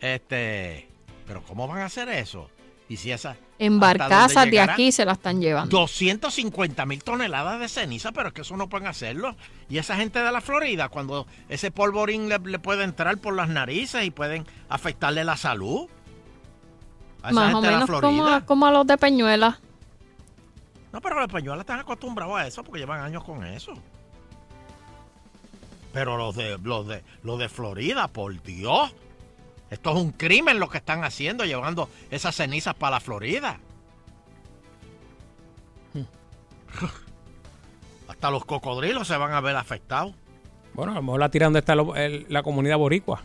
Este 0.00 0.88
pero 1.26 1.42
cómo 1.42 1.66
van 1.66 1.78
a 1.80 1.86
hacer 1.86 2.08
eso 2.10 2.50
y 2.88 2.96
si 2.96 3.10
esa 3.10 3.36
En 3.58 3.74
hasta 3.82 3.86
barcazas 3.86 4.34
dónde 4.44 4.50
de 4.52 4.60
aquí 4.60 4.92
se 4.92 5.04
la 5.04 5.12
están 5.12 5.40
llevando. 5.40 5.76
250 5.76 6.86
mil 6.86 7.02
toneladas 7.02 7.58
de 7.58 7.68
ceniza, 7.68 8.12
pero 8.12 8.28
es 8.28 8.34
que 8.34 8.42
eso 8.42 8.56
no 8.56 8.68
pueden 8.68 8.86
hacerlo. 8.86 9.34
Y 9.68 9.78
esa 9.78 9.96
gente 9.96 10.20
de 10.20 10.30
la 10.30 10.40
Florida, 10.40 10.88
cuando 10.88 11.26
ese 11.48 11.70
polvorín 11.70 12.28
le, 12.28 12.38
le 12.38 12.58
puede 12.58 12.84
entrar 12.84 13.18
por 13.18 13.34
las 13.34 13.48
narices 13.48 14.04
y 14.04 14.10
pueden 14.10 14.46
afectarle 14.68 15.24
la 15.24 15.36
salud. 15.36 15.88
A 17.22 17.30
esa 17.30 17.40
Más 17.40 17.44
gente 17.46 17.58
o 17.58 17.60
de 17.62 17.66
la 17.66 17.72
menos 17.72 17.86
Florida. 17.88 18.08
como, 18.08 18.46
como 18.46 18.66
a 18.66 18.70
los 18.72 18.86
de 18.86 18.98
Peñuela. 18.98 19.58
No, 20.92 21.00
pero 21.00 21.16
los 21.16 21.26
españoles 21.26 21.60
están 21.60 21.80
acostumbrados 21.80 22.38
a 22.38 22.46
eso 22.46 22.62
porque 22.62 22.78
llevan 22.80 23.00
años 23.02 23.22
con 23.24 23.44
eso. 23.44 23.74
Pero 25.92 26.16
los 26.16 26.36
de 26.36 26.58
los 26.62 26.86
de 26.86 27.02
los 27.22 27.38
de 27.38 27.48
Florida, 27.48 28.08
por 28.08 28.40
Dios. 28.42 28.94
Esto 29.70 29.90
es 29.90 29.96
un 29.96 30.12
crimen 30.12 30.60
lo 30.60 30.68
que 30.68 30.78
están 30.78 31.02
haciendo, 31.04 31.44
llevando 31.44 31.88
esas 32.10 32.34
cenizas 32.36 32.74
para 32.74 32.92
la 32.96 33.00
Florida. 33.00 33.58
Hasta 38.08 38.30
los 38.30 38.44
cocodrilos 38.44 39.08
se 39.08 39.16
van 39.16 39.32
a 39.32 39.40
ver 39.40 39.56
afectados. 39.56 40.14
Bueno, 40.74 40.92
a 40.92 40.96
lo 40.96 41.02
mejor 41.02 41.20
la 41.20 41.30
tiran 41.30 41.48
donde 41.48 41.60
está 41.60 41.74
lo- 41.74 41.96
el- 41.96 42.26
la 42.28 42.42
comunidad 42.42 42.76
boricua. 42.78 43.22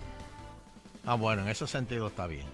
Ah, 1.06 1.16
bueno, 1.16 1.44
en 1.44 1.50
ese 1.50 1.68
sentido 1.68 2.08
está 2.08 2.28
bien. 2.28 2.46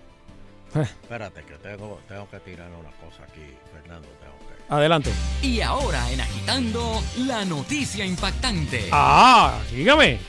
Eh. 0.76 0.82
Espérate, 0.82 1.44
que 1.44 1.54
tengo, 1.56 2.00
tengo 2.08 2.30
que 2.30 2.40
tirar 2.40 2.70
una 2.72 2.90
cosa 2.92 3.24
aquí, 3.24 3.42
Fernando. 3.74 4.08
Tengo 4.20 4.34
que... 4.40 4.74
Adelante. 4.74 5.12
Y 5.42 5.62
ahora 5.62 6.12
en 6.12 6.20
Agitando, 6.22 7.02
la 7.20 7.46
noticia 7.46 8.06
impactante. 8.06 8.90
Ah, 8.92 9.60
dígame. 9.72 10.20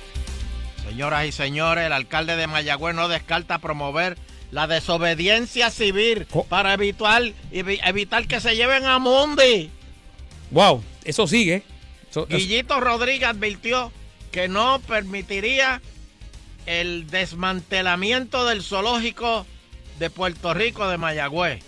Señoras 0.89 1.27
y 1.27 1.33
señores, 1.33 1.85
el 1.87 1.93
alcalde 1.93 2.37
de 2.37 2.47
Mayagüez 2.47 2.95
no 2.95 3.09
descarta 3.09 3.59
promover 3.59 4.17
la 4.51 4.67
desobediencia 4.67 5.71
civil 5.71 6.27
para 6.49 6.73
evitar, 6.75 7.23
evi- 7.53 7.81
evitar 7.85 8.27
que 8.27 8.41
se 8.41 8.57
lleven 8.57 8.87
a 8.87 8.99
Mundi. 8.99 9.71
Wow, 10.51 10.83
eso 11.05 11.27
sigue. 11.27 11.63
Eso- 12.11 12.27
eso- 12.29 12.39
Guillito 12.39 12.81
Rodríguez 12.81 13.29
advirtió 13.29 13.93
que 14.33 14.49
no 14.49 14.81
permitiría 14.81 15.83
el 16.65 17.07
desmantelamiento 17.11 18.47
del 18.47 18.63
zoológico 18.63 19.47
de 19.99 20.09
Puerto 20.11 20.55
Rico 20.55 20.89
de 20.89 20.97
Mayagüez. 20.97 21.63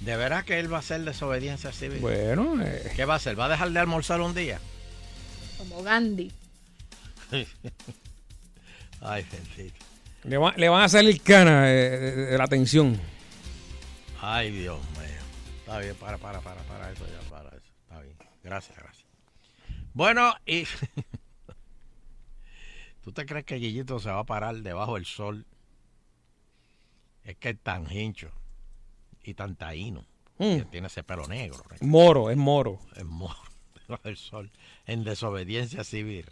¿De 0.00 0.16
veras 0.16 0.44
que 0.44 0.58
él 0.58 0.72
va 0.72 0.78
a 0.78 0.80
hacer 0.80 1.00
desobediencia 1.02 1.72
civil? 1.72 1.98
Bueno, 2.00 2.56
eh, 2.62 2.92
¿Qué 2.96 3.04
va 3.04 3.14
a 3.14 3.16
hacer? 3.16 3.38
¿Va 3.38 3.46
a 3.46 3.48
dejar 3.50 3.70
de 3.70 3.80
almorzar 3.80 4.20
un 4.20 4.34
día? 4.34 4.60
Como 5.60 5.82
Gandhi. 5.82 6.32
Ay, 9.02 9.26
bendito. 9.30 9.76
le, 10.24 10.36
va- 10.38 10.54
le 10.56 10.68
van 10.68 10.82
a 10.84 10.88
salir 10.88 11.20
canas 11.22 11.66
eh, 11.68 11.98
de, 11.98 12.26
de 12.26 12.38
la 12.38 12.46
tensión. 12.46 12.98
Ay, 14.20 14.50
Dios 14.50 14.80
mío. 14.92 15.00
Está 15.60 15.78
bien, 15.78 15.94
para, 15.96 16.18
para, 16.18 16.40
para, 16.40 16.62
para 16.62 16.90
eso 16.90 17.04
ya, 17.06 17.30
para 17.30 17.48
eso. 17.50 17.66
Está 17.82 18.00
bien. 18.00 18.16
Gracias, 18.42 18.76
gracias. 18.76 19.06
Bueno, 19.94 20.34
y. 20.46 20.64
¿Tú 23.02 23.12
te 23.12 23.24
crees 23.26 23.44
que 23.44 23.56
Guillito 23.56 23.98
se 23.98 24.10
va 24.10 24.20
a 24.20 24.24
parar 24.24 24.56
debajo 24.56 24.94
del 24.94 25.06
sol? 25.06 25.46
Es 27.24 27.36
que 27.36 27.50
es 27.50 27.58
tan 27.60 27.90
hincho 27.90 28.30
y 29.22 29.34
tan 29.34 29.56
taíno. 29.56 30.04
Mm. 30.38 30.56
Que 30.56 30.64
tiene 30.64 30.86
ese 30.88 31.02
pelo 31.02 31.26
negro. 31.26 31.62
¿no? 31.80 31.86
Moro, 31.86 32.30
es 32.30 32.36
moro. 32.36 32.80
Es 32.96 33.04
moro 33.04 33.38
del 33.98 34.16
sol. 34.16 34.50
En 34.86 35.04
desobediencia 35.04 35.84
civil. 35.84 36.26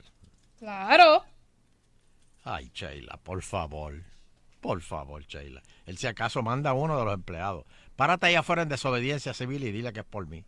Claro. 0.59 1.25
Ay, 2.45 2.71
Sheila, 2.75 3.19
por 3.23 3.43
favor. 3.43 4.03
Por 4.61 4.81
favor, 4.81 5.25
Sheila. 5.25 5.63
Él 5.87 5.99
si 5.99 6.07
acaso 6.07 6.43
manda 6.43 6.71
a 6.71 6.75
uno 6.75 6.99
de 6.99 7.05
los 7.05 7.15
empleados. 7.15 7.65
Párate 7.97 8.27
ahí 8.27 8.35
afuera 8.35 8.63
en 8.63 8.69
desobediencia 8.69 9.35
civil 9.35 9.65
y 9.65 9.73
dile 9.73 9.93
que 9.93 10.01
es 10.01 10.07
por 10.07 10.27
mí. 10.27 10.45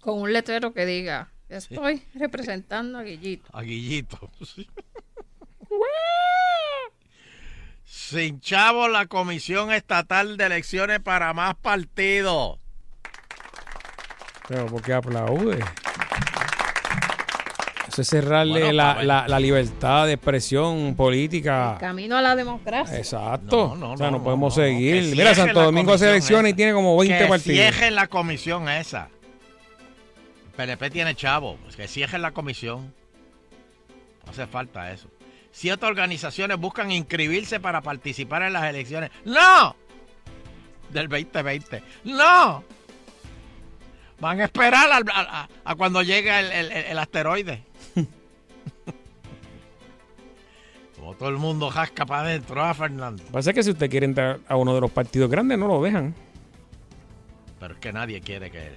Con 0.00 0.20
un 0.20 0.32
letrero 0.32 0.72
que 0.72 0.86
diga, 0.86 1.32
estoy 1.48 2.02
representando 2.14 2.98
a 2.98 3.02
Guillito. 3.02 3.48
A 3.52 3.62
Guillito. 3.62 4.30
Sin 7.84 8.40
chavo 8.40 8.88
la 8.88 9.06
Comisión 9.06 9.72
Estatal 9.72 10.36
de 10.36 10.46
Elecciones 10.46 11.00
para 11.00 11.32
más 11.32 11.54
partidos. 11.54 12.58
Pero 14.48 14.66
¿por 14.66 14.82
qué 14.82 14.92
aplaude? 14.92 15.64
Eso 17.94 18.02
es 18.02 18.08
cerrarle 18.08 18.58
Bueno, 18.58 18.72
la, 18.72 19.02
la- 19.04 19.28
la 19.28 19.38
libertad 19.38 20.06
de 20.06 20.14
expresión 20.14 20.96
política. 20.96 21.76
Camino 21.78 22.16
a 22.16 22.22
la 22.22 22.34
democracia. 22.34 22.98
Exacto. 22.98 23.68
No, 23.68 23.76
no, 23.76 23.92
o 23.92 23.96
sea, 23.96 24.10
no, 24.10 24.18
no, 24.18 24.24
podemos 24.24 24.52
seguir. 24.52 25.14
Mira, 25.16 25.32
Santo 25.32 25.62
Domingo 25.62 25.92
hace 25.92 26.10
elecciones 26.10 26.52
y 26.52 26.54
tiene 26.56 26.72
como 26.72 26.96
20 26.96 27.16
que 27.16 27.26
partidos. 27.26 27.56
cierren 27.56 27.94
la 27.94 28.08
comisión 28.08 28.68
esa. 28.68 29.08
El 30.46 30.50
PNP 30.56 30.90
tiene 30.90 31.14
chavo. 31.14 31.56
pues 31.62 31.76
que 31.76 31.86
cierren 31.86 32.20
la 32.22 32.32
comisión. 32.32 32.92
No 34.26 34.32
hace 34.32 34.48
falta 34.48 34.90
eso. 34.90 35.06
Siete 35.52 35.86
organizaciones 35.86 36.56
buscan 36.58 36.90
inscribirse 36.90 37.60
para 37.60 37.80
participar 37.80 38.42
en 38.42 38.54
las 38.54 38.64
elecciones. 38.64 39.12
¡No! 39.24 39.76
Del 40.90 41.06
2020. 41.08 41.80
¡No! 42.02 42.64
Van 44.20 44.40
a 44.40 44.44
esperar 44.44 44.90
a, 44.90 45.00
a- 45.12 45.48
a 45.64 45.74
cuando 45.76 46.02
llegue 46.02 46.36
el, 46.38 46.46
el- 46.52 46.72
el- 46.72 46.84
el 46.86 46.98
asteroide. 46.98 47.62
Todo 51.12 51.28
el 51.28 51.36
mundo 51.36 51.68
jasca 51.70 52.06
para 52.06 52.22
adentro, 52.22 52.62
¿ah, 52.64 52.72
Fernando? 52.72 53.22
Pasa 53.30 53.52
que 53.52 53.62
si 53.62 53.70
usted 53.70 53.90
quiere 53.90 54.06
entrar 54.06 54.40
a 54.48 54.56
uno 54.56 54.74
de 54.74 54.80
los 54.80 54.90
partidos 54.90 55.30
grandes, 55.30 55.58
no 55.58 55.68
lo 55.68 55.82
dejan. 55.82 56.14
Pero 57.60 57.74
es 57.74 57.80
que 57.80 57.92
nadie 57.92 58.20
quiere 58.22 58.50
que... 58.50 58.72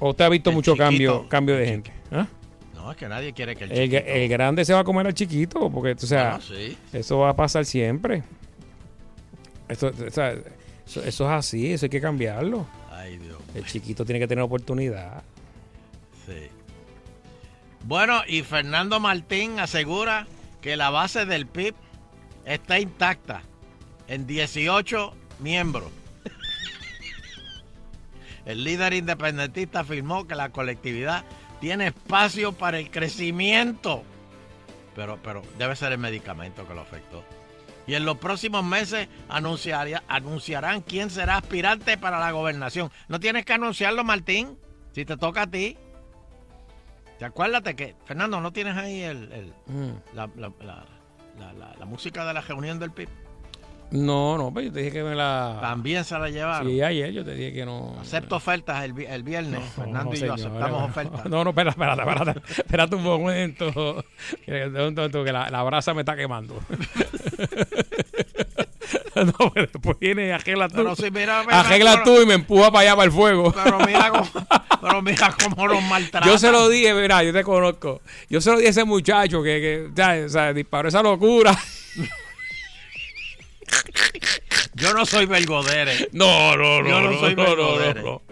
O 0.00 0.10
usted 0.10 0.24
ha 0.24 0.28
visto 0.28 0.50
El 0.50 0.56
mucho 0.56 0.72
chiquito, 0.72 0.84
cambio, 0.84 1.28
cambio 1.28 1.56
de 1.56 1.66
gente. 1.66 1.92
¿ah? 2.10 2.26
No, 2.74 2.90
es 2.90 2.96
que 2.96 3.08
nadie 3.08 3.32
quiere 3.32 3.54
que 3.56 3.64
el 3.64 3.72
El, 3.72 3.90
chiquito- 3.90 4.04
el 4.06 4.28
grande 4.28 4.64
se 4.64 4.74
va 4.74 4.80
a 4.80 4.84
comer 4.84 5.06
al 5.06 5.14
chiquito, 5.14 5.70
porque 5.70 5.92
o 5.92 5.98
sea, 5.98 6.34
Ah, 6.34 6.40
sí. 6.40 6.76
eso 6.92 7.18
va 7.18 7.30
a 7.30 7.36
pasar 7.36 7.64
siempre. 7.64 8.22
Eso, 9.68 9.86
o 9.88 10.10
sea, 10.10 10.32
eso, 10.32 11.02
eso 11.02 11.24
es 11.24 11.30
así, 11.30 11.72
eso 11.72 11.86
hay 11.86 11.90
que 11.90 12.00
cambiarlo. 12.00 12.66
Ay, 12.90 13.16
Dios 13.18 13.38
El 13.54 13.64
chiquito 13.64 14.04
tiene 14.04 14.18
que 14.18 14.26
tener 14.26 14.42
oportunidad. 14.42 15.22
Sí. 16.26 16.48
Bueno, 17.84 18.22
y 18.26 18.42
Fernando 18.42 18.98
Martín 19.00 19.58
asegura 19.60 20.26
que 20.64 20.78
la 20.78 20.88
base 20.88 21.26
del 21.26 21.46
PIB 21.46 21.74
está 22.46 22.80
intacta 22.80 23.42
en 24.08 24.26
18 24.26 25.12
miembros. 25.40 25.90
El 28.46 28.64
líder 28.64 28.94
independentista 28.94 29.80
afirmó 29.80 30.26
que 30.26 30.34
la 30.34 30.48
colectividad 30.48 31.22
tiene 31.60 31.88
espacio 31.88 32.52
para 32.52 32.78
el 32.78 32.90
crecimiento. 32.90 34.04
Pero, 34.96 35.18
pero 35.22 35.42
debe 35.58 35.76
ser 35.76 35.92
el 35.92 35.98
medicamento 35.98 36.66
que 36.66 36.74
lo 36.74 36.80
afectó. 36.80 37.22
Y 37.86 37.92
en 37.92 38.06
los 38.06 38.16
próximos 38.16 38.64
meses 38.64 39.06
anunciaría- 39.28 40.02
anunciarán 40.08 40.80
quién 40.80 41.10
será 41.10 41.36
aspirante 41.36 41.98
para 41.98 42.18
la 42.18 42.30
gobernación. 42.30 42.90
No 43.08 43.20
tienes 43.20 43.44
que 43.44 43.52
anunciarlo, 43.52 44.02
Martín, 44.02 44.56
si 44.92 45.04
te 45.04 45.18
toca 45.18 45.42
a 45.42 45.46
ti. 45.46 45.76
¿Te 47.18 47.24
acuérdate 47.24 47.76
que, 47.76 47.94
Fernando, 48.04 48.40
no 48.40 48.52
tienes 48.52 48.76
ahí 48.76 49.02
el, 49.02 49.30
el- 49.32 49.52
Mm. 49.66 49.92
la, 50.14 50.28
la- 50.36 50.52
la- 50.60 51.74
la- 51.78 51.84
música 51.86 52.24
de 52.24 52.34
la 52.34 52.40
reunión 52.40 52.78
del 52.78 52.90
PIB? 52.90 53.08
No, 53.90 54.36
no, 54.38 54.52
pues 54.52 54.66
yo 54.66 54.72
te 54.72 54.78
dije 54.80 54.90
que 54.92 55.02
me 55.04 55.14
la. 55.14 55.58
También 55.60 56.02
se 56.04 56.18
la 56.18 56.28
llevaron. 56.28 56.66
Sí, 56.68 56.82
ayer 56.82 57.12
yo 57.12 57.24
te 57.24 57.34
dije 57.34 57.52
que 57.52 57.64
no. 57.64 57.94
Acepto 58.00 58.34
ofertas 58.36 58.82
el, 58.82 58.98
el 58.98 59.22
viernes. 59.22 59.62
Fernando 59.76 60.10
no, 60.10 60.16
y 60.16 60.20
yo 60.20 60.36
señor, 60.36 60.38
aceptamos 60.40 60.80
no, 60.80 60.86
ofertas. 60.86 61.26
No, 61.30 61.44
no, 61.44 61.50
espera, 61.50 61.70
espérate, 61.70 62.02
espérate. 62.02 62.40
Espérate 62.62 62.96
un 62.96 63.02
momento. 63.04 64.04
Que, 64.46 64.70
que 65.24 65.32
la, 65.32 65.50
la 65.50 65.62
brasa 65.62 65.94
me 65.94 66.00
está 66.00 66.16
quemando. 66.16 66.58
no, 69.38 69.50
pero 69.52 69.66
después 69.72 69.98
viene 70.00 70.26
y 70.28 70.30
arregla 70.30 70.68
tú. 70.68 70.76
Pero 70.76 70.96
si 70.96 71.10
mira, 71.10 71.42
mira, 71.42 71.60
arregla 71.60 71.92
pero- 71.92 72.04
tú 72.04 72.22
y 72.22 72.26
me 72.26 72.34
empuja 72.34 72.70
para 72.70 72.80
allá, 72.82 72.96
para 72.96 73.06
el 73.06 73.12
fuego. 73.12 73.52
Pero 73.52 73.78
mira 73.80 74.10
cómo, 74.10 74.28
pero 74.82 75.02
mira 75.02 75.34
cómo 75.42 75.68
nos 75.68 75.82
maltratan. 75.84 76.28
Yo 76.28 76.38
se 76.38 76.50
lo 76.50 76.68
dije, 76.68 76.92
mira, 76.94 77.22
yo 77.22 77.32
te 77.32 77.44
conozco. 77.44 78.00
Yo 78.28 78.40
se 78.40 78.50
lo 78.50 78.56
dije 78.56 78.68
a 78.68 78.70
ese 78.70 78.84
muchacho 78.84 79.42
que, 79.42 79.60
que 79.60 79.90
ya, 79.94 80.16
o 80.26 80.28
sea, 80.28 80.52
disparó 80.52 80.88
esa 80.88 81.02
locura. 81.02 81.56
Yo 84.74 84.92
no 84.92 85.06
soy 85.06 85.26
Belgodere. 85.26 86.08
No, 86.12 86.56
no, 86.56 86.82
no. 86.82 86.88
Yo 86.88 87.00
no, 87.00 87.10
no, 87.12 87.18
soy 87.20 87.34
no, 87.36 87.44
no, 87.44 87.48
Belgodere. 87.56 88.02
no, 88.02 88.22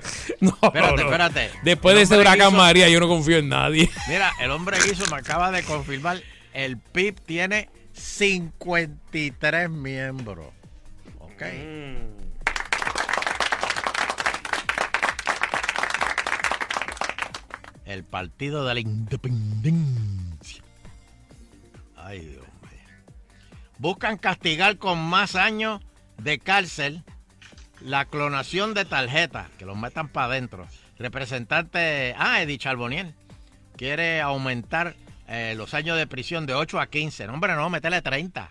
no. 0.41 0.59
espérate, 0.63 1.03
espérate. 1.03 1.51
Después 1.63 1.95
de 1.97 2.03
ese 2.03 2.17
huracán 2.19 2.49
hizo- 2.49 2.57
María, 2.57 2.89
yo 2.89 2.99
no 3.01 3.09
confío 3.09 3.39
en 3.39 3.49
nadie. 3.49 3.89
Mira, 4.09 4.33
el 4.41 4.51
hombre 4.51 4.77
guiso 4.85 5.05
me 5.11 5.17
acaba 5.19 5.51
de 5.51 5.63
confirmar. 5.63 6.21
El 6.53 6.77
PIB 6.79 7.21
tiene 7.25 7.71
53 7.93 9.71
miembros. 9.71 10.47
El 17.85 18.05
Partido 18.05 18.65
de 18.65 18.75
la 18.75 18.81
Independencia. 18.81 20.63
Ay, 21.97 22.21
Dios 22.21 22.47
mío. 22.63 23.13
Buscan 23.79 24.17
castigar 24.17 24.79
con 24.79 24.99
más 24.99 25.37
años 25.37 25.81
de 26.19 26.39
cárcel 26.39 27.03
la 27.81 28.05
clonación 28.05 28.75
de 28.75 28.85
tarjetas, 28.85 29.49
que 29.59 29.67
los 29.67 29.77
metan 29.77 30.09
para 30.09 30.27
adentro. 30.27 30.67
Representante, 30.99 32.15
ah, 32.17 32.43
Eddie 32.43 32.59
Charboniel, 32.59 33.15
quiere 33.77 34.21
aumentar 34.21 34.95
eh, 35.29 35.55
los 35.57 35.75
años 35.75 35.97
de 35.99 36.07
prisión 36.07 36.47
de 36.47 36.55
8 36.55 36.81
a 36.81 36.87
15. 36.87 37.27
No, 37.27 37.35
hombre, 37.35 37.55
no, 37.55 37.69
métele 37.71 38.01
30. 38.03 38.51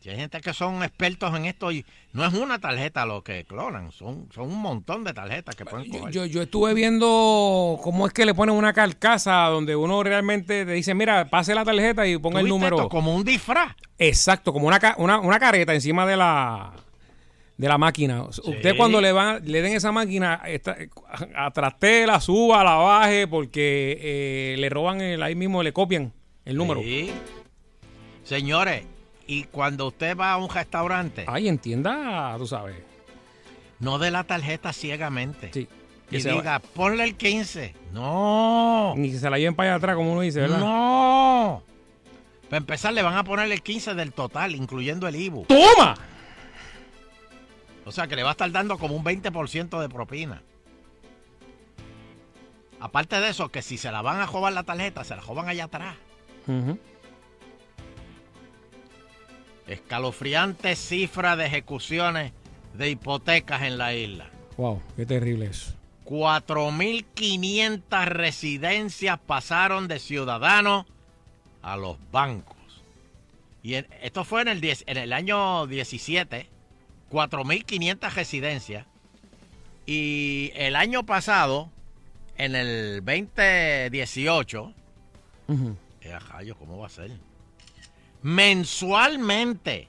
Si 0.00 0.10
hay 0.10 0.16
gente 0.16 0.40
que 0.40 0.54
son 0.54 0.82
expertos 0.84 1.36
en 1.36 1.46
esto 1.46 1.72
y 1.72 1.84
no 2.12 2.24
es 2.24 2.32
una 2.32 2.60
tarjeta 2.60 3.04
lo 3.04 3.24
que 3.24 3.44
clonan, 3.44 3.90
son, 3.90 4.28
son 4.32 4.44
un 4.52 4.62
montón 4.62 5.02
de 5.02 5.12
tarjetas 5.12 5.56
que 5.56 5.64
pueden 5.64 5.90
coger. 5.90 6.12
Yo, 6.12 6.24
yo 6.24 6.42
estuve 6.42 6.72
viendo 6.72 7.80
cómo 7.82 8.06
es 8.06 8.12
que 8.12 8.24
le 8.24 8.32
ponen 8.32 8.54
una 8.54 8.72
carcasa 8.72 9.46
donde 9.46 9.74
uno 9.74 10.02
realmente 10.04 10.64
te 10.64 10.72
dice, 10.72 10.94
mira, 10.94 11.28
pase 11.28 11.52
la 11.54 11.64
tarjeta 11.64 12.06
y 12.06 12.16
ponga 12.16 12.38
el 12.40 12.46
¿Tuviste 12.46 12.58
número. 12.58 12.76
esto? 12.76 12.88
Como 12.88 13.14
un 13.14 13.24
disfraz. 13.24 13.74
Exacto, 13.98 14.52
como 14.52 14.68
una, 14.68 14.78
una, 14.98 15.18
una 15.18 15.40
careta 15.40 15.74
encima 15.74 16.06
de 16.06 16.16
la 16.16 16.72
de 17.56 17.66
la 17.66 17.76
máquina. 17.76 18.22
Usted 18.22 18.76
cuando 18.76 19.00
le 19.00 19.10
van, 19.10 19.42
le 19.44 19.60
den 19.60 19.72
esa 19.72 19.90
máquina, 19.90 20.40
está, 20.46 20.76
atrastela, 21.34 22.20
suba, 22.20 22.62
la 22.62 22.74
baje, 22.76 23.26
porque 23.26 23.98
eh, 24.00 24.56
le 24.58 24.68
roban 24.68 25.00
el, 25.00 25.20
ahí 25.24 25.34
mismo, 25.34 25.64
le 25.64 25.72
copian 25.72 26.12
el 26.44 26.56
número. 26.56 26.80
Sí. 26.80 27.10
Señores, 28.22 28.84
y 29.28 29.44
cuando 29.44 29.86
usted 29.86 30.16
va 30.16 30.32
a 30.32 30.36
un 30.38 30.48
restaurante, 30.48 31.24
Ay, 31.28 31.46
entienda, 31.48 32.34
tú 32.38 32.46
sabes. 32.48 32.74
no 33.78 33.98
dé 34.00 34.10
la 34.10 34.24
tarjeta 34.24 34.72
ciegamente. 34.72 35.50
Sí. 35.52 35.68
Y 36.10 36.16
diga, 36.22 36.58
ponle 36.60 37.04
el 37.04 37.16
15. 37.16 37.74
No. 37.92 38.94
Ni 38.96 39.10
que 39.12 39.18
se 39.18 39.28
la 39.28 39.38
lleven 39.38 39.54
para 39.54 39.68
allá 39.70 39.76
atrás, 39.76 39.94
como 39.94 40.12
uno 40.12 40.22
dice, 40.22 40.40
¿verdad? 40.40 40.58
No. 40.58 41.62
Para 42.48 42.56
empezar, 42.56 42.94
le 42.94 43.02
van 43.02 43.14
a 43.16 43.24
poner 43.24 43.52
el 43.52 43.62
15 43.62 43.94
del 43.94 44.14
total, 44.14 44.54
incluyendo 44.54 45.06
el 45.06 45.16
IBU. 45.16 45.44
¡Toma! 45.44 45.94
O 47.84 47.92
sea 47.92 48.06
que 48.06 48.16
le 48.16 48.22
va 48.22 48.30
a 48.30 48.32
estar 48.32 48.50
dando 48.50 48.78
como 48.78 48.96
un 48.96 49.04
20% 49.04 49.78
de 49.80 49.88
propina. 49.90 50.42
Aparte 52.80 53.20
de 53.20 53.28
eso, 53.28 53.50
que 53.50 53.60
si 53.60 53.76
se 53.76 53.90
la 53.90 54.00
van 54.02 54.20
a 54.20 54.26
robar 54.26 54.52
la 54.54 54.62
tarjeta, 54.62 55.04
se 55.04 55.14
la 55.14 55.20
roban 55.20 55.48
allá 55.48 55.64
atrás. 55.64 55.96
Ujú. 56.46 56.78
Escalofriante 59.68 60.74
cifra 60.76 61.36
de 61.36 61.46
ejecuciones 61.46 62.32
de 62.74 62.90
hipotecas 62.90 63.62
en 63.62 63.78
la 63.78 63.94
isla. 63.94 64.30
Wow, 64.56 64.82
qué 64.96 65.06
terrible 65.06 65.46
eso. 65.46 65.74
4.500 66.04 68.04
residencias 68.06 69.18
pasaron 69.18 69.88
de 69.88 69.98
ciudadanos 69.98 70.86
a 71.62 71.76
los 71.76 71.96
bancos. 72.10 72.56
Y 73.62 73.74
en- 73.74 73.86
esto 74.02 74.24
fue 74.24 74.42
en 74.42 74.48
el, 74.48 74.60
10 74.60 74.84
en 74.86 74.96
el 74.96 75.12
año 75.12 75.66
17, 75.66 76.48
4.500 77.10 78.14
residencias. 78.14 78.86
Y 79.86 80.52
el 80.54 80.76
año 80.76 81.04
pasado, 81.04 81.70
en 82.36 82.54
el 82.54 83.02
2018, 83.04 84.72
Ujú. 85.48 85.76
eh, 86.02 86.18
rayos, 86.18 86.56
¿cómo 86.56 86.78
va 86.78 86.86
a 86.86 86.90
ser? 86.90 87.10
Mensualmente, 88.22 89.88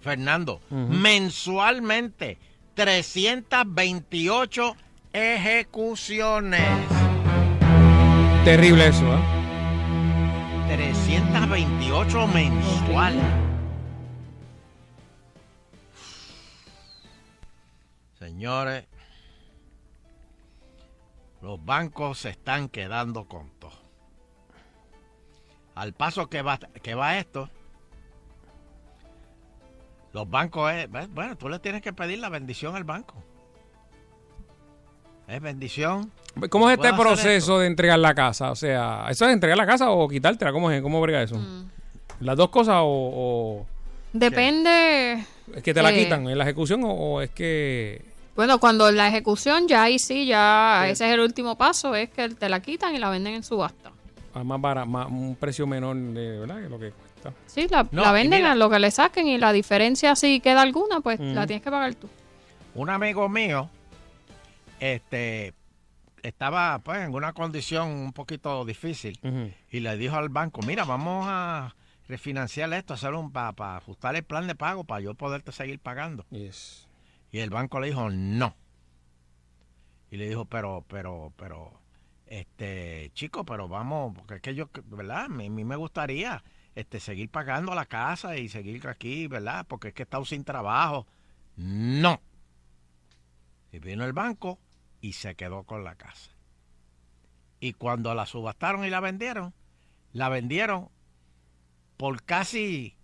Fernando, 0.00 0.60
mensualmente, 0.70 2.38
328 2.74 4.76
ejecuciones. 5.12 6.62
Terrible 8.44 8.88
eso, 8.88 9.14
¿eh? 9.14 9.20
328 10.68 12.26
mensual. 12.28 13.20
Señores, 18.18 18.86
los 21.42 21.62
bancos 21.64 22.18
se 22.18 22.30
están 22.30 22.68
quedando 22.68 23.26
con. 23.26 23.59
Al 25.74 25.92
paso 25.92 26.28
que 26.28 26.42
va, 26.42 26.58
que 26.58 26.94
va 26.94 27.18
esto, 27.18 27.48
los 30.12 30.28
bancos 30.28 30.72
es, 30.72 30.88
bueno, 30.90 31.36
tú 31.36 31.48
le 31.48 31.58
tienes 31.58 31.82
que 31.82 31.92
pedir 31.92 32.18
la 32.18 32.28
bendición 32.28 32.74
al 32.76 32.84
banco. 32.84 33.14
Es 35.28 35.40
bendición. 35.40 36.10
¿Cómo 36.48 36.68
es 36.68 36.76
este 36.76 36.88
¿Puedo 36.92 37.10
hacer 37.12 37.24
proceso 37.24 37.58
de 37.60 37.68
entregar 37.68 37.98
la 38.00 38.14
casa? 38.14 38.50
O 38.50 38.56
sea, 38.56 39.06
¿eso 39.08 39.26
es 39.26 39.32
entregar 39.32 39.56
la 39.56 39.66
casa 39.66 39.90
o 39.90 40.08
quitártela? 40.08 40.52
¿Cómo 40.52 40.70
es? 40.70 40.82
¿Cómo 40.82 41.00
brega 41.00 41.22
eso? 41.22 41.36
Mm. 41.36 41.70
¿Las 42.20 42.36
dos 42.36 42.50
cosas 42.50 42.76
o, 42.80 43.64
Depende. 44.12 45.24
es 45.54 45.62
que 45.62 45.72
te 45.72 45.82
la 45.82 45.92
quitan 45.92 46.28
en 46.28 46.36
la 46.36 46.44
ejecución 46.44 46.82
o, 46.84 46.90
o 46.90 47.20
es 47.20 47.30
que... 47.30 48.04
Bueno, 48.34 48.58
cuando 48.58 48.90
la 48.90 49.08
ejecución 49.08 49.68
ya 49.68 49.84
ahí 49.84 49.98
sí, 49.98 50.26
ya 50.26 50.82
Sí. 50.86 50.90
ese 50.92 51.06
es 51.08 51.14
el 51.14 51.20
último 51.20 51.56
paso, 51.56 51.94
es 51.94 52.10
que 52.10 52.28
te 52.30 52.48
la 52.48 52.60
quitan 52.60 52.94
y 52.94 52.98
la 52.98 53.10
venden 53.10 53.34
en 53.34 53.42
subasta. 53.42 53.92
A 54.34 54.44
más 54.44 54.60
bara- 54.60 54.84
más, 54.84 55.08
un 55.08 55.36
precio 55.36 55.66
menor 55.66 55.96
de 55.96 56.38
verdad 56.40 56.62
que 56.62 56.68
lo 56.68 56.78
que 56.78 56.90
cuesta. 56.92 57.32
Sí, 57.46 57.66
la, 57.68 57.86
No, 57.90 58.02
la 58.02 58.10
y 58.10 58.12
venden 58.14 58.40
mira- 58.40 58.52
a 58.52 58.54
lo 58.54 58.70
que 58.70 58.78
le 58.78 58.90
saquen 58.90 59.26
y 59.26 59.38
la 59.38 59.52
diferencia 59.52 60.14
si 60.16 60.40
queda 60.40 60.62
alguna, 60.62 61.00
pues 61.00 61.18
la 61.20 61.46
tienes 61.46 61.62
que 61.64 61.70
pagar 61.70 61.94
tú. 61.94 62.08
un 62.74 62.88
amigo 62.90 63.28
mío 63.28 63.68
este 64.78 65.52
estaba 66.22 66.78
pues 66.80 67.00
en 67.00 67.14
una 67.14 67.32
condición 67.32 67.88
un 67.88 68.12
poquito 68.12 68.64
difícil 68.64 69.18
y 69.70 69.80
le 69.80 69.96
dijo 69.96 70.16
al 70.16 70.28
banco 70.28 70.60
mira 70.66 70.84
vamos 70.84 71.24
a 71.28 71.74
refinanciar 72.08 72.72
esto 72.74 72.94
hacer 72.94 73.14
un 73.14 73.32
para 73.32 73.76
ajustar 73.76 74.14
el 74.16 74.22
plan 74.22 74.46
de 74.46 74.54
pago 74.54 74.84
para 74.84 75.00
yo 75.00 75.14
poderte 75.14 75.52
seguir 75.52 75.78
pagando 75.78 76.24
Yes. 76.30 76.86
y 77.32 77.38
el 77.38 77.50
banco 77.50 77.80
le 77.80 77.88
dijo 77.88 78.10
no 78.10 78.54
y 80.10 80.16
le 80.16 80.28
dijo 80.28 80.44
pero 80.44 80.84
pero 80.88 81.32
pero 81.36 81.72
este 82.30 83.10
chico 83.12 83.44
pero 83.44 83.68
vamos 83.68 84.14
porque 84.16 84.36
es 84.36 84.40
que 84.40 84.54
yo 84.54 84.70
verdad 84.86 85.24
a 85.24 85.28
mí, 85.28 85.46
a 85.46 85.50
mí 85.50 85.64
me 85.64 85.76
gustaría 85.76 86.42
este 86.74 87.00
seguir 87.00 87.28
pagando 87.28 87.74
la 87.74 87.84
casa 87.86 88.38
y 88.38 88.48
seguir 88.48 88.86
aquí 88.88 89.26
verdad 89.26 89.66
porque 89.68 89.88
es 89.88 89.94
que 89.94 90.02
he 90.02 90.04
estado 90.04 90.24
sin 90.24 90.44
trabajo 90.44 91.06
no 91.56 92.20
y 93.72 93.78
vino 93.80 94.04
el 94.04 94.12
banco 94.12 94.58
y 95.00 95.14
se 95.14 95.34
quedó 95.34 95.64
con 95.64 95.84
la 95.84 95.94
casa. 95.94 96.30
Y 97.60 97.72
cuando 97.74 98.14
la 98.14 98.26
subastaron 98.26 98.84
y 98.84 98.90
la 98.90 99.00
vendieron, 99.00 99.54
la 100.12 100.28
vendieron 100.28 100.88
por 101.96 102.22
casi 102.22 102.96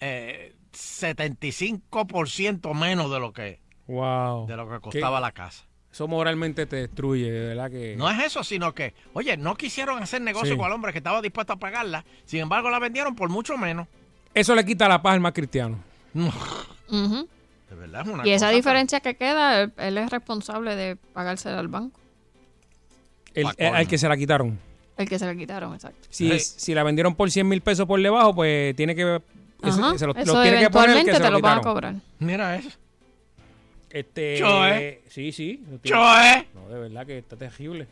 eh, 0.00 0.54
75% 0.72 2.74
menos 2.74 3.10
de 3.10 3.20
lo 3.20 3.32
que 3.32 3.60
Wow. 3.86 4.46
de 4.46 4.56
lo 4.56 4.68
que 4.68 4.80
costaba 4.80 5.18
¿Qué? 5.18 5.22
la 5.22 5.32
casa. 5.32 5.66
Eso 5.92 6.06
moralmente 6.06 6.66
te 6.66 6.76
destruye, 6.76 7.30
de 7.30 7.48
verdad 7.48 7.70
que... 7.70 7.96
No 7.96 8.10
es 8.10 8.22
eso, 8.24 8.44
sino 8.44 8.74
que, 8.74 8.92
oye, 9.14 9.36
no 9.36 9.56
quisieron 9.56 10.02
hacer 10.02 10.20
negocio 10.20 10.52
Sí. 10.52 10.56
con 10.58 10.66
el 10.66 10.72
hombre 10.72 10.92
que 10.92 10.98
estaba 10.98 11.20
dispuesto 11.22 11.54
a 11.54 11.56
pagarla, 11.56 12.04
sin 12.26 12.40
embargo 12.40 12.68
la 12.70 12.78
vendieron 12.78 13.16
por 13.16 13.30
mucho 13.30 13.56
menos. 13.56 13.88
Eso 14.34 14.54
le 14.54 14.64
quita 14.64 14.86
la 14.86 15.00
paz 15.02 15.14
al 15.14 15.20
más 15.20 15.32
cristiano. 15.32 15.78
De 16.12 17.74
verdad 17.74 18.02
es 18.06 18.08
una 18.12 18.26
Y 18.26 18.30
esa 18.30 18.46
cosa, 18.46 18.56
diferencia 18.56 19.00
que 19.00 19.16
queda, 19.16 19.62
él, 19.62 19.72
él 19.78 19.98
es 19.98 20.10
responsable 20.10 20.76
de 20.76 20.96
pagársela 20.96 21.58
al 21.58 21.68
banco. 21.68 21.98
El, 23.34 23.46
el- 23.56 23.74
al 23.74 23.86
que 23.88 23.98
se 23.98 24.08
la 24.08 24.16
quitaron. 24.16 24.58
El 24.96 25.08
que 25.08 25.18
se 25.18 25.26
la 25.26 25.34
quitaron, 25.34 25.74
exacto. 25.74 26.06
Si, 26.10 26.28
Sí. 26.38 26.54
si 26.58 26.74
la 26.74 26.82
vendieron 26.82 27.14
por 27.14 27.30
100 27.30 27.46
mil 27.48 27.60
pesos 27.60 27.86
por 27.86 28.00
debajo, 28.02 28.34
pues 28.34 28.74
tiene 28.74 28.94
que 28.94 29.20
ese- 29.62 29.80
Ajá, 29.80 29.98
se 29.98 30.06
lo, 30.06 30.14
eso 30.14 30.34
lo 30.34 30.42
tiene 30.42 30.60
que 30.60 30.70
poner 30.70 30.96
el 30.98 31.04
que 31.04 31.12
se 31.12 31.18
te 31.18 31.24
lo 31.24 31.30
lo 31.36 31.40
van 31.40 31.58
a 31.58 31.60
cobrar. 31.62 31.94
Mira 32.18 32.56
eso. 32.56 32.70
Este, 33.90 34.36
Choe. 34.38 35.02
Sí, 35.08 35.32
sí. 35.32 35.62
tiene. 35.82 35.98
Choe. 35.98 36.46
No, 36.54 36.68
de 36.68 36.78
verdad 36.80 37.06
que 37.06 37.18
está 37.18 37.36
terrible. 37.36 37.86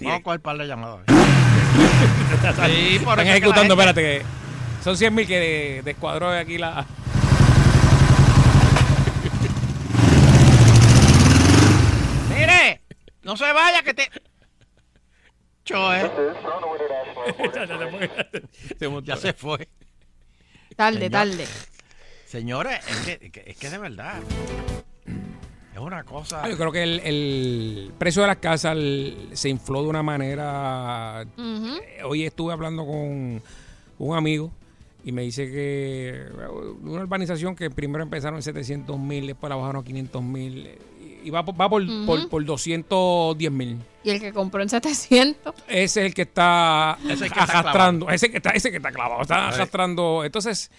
Vamos 0.00 0.20
a 0.20 0.22
coger 0.22 0.40
par 0.40 0.56
de 0.58 0.66
llamadas. 0.66 1.00
Sí, 2.66 3.00
por 3.04 3.18
Están 3.18 3.26
ejecutando, 3.28 3.74
espérate, 3.74 4.00
que 4.00 4.22
son 4.82 4.96
100 4.96 5.14
mil 5.14 5.26
que 5.26 5.38
de- 5.38 5.82
descuadró 5.84 6.30
aquí 6.30 6.56
la... 6.58 6.86
Mire, 12.30 12.82
no 13.22 13.36
se 13.36 13.52
vaya 13.52 13.82
que 13.82 13.94
te... 13.94 14.08
Choe. 15.64 16.10
ya 19.04 19.16
se 19.16 19.32
fue. 19.32 19.68
Tarde, 20.76 21.10
tarde. 21.10 21.46
Señores, 22.26 22.80
es 22.88 22.96
que, 23.18 23.26
es 23.26 23.32
que- 23.32 23.44
es 23.46 23.56
que 23.56 23.70
de 23.70 23.78
verdad. 23.78 24.14
Es 25.72 25.78
una 25.78 26.04
cosa. 26.04 26.42
Ah, 26.42 26.48
Yo 26.48 26.56
creo 26.56 26.72
que 26.72 26.82
el, 26.82 27.00
el 27.00 27.92
precio 27.98 28.22
de 28.22 28.28
las 28.28 28.38
casas 28.38 28.72
el- 28.76 29.28
se 29.34 29.48
infló 29.48 29.82
de 29.82 29.88
una 29.88 30.02
manera... 30.02 31.24
Eh, 31.38 32.02
Hoy 32.04 32.24
estuve 32.24 32.52
hablando 32.52 32.84
con 32.86 33.42
un 33.98 34.16
amigo 34.16 34.50
y 35.04 35.12
me 35.12 35.22
dice 35.22 35.44
que 35.50 36.12
eh, 36.14 36.48
una 36.82 37.02
urbanización 37.02 37.54
que 37.54 37.70
primero 37.70 38.02
empezaron 38.02 38.36
en 38.38 38.42
700 38.42 38.98
mil, 38.98 39.26
después 39.26 39.48
la 39.50 39.56
bajaron 39.56 39.82
a 39.82 39.84
500 39.84 40.22
mil 40.22 40.70
y 41.22 41.30
va, 41.30 41.44
por- 41.44 41.60
va 41.60 41.68
por, 41.68 41.82
Ujú. 41.82 42.06
por, 42.06 42.28
por 42.28 42.44
210 42.44 43.52
mil. 43.52 43.78
Y 44.02 44.10
el 44.10 44.20
que 44.20 44.32
compró 44.32 44.62
en 44.62 44.68
700. 44.70 45.54
Ese 45.68 45.84
es 45.84 45.96
el 46.06 46.14
que 46.14 46.22
está 46.22 46.96
Ese 47.04 47.12
es 47.12 47.22
el 47.22 47.32
que 47.32 47.38
está 47.40 47.58
arrastrando. 47.60 48.08
Ese 48.10 48.30
que 48.30 48.36
está, 48.38 48.50
ese 48.50 48.70
que 48.70 48.78
está 48.78 48.90
clavado. 48.92 49.22
Está 49.22 49.48
arrastrando. 49.48 50.24
Entonces, 50.24 50.70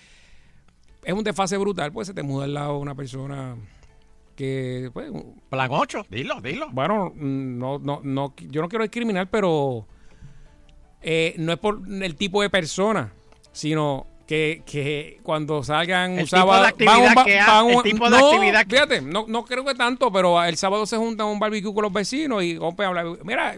es 1.07 1.13
un 1.13 1.23
desfase 1.23 1.57
brutal. 1.57 1.91
Pues 1.91 2.07
se 2.07 2.13
te 2.13 2.21
muda 2.23 2.45
al 2.45 2.53
lado 2.53 2.77
una 2.77 2.93
persona 2.95 3.55
que. 4.35 4.89
Pues, 4.93 5.09
Plan 5.49 5.69
8, 5.71 6.05
dilo, 6.09 6.41
dilo. 6.41 6.67
Bueno, 6.71 7.11
mm, 7.15 7.57
no, 7.57 7.79
no, 7.79 8.01
no, 8.03 8.33
yo 8.49 8.61
no 8.61 8.69
quiero 8.69 8.83
discriminar, 8.83 9.27
pero 9.29 9.85
eh, 11.01 11.33
no 11.37 11.53
es 11.53 11.59
por 11.59 11.79
el 11.89 12.15
tipo 12.15 12.41
de 12.41 12.49
persona, 12.49 13.11
sino 13.51 14.05
que, 14.27 14.61
que 14.65 15.19
cuando 15.23 15.63
salgan 15.63 16.13
El 16.13 16.19
un 16.19 16.25
tipo 16.25 16.35
de 16.35 16.41
sábado. 16.41 16.65
actividad 16.65 17.15
van 17.15 17.25
que 17.25 17.73
el 17.77 17.83
tipo 17.83 18.09
de 18.09 18.17
no, 18.19 18.27
actividad 18.27 18.65
que- 18.65 18.75
Fíjate, 18.75 19.01
no, 19.01 19.25
no 19.27 19.45
creo 19.45 19.63
que 19.63 19.73
tanto, 19.75 20.11
pero 20.11 20.43
el 20.43 20.57
sábado 20.57 20.85
se 20.85 20.97
juntan 20.97 21.27
un 21.27 21.39
barbecue 21.39 21.73
con 21.73 21.83
los 21.83 21.93
vecinos 21.93 22.43
y 22.43 22.57
compa, 22.57 22.85
habla, 22.87 23.05
mira, 23.23 23.55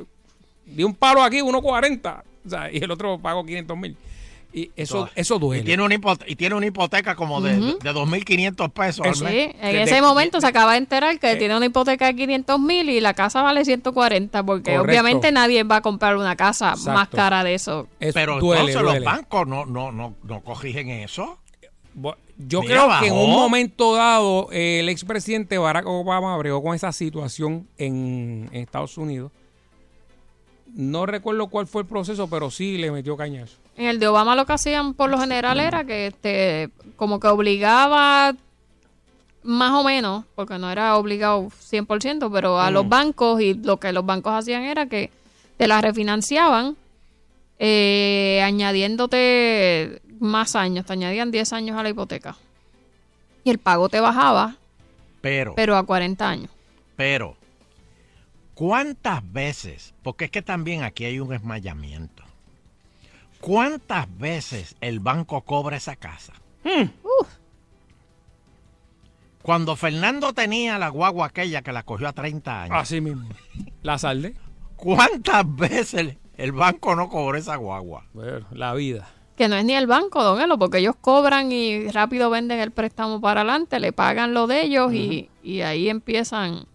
di 0.66 0.84
un 0.84 0.94
palo 0.94 1.24
aquí, 1.24 1.40
1.40, 1.42 2.24
o 2.46 2.50
sea, 2.50 2.72
y 2.72 2.78
el 2.78 2.92
otro 2.92 3.18
pagó 3.18 3.44
500 3.44 3.78
mil. 3.78 3.98
Y 4.52 4.72
eso, 4.76 5.08
eso 5.14 5.38
duele. 5.38 5.62
Y 5.62 5.66
tiene 5.66 5.84
una 5.84 5.94
hipoteca, 5.94 6.26
y 6.32 6.36
tiene 6.36 6.56
una 6.56 6.66
hipoteca 6.66 7.16
como 7.16 7.40
de, 7.40 7.60
Ujú. 7.60 7.78
de 7.84 7.92
2.500 7.94 8.70
pesos 8.72 9.06
al 9.06 9.12
Eso. 9.12 9.24
mes. 9.26 9.34
Sí, 9.34 9.56
en 9.62 9.72
De- 9.74 9.84
ese 9.84 9.96
de- 9.96 10.02
momento 10.02 10.42
se 10.42 10.48
acaba 10.48 10.72
de 10.72 10.80
enterar 10.80 11.14
Eh. 11.14 11.20
que 11.20 11.36
tiene 11.36 11.56
una 11.56 11.68
hipoteca 11.68 12.08
de 12.08 12.16
500 12.16 12.60
mil 12.60 12.90
y 12.90 13.00
la 13.00 13.14
casa 13.14 13.44
vale 13.44 13.64
140, 13.64 14.42
porque 14.44 14.72
Correcto. 14.76 14.90
obviamente 14.90 15.32
nadie 15.32 15.64
va 15.64 15.76
a 15.78 15.82
comprar 15.82 16.18
una 16.18 16.36
casa 16.36 16.74
más 16.88 17.10
cara 17.10 17.44
de 17.44 17.54
eso. 17.54 17.88
Pero 18.00 18.40
duele, 18.40 18.62
entonces 18.72 18.82
duele. 18.82 19.00
los 19.02 19.06
bancos 19.06 19.48
no, 19.48 19.66
no, 19.68 19.92
no, 19.92 20.16
no 20.24 20.42
corrigen 20.42 20.90
eso. 20.90 21.38
Yo 22.40 22.62
Mira, 22.62 22.74
creo 22.86 23.00
que 23.02 23.08
en 23.08 23.14
un 23.14 23.32
momento 23.32 23.94
dado 23.96 24.48
eh, 24.52 24.80
el 24.80 24.90
expresidente 24.90 25.58
Barack 25.58 25.86
Obama 25.86 26.36
bregó 26.38 26.64
con 26.64 26.74
esa 26.74 26.92
situación 26.92 27.68
en, 27.78 28.50
en 28.52 28.62
Estados 28.62 28.98
Unidos. 28.98 29.32
No 30.74 31.06
recuerdo 31.06 31.48
cuál 31.48 31.68
fue 31.68 31.82
el 31.82 31.88
proceso, 31.88 32.28
pero 32.30 32.50
sí 32.52 32.78
le 32.78 32.92
metió 32.92 33.18
cañazo. 33.18 33.58
En 33.80 33.86
el 33.88 34.00
de 34.00 34.08
Obama 34.08 34.36
lo 34.36 34.46
que 34.46 34.54
hacían 34.54 34.94
por 34.94 35.10
lo 35.10 35.18
general 35.20 35.60
era 35.60 35.86
que 35.86 36.08
este, 36.08 36.70
como 36.98 37.20
que 37.20 37.28
obligaba 37.28 38.36
más 39.42 39.72
o 39.72 39.84
menos, 39.86 40.26
porque 40.36 40.58
no 40.60 40.70
era 40.70 40.98
obligado 40.98 41.48
100%, 41.50 42.30
pero 42.32 42.60
a 42.60 42.72
los 42.72 42.86
Mm. 42.86 42.90
bancos 42.90 43.42
y 43.42 43.54
lo 43.54 43.78
que 43.78 43.94
los 43.94 44.06
bancos 44.06 44.34
hacían 44.34 44.64
era 44.64 44.88
que 44.88 45.12
te 45.58 45.68
la 45.68 45.80
refinanciaban 45.82 46.76
eh, 47.58 48.42
añadiéndote 48.44 50.02
más 50.20 50.56
años, 50.56 50.86
te 50.86 50.94
añadían 50.94 51.32
10 51.32 51.52
años 51.54 51.78
a 51.78 51.84
la 51.84 51.90
hipoteca. 51.90 52.36
Y 53.44 53.50
el 53.50 53.60
pago 53.60 53.88
te 53.90 54.00
bajaba, 54.02 54.56
Pero, 55.22 55.56
pero 55.56 55.76
a 55.78 55.84
40 55.86 56.28
años. 56.30 56.52
pero, 56.96 57.36
¿cuántas 58.54 59.22
veces? 59.32 59.94
Porque 60.04 60.26
es 60.26 60.32
que 60.32 60.42
también 60.42 60.84
aquí 60.84 61.06
hay 61.06 61.20
un 61.20 61.34
esmayamiento. 61.34 62.19
¿Cuántas 63.42 64.08
veces 64.18 64.76
el 64.82 65.00
banco 65.00 65.42
cobra 65.42 65.78
esa 65.78 65.96
casa? 65.96 66.34
Cuando 69.42 69.76
Fernando 69.76 70.34
tenía 70.34 70.78
la 70.78 70.90
guagua 70.90 71.28
aquella 71.28 71.62
que 71.62 71.72
la 71.72 71.84
cogió 71.84 72.08
a 72.08 72.14
30 72.14 72.64
años. 72.64 72.78
Así 72.78 73.02
mismo. 73.02 73.30
La 73.82 73.98
salde. 73.98 74.36
¿Cuántas 74.76 75.56
veces 75.56 76.18
el, 76.38 76.52
banco 76.52 76.96
no 76.96 77.10
cobró 77.10 77.38
esa 77.38 77.56
guagua? 77.56 78.06
Bueno, 78.14 78.46
la 78.52 78.74
vida. 78.74 79.08
Que 79.36 79.48
no 79.48 79.56
es 79.56 79.64
ni 79.64 79.74
el 79.74 79.88
banco, 79.88 80.24
don 80.24 80.42
Elo, 80.42 80.60
porque 80.60 80.80
ellos 80.80 80.96
cobran 81.00 81.52
y 81.52 81.88
rápido 81.90 82.30
venden 82.30 82.60
el 82.60 82.72
préstamo 82.72 83.22
para 83.22 83.42
adelante, 83.42 83.80
le 83.80 83.94
pagan 83.94 84.34
lo 84.34 84.48
de 84.48 84.64
ellos 84.64 84.94
y, 84.94 85.30
y 85.42 85.62
ahí 85.62 85.90
empiezan 85.90 86.66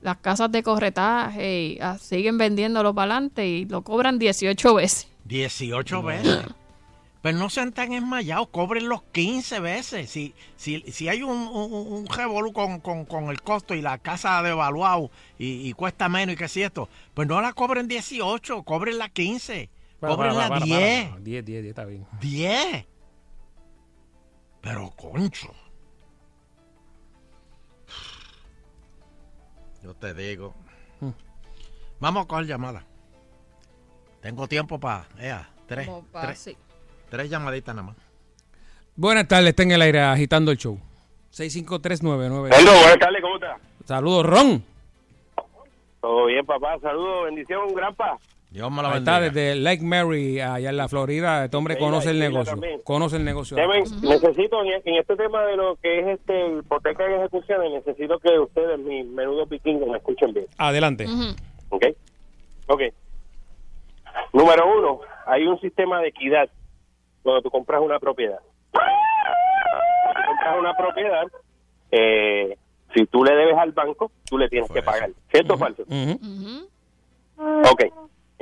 las 0.00 0.16
casas 0.18 0.50
de 0.50 0.62
corretaje 0.62 1.62
y 1.62 1.78
ah, 1.80 1.98
siguen 1.98 2.38
vendiéndolo 2.38 2.94
para 2.94 3.12
adelante 3.12 3.46
y 3.46 3.64
lo 3.66 3.82
cobran 3.82 4.18
18 4.18 4.74
veces. 4.74 5.11
18 5.24 6.02
veces. 6.02 6.44
Pero 7.22 7.38
no 7.38 7.48
sean 7.50 7.72
tan 7.72 7.92
esmayados, 7.92 8.48
cobren 8.48 8.88
los 8.88 9.04
15 9.04 9.60
veces. 9.60 10.10
Si, 10.10 10.34
si, 10.56 10.80
si 10.90 11.08
hay 11.08 11.22
un, 11.22 11.30
un, 11.36 11.72
un 11.72 12.06
revolú 12.08 12.52
con, 12.52 12.80
con, 12.80 13.04
con 13.04 13.30
el 13.30 13.40
costo 13.42 13.74
y 13.74 13.80
la 13.80 13.98
casa 13.98 14.38
ha 14.38 14.42
devaluado 14.42 15.08
y, 15.38 15.68
y 15.68 15.72
cuesta 15.72 16.08
menos 16.08 16.34
y 16.34 16.36
que 16.36 16.48
si 16.48 16.62
esto, 16.62 16.88
pues 17.14 17.28
no 17.28 17.40
la 17.40 17.52
cobren 17.52 17.86
18, 17.86 18.64
cobren 18.64 18.98
la 18.98 19.08
15, 19.08 19.70
Para, 20.00 20.16
cobren 20.16 20.32
para, 20.32 20.42
la 20.42 20.48
para, 20.48 20.64
10. 20.64 20.78
para, 20.78 21.10
para. 21.10 21.22
10, 21.22 21.44
10, 21.44 21.62
10, 21.62 21.64
está 21.66 21.84
bien. 21.84 22.06
10. 22.20 22.86
Pero 24.60 24.90
concho. 24.90 25.54
Yo 29.84 29.94
te 29.94 30.12
digo. 30.14 30.54
Hmm. 31.00 31.10
Vamos 32.00 32.24
a 32.24 32.28
coger 32.28 32.46
llamada. 32.46 32.84
Tengo 34.22 34.46
tiempo 34.46 34.78
para. 34.78 35.04
tres, 35.66 35.86
Como 35.86 36.04
pa- 36.04 36.22
tres, 36.22 36.38
sí. 36.38 36.56
tres 37.10 37.28
llamaditas 37.28 37.74
nada 37.74 37.88
más. 37.88 37.96
Buenas 38.94 39.26
tardes, 39.26 39.48
está 39.50 39.64
en 39.64 39.72
el 39.72 39.82
aire 39.82 40.00
agitando 40.00 40.50
el 40.52 40.58
show. 40.58 40.78
65399. 41.30 42.50
Hello, 42.56 42.72
buenas 42.72 42.98
tardes, 42.98 43.22
¿cómo 43.22 43.34
estás? 43.36 43.60
Saludos, 43.86 44.26
Ron. 44.26 44.64
Todo 46.00 46.26
bien, 46.26 46.44
papá. 46.46 46.78
Saludos, 46.80 47.24
bendición, 47.24 47.74
granpa. 47.74 48.18
Dios 48.50 48.70
me 48.70 48.82
la 48.82 48.90
Ahí 48.92 48.98
está 48.98 49.18
desde 49.18 49.54
Lake 49.54 49.82
Mary, 49.82 50.38
allá 50.40 50.68
en 50.68 50.76
la 50.76 50.86
Florida. 50.88 51.46
Este 51.46 51.56
hombre 51.56 51.78
conoce 51.78 52.10
el 52.10 52.16
y 52.16 52.20
negocio. 52.20 52.60
Conoce 52.84 53.16
el 53.16 53.24
negocio. 53.24 53.56
Deben- 53.56 54.00
Necesito, 54.02 54.62
en, 54.62 54.94
este 54.94 55.16
tema 55.16 55.42
de 55.46 55.56
lo 55.56 55.76
que 55.76 56.00
es 56.00 56.06
este 56.18 56.58
hipoteca 56.58 57.06
en 57.06 57.14
ejecuciones, 57.20 57.72
necesito 57.72 58.18
que 58.18 58.38
ustedes, 58.38 58.78
mis 58.78 59.06
menudos 59.06 59.48
vikingos, 59.48 59.88
me 59.88 59.96
escuchen 59.96 60.34
bien. 60.34 60.46
Adelante. 60.58 61.06
¿Ok? 61.70 61.82
Ok. 62.66 62.82
Número 64.32 64.66
uno, 64.78 65.00
hay 65.26 65.46
un 65.46 65.60
sistema 65.60 66.00
de 66.00 66.08
equidad 66.08 66.48
cuando 67.22 67.42
tú 67.42 67.50
compras 67.50 67.80
una 67.80 67.98
propiedad. 67.98 68.40
Cuando 68.70 70.20
tú 70.20 70.26
compras 70.26 70.58
una 70.58 70.74
propiedad, 70.74 71.24
eh, 71.90 72.56
si 72.94 73.06
tú 73.06 73.24
le 73.24 73.34
debes 73.34 73.56
al 73.56 73.72
banco, 73.72 74.10
tú 74.28 74.38
le 74.38 74.48
tienes 74.48 74.70
que 74.70 74.82
pagar. 74.82 75.10
¿Cierto 75.30 75.54
o 75.54 75.58
falso? 75.58 75.82
Ok. 77.70 77.84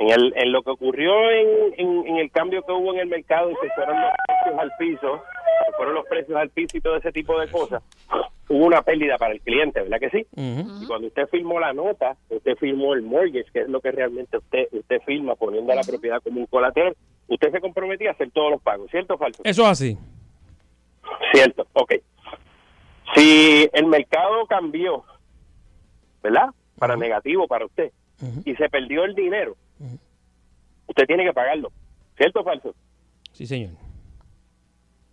En, 0.01 0.09
el, 0.09 0.33
en 0.35 0.51
lo 0.51 0.63
que 0.63 0.71
ocurrió 0.71 1.29
en, 1.29 1.47
en, 1.77 2.07
en 2.07 2.17
el 2.17 2.31
cambio 2.31 2.63
que 2.63 2.71
hubo 2.71 2.91
en 2.93 3.01
el 3.01 3.07
mercado 3.07 3.51
y 3.51 3.55
se 3.61 3.69
fueron 3.75 4.01
los 4.01 4.11
precios 4.25 4.59
al 4.59 4.71
piso, 4.79 5.23
se 5.65 5.71
fueron 5.77 5.93
los 5.93 6.05
precios 6.07 6.37
al 6.37 6.49
piso 6.49 6.77
y 6.77 6.81
todo 6.81 6.95
ese 6.95 7.11
tipo 7.11 7.39
de 7.39 7.47
cosas, 7.51 7.83
hubo 8.49 8.65
una 8.65 8.81
pérdida 8.81 9.19
para 9.19 9.33
el 9.33 9.41
cliente, 9.41 9.79
¿verdad 9.79 9.99
que 9.99 10.09
sí? 10.09 10.27
Y 10.35 10.87
cuando 10.87 11.07
usted 11.07 11.27
firmó 11.27 11.59
la 11.59 11.73
nota, 11.73 12.17
usted 12.29 12.55
firmó 12.57 12.95
el 12.95 13.03
mortgage, 13.03 13.51
que 13.53 13.59
es 13.61 13.69
lo 13.69 13.79
que 13.79 13.91
realmente 13.91 14.37
usted 14.37 14.69
usted 14.71 15.01
firma 15.05 15.35
poniendo 15.35 15.71
a 15.71 15.75
la 15.75 15.83
propiedad 15.83 16.19
como 16.23 16.39
un 16.39 16.47
colateral, 16.47 16.95
usted 17.27 17.51
se 17.51 17.61
comprometía 17.61 18.09
a 18.09 18.13
hacer 18.13 18.31
todos 18.31 18.49
los 18.49 18.61
pagos, 18.61 18.89
¿cierto 18.89 19.13
o 19.13 19.17
falso? 19.19 19.43
Eso 19.45 19.61
es 19.61 19.67
así. 19.67 19.97
Cierto, 21.31 21.67
ok. 21.73 21.93
Si 23.15 23.69
el 23.71 23.85
mercado 23.85 24.47
cambió, 24.47 25.03
¿verdad? 26.23 26.49
Para 26.79 26.95
negativo 26.95 27.47
para 27.47 27.65
usted, 27.65 27.91
y 28.45 28.55
se 28.55 28.69
perdió 28.69 29.03
el 29.03 29.13
dinero, 29.15 29.55
usted 30.91 31.05
tiene 31.07 31.23
que 31.25 31.33
pagarlo, 31.33 31.71
¿cierto 32.17 32.41
o 32.41 32.43
falso? 32.43 32.73
Sí, 33.33 33.45
señor. 33.47 33.71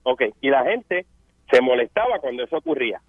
Ok, 0.03 0.23
y 0.41 0.51
la 0.51 0.65
gente 0.65 1.07
se 1.51 1.61
molestaba 1.61 2.19
cuando 2.21 2.45
eso 2.45 2.57
ocurría. 2.59 3.01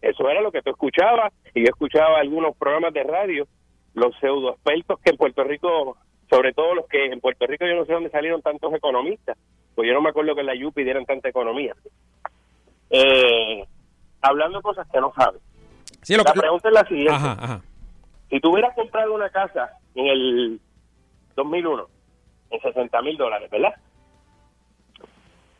Eso 0.00 0.28
era 0.30 0.40
lo 0.40 0.52
que 0.52 0.62
tú 0.62 0.70
escuchabas, 0.70 1.32
y 1.54 1.60
yo 1.64 1.66
escuchaba 1.70 2.18
algunos 2.20 2.56
programas 2.56 2.94
de 2.94 3.02
radio, 3.02 3.46
los 3.94 4.14
pseudo 4.20 4.50
expertos 4.52 5.00
que 5.00 5.10
en 5.10 5.16
Puerto 5.16 5.42
Rico, 5.44 5.96
sobre 6.30 6.52
todo 6.52 6.74
los 6.74 6.86
que 6.86 7.06
en 7.06 7.20
Puerto 7.20 7.46
Rico 7.46 7.66
yo 7.66 7.74
no 7.74 7.84
sé 7.84 7.92
dónde 7.92 8.10
salieron 8.10 8.40
tantos 8.42 8.72
economistas, 8.74 9.36
pues 9.74 9.88
yo 9.88 9.94
no 9.94 10.00
me 10.00 10.10
acuerdo 10.10 10.34
que 10.34 10.40
en 10.42 10.46
la 10.46 10.54
Yupi 10.54 10.84
dieran 10.84 11.04
tanta 11.06 11.28
economía. 11.28 11.74
Eh, 12.90 13.64
hablando 14.22 14.58
de 14.58 14.62
cosas 14.62 14.86
que 14.92 15.00
no 15.00 15.12
sabes. 15.14 15.40
Sí, 16.02 16.14
lo 16.16 16.22
la 16.22 16.32
que- 16.32 16.40
pregunta 16.40 16.68
es 16.68 16.74
la 16.74 16.84
siguiente. 16.84 17.12
Ajá, 17.12 17.32
ajá. 17.40 17.62
Si 18.30 18.40
tú 18.40 18.52
hubieras 18.52 18.74
comprado 18.74 19.14
una 19.14 19.30
casa 19.30 19.70
en 19.94 20.06
el 20.06 20.60
2001 21.34 21.88
en 22.50 22.60
60 22.60 23.02
mil 23.02 23.16
dólares, 23.16 23.50
¿verdad? 23.50 23.74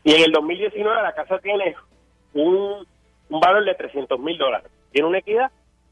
Y 0.04 0.14
en 0.14 0.22
el 0.22 0.32
2019 0.32 1.02
la 1.02 1.14
casa 1.14 1.38
tiene 1.38 1.74
un, 2.34 2.86
un 3.28 3.40
valor 3.40 3.64
de 3.64 3.74
300 3.74 4.18
mil 4.20 4.38
dólares. 4.38 4.70
Tiene 4.90 5.08
una 5.08 5.18
equidad 5.18 5.50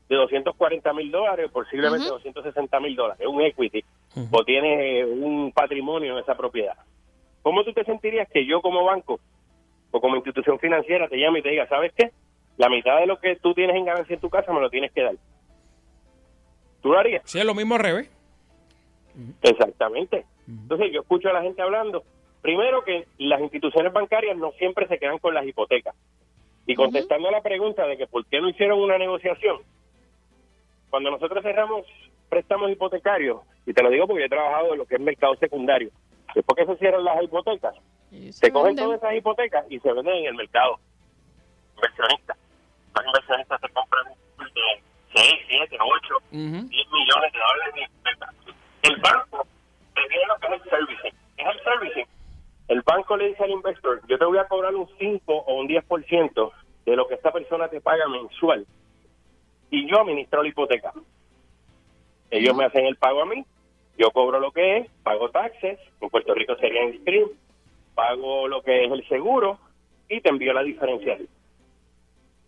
de 0.09 0.17
240 0.17 0.93
mil 0.93 1.11
dólares, 1.11 1.51
posiblemente 1.53 2.07
260 2.07 2.81
mil 2.81 2.95
dólares, 2.95 3.27
un 3.27 3.43
equity, 3.43 3.85
o 4.31 4.45
tiene 4.45 5.05
un 5.05 5.53
patrimonio 5.53 6.13
en 6.13 6.23
esa 6.23 6.37
propiedad. 6.37 6.77
¿Cómo 7.43 7.65
tú 7.65 7.73
te 7.73 7.85
sentirías 7.85 8.29
que 8.29 8.47
yo 8.47 8.61
como 8.61 8.85
banco 8.85 9.21
o 9.91 10.01
como 10.01 10.17
institución 10.17 10.59
financiera 10.59 11.09
te 11.09 11.19
llame 11.19 11.41
y 11.41 11.43
te 11.43 11.51
diga, 11.51 11.69
¿sabes 11.69 11.93
qué? 11.95 12.11
La 12.57 12.69
mitad 12.69 12.99
de 12.99 13.07
lo 13.07 13.19
que 13.19 13.37
tú 13.37 13.53
tienes 13.55 13.77
en 13.77 13.85
ganancia 13.85 14.15
en 14.15 14.21
tu 14.21 14.31
casa 14.31 14.53
me 14.53 14.61
lo 14.61 14.71
tienes 14.71 14.93
que 14.93 15.03
dar. 15.03 15.15
¿Tú 16.83 16.93
lo 16.93 16.99
harías? 16.99 17.23
Sí, 17.25 17.39
es 17.39 17.45
lo 17.45 17.55
mismo 17.55 17.75
al 17.75 17.81
revés. 17.81 18.11
Exactamente. 19.43 20.25
Entonces 20.49 20.93
yo 20.93 21.01
escucho 21.01 21.29
a 21.29 21.33
la 21.33 21.43
gente 21.43 21.63
hablando, 21.63 22.05
primero 22.43 22.85
que 22.85 23.07
las 23.19 23.41
instituciones 23.41 23.93
bancarias 23.93 24.37
no 24.37 24.53
siempre 24.53 24.87
se 24.87 24.99
quedan 24.99 25.19
con 25.19 25.35
las 25.35 25.47
hipotecas. 25.47 25.95
Y 26.67 26.75
contestando 26.75 27.29
a 27.29 27.33
la 27.33 27.43
pregunta 27.43 27.87
de 27.87 27.97
que 27.97 28.07
por 28.07 28.25
qué 28.27 28.41
no 28.41 28.49
hicieron 28.49 28.81
una 28.81 28.99
negociación, 28.99 29.59
cuando 30.91 31.11
nosotros 31.11 31.43
cerramos 31.43 31.87
préstamos 32.29 32.71
hipotecarios, 32.71 33.41
y 33.67 33.73
te 33.73 33.83
lo 33.83 33.91
digo 33.91 34.07
porque 34.07 34.23
yo 34.23 34.27
he 34.27 34.31
trabajado 34.31 34.73
en 34.73 34.79
lo 34.79 34.87
que 34.87 34.97
es 34.97 35.01
mercado 35.01 35.37
secundario, 35.37 35.91
después 36.35 36.57
que 36.57 36.73
se 36.73 36.79
cierran 36.79 37.05
las 37.05 37.23
hipotecas, 37.23 37.75
se 38.31 38.51
cogen 38.51 38.75
venden. 38.75 38.85
todas 38.85 38.99
esas 39.03 39.15
hipotecas 39.15 39.67
y 39.71 39.79
se 39.81 39.93
venden 39.93 40.15
en 40.15 40.27
el 40.27 40.35
mercado. 40.35 40.79
Inversionistas. 41.77 42.37
Los 42.95 43.07
inversionistas 43.07 43.61
se 43.61 43.69
compran 43.69 44.05
de 44.07 44.15
6, 45.15 45.35
7, 45.49 45.77
8, 45.81 46.15
10 46.31 46.43
millones 46.53 47.33
de 47.33 47.39
dólares 47.39 47.75
de 47.75 47.83
hipotecas. 47.83 48.35
El 48.83 48.97
banco 48.97 49.47
lo 50.29 50.37
que 50.41 50.47
es 50.47 50.63
el 50.63 50.71
servicing. 50.71 51.19
¿Qué 51.37 51.43
es 51.43 51.49
el 51.49 51.63
servicing? 51.63 52.07
El 52.69 52.83
banco 52.83 53.17
le 53.17 53.29
dice 53.29 53.45
al 53.45 53.51
inversor, 53.51 54.01
yo 54.09 54.19
te 54.19 54.25
voy 54.25 54.39
a 54.39 54.49
cobrar 54.49 54.75
un 54.75 54.89
5 54.99 55.33
o 55.33 55.55
un 55.61 55.69
10% 55.69 56.53
de 56.85 56.97
lo 56.97 57.07
que 57.07 57.15
esta 57.15 57.33
persona 57.33 57.69
te 57.69 57.81
paga 57.81 58.09
mensual. 58.09 58.67
Y 59.71 59.89
yo 59.91 60.01
administro 60.01 60.43
la 60.43 60.49
hipoteca. 60.49 60.93
Ellos 62.31 62.57
me 62.57 62.65
hacen 62.65 62.87
el 62.87 62.97
pago 62.97 63.23
a 63.23 63.27
mí, 63.27 63.45
yo 63.99 64.11
cobro 64.11 64.41
lo 64.41 64.51
que 64.51 64.79
es, 64.79 64.91
pago 65.05 65.31
taxes, 65.31 65.79
en 66.01 66.09
Puerto 66.11 66.35
Rico 66.35 66.57
sería 66.57 66.83
en 66.83 67.01
stream, 67.01 67.29
pago 67.95 68.49
lo 68.49 68.63
que 68.63 68.85
es 68.85 68.91
el 68.93 69.07
seguro 69.09 69.59
y 70.09 70.21
te 70.21 70.29
envío 70.29 70.53
la 70.53 70.63
diferencial. 70.63 71.29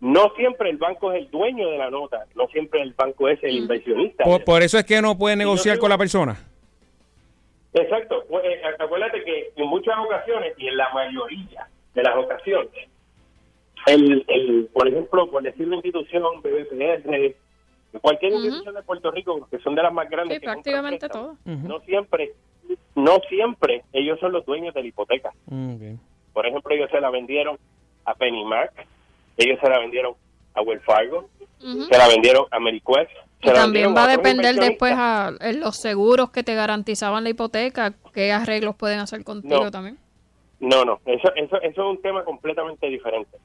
No 0.01 0.31
siempre 0.35 0.69
el 0.69 0.77
banco 0.77 1.11
es 1.11 1.19
el 1.23 1.31
dueño 1.31 1.69
de 1.69 1.77
la 1.77 1.89
nota, 1.89 2.25
no 2.35 2.47
siempre 2.47 2.81
el 2.81 2.93
banco 2.93 3.27
es 3.29 3.41
el 3.43 3.55
inversionista. 3.55 4.23
Por, 4.25 4.43
por 4.43 4.61
eso 4.63 4.77
es 4.77 4.85
que 4.85 5.01
no 5.01 5.17
puede 5.17 5.35
negociar 5.37 5.75
tengo- 5.75 5.81
con 5.83 5.89
la 5.89 5.97
persona. 5.97 6.37
Exacto. 7.73 8.23
Pues, 8.27 8.43
eh, 8.45 8.61
acuérdate 8.79 9.23
que 9.23 9.51
en 9.55 9.67
muchas 9.67 9.95
ocasiones 9.99 10.53
y 10.57 10.67
en 10.67 10.77
la 10.77 10.89
mayoría 10.93 11.67
de 11.93 12.03
las 12.03 12.15
ocasiones, 12.17 12.71
el, 13.87 14.23
el, 14.27 14.69
por 14.73 14.87
ejemplo, 14.87 15.29
por 15.29 15.43
decir 15.43 15.65
una 15.67 15.75
institución, 15.77 16.23
BBPR, 16.41 17.35
cualquier 18.01 18.33
institución 18.33 18.75
de 18.75 18.83
Puerto 18.83 19.11
Rico, 19.11 19.47
que 19.49 19.59
son 19.59 19.75
de 19.75 19.83
las 19.83 19.93
más 19.93 20.09
grandes, 20.09 20.37
Sí, 20.37 20.41
que 20.41 20.45
compran 20.47 20.63
prácticamente 20.63 21.09
todo. 21.09 21.37
no 21.45 21.79
siempre, 21.81 22.33
no 22.95 23.17
siempre 23.29 23.83
ellos 23.93 24.19
son 24.19 24.31
los 24.31 24.45
dueños 24.45 24.73
de 24.73 24.81
la 24.81 24.87
hipoteca. 24.87 25.31
Por 26.33 26.45
ejemplo, 26.45 26.73
ellos 26.75 26.89
se 26.91 27.01
la 27.01 27.09
vendieron 27.09 27.57
a 28.05 28.13
PennyMac, 28.15 28.85
ellos 29.37 29.59
se 29.61 29.69
la 29.69 29.79
vendieron 29.79 30.13
a 30.53 30.61
Wells 30.61 30.83
Fargo, 30.83 31.29
se 31.59 31.97
la 31.97 32.07
vendieron 32.07 32.45
a 32.51 32.57
Ameriquest. 32.57 33.11
Y 33.41 33.53
también 33.53 33.95
va 33.95 34.03
a 34.03 34.07
depender 34.07 34.55
después 34.55 34.93
a 34.95 35.31
en 35.39 35.59
los 35.61 35.77
seguros 35.77 36.29
que 36.31 36.43
te 36.43 36.55
garantizaban 36.55 37.23
la 37.23 37.29
hipoteca, 37.29 37.93
qué 38.13 38.31
arreglos 38.33 38.75
pueden 38.75 38.99
hacer 38.99 39.23
contigo 39.23 39.63
No. 39.65 39.71
también. 39.71 39.97
No, 40.59 40.83
no, 40.83 40.99
eso, 41.05 41.33
eso, 41.35 41.55
eso 41.61 41.81
es 41.81 41.97
un 41.97 42.01
tema 42.01 42.25
completamente 42.25 42.87
diferente. 42.87 43.37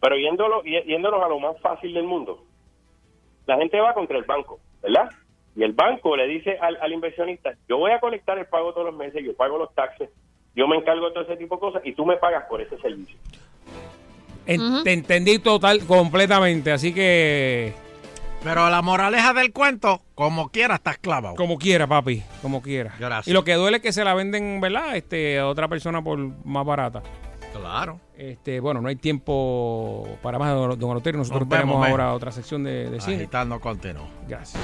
Pero 0.00 0.16
yéndolo, 0.16 0.62
y- 0.64 0.82
yéndonos 0.86 1.22
a 1.22 1.28
lo 1.28 1.38
más 1.38 1.60
fácil 1.60 1.92
del 1.92 2.04
mundo, 2.04 2.42
la 3.46 3.58
gente 3.58 3.78
va 3.78 3.92
contra 3.92 4.16
el 4.16 4.24
banco, 4.24 4.58
¿verdad? 4.82 5.10
Y 5.54 5.62
el 5.64 5.72
banco 5.72 6.16
le 6.16 6.26
dice 6.28 6.56
al, 6.58 6.78
al 6.80 6.92
inversionista, 6.94 7.52
yo 7.68 7.76
voy 7.76 7.90
a 7.90 8.00
colectar 8.00 8.38
el 8.38 8.46
pago 8.46 8.72
todos 8.72 8.86
los 8.86 8.96
meses, 8.96 9.22
yo 9.22 9.36
pago 9.36 9.58
los 9.58 9.74
taxes, 9.74 10.08
yo 10.56 10.66
me 10.66 10.76
encargo 10.76 11.06
de 11.08 11.12
todo 11.12 11.24
ese 11.24 11.36
tipo 11.36 11.56
de 11.56 11.60
cosas 11.60 11.82
y 11.84 11.92
tú 11.92 12.06
me 12.06 12.16
pagas 12.16 12.44
por 12.48 12.62
ese 12.62 12.78
servicio. 12.78 13.18
En- 14.46 14.82
Te 14.82 14.92
entendí 14.94 15.38
total, 15.40 15.84
completamente. 15.86 16.72
Así 16.72 16.92
que. 16.94 17.74
Pero 18.44 18.68
la 18.70 18.82
moraleja 18.82 19.32
del 19.34 19.52
cuento, 19.52 20.02
como 20.14 20.48
quiera, 20.48 20.74
estás 20.74 20.98
clavado. 20.98 21.36
Como 21.36 21.58
quiera, 21.58 21.86
papi. 21.86 22.22
Como 22.42 22.60
quiera. 22.60 22.94
Gracias. 22.98 23.28
Y 23.28 23.32
lo 23.32 23.44
que 23.44 23.54
duele 23.54 23.76
es 23.76 23.82
que 23.82 23.92
se 23.92 24.04
la 24.04 24.14
venden, 24.14 24.60
¿verdad? 24.60 24.96
Este, 24.96 25.38
a 25.38 25.46
otra 25.46 25.68
persona 25.68 26.02
por 26.02 26.18
más 26.18 26.66
barata. 26.66 27.02
Claro. 27.52 28.00
Este, 28.16 28.60
bueno, 28.60 28.80
no 28.80 28.88
hay 28.88 28.96
tiempo 28.96 30.18
para 30.22 30.38
más, 30.38 30.54
don 30.54 30.78
don 30.78 30.90
Eleuterio. 30.90 31.18
Nosotros 31.18 31.42
Nos 31.42 31.48
vemos, 31.48 31.74
tenemos 31.74 31.88
ahora 31.88 32.14
otra 32.14 32.32
sección 32.32 32.64
de, 32.64 32.90
de 32.90 33.00
cine. 33.00 33.16
Agitando 33.16 33.60
continuo. 33.60 34.08
Gracias. 34.26 34.60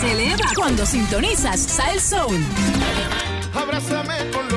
Se 0.00 0.12
eleva 0.12 0.44
cuando 0.54 0.84
sintonizas 0.84 1.60
Sal 1.60 2.00
Soul. 2.00 2.44
Abrázame 3.54 4.30
con 4.30 4.55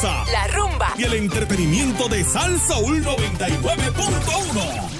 salsa. 0.00 0.30
La 0.30 0.46
rumba. 0.48 0.94
Y 0.96 1.04
el 1.04 1.14
entretenimiento 1.14 2.08
de 2.08 2.24
Salsa 2.24 2.74
Soul 2.74 3.04
99.1. 3.04 4.99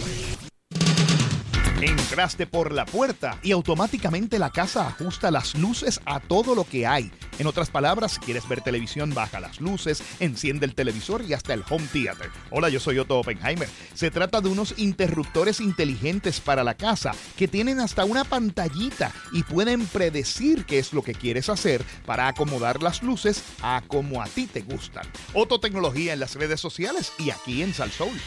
Entraste 1.82 2.46
por 2.46 2.72
la 2.72 2.84
puerta 2.84 3.38
y 3.42 3.52
automáticamente 3.52 4.38
la 4.38 4.50
casa 4.50 4.86
ajusta 4.86 5.30
las 5.30 5.54
luces 5.54 5.98
a 6.04 6.20
todo 6.20 6.54
lo 6.54 6.64
que 6.64 6.86
hay. 6.86 7.10
En 7.38 7.46
otras 7.46 7.70
palabras, 7.70 8.12
si 8.12 8.20
quieres 8.20 8.46
ver 8.46 8.60
televisión, 8.60 9.14
baja 9.14 9.40
las 9.40 9.62
luces, 9.62 10.02
enciende 10.20 10.66
el 10.66 10.74
televisor 10.74 11.22
y 11.22 11.32
hasta 11.32 11.54
el 11.54 11.64
home 11.70 11.86
theater. 11.90 12.28
Hola, 12.50 12.68
yo 12.68 12.80
soy 12.80 12.98
Otto 12.98 13.18
Oppenheimer. 13.18 13.66
Se 13.94 14.10
trata 14.10 14.42
de 14.42 14.50
unos 14.50 14.74
interruptores 14.76 15.58
inteligentes 15.58 16.38
para 16.40 16.64
la 16.64 16.74
casa 16.74 17.12
que 17.38 17.48
tienen 17.48 17.80
hasta 17.80 18.04
una 18.04 18.24
pantallita 18.24 19.10
y 19.32 19.42
pueden 19.42 19.86
predecir 19.86 20.66
qué 20.66 20.80
es 20.80 20.92
lo 20.92 21.02
que 21.02 21.14
quieres 21.14 21.48
hacer 21.48 21.82
para 22.04 22.28
acomodar 22.28 22.82
las 22.82 23.02
luces 23.02 23.42
a 23.62 23.82
como 23.86 24.20
a 24.20 24.26
ti 24.26 24.46
te 24.46 24.60
gustan. 24.60 25.06
Otto 25.32 25.60
Tecnología 25.60 26.12
en 26.12 26.20
las 26.20 26.34
redes 26.34 26.60
sociales 26.60 27.10
y 27.18 27.30
aquí 27.30 27.62
en 27.62 27.72
Salsoul. 27.72 28.20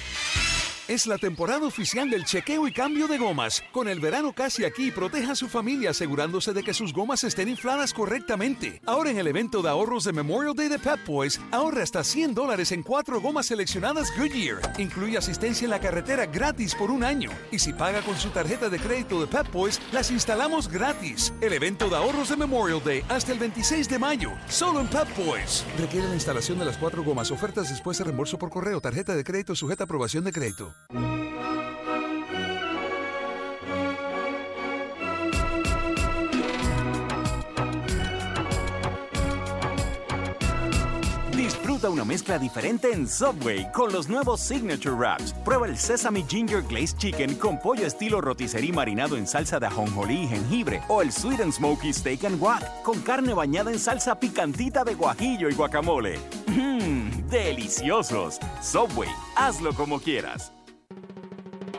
Es 0.90 1.08
la 1.08 1.18
temporada 1.18 1.66
oficial 1.66 2.10
del 2.10 2.26
chequeo 2.26 2.68
y 2.68 2.74
cambio 2.74 3.08
de 3.08 3.18
gomas. 3.18 3.64
Con 3.72 3.88
el 3.88 4.02
verano 4.02 4.34
casi 4.34 4.66
aquí, 4.66 4.92
proteja 4.92 5.32
a 5.32 5.36
su 5.36 5.48
familia 5.48 5.92
asegurándose 5.92 6.52
de 6.52 6.62
que 6.62 6.74
sus 6.74 6.92
gomas 6.92 7.24
estén 7.24 7.48
infladas 7.48 7.94
correctamente. 7.94 8.82
Ahora 8.86 9.10
en 9.10 9.18
el 9.18 9.28
evento 9.28 9.62
de 9.62 9.70
ahorros 9.70 10.04
de 10.04 10.12
Memorial 10.12 10.54
Day 10.54 10.68
de 10.68 10.80
Pep 10.80 11.00
Boys, 11.08 11.40
ahorra 11.52 11.84
hasta 11.84 12.04
100 12.04 12.34
dólares 12.34 12.74
en 12.74 12.84
cuatro 12.84 13.22
gomas 13.22 13.46
seleccionadas 13.46 14.12
Goodyear. 14.18 14.74
Incluye 14.78 15.18
asistencia 15.18 15.64
en 15.64 15.72
la 15.72 15.80
carretera 15.80 16.26
gratis 16.26 16.76
por 16.76 16.92
un 16.92 17.06
año. 17.06 17.32
Y 17.50 17.60
si 17.60 17.72
paga 17.72 18.02
con 18.02 18.18
su 18.18 18.32
tarjeta 18.32 18.68
de 18.68 18.78
crédito 18.78 19.22
de 19.22 19.28
Pep 19.28 19.50
Boys, 19.54 19.80
las 19.94 20.12
instalamos 20.12 20.68
gratis. 20.68 21.34
El 21.40 21.54
evento 21.54 21.88
de 21.88 21.96
ahorros 21.96 22.28
de 22.28 22.36
Memorial 22.36 22.82
Day 22.84 23.06
hasta 23.08 23.32
el 23.32 23.40
26 23.40 23.88
de 23.88 24.00
mayo, 24.00 24.32
solo 24.50 24.82
en 24.82 24.88
Pep 24.88 25.08
Boys. 25.16 25.64
Requiere 25.80 26.10
la 26.10 26.16
instalación 26.16 26.60
de 26.60 26.66
las 26.66 26.78
cuatro 26.78 27.06
gomas. 27.06 27.32
Ofertas 27.32 27.70
después 27.70 27.98
de 28.00 28.04
reembolso 28.04 28.38
por 28.38 28.50
correo. 28.50 28.82
Tarjeta 28.82 29.16
de 29.16 29.24
crédito 29.24 29.56
sujeta 29.56 29.84
a 29.84 29.86
aprobación 29.86 30.26
de 30.26 30.34
crédito. 30.34 30.73
Disfruta 41.36 41.90
una 41.90 42.06
mezcla 42.06 42.40
diferente 42.40 42.94
en 42.94 43.06
Subway 43.06 43.70
con 43.72 43.92
los 43.92 44.08
nuevos 44.08 44.40
Signature 44.40 44.96
Wraps. 44.96 45.34
Prueba 45.44 45.68
el 45.68 45.78
Sesame 45.78 46.24
Ginger 46.28 46.62
Glazed 46.62 46.98
Chicken 46.98 47.36
con 47.36 47.60
pollo 47.60 47.86
estilo 47.86 48.22
rotisserie 48.22 48.72
marinado 48.72 49.18
en 49.18 49.28
salsa 49.28 49.60
de 49.60 49.66
ajonjolí 49.66 50.24
y 50.24 50.28
jengibre 50.28 50.82
o 50.88 51.02
el 51.02 51.12
Sweet 51.12 51.42
and 51.42 51.52
Smoky 51.52 51.92
Steak 51.92 52.24
and 52.24 52.40
Guac 52.40 52.84
con 52.84 53.02
carne 53.02 53.34
bañada 53.34 53.72
en 53.72 53.80
salsa 53.80 54.20
picantita 54.20 54.86
de 54.86 54.96
guajillo 54.96 55.50
y 55.50 55.54
guacamole. 55.54 56.18
¡Mmm! 56.48 57.28
¡Deliciosos! 57.30 58.40
Subway, 58.62 59.10
hazlo 59.36 59.74
como 59.74 60.00
quieras. 60.00 60.53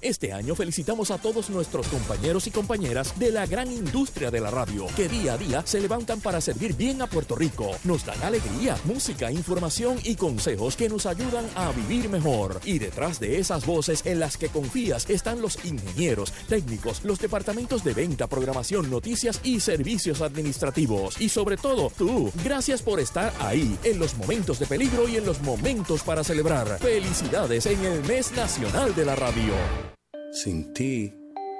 Este 0.00 0.32
año 0.32 0.54
felicitamos 0.54 1.10
a 1.10 1.18
todos 1.18 1.50
nuestros 1.50 1.88
compañeros 1.88 2.46
y 2.46 2.52
compañeras 2.52 3.18
de 3.18 3.32
la 3.32 3.46
gran 3.46 3.68
industria 3.72 4.30
de 4.30 4.38
la 4.38 4.48
radio, 4.48 4.86
que 4.94 5.08
día 5.08 5.32
a 5.32 5.36
día 5.36 5.66
se 5.66 5.80
levantan 5.80 6.20
para 6.20 6.40
servir 6.40 6.74
bien 6.74 7.02
a 7.02 7.08
Puerto 7.08 7.34
Rico. 7.34 7.72
Nos 7.82 8.06
dan 8.06 8.22
alegría, 8.22 8.76
música, 8.84 9.32
información 9.32 9.98
y 10.04 10.14
consejos 10.14 10.76
que 10.76 10.88
nos 10.88 11.04
ayudan 11.04 11.44
a 11.56 11.72
vivir 11.72 12.08
mejor. 12.08 12.60
Y 12.64 12.78
detrás 12.78 13.18
de 13.18 13.40
esas 13.40 13.66
voces 13.66 14.06
en 14.06 14.20
las 14.20 14.36
que 14.36 14.50
confías 14.50 15.10
están 15.10 15.42
los 15.42 15.64
ingenieros, 15.64 16.32
técnicos, 16.48 17.02
los 17.02 17.18
departamentos 17.18 17.82
de 17.82 17.94
venta, 17.94 18.28
programación, 18.28 18.88
noticias 18.88 19.40
y 19.42 19.58
servicios 19.58 20.22
administrativos. 20.22 21.20
Y 21.20 21.28
sobre 21.28 21.56
todo, 21.56 21.90
tú. 21.98 22.30
Gracias 22.44 22.82
por 22.82 23.00
estar 23.00 23.34
ahí, 23.40 23.76
en 23.82 23.98
los 23.98 24.16
momentos 24.16 24.60
de 24.60 24.66
peligro 24.66 25.08
y 25.08 25.16
en 25.16 25.26
los 25.26 25.42
momentos 25.42 26.04
para 26.04 26.22
celebrar. 26.22 26.78
Felicidades 26.78 27.66
en 27.66 27.84
el 27.84 28.04
mes 28.04 28.30
nacional 28.30 28.94
de 28.94 29.04
la 29.04 29.16
radio. 29.16 29.97
Sin 30.32 30.72
ti, 30.74 31.14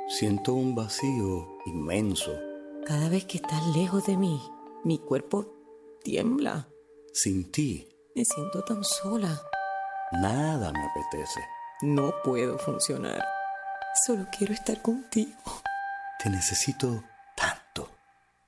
siento 0.09 0.55
un 0.55 0.75
vacío 0.75 1.59
inmenso. 1.67 2.33
Cada 2.87 3.09
vez 3.09 3.25
que 3.25 3.39
estás 3.39 3.67
lejos 3.77 4.07
de 4.07 4.17
mí, 4.17 4.41
mi 4.85 4.99
cuerpo 4.99 5.47
tiembla. 6.03 6.69
Sin 7.13 7.51
ti, 7.51 7.89
Me 8.15 8.25
siento 8.25 8.63
tan 8.65 8.83
sola. 8.85 9.41
nada 10.13 10.73
me 10.73 10.85
apetece. 10.85 11.41
No 11.83 12.13
puedo 12.25 12.59
funcionar. 12.59 13.25
Solo 14.07 14.27
quiero 14.37 14.53
estar 14.55 14.81
contigo. 14.83 15.37
Te 16.23 16.31
necesito 16.31 17.05
tanto. 17.37 17.89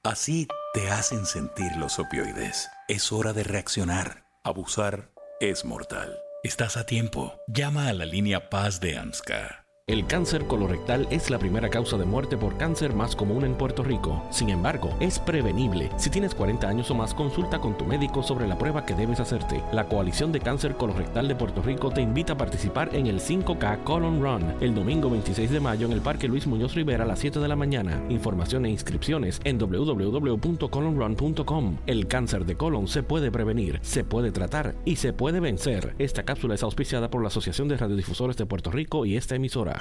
Así 0.03 0.49
te 0.75 0.89
hacen 0.91 1.27
sentir 1.27 1.77
los 1.77 1.99
opioides. 1.99 2.69
Es 2.89 3.13
hora 3.13 3.33
de 3.33 3.45
reaccionar. 3.45 4.25
Abusar 4.43 5.11
es 5.41 5.65
mortal. 5.65 6.19
Estás 6.43 6.77
a 6.77 6.87
tiempo. 6.87 7.35
Llama 7.47 7.89
a 7.89 7.93
la 7.93 8.07
línea 8.07 8.49
Paz 8.51 8.81
de 8.81 8.97
AMSCA. 8.99 9.67
El 9.91 10.07
cáncer 10.07 10.47
colorectal 10.47 11.07
es 11.11 11.29
la 11.31 11.39
primera 11.41 11.69
causa 11.69 11.97
de 11.97 12.05
muerte 12.05 12.37
por 12.37 12.57
cáncer 12.57 12.95
más 12.95 13.17
común 13.17 13.45
en 13.45 13.57
Puerto 13.57 13.83
Rico. 13.83 14.23
Sin 14.31 14.51
embargo, 14.51 14.95
es 15.01 15.19
prevenible. 15.19 15.91
Si 15.97 16.11
tienes 16.11 16.33
40 16.33 16.69
años 16.69 16.93
o 16.93 16.95
más, 16.95 17.13
consulta 17.13 17.59
con 17.59 17.77
tu 17.77 17.85
médico 17.85 18.23
sobre 18.23 18.47
la 18.47 18.57
prueba 18.57 18.87
que 18.87 18.95
debes 18.95 19.19
hacerte. 19.19 19.65
La 19.73 19.87
Coalición 19.87 20.31
de 20.31 20.39
Cáncer 20.39 20.77
Colorectal 20.77 21.27
de 21.27 21.35
Puerto 21.35 21.61
Rico 21.61 21.91
te 21.91 22.03
invita 22.03 22.35
a 22.35 22.39
participar 22.39 22.95
en 22.95 23.09
el 23.09 23.19
5K 23.19 23.83
Colon 23.83 24.23
Run 24.23 24.55
el 24.61 24.77
domingo 24.77 25.11
26 25.11 25.51
de 25.51 25.59
mayo 25.59 25.89
en 25.89 25.93
el 25.93 26.03
Parque 26.03 26.29
Luis 26.29 26.47
Muñoz 26.47 26.77
Rivera 26.77 27.03
a 27.03 27.09
las 27.09 27.19
7 27.19 27.41
de 27.41 27.49
la 27.49 27.57
mañana. 27.57 28.01
Información 28.11 28.67
e 28.67 28.71
inscripciones 28.71 29.41
en 29.43 29.59
www.colonrun.com. 29.59 31.79
El 31.89 32.07
cáncer 32.07 32.45
de 32.45 32.57
colon 32.57 32.87
se 32.87 33.03
puede 33.03 33.33
prevenir, 33.33 33.81
se 33.83 34.05
puede 34.05 34.31
tratar 34.31 34.77
y 34.85 34.95
se 34.95 35.13
puede 35.13 35.41
vencer. 35.41 35.97
Esta 35.99 36.23
cápsula 36.23 36.55
es 36.55 36.63
auspiciada 36.63 37.11
por 37.11 37.23
la 37.23 37.29
Asociación 37.29 37.67
de 37.67 37.77
Radiodifusores 37.77 38.37
de 38.37 38.47
Puerto 38.47 38.71
Rico 38.71 39.05
y 39.05 39.17
esta 39.17 39.35
emisora. 39.35 39.80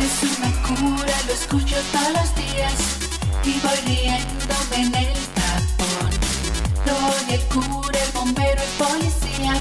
Es 0.00 0.38
una 0.38 0.50
cura, 0.62 1.14
lo 1.26 1.32
escucho 1.32 1.76
todos 1.92 2.12
los 2.12 2.34
días 2.34 2.72
y 3.44 3.60
voy 3.60 3.78
riéndome 3.86 4.76
en 4.76 4.94
el 4.94 5.12
tapón. 5.34 6.10
Doy 6.86 7.34
el 7.34 7.40
cura, 7.42 7.98
el 7.98 8.12
bombero, 8.12 8.62
el 8.62 8.70
policía, 8.78 9.54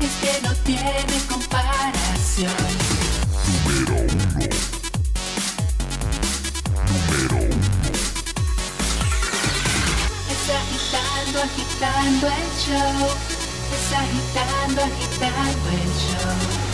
es 0.00 0.12
que 0.20 0.40
no 0.46 0.54
tiene 0.64 1.16
comparación. 1.28 2.52
Número 3.64 3.94
uno. 3.94 4.34
Número 6.86 7.36
uno. 7.36 7.64
Es 10.30 10.44
agitando, 10.60 11.42
agitando 11.42 12.26
el 12.26 12.48
show. 12.64 13.08
Es 13.74 13.92
agitando, 13.92 14.82
agitando 14.82 15.68
el 15.70 15.90
show. 15.98 16.73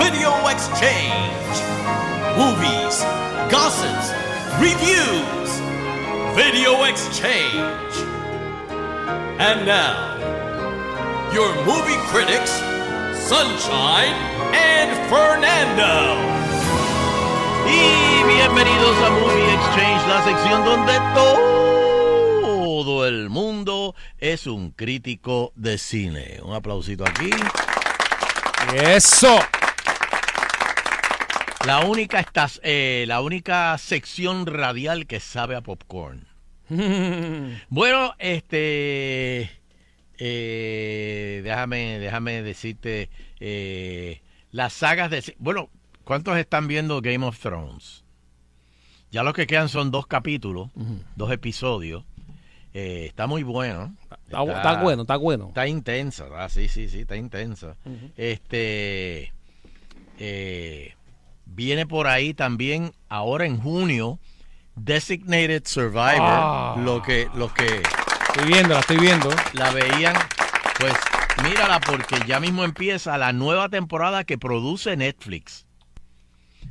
Video 0.00 0.32
Exchange. 0.48 1.60
Movies, 2.34 3.04
gossips, 3.50 4.14
reviews. 4.58 5.50
Video 6.34 6.84
Exchange. 6.84 7.92
And 9.38 9.66
now, 9.66 10.16
your 11.34 11.54
movie 11.66 12.00
critics, 12.08 12.50
Sunshine 13.28 14.16
and 14.54 14.90
Fernando. 15.10 16.16
Y 17.68 18.24
bienvenidos 18.24 18.96
a 19.04 19.10
Movie 19.10 19.52
Exchange, 19.52 20.06
la 20.08 20.24
sección 20.24 20.64
donde 20.64 20.98
todo 21.14 23.06
el 23.06 23.28
mundo 23.28 23.94
es 24.16 24.46
un 24.46 24.70
crítico 24.70 25.52
de 25.56 25.76
cine. 25.76 26.40
Un 26.42 26.54
aplausito 26.54 27.04
aquí. 27.04 27.30
Eso. 28.74 29.38
La 31.66 31.84
única, 31.84 32.20
estas, 32.20 32.60
eh, 32.64 33.04
la 33.06 33.20
única 33.20 33.76
sección 33.78 34.46
radial 34.46 35.06
que 35.06 35.20
sabe 35.20 35.56
a 35.56 35.60
popcorn. 35.60 36.26
Bueno, 37.68 38.14
este. 38.18 39.50
eh, 40.18 41.40
déjame, 41.44 41.98
déjame 41.98 42.42
decirte. 42.42 43.10
eh, 43.40 44.20
las 44.52 44.72
sagas 44.72 45.10
de. 45.10 45.34
Bueno, 45.38 45.68
¿cuántos 46.04 46.36
están 46.38 46.66
viendo 46.66 47.00
Game 47.02 47.24
of 47.26 47.38
Thrones? 47.38 48.04
Ya 49.10 49.22
lo 49.24 49.32
que 49.32 49.46
quedan 49.46 49.68
son 49.68 49.90
dos 49.90 50.06
capítulos, 50.06 50.70
dos 51.16 51.30
episodios. 51.32 52.04
Eh, 52.72 53.06
está 53.08 53.26
muy 53.26 53.42
bueno. 53.42 53.94
Está 54.26 54.38
bu- 54.42 54.56
está 54.56 54.80
bueno, 54.82 55.02
está 55.02 55.16
bueno. 55.16 55.48
Está 55.48 55.66
intensa, 55.66 56.24
¿verdad? 56.24 56.48
sí, 56.48 56.68
sí, 56.68 56.88
sí, 56.88 57.00
está 57.00 57.16
intensa. 57.16 57.76
Este. 58.16 59.32
eh, 60.18 60.94
viene 61.50 61.86
por 61.86 62.06
ahí 62.06 62.34
también, 62.34 62.92
ahora 63.08 63.46
en 63.46 63.60
junio, 63.60 64.18
Designated 64.76 65.64
Survivor. 65.66 66.16
Ah. 66.20 66.76
Lo 66.78 67.02
que, 67.02 67.28
los 67.34 67.52
que 67.52 67.82
Estoy 68.34 68.46
viendo, 68.46 68.74
la 68.74 68.80
estoy 68.80 68.98
viendo. 68.98 69.28
la 69.54 69.70
veían, 69.72 70.14
pues 70.78 70.94
mírala 71.42 71.80
porque 71.80 72.14
ya 72.28 72.38
mismo 72.38 72.62
empieza 72.64 73.18
la 73.18 73.32
nueva 73.32 73.68
temporada 73.68 74.22
que 74.22 74.38
produce 74.38 74.96
Netflix. 74.96 75.66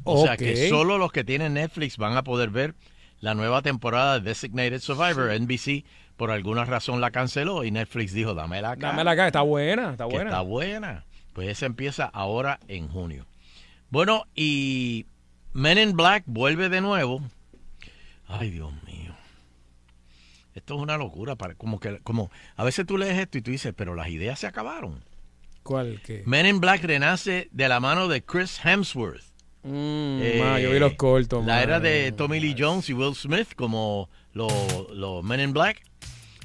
O 0.05 0.23
sea 0.23 0.37
que 0.37 0.69
solo 0.69 0.97
los 0.97 1.11
que 1.11 1.25
tienen 1.25 1.55
Netflix 1.55 1.97
van 1.97 2.15
a 2.15 2.23
poder 2.23 2.49
ver 2.49 2.75
la 3.19 3.33
nueva 3.33 3.61
temporada 3.61 4.19
de 4.19 4.29
Designated 4.29 4.79
Survivor. 4.79 5.37
NBC 5.37 5.83
por 6.15 6.31
alguna 6.31 6.63
razón 6.63 7.01
la 7.01 7.11
canceló 7.11 7.65
y 7.65 7.71
Netflix 7.71 8.13
dijo, 8.13 8.33
dámela 8.33 8.71
acá. 8.71 8.87
Dame 8.87 9.03
la 9.03 9.15
cara, 9.17 9.27
está 9.27 9.41
buena, 9.41 9.91
está 9.91 10.05
que 10.05 10.13
buena. 10.13 10.29
está 10.29 10.41
buena. 10.41 11.05
Pues 11.33 11.49
esa 11.49 11.65
empieza 11.65 12.05
ahora 12.05 12.59
en 12.69 12.87
junio. 12.87 13.25
Bueno, 13.89 14.25
y 14.35 15.05
Men 15.53 15.77
in 15.77 15.93
Black 15.95 16.23
vuelve 16.27 16.69
de 16.69 16.81
nuevo. 16.81 17.21
Ay, 18.27 18.51
Dios 18.51 18.71
mío. 18.85 19.15
Esto 20.53 20.75
es 20.75 20.81
una 20.81 20.97
locura. 20.97 21.35
para- 21.35 21.55
Como 21.55 21.79
que, 21.79 21.99
como, 21.99 22.29
a 22.55 22.63
veces 22.63 22.85
tú 22.85 22.97
lees 22.97 23.17
esto 23.17 23.37
y 23.37 23.41
tú 23.41 23.51
dices, 23.51 23.73
pero 23.75 23.95
las 23.95 24.09
ideas 24.09 24.39
se 24.39 24.47
acabaron. 24.47 25.03
¿Cuál? 25.63 26.01
¿Qué? 26.05 26.23
Men 26.25 26.45
in 26.45 26.59
Black 26.59 26.83
renace 26.83 27.49
de 27.51 27.69
la 27.69 27.79
mano 27.79 28.07
de 28.07 28.23
Chris 28.23 28.59
Hemsworth. 28.63 29.23
Mm, 29.63 30.19
Eh, 30.21 30.41
ma, 30.43 30.59
yo 30.59 30.71
vi 30.71 30.79
los 30.79 30.93
cortos. 30.93 31.45
La 31.45 31.61
era 31.61 31.79
de 31.79 32.11
Tommy 32.13 32.39
Lee 32.39 32.55
Jones 32.57 32.89
y 32.89 32.93
Will 32.93 33.13
Smith 33.15 33.53
como 33.55 34.09
los 34.33 34.51
los 34.93 35.23
Men 35.23 35.41
in 35.41 35.53
Black 35.53 35.83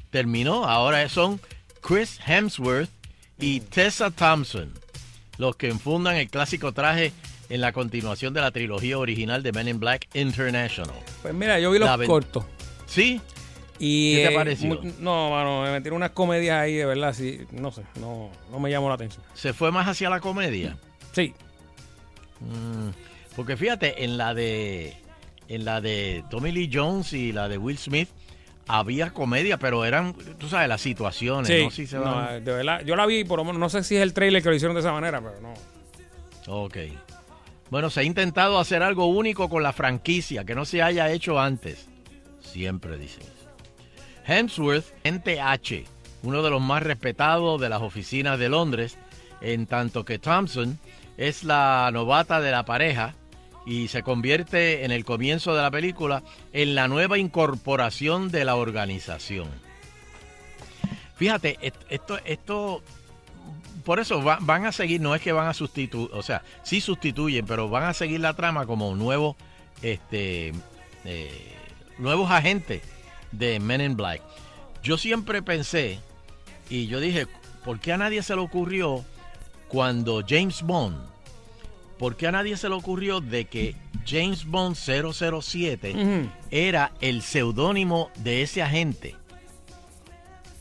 terminó. 0.09 0.65
Ahora 0.65 1.07
son 1.07 1.39
Chris 1.81 2.19
Hemsworth 2.25 2.89
y 3.39 3.61
Tessa 3.61 4.11
Thompson 4.11 4.73
los 5.37 5.55
que 5.55 5.71
fundan 5.73 6.15
el 6.17 6.29
clásico 6.29 6.73
traje 6.73 7.11
en 7.49 7.61
la 7.61 7.71
continuación 7.71 8.33
de 8.33 8.41
la 8.41 8.51
trilogía 8.51 8.97
original 8.97 9.43
de 9.43 9.51
Men 9.51 9.67
in 9.67 9.79
Black 9.79 10.07
International. 10.13 10.95
Pues 11.21 11.33
mira, 11.33 11.59
yo 11.59 11.71
vi 11.71 11.79
los 11.79 11.87
La 11.99 12.05
cortos. 12.05 12.43
¿Sí? 12.87 13.21
Y, 13.77 14.15
¿Qué 14.15 14.27
te 14.27 14.33
eh, 14.33 14.35
pareció? 14.35 14.67
mu- 14.81 14.91
no, 14.99 15.31
mano, 15.31 15.63
me 15.63 15.71
metieron 15.71 15.97
unas 15.97 16.11
comedias 16.11 16.57
ahí, 16.61 16.75
de 16.75 16.85
verdad, 16.85 17.13
sí, 17.13 17.41
no 17.51 17.71
sé, 17.71 17.83
no, 17.99 18.29
no 18.49 18.59
me 18.59 18.69
llamó 18.71 18.87
la 18.89 18.95
atención. 18.95 19.21
¿Se 19.33 19.51
fue 19.53 19.69
más 19.71 19.87
hacia 19.87 20.09
la 20.09 20.21
comedia? 20.21 20.77
Sí. 21.11 21.33
Mm, 22.39 22.89
porque 23.35 23.57
fíjate, 23.57 24.03
en 24.05 24.17
la 24.17 24.33
de 24.33 24.95
en 25.47 25.65
la 25.65 25.81
de 25.81 26.23
Tommy 26.31 26.51
Lee 26.51 26.69
Jones 26.73 27.13
y 27.13 27.31
la 27.31 27.47
de 27.49 27.57
Will 27.57 27.77
Smith 27.77 28.09
había 28.67 29.11
comedia, 29.11 29.57
pero 29.57 29.85
eran, 29.85 30.13
tú 30.39 30.47
sabes, 30.49 30.67
las 30.67 30.81
situaciones, 30.81 31.47
Sí, 31.47 31.63
¿no? 31.63 31.69
Sí 31.71 31.85
se 31.85 31.97
no, 31.97 32.03
van- 32.03 32.43
de 32.43 32.51
verdad, 32.53 32.81
yo 32.83 32.95
la 32.95 33.05
vi, 33.05 33.23
por 33.25 33.37
lo 33.39 33.45
menos, 33.45 33.59
no 33.59 33.69
sé 33.69 33.83
si 33.83 33.95
es 33.95 34.01
el 34.01 34.13
trailer 34.13 34.41
que 34.41 34.49
lo 34.49 34.55
hicieron 34.55 34.73
de 34.73 34.79
esa 34.81 34.91
manera, 34.91 35.21
pero 35.21 35.35
no. 35.41 35.53
Ok. 36.47 36.77
Bueno, 37.69 37.89
se 37.89 38.01
ha 38.01 38.03
intentado 38.03 38.59
hacer 38.59 38.83
algo 38.83 39.07
único 39.07 39.49
con 39.49 39.63
la 39.63 39.73
franquicia 39.73 40.43
que 40.45 40.55
no 40.55 40.65
se 40.65 40.81
haya 40.81 41.11
hecho 41.11 41.39
antes. 41.39 41.87
Siempre 42.39 42.97
dicen. 42.97 43.23
Hemsworth, 44.27 44.85
NTH, 45.03 45.85
uno 46.23 46.41
de 46.41 46.49
los 46.49 46.61
más 46.61 46.83
respetados 46.83 47.59
de 47.59 47.69
las 47.69 47.81
oficinas 47.81 48.39
de 48.39 48.49
Londres, 48.49 48.97
en 49.41 49.65
tanto 49.67 50.05
que 50.05 50.19
Thompson 50.19 50.79
es 51.17 51.43
la 51.43 51.89
novata 51.93 52.41
de 52.41 52.51
la 52.51 52.65
pareja 52.65 53.13
y 53.65 53.87
se 53.87 54.03
convierte 54.03 54.85
en 54.85 54.91
el 54.91 55.05
comienzo 55.05 55.55
de 55.55 55.61
la 55.61 55.71
película 55.71 56.23
en 56.53 56.75
la 56.75 56.87
nueva 56.87 57.17
incorporación 57.17 58.29
de 58.31 58.45
la 58.45 58.55
organización. 58.55 59.47
Fíjate, 61.15 61.57
est- 61.61 61.75
esto, 61.89 62.19
esto 62.25 62.81
por 63.85 63.99
eso 63.99 64.21
va- 64.23 64.39
van 64.41 64.65
a 64.65 64.71
seguir, 64.71 64.99
no 64.99 65.15
es 65.15 65.21
que 65.21 65.31
van 65.31 65.47
a 65.47 65.53
sustituir, 65.53 66.09
o 66.13 66.21
sea, 66.23 66.43
sí 66.63 66.81
sustituyen, 66.81 67.45
pero 67.45 67.69
van 67.69 67.83
a 67.83 67.93
seguir 67.93 68.19
la 68.19 68.33
trama 68.33 68.65
como 68.65 68.93
nuevos, 68.95 69.35
este, 69.81 70.51
eh, 71.05 71.55
nuevos 71.97 72.29
agentes 72.31 72.81
de 73.31 73.59
Men 73.59 73.81
in 73.81 73.95
Black. 73.95 74.21
Yo 74.83 74.97
siempre 74.97 75.41
pensé, 75.41 75.99
y 76.69 76.87
yo 76.87 76.99
dije, 76.99 77.27
¿por 77.63 77.79
qué 77.79 77.93
a 77.93 77.97
nadie 77.97 78.21
se 78.23 78.35
le 78.35 78.41
ocurrió 78.41 79.05
cuando 79.67 80.23
James 80.27 80.61
Bond, 80.63 80.97
por 81.99 82.15
qué 82.17 82.27
a 82.27 82.31
nadie 82.31 82.57
se 82.57 82.67
le 82.69 82.75
ocurrió 82.75 83.21
de 83.21 83.45
que 83.45 83.75
James 84.05 84.45
Bond 84.45 84.75
007 84.75 85.91
Ujú. 85.95 86.29
era 86.51 86.91
el 87.01 87.21
seudónimo 87.21 88.11
de 88.17 88.41
ese 88.41 88.61
agente? 88.61 89.15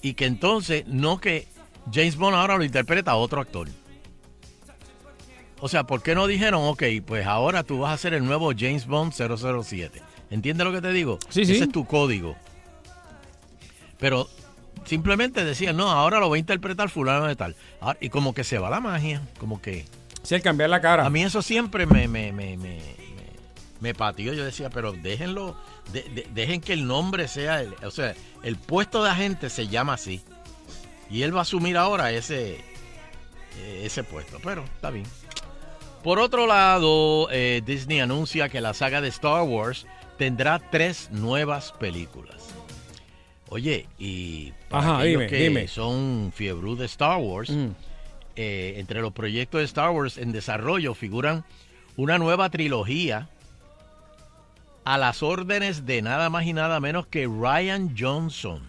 Y 0.03 0.15
que 0.15 0.27
entonces, 0.27 0.85
no 0.87 1.19
que 1.21 1.49
James 1.93 2.17
Bond 2.17 2.37
ahora 2.37 2.57
lo 2.57 2.65
interpreta 2.65 3.15
otro 3.17 3.41
actor. 3.41 3.69
O 5.61 5.69
sea, 5.69 5.85
¿por 5.85 6.03
qué 6.03 6.15
no 6.15 6.27
dijeron, 6.27 6.63
ok, 6.65 6.83
pues 7.07 7.27
ahora 7.27 7.63
tú 7.63 7.81
vas 7.81 7.95
a 7.95 7.97
ser 7.99 8.13
el 8.15 8.25
nuevo 8.25 8.53
James 8.57 8.87
Bond 8.87 9.13
007? 9.13 10.03
¿Entiendes 10.31 10.67
lo 10.67 10.73
que 10.73 10.81
te 10.83 10.93
digo? 10.93 11.19
Sí, 11.29 11.45
sí. 11.47 11.53
Ese 11.53 11.65
es 11.65 11.73
tu 11.73 11.87
código. 11.87 12.37
Pero 13.99 14.29
simplemente 14.85 15.45
decían, 15.45 15.77
no, 15.77 15.91
ahora 15.91 16.21
lo 16.21 16.29
va 16.29 16.37
a 16.37 16.39
interpretar 16.39 16.91
fulano 16.91 17.27
de 17.27 17.37
tal. 17.37 17.57
Ah, 17.81 17.97
Y 18.01 18.11
como 18.11 18.35
que 18.35 18.45
se 18.45 18.59
va 18.59 18.69
la 18.69 18.81
magia, 18.81 19.23
como 19.39 19.61
que... 19.63 19.87
Sí, 20.23 20.35
el 20.35 20.43
cambiar 20.43 20.71
la 20.71 20.81
cara. 20.81 21.07
A 21.07 21.11
mí 21.11 21.23
eso 21.23 21.41
siempre 21.43 21.87
me, 21.87 22.09
me, 22.09 22.33
me, 22.33 22.57
me, 22.57 22.81
me, 23.17 23.23
me 23.81 23.95
pateó. 23.95 24.33
Yo 24.35 24.45
decía, 24.45 24.71
pero 24.71 24.93
déjenlo, 24.93 25.57
de- 25.93 26.03
de- 26.03 26.27
dejen 26.35 26.61
que 26.61 26.73
el 26.73 26.87
nombre 26.87 27.29
sea, 27.29 27.61
el, 27.63 27.75
o 27.85 27.91
sea, 27.91 28.15
el 28.43 28.57
puesto 28.57 29.05
de 29.05 29.11
agente 29.11 29.49
se 29.51 29.69
llama 29.69 29.95
así. 29.95 30.23
Y 31.11 31.23
él 31.23 31.35
va 31.35 31.41
a 31.41 31.43
asumir 31.43 31.77
ahora 31.77 32.11
ese, 32.13 32.55
eh, 33.59 33.83
ese 33.85 34.05
puesto. 34.05 34.39
Pero 34.43 34.65
está 34.65 34.91
bien. 34.91 35.07
Por 36.03 36.19
otro 36.19 36.47
lado, 36.47 37.29
eh, 37.31 37.63
Disney 37.65 38.01
anuncia 38.01 38.49
que 38.49 38.61
la 38.61 38.75
saga 38.75 39.01
de 39.01 39.09
Star 39.09 39.43
Wars 39.43 39.87
tendrá 40.19 40.59
tres 40.71 41.09
nuevas 41.11 41.73
películas. 41.73 42.37
Oye, 43.49 43.87
y 43.99 44.53
para 44.69 44.83
Ajá, 44.85 44.99
aquellos 44.99 45.21
dime, 45.21 45.31
que 45.31 45.37
dime. 45.49 45.69
son 45.69 46.33
fiebrú 46.35 46.77
de 46.77 46.87
Star 46.87 47.19
Wars, 47.19 47.51
Mm. 47.51 47.69
eh, 48.37 48.75
entre 48.79 49.01
los 49.01 49.13
proyectos 49.13 49.61
de 49.61 49.65
Star 49.67 49.91
Wars 49.91 50.19
en 50.19 50.33
desarrollo 50.33 50.95
figuran 50.95 51.45
una 51.97 52.19
nueva 52.19 52.51
trilogía 52.51 53.29
a 54.85 54.99
las 54.99 55.23
órdenes 55.23 55.87
de 55.87 56.03
nada 56.03 56.29
más 56.31 56.45
y 56.45 56.53
nada 56.53 56.81
menos 56.81 57.07
que 57.07 57.27
Ryan 57.27 57.95
Johnson, 57.97 58.61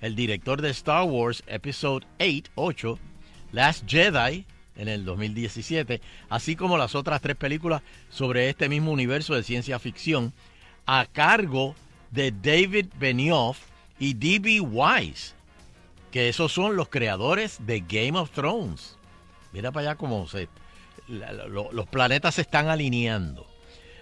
el 0.00 0.14
director 0.14 0.62
de 0.62 0.70
Star 0.70 1.04
Wars 1.04 1.42
Episode 1.46 2.06
8, 2.18 2.50
8 2.54 2.98
Last 3.52 3.84
Jedi 3.88 4.44
en 4.76 4.88
el 4.88 5.04
2017, 5.04 6.00
así 6.28 6.54
como 6.54 6.78
las 6.78 6.94
otras 6.94 7.20
tres 7.20 7.36
películas 7.36 7.82
sobre 8.10 8.48
este 8.48 8.68
mismo 8.68 8.92
universo 8.92 9.34
de 9.34 9.42
ciencia 9.42 9.78
ficción, 9.78 10.32
a 10.86 11.06
cargo 11.06 11.74
de 12.10 12.30
David 12.30 12.86
Benioff 12.98 13.58
y 13.98 14.14
D.B. 14.14 14.60
Wise, 14.60 15.34
que 16.12 16.28
esos 16.28 16.52
son 16.52 16.76
los 16.76 16.88
creadores 16.88 17.58
de 17.66 17.80
Game 17.80 18.18
of 18.18 18.30
Thrones. 18.30 18.96
Mira 19.52 19.72
para 19.72 19.90
allá 19.90 19.98
cómo 19.98 20.28
se, 20.28 20.48
los 21.08 21.86
planetas 21.88 22.36
se 22.36 22.42
están 22.42 22.68
alineando. 22.68 23.46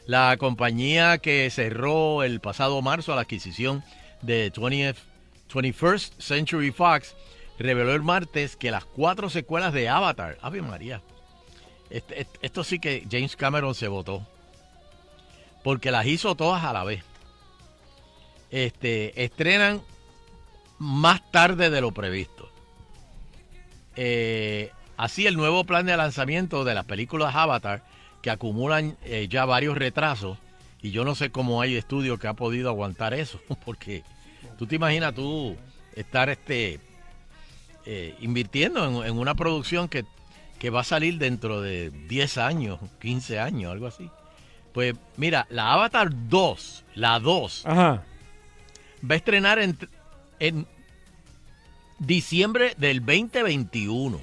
La 0.06 0.36
compañía 0.36 1.18
que 1.18 1.50
cerró 1.50 2.22
el 2.22 2.40
pasado 2.40 2.80
marzo 2.82 3.12
a 3.12 3.16
la 3.16 3.22
adquisición 3.22 3.82
de 4.22 4.52
20th 4.52 4.96
21st 5.52 6.20
Century 6.20 6.70
Fox 6.70 7.14
reveló 7.58 7.94
el 7.94 8.02
martes 8.02 8.56
que 8.56 8.70
las 8.70 8.84
cuatro 8.84 9.30
secuelas 9.30 9.72
de 9.72 9.88
Avatar, 9.88 10.38
Ave 10.42 10.62
María, 10.62 11.02
este- 11.90 12.26
esto 12.42 12.64
sí 12.64 12.78
que 12.78 13.06
James 13.10 13.36
Cameron 13.36 13.74
se 13.74 13.88
votó, 13.88 14.26
porque 15.64 15.90
las 15.90 16.06
hizo 16.06 16.34
todas 16.34 16.64
a 16.64 16.72
la 16.72 16.84
vez. 16.84 17.02
Este, 18.50 19.24
estrenan 19.24 19.82
más 20.78 21.30
tarde 21.32 21.70
de 21.70 21.80
lo 21.80 21.92
previsto. 21.92 22.50
Eh, 23.96 24.70
así, 24.96 25.26
el 25.26 25.36
nuevo 25.36 25.64
plan 25.64 25.86
de 25.86 25.96
lanzamiento 25.96 26.64
de 26.64 26.74
las 26.74 26.84
películas 26.84 27.34
Avatar, 27.34 27.84
que 28.22 28.30
acumulan 28.30 28.96
eh, 29.04 29.26
ya 29.28 29.44
varios 29.44 29.76
retrasos, 29.76 30.38
y 30.82 30.90
yo 30.90 31.04
no 31.04 31.14
sé 31.14 31.30
cómo 31.30 31.60
hay 31.60 31.76
estudio 31.76 32.18
que 32.18 32.28
ha 32.28 32.34
podido 32.34 32.68
aguantar 32.68 33.14
eso, 33.14 33.40
porque 33.64 34.04
tú 34.58 34.66
te 34.66 34.76
imaginas 34.76 35.14
tú 35.14 35.56
estar 35.94 36.28
este 36.28 36.80
eh, 37.84 38.14
invirtiendo 38.20 38.84
en, 39.02 39.06
en 39.08 39.18
una 39.18 39.34
producción 39.34 39.88
que, 39.88 40.04
que 40.58 40.70
va 40.70 40.80
a 40.80 40.84
salir 40.84 41.18
dentro 41.18 41.60
de 41.60 41.90
10 42.08 42.38
años, 42.38 42.80
15 43.00 43.38
años, 43.38 43.72
algo 43.72 43.86
así. 43.86 44.10
Pues 44.72 44.94
mira, 45.16 45.46
la 45.50 45.72
Avatar 45.72 46.10
2, 46.12 46.84
la 46.96 47.18
2, 47.18 47.66
Ajá. 47.66 48.02
va 49.08 49.14
a 49.14 49.16
estrenar 49.16 49.58
en, 49.58 49.78
en 50.38 50.66
diciembre 51.98 52.74
del 52.76 53.00
2021. 53.00 54.20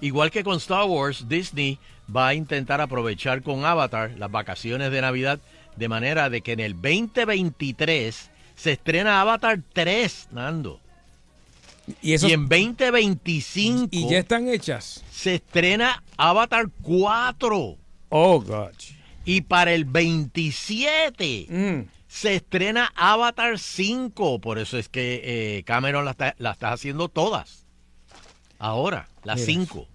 Igual 0.00 0.32
que 0.32 0.42
con 0.42 0.56
Star 0.56 0.84
Wars, 0.84 1.28
Disney 1.28 1.78
va 2.14 2.28
a 2.28 2.34
intentar 2.34 2.80
aprovechar 2.80 3.42
con 3.42 3.64
Avatar 3.64 4.10
las 4.18 4.30
vacaciones 4.30 4.90
de 4.90 5.00
Navidad 5.00 5.38
de 5.76 5.88
manera 5.88 6.28
de 6.30 6.40
que 6.42 6.52
en 6.52 6.60
el 6.60 6.74
2023 6.74 8.30
se 8.56 8.72
estrena 8.72 9.20
Avatar 9.20 9.60
3, 9.72 10.28
Nando. 10.32 10.80
Y, 12.00 12.12
eso, 12.12 12.28
Y 12.28 12.32
en 12.32 12.48
2025 12.48 13.88
y 13.90 14.08
ya 14.08 14.18
están 14.18 14.48
hechas. 14.48 15.02
se 15.10 15.34
estrena 15.36 16.02
Avatar 16.16 16.68
4. 16.82 17.76
Oh, 18.10 18.40
gosh. 18.40 18.92
Y 19.24 19.40
para 19.42 19.72
el 19.72 19.84
27 19.84 21.46
Mm. 21.48 21.88
se 22.08 22.36
estrena 22.36 22.92
Avatar 22.94 23.58
5. 23.58 24.38
Por 24.40 24.58
eso 24.58 24.78
es 24.78 24.88
que 24.88 25.20
eh, 25.58 25.62
Cameron 25.64 26.04
la 26.04 26.12
está, 26.12 26.34
la 26.38 26.52
está 26.52 26.72
haciendo 26.72 27.08
todas. 27.08 27.64
Ahora, 28.58 29.08
las 29.24 29.36
Mira. 29.40 29.46
5. 29.46 29.88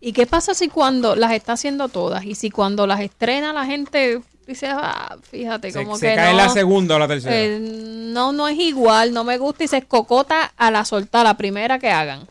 ¿Y 0.00 0.12
qué 0.12 0.26
pasa 0.26 0.54
si 0.54 0.68
cuando 0.68 1.14
las 1.16 1.32
está 1.32 1.52
haciendo 1.52 1.88
todas 1.88 2.24
y 2.24 2.34
si 2.36 2.50
cuando 2.50 2.86
las 2.86 3.00
estrena 3.00 3.52
la 3.52 3.66
gente 3.66 4.20
dice, 4.52 4.68
ah, 4.70 5.16
fíjate, 5.30 5.70
Se, 5.70 5.78
como 5.82 5.96
se 5.96 6.10
que 6.10 6.14
cae 6.16 6.32
no, 6.32 6.38
la 6.38 6.48
segunda 6.48 6.96
o 6.96 6.98
la 6.98 7.08
tercera. 7.08 7.34
eh, 7.36 7.58
no, 7.60 8.32
no 8.32 8.48
es 8.48 8.58
igual, 8.58 9.12
no 9.12 9.24
me 9.24 9.38
gusta 9.38 9.64
y 9.64 9.68
se 9.68 9.78
escocota 9.78 10.52
a 10.56 10.70
la 10.70 10.84
soltar, 10.84 11.24
la 11.24 11.36
primera 11.36 11.78
que 11.78 11.90
hagan. 11.90 12.26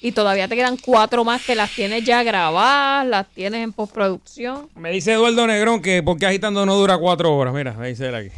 Y 0.00 0.12
todavía 0.12 0.48
te 0.48 0.54
quedan 0.56 0.76
cuatro 0.76 1.24
más 1.24 1.42
que 1.42 1.54
las 1.54 1.70
tienes 1.70 2.04
ya 2.04 2.22
grabadas, 2.22 3.06
las 3.06 3.26
tienes 3.28 3.64
en 3.64 3.72
postproducción. 3.72 4.68
Me 4.74 4.90
dice 4.90 5.12
Eduardo 5.14 5.46
Negrón 5.46 5.80
que 5.80 6.02
porque 6.02 6.26
agitando 6.26 6.66
no 6.66 6.74
dura 6.76 6.98
cuatro 6.98 7.34
horas. 7.34 7.54
Mira, 7.54 7.72
me 7.72 7.88
dice 7.88 8.08
él 8.08 8.14
aquí. 8.14 8.28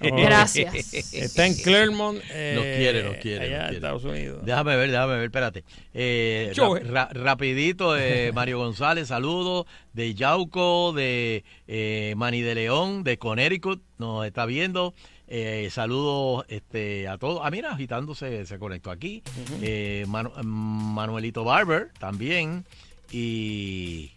Gracias. 0.00 0.92
Está 0.94 1.46
en 1.46 1.54
Claremont. 1.54 2.20
eh, 2.30 2.52
Nos 2.54 2.64
quiere, 2.64 3.02
nos 3.02 3.16
quiere. 3.16 3.44
Allá 3.46 3.56
nos 3.56 3.60
en 3.60 3.68
quiere. 3.68 3.76
Estados 3.76 4.04
Unidos. 4.04 4.44
Déjame 4.44 4.76
ver, 4.76 4.90
déjame 4.90 5.14
ver, 5.16 5.24
espérate. 5.24 5.64
Eh, 5.94 6.52
Yo, 6.54 6.74
ra- 6.76 6.82
ra- 7.06 7.08
rapidito, 7.12 7.96
eh, 7.98 8.32
Mario 8.34 8.58
González, 8.58 9.08
saludos. 9.08 9.66
De 9.92 10.14
Yauco, 10.14 10.92
de 10.92 11.44
eh, 11.66 12.14
Mani 12.16 12.42
de 12.42 12.54
León, 12.54 13.02
de 13.04 13.18
Connecticut, 13.18 13.82
nos 13.98 14.26
está 14.26 14.44
viendo. 14.46 14.94
Eh, 15.28 15.68
saludos 15.72 16.44
este, 16.48 17.08
a 17.08 17.18
todos. 17.18 17.40
Ah, 17.42 17.50
mira, 17.50 17.72
agitándose, 17.72 18.44
se 18.46 18.58
conectó 18.58 18.90
aquí. 18.90 19.22
Eh, 19.62 20.04
Manu- 20.06 20.32
Manuelito 20.44 21.42
Barber 21.44 21.90
también. 21.98 22.64
Y 23.10 24.12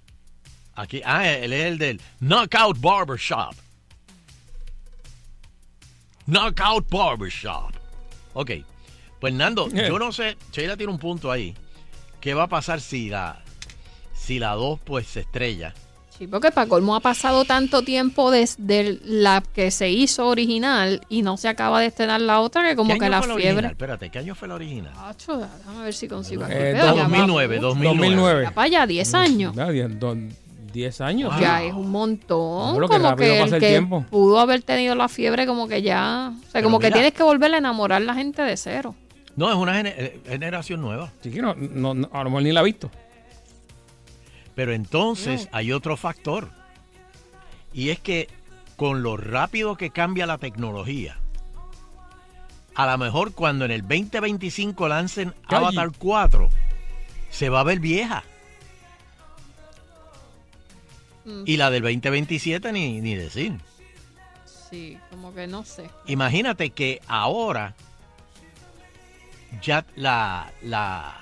aquí, 0.75 1.01
ah, 1.05 1.27
él 1.31 1.53
es 1.53 1.65
el 1.65 1.77
del 1.77 2.01
Knockout 2.19 2.79
Barbershop. 2.79 3.55
Knockout 6.29 6.89
Barbershop. 6.89 7.71
Ok. 8.33 8.51
Pues 9.19 9.33
Nando, 9.33 9.67
Eh. 9.73 9.85
yo 9.89 9.99
no 9.99 10.11
sé, 10.11 10.37
Sheila 10.51 10.77
tiene 10.77 10.91
un 10.93 10.99
punto 10.99 11.31
ahí. 11.31 11.53
¿Qué 12.21 12.33
va 12.33 12.43
a 12.43 12.47
pasar 12.47 12.79
si 12.81 13.09
la 13.09 13.41
si 14.13 14.39
la 14.39 14.53
2 14.53 14.79
pues 14.83 15.07
se 15.07 15.21
estrella? 15.21 15.73
Sí, 16.17 16.27
porque 16.27 16.51
para 16.51 16.67
colmo 16.67 16.95
ha 16.97 16.99
pasado 16.99 17.45
tanto 17.45 17.81
tiempo 17.83 18.29
desde 18.29 18.99
la 19.05 19.41
que 19.41 19.71
se 19.71 19.89
hizo 19.89 20.27
original 20.27 20.99
y 21.07 21.21
no 21.21 21.37
se 21.37 21.47
acaba 21.47 21.79
de 21.79 21.85
estrenar 21.87 22.19
la 22.19 22.41
otra 22.41 22.67
que 22.67 22.75
como 22.75 22.91
¿Qué 22.93 22.99
que 22.99 23.05
año 23.05 23.11
la 23.11 23.19
fue 23.19 23.27
la 23.29 23.33
fiebre. 23.35 23.49
original? 23.51 23.71
Espérate, 23.71 24.09
¿qué 24.09 24.19
año 24.19 24.35
fue 24.35 24.47
la 24.49 24.55
original? 24.55 24.91
Acho, 24.97 25.37
déjame 25.37 25.83
ver 25.85 25.93
si 25.93 26.07
consigo. 26.09 26.43
Eh, 26.43 26.47
Pero 26.49 26.77
ya 26.77 26.93
va 26.93 27.03
2009, 27.03 27.55
mucho. 27.55 27.67
2009. 27.69 28.43
Ya 28.43 28.51
para 28.51 28.65
allá, 28.65 28.85
10 28.87 29.13
años. 29.13 29.55
Ya, 29.55 29.69
diez, 29.69 29.97
don- 29.99 30.29
diez 30.71 31.01
años. 31.01 31.33
Ya 31.39 31.63
es 31.63 31.73
un 31.73 31.89
montón. 31.91 32.75
Que 32.79 32.87
como 32.87 33.09
rápido 33.09 33.33
que 33.33 33.39
pasa 33.41 33.47
el 33.47 33.53
el 33.55 33.59
que 33.61 33.69
tiempo. 33.69 34.05
pudo 34.09 34.39
haber 34.39 34.61
tenido 34.63 34.95
la 34.95 35.07
fiebre, 35.09 35.45
como 35.45 35.67
que 35.67 35.81
ya. 35.81 36.31
O 36.35 36.41
sea, 36.41 36.49
Pero 36.53 36.63
como 36.65 36.79
que 36.79 36.91
tienes 36.91 37.13
que 37.13 37.23
volver 37.23 37.53
a 37.53 37.57
enamorar 37.57 38.01
a 38.01 38.05
la 38.05 38.13
gente 38.15 38.41
de 38.41 38.55
cero. 38.57 38.95
No, 39.35 39.49
es 39.49 39.55
una 39.55 39.73
gene- 39.75 39.93
eh, 39.97 40.19
generación 40.27 40.81
nueva. 40.81 41.11
Sí, 41.21 41.31
que 41.31 41.41
no, 41.41 41.55
no, 41.55 41.93
no, 41.93 42.09
a 42.11 42.23
lo 42.23 42.29
mejor 42.29 42.43
ni 42.43 42.51
la 42.51 42.59
ha 42.59 42.63
visto. 42.63 42.89
Pero 44.55 44.73
entonces 44.73 45.47
hay 45.51 45.71
otro 45.71 45.95
factor. 45.95 46.49
Y 47.73 47.89
es 47.91 47.99
que 47.99 48.27
con 48.75 49.03
lo 49.03 49.15
rápido 49.15 49.75
que 49.77 49.89
cambia 49.91 50.25
la 50.25 50.37
tecnología, 50.37 51.17
a 52.75 52.89
lo 52.91 52.97
mejor 52.97 53.33
cuando 53.33 53.65
en 53.65 53.71
el 53.71 53.81
2025 53.81 54.87
lancen 54.87 55.33
Calle. 55.47 55.65
Avatar 55.67 55.91
4, 55.97 56.49
se 57.29 57.49
va 57.49 57.61
a 57.61 57.63
ver 57.63 57.79
vieja. 57.79 58.23
Mm. 61.29 61.43
Y 61.45 61.57
la 61.57 61.69
del 61.69 61.81
2027 61.83 62.71
ni, 62.71 63.01
ni 63.01 63.15
decir. 63.15 63.53
Sí, 64.69 64.97
como 65.09 65.33
que 65.33 65.47
no 65.47 65.63
sé. 65.65 65.89
Imagínate 66.07 66.69
que 66.71 67.01
ahora 67.07 67.75
ya 69.61 69.85
la, 69.95 70.51
la 70.61 71.15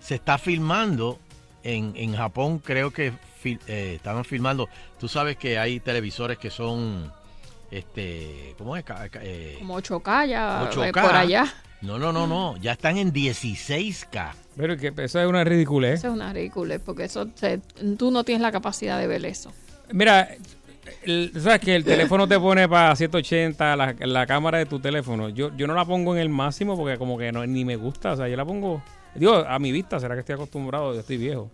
se 0.00 0.16
está 0.16 0.38
filmando 0.38 1.18
en, 1.62 1.92
en 1.96 2.14
Japón, 2.14 2.58
creo 2.58 2.90
que 2.90 3.12
fil- 3.42 3.60
eh, 3.66 3.94
estaban 3.96 4.24
filmando. 4.24 4.68
Tú 4.98 5.08
sabes 5.08 5.36
que 5.36 5.58
hay 5.58 5.80
televisores 5.80 6.36
que 6.38 6.50
son 6.50 7.10
este, 7.70 8.54
¿cómo 8.58 8.76
es? 8.76 8.84
Eh, 9.22 9.56
Como 9.58 9.80
8K 9.80 10.28
ya 10.28 10.70
8K. 10.70 10.88
eh, 10.88 10.92
por 10.92 11.16
allá. 11.16 11.54
No, 11.82 11.98
no, 11.98 12.12
no, 12.12 12.26
no, 12.26 12.56
ya 12.56 12.72
están 12.72 12.96
en 12.96 13.12
16K. 13.12 14.32
Pero 14.56 14.76
que 14.76 14.92
eso 14.96 15.20
es 15.20 15.26
una 15.28 15.44
ridícula, 15.44 15.88
¿eh? 15.88 15.92
Eso 15.94 16.08
es 16.08 16.14
una 16.14 16.32
ridícula, 16.32 16.78
porque 16.78 17.04
eso 17.04 17.28
se- 17.34 17.58
tú 17.98 18.10
no 18.10 18.24
tienes 18.24 18.40
la 18.40 18.52
capacidad 18.52 18.98
de 18.98 19.06
ver 19.06 19.24
eso. 19.26 19.52
Mira, 19.92 20.28
el- 21.02 21.32
sabes 21.38 21.60
que 21.60 21.74
el 21.74 21.84
teléfono 21.84 22.26
te 22.26 22.38
pone 22.38 22.66
para 22.68 22.94
180, 22.96 23.76
la, 23.76 23.94
la 23.98 24.26
cámara 24.26 24.58
de 24.58 24.66
tu 24.66 24.80
teléfono. 24.80 25.28
Yo, 25.28 25.54
yo 25.56 25.66
no 25.66 25.74
la 25.74 25.84
pongo 25.84 26.14
en 26.14 26.20
el 26.22 26.28
máximo 26.30 26.76
porque 26.76 26.96
como 26.96 27.18
que 27.18 27.32
no, 27.32 27.46
ni 27.46 27.64
me 27.66 27.76
gusta. 27.76 28.12
O 28.12 28.16
sea, 28.16 28.28
yo 28.28 28.36
la 28.36 28.44
pongo, 28.46 28.82
digo, 29.14 29.34
a 29.34 29.58
mi 29.58 29.70
vista, 29.72 30.00
será 30.00 30.14
que 30.14 30.20
estoy 30.20 30.36
acostumbrado, 30.36 30.94
yo 30.94 31.00
estoy 31.00 31.18
viejo. 31.18 31.50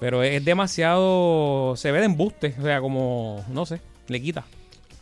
Pero 0.00 0.22
es 0.24 0.44
demasiado, 0.44 1.74
se 1.76 1.92
ve 1.92 2.00
de 2.00 2.06
embuste, 2.06 2.54
o 2.58 2.62
sea, 2.62 2.80
como, 2.80 3.44
no 3.48 3.64
sé, 3.64 3.80
le 4.08 4.20
quita. 4.20 4.44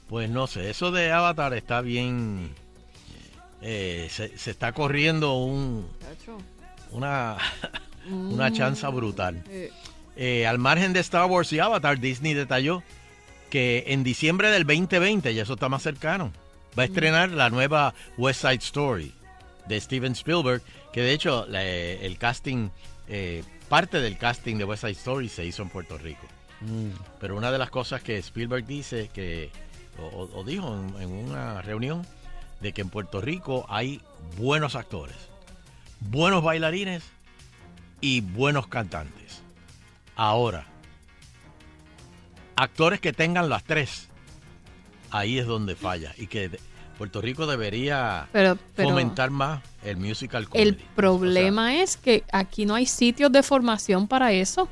Pues 0.08 0.28
no 0.28 0.46
sé, 0.46 0.68
eso 0.70 0.90
de 0.92 1.10
Avatar 1.12 1.54
está 1.54 1.80
bien. 1.80 2.50
Eh, 3.66 4.08
se, 4.10 4.36
se 4.36 4.50
está 4.50 4.72
corriendo 4.72 5.34
un, 5.34 5.86
una, 6.92 7.36
una 8.10 8.52
chanza 8.52 8.88
brutal. 8.90 9.42
Eh, 10.16 10.46
al 10.46 10.58
margen 10.58 10.92
de 10.92 11.00
Star 11.00 11.24
Wars 11.28 11.52
y 11.52 11.58
Avatar, 11.58 11.98
Disney 11.98 12.34
detalló 12.34 12.82
que 13.50 13.84
en 13.88 14.04
diciembre 14.04 14.50
del 14.50 14.64
2020, 14.64 15.34
ya 15.34 15.42
eso 15.42 15.54
está 15.54 15.68
más 15.68 15.82
cercano, 15.82 16.30
va 16.78 16.82
a 16.82 16.86
estrenar 16.86 17.30
la 17.30 17.50
nueva 17.50 17.94
West 18.18 18.42
Side 18.42 18.54
Story 18.56 19.12
de 19.66 19.80
Steven 19.80 20.12
Spielberg, 20.12 20.60
que 20.92 21.00
de 21.00 21.12
hecho 21.12 21.46
la- 21.48 21.64
el 21.64 22.18
casting, 22.18 22.68
eh, 23.08 23.42
parte 23.68 24.00
del 24.00 24.18
casting 24.18 24.56
de 24.56 24.64
West 24.64 24.82
Side 24.82 24.92
Story 24.92 25.28
se 25.28 25.44
hizo 25.46 25.62
en 25.62 25.68
Puerto 25.70 25.96
Rico. 25.98 26.26
Pero 27.20 27.36
una 27.36 27.50
de 27.50 27.58
las 27.58 27.70
cosas 27.70 28.02
que 28.02 28.18
Spielberg 28.18 28.66
dice 28.66 29.10
que, 29.12 29.50
o, 29.98 30.04
o- 30.06 30.40
o 30.40 30.44
dijo 30.44 30.74
en, 30.96 31.02
en 31.02 31.10
una 31.12 31.60
reunión, 31.62 32.06
de 32.64 32.72
que 32.72 32.80
en 32.80 32.88
Puerto 32.88 33.20
Rico 33.20 33.66
hay 33.68 34.00
buenos 34.38 34.74
actores, 34.74 35.16
buenos 36.00 36.42
bailarines 36.42 37.02
y 38.00 38.22
buenos 38.22 38.68
cantantes. 38.68 39.42
Ahora, 40.16 40.66
actores 42.56 43.00
que 43.00 43.12
tengan 43.12 43.50
las 43.50 43.64
tres, 43.64 44.08
ahí 45.10 45.38
es 45.38 45.46
donde 45.46 45.76
falla. 45.76 46.14
Y 46.16 46.26
que 46.26 46.58
Puerto 46.96 47.20
Rico 47.20 47.46
debería 47.46 48.28
Pero- 48.32 48.56
pero- 48.74 48.88
fomentar 48.88 49.28
más 49.30 49.62
el 49.84 49.98
musical 49.98 50.48
comedy. 50.48 50.66
El 50.66 50.76
problema 50.76 51.82
es 51.82 51.98
que 51.98 52.24
aquí 52.32 52.64
no 52.64 52.74
hay 52.76 52.86
sitios 52.86 53.30
de 53.30 53.42
formación 53.42 54.08
para 54.08 54.32
eso. 54.32 54.70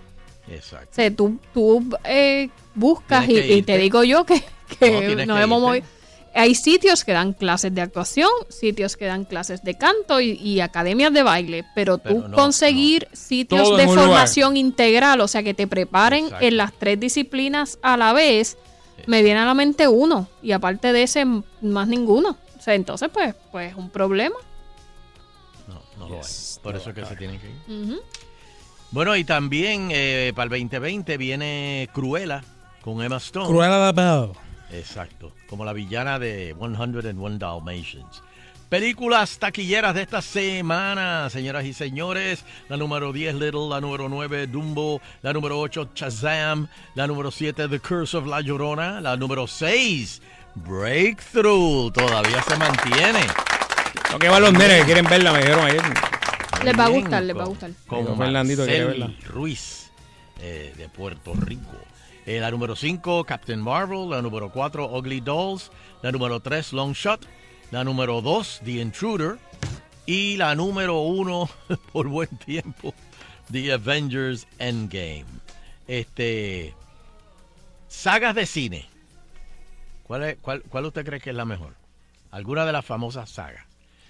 Exacto. 0.48 0.88
O 0.90 0.94
sea, 0.94 1.14
tú, 1.14 1.38
tú 1.52 1.90
eh, 2.04 2.48
buscas 2.74 3.28
y, 3.28 3.62
te 3.62 3.76
digo 3.76 4.02
yo 4.02 4.24
que, 4.24 4.42
que 4.80 4.90
No, 5.14 5.26
nos 5.26 5.36
que 5.36 5.42
hemos 5.42 5.60
movido. 5.60 5.86
Hay 6.34 6.54
sitios 6.54 7.04
que 7.04 7.12
dan 7.12 7.34
clases 7.34 7.74
de 7.74 7.82
actuación, 7.82 8.30
sitios 8.48 8.96
que 8.96 9.04
dan 9.04 9.24
clases 9.24 9.62
de 9.62 9.76
canto 9.76 10.20
y, 10.20 10.32
y 10.32 10.60
academias 10.60 11.12
de 11.12 11.22
baile, 11.22 11.64
pero 11.74 11.98
tú 11.98 12.04
Pero 12.04 12.28
no, 12.28 12.36
conseguir 12.36 13.06
sitios 13.12 13.62
Todo 13.62 13.76
de 13.76 13.84
lugar. 13.84 13.98
formación 14.00 14.56
integral, 14.56 15.20
o 15.20 15.28
sea, 15.28 15.42
que 15.42 15.52
te 15.52 15.66
preparen 15.66 16.24
Exacto. 16.24 16.46
en 16.46 16.56
las 16.56 16.72
tres 16.72 16.98
disciplinas 16.98 17.78
a 17.82 17.96
la 17.96 18.12
vez, 18.12 18.56
me 19.06 19.22
viene 19.22 19.40
a 19.40 19.44
la 19.44 19.54
mente 19.54 19.88
uno 19.88 20.28
y 20.42 20.52
aparte 20.52 20.92
de 20.92 21.02
ese, 21.02 21.24
más 21.24 21.88
ninguno. 21.88 22.38
O 22.58 22.62
sea, 22.62 22.74
entonces, 22.74 23.10
pues, 23.12 23.34
pues 23.50 23.74
un 23.74 23.90
problema. 23.90 24.36
No, 25.68 25.82
no 25.98 26.08
lo 26.08 26.14
hay. 26.16 26.22
Por 26.62 26.76
eso 26.76 26.90
es 26.90 26.94
que 26.94 27.04
se 27.04 27.16
tienen 27.16 27.40
que 27.40 27.48
ir. 27.48 28.00
Bueno, 28.90 29.16
y 29.16 29.24
también 29.24 29.88
eh, 29.90 30.32
para 30.34 30.44
el 30.44 30.50
2020 30.50 31.16
viene 31.16 31.88
Cruella 31.92 32.44
con 32.82 33.02
Emma 33.02 33.16
Stone. 33.16 33.46
Cruella 33.48 33.86
de 33.86 33.92
Bell. 33.92 34.30
Exacto, 34.72 35.32
como 35.48 35.64
la 35.64 35.72
villana 35.72 36.18
de 36.18 36.54
101 36.58 37.38
Dalmatians. 37.38 38.22
Películas 38.72 39.38
taquilleras 39.38 39.94
de 39.94 40.00
esta 40.00 40.22
semana, 40.22 41.28
señoras 41.28 41.66
y 41.66 41.74
señores. 41.74 42.42
La 42.70 42.78
número 42.78 43.12
10, 43.12 43.34
Little. 43.34 43.68
La 43.68 43.82
número 43.82 44.08
9, 44.08 44.46
Dumbo. 44.46 45.02
La 45.20 45.34
número 45.34 45.60
8, 45.60 45.90
Shazam. 45.94 46.68
La 46.94 47.06
número 47.06 47.30
7, 47.30 47.68
The 47.68 47.80
Curse 47.80 48.16
of 48.16 48.26
La 48.26 48.40
Llorona. 48.40 49.02
La 49.02 49.14
número 49.14 49.46
6, 49.46 50.22
Breakthrough. 50.54 51.92
Todavía 51.92 52.42
se 52.42 52.56
mantiene. 52.56 53.26
Lo 54.10 54.18
que 54.18 54.30
van 54.30 54.40
los 54.40 54.54
nenes 54.54 54.80
que 54.80 54.84
quieren 54.86 55.04
verla, 55.04 55.32
me 55.32 55.40
dijeron 55.40 55.66
ayer. 55.66 55.82
Les 56.64 56.78
va 56.78 56.84
a 56.86 56.88
gustar, 56.88 57.22
les 57.24 57.36
va 57.36 57.42
a 57.42 57.46
gustar. 57.48 57.70
Digo, 57.90 58.16
Fernandito 58.16 58.64
quiere 58.64 58.84
verla. 58.86 59.12
Ruiz, 59.26 59.90
eh, 60.40 60.72
de 60.78 60.88
Puerto 60.88 61.34
Rico. 61.34 61.76
Eh, 62.26 62.38
la 62.40 62.50
número 62.50 62.76
5, 62.76 63.24
Captain 63.24 63.60
Marvel. 63.60 64.10
La 64.10 64.22
número 64.22 64.50
4, 64.50 64.86
Ugly 64.96 65.20
Dolls. 65.20 65.70
La 66.02 66.12
número 66.12 66.40
3, 66.40 66.72
Long 66.72 66.92
Shot. 66.92 67.26
La 67.70 67.84
número 67.84 68.20
2, 68.20 68.60
The 68.64 68.72
Intruder. 68.80 69.38
Y 70.06 70.36
la 70.36 70.54
número 70.54 71.00
1, 71.02 71.48
por 71.92 72.08
buen 72.08 72.28
tiempo, 72.38 72.92
The 73.50 73.72
Avengers 73.72 74.46
Endgame. 74.58 75.24
Este. 75.86 76.74
Sagas 77.88 78.34
de 78.34 78.46
cine. 78.46 78.86
¿Cuál, 80.04 80.22
es- 80.24 80.36
cuál, 80.40 80.62
cuál 80.62 80.86
usted 80.86 81.04
cree 81.04 81.20
que 81.20 81.30
es 81.30 81.36
la 81.36 81.44
mejor? 81.44 81.74
Alguna 82.30 82.64
de 82.64 82.72
las 82.72 82.84
famosas 82.84 83.30
sagas. 83.30 83.66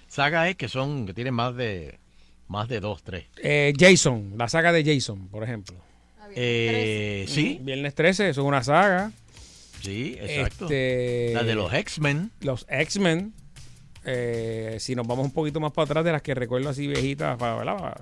Sagas 0.07 0.49
es 0.49 0.55
que 0.55 0.69
son, 0.69 1.05
que 1.05 1.13
tienen 1.13 1.33
más 1.33 1.55
de, 1.55 1.99
más 2.47 2.67
de 2.69 2.79
dos, 2.79 3.03
tres. 3.03 3.25
Eh, 3.37 3.73
Jason, 3.77 4.33
la 4.37 4.47
saga 4.47 4.71
de 4.71 4.83
Jason, 4.85 5.27
por 5.27 5.43
ejemplo. 5.43 5.75
Eh, 6.35 7.25
sí, 7.27 7.59
Viernes 7.61 7.93
13, 7.95 8.29
eso 8.29 8.41
es 8.41 8.47
una 8.47 8.63
saga. 8.63 9.11
sí, 9.81 10.17
exacto. 10.19 10.65
Este, 10.65 11.31
La 11.33 11.43
de 11.43 11.55
los 11.55 11.73
X-Men. 11.73 12.31
Los 12.41 12.65
X-Men. 12.69 13.33
Eh, 14.05 14.77
si 14.79 14.95
nos 14.95 15.07
vamos 15.07 15.25
un 15.25 15.31
poquito 15.33 15.59
más 15.59 15.71
para 15.71 15.85
atrás 15.85 16.05
de 16.05 16.11
las 16.11 16.21
que 16.21 16.33
recuerdo 16.35 16.69
así 16.69 16.87
viejitas, 16.87 17.37
para, 17.37 17.55
¿verdad? 17.55 18.01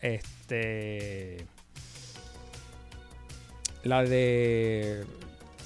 Este. 0.00 1.44
La 3.82 4.02
de 4.04 5.04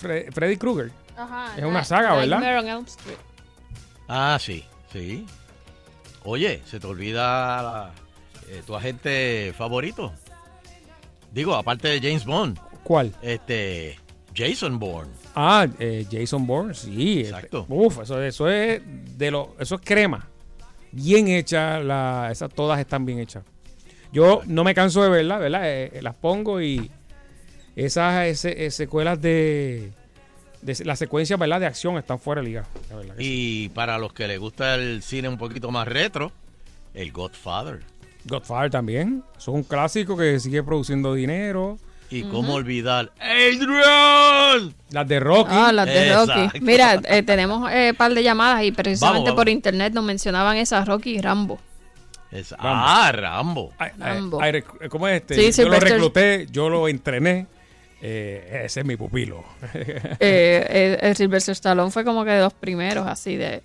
Fre- 0.00 0.32
Freddy 0.32 0.56
Krueger. 0.56 0.90
Ajá, 1.16 1.54
Es 1.56 1.64
una 1.64 1.84
saga, 1.84 2.14
¿verdad? 2.14 2.40
Nightmare 2.40 2.58
on 2.58 2.68
Elm 2.68 2.84
Street. 2.86 3.16
Ah, 4.08 4.38
sí, 4.40 4.64
sí. 4.92 5.26
Oye, 6.24 6.62
se 6.66 6.80
te 6.80 6.86
olvida 6.86 7.62
la- 7.62 7.92
eh, 8.48 8.62
tu 8.66 8.74
agente 8.74 9.52
favorito. 9.56 10.12
Digo, 11.32 11.54
aparte 11.54 11.88
de 11.88 12.00
James 12.00 12.24
Bond. 12.24 12.58
¿Cuál? 12.84 13.12
Este, 13.22 13.98
Jason 14.34 14.78
Bourne. 14.78 15.10
Ah, 15.34 15.66
eh, 15.78 16.06
Jason 16.10 16.46
Bourne, 16.46 16.74
sí. 16.74 17.20
Exacto. 17.20 17.60
Este, 17.62 17.72
Uf, 17.74 17.98
eso, 18.02 18.22
eso 18.22 18.48
es 18.48 18.80
de 19.18 19.30
lo, 19.30 19.54
eso 19.60 19.74
es 19.76 19.80
crema. 19.84 20.26
Bien 20.92 21.28
hecha, 21.28 21.80
la, 21.80 22.28
esas 22.32 22.50
todas 22.52 22.80
están 22.80 23.04
bien 23.04 23.18
hechas. 23.18 23.44
Yo 24.12 24.40
no 24.46 24.64
me 24.64 24.74
canso 24.74 25.02
de 25.02 25.10
verlas, 25.10 25.38
¿verdad? 25.40 25.62
Eh, 25.64 26.00
las 26.02 26.14
pongo 26.14 26.62
y 26.62 26.90
esas 27.76 28.26
ese- 28.26 28.64
eh, 28.66 28.70
secuelas 28.70 29.20
de, 29.20 29.92
de 30.62 30.84
las 30.86 30.98
secuencias, 30.98 31.38
¿verdad? 31.38 31.60
De 31.60 31.66
acción 31.66 31.98
están 31.98 32.18
fuera 32.18 32.40
de 32.40 32.48
liga. 32.48 32.64
la 32.90 33.14
sí. 33.16 33.64
Y 33.64 33.68
para 33.68 33.98
los 33.98 34.14
que 34.14 34.26
les 34.26 34.38
gusta 34.40 34.74
el 34.76 35.02
cine 35.02 35.28
un 35.28 35.36
poquito 35.36 35.70
más 35.70 35.86
retro, 35.86 36.32
el 36.94 37.12
Godfather. 37.12 37.80
Godfather 38.28 38.70
también. 38.70 39.22
Eso 39.36 39.50
es 39.50 39.54
un 39.56 39.62
clásico 39.64 40.16
que 40.16 40.38
sigue 40.40 40.62
produciendo 40.62 41.14
dinero. 41.14 41.78
Y 42.10 42.22
cómo 42.22 42.54
olvidar 42.54 43.12
Adrian. 43.20 44.74
Las 44.90 45.06
de 45.08 45.20
Rocky. 45.20 45.50
Ah, 45.52 45.72
las 45.72 45.86
de 45.86 46.14
Rocky. 46.14 46.30
Exacto. 46.40 46.58
Mira, 46.62 47.00
eh, 47.04 47.22
tenemos 47.22 47.58
un 47.70 47.94
par 47.96 48.14
de 48.14 48.22
llamadas 48.22 48.62
y 48.64 48.72
precisamente 48.72 49.18
Vamos, 49.18 49.24
vamos. 49.30 49.36
por 49.40 49.48
internet 49.50 49.92
nos 49.92 50.04
mencionaban 50.04 50.56
esas 50.56 50.86
Rocky 50.88 51.16
y 51.16 51.20
Rambo. 51.20 51.58
Es- 52.30 52.54
ah, 52.58 53.10
Rambo. 53.14 53.72
Rambo. 53.98 54.40
Ay, 54.40 54.62
¿Cómo 54.88 55.06
es 55.08 55.20
este? 55.20 55.52
Sí, 55.52 55.62
yo 55.62 55.68
lo 55.68 55.78
recluté, 55.80 56.46
yo 56.50 56.68
lo 56.70 56.88
entrené. 56.88 57.46
Eh, 58.00 58.62
ese 58.64 58.80
es 58.80 58.86
mi 58.86 58.96
pupilo. 58.96 59.44
Eh, 60.20 60.66
eh, 60.70 60.98
el 61.02 61.16
Sylvester 61.16 61.52
Stallone 61.52 61.90
fue 61.90 62.04
como 62.04 62.24
que 62.24 62.30
de 62.30 62.40
los 62.40 62.52
primeros 62.54 63.06
así 63.06 63.36
de, 63.36 63.62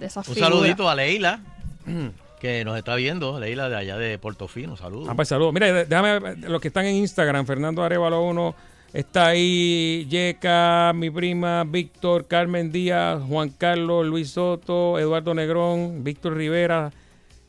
de 0.00 0.06
esas 0.06 0.26
Un 0.28 0.34
figuras. 0.34 0.52
saludito 0.54 0.88
a 0.90 0.94
Leila, 0.94 1.40
que 2.40 2.64
nos 2.64 2.76
está 2.76 2.94
viendo. 2.96 3.38
Leila 3.40 3.68
de 3.68 3.76
allá 3.76 3.96
de 3.98 4.18
Portofino, 4.18 4.76
saludos. 4.76 5.08
Ah, 5.10 5.14
pues 5.14 5.28
saludos. 5.28 5.52
Mira, 5.54 5.84
déjame 5.84 6.36
los 6.48 6.60
que 6.60 6.68
están 6.68 6.84
en 6.86 6.96
Instagram, 6.96 7.46
Fernando 7.46 7.82
Arevalo 7.82 8.22
1, 8.24 8.54
está 8.92 9.26
ahí 9.28 10.06
Yeca, 10.08 10.92
mi 10.94 11.10
prima, 11.10 11.64
Víctor, 11.66 12.26
Carmen 12.26 12.70
Díaz, 12.72 13.22
Juan 13.26 13.50
Carlos, 13.50 14.06
Luis 14.06 14.30
Soto, 14.30 14.98
Eduardo 14.98 15.34
Negrón, 15.34 16.04
Víctor 16.04 16.34
Rivera, 16.36 16.92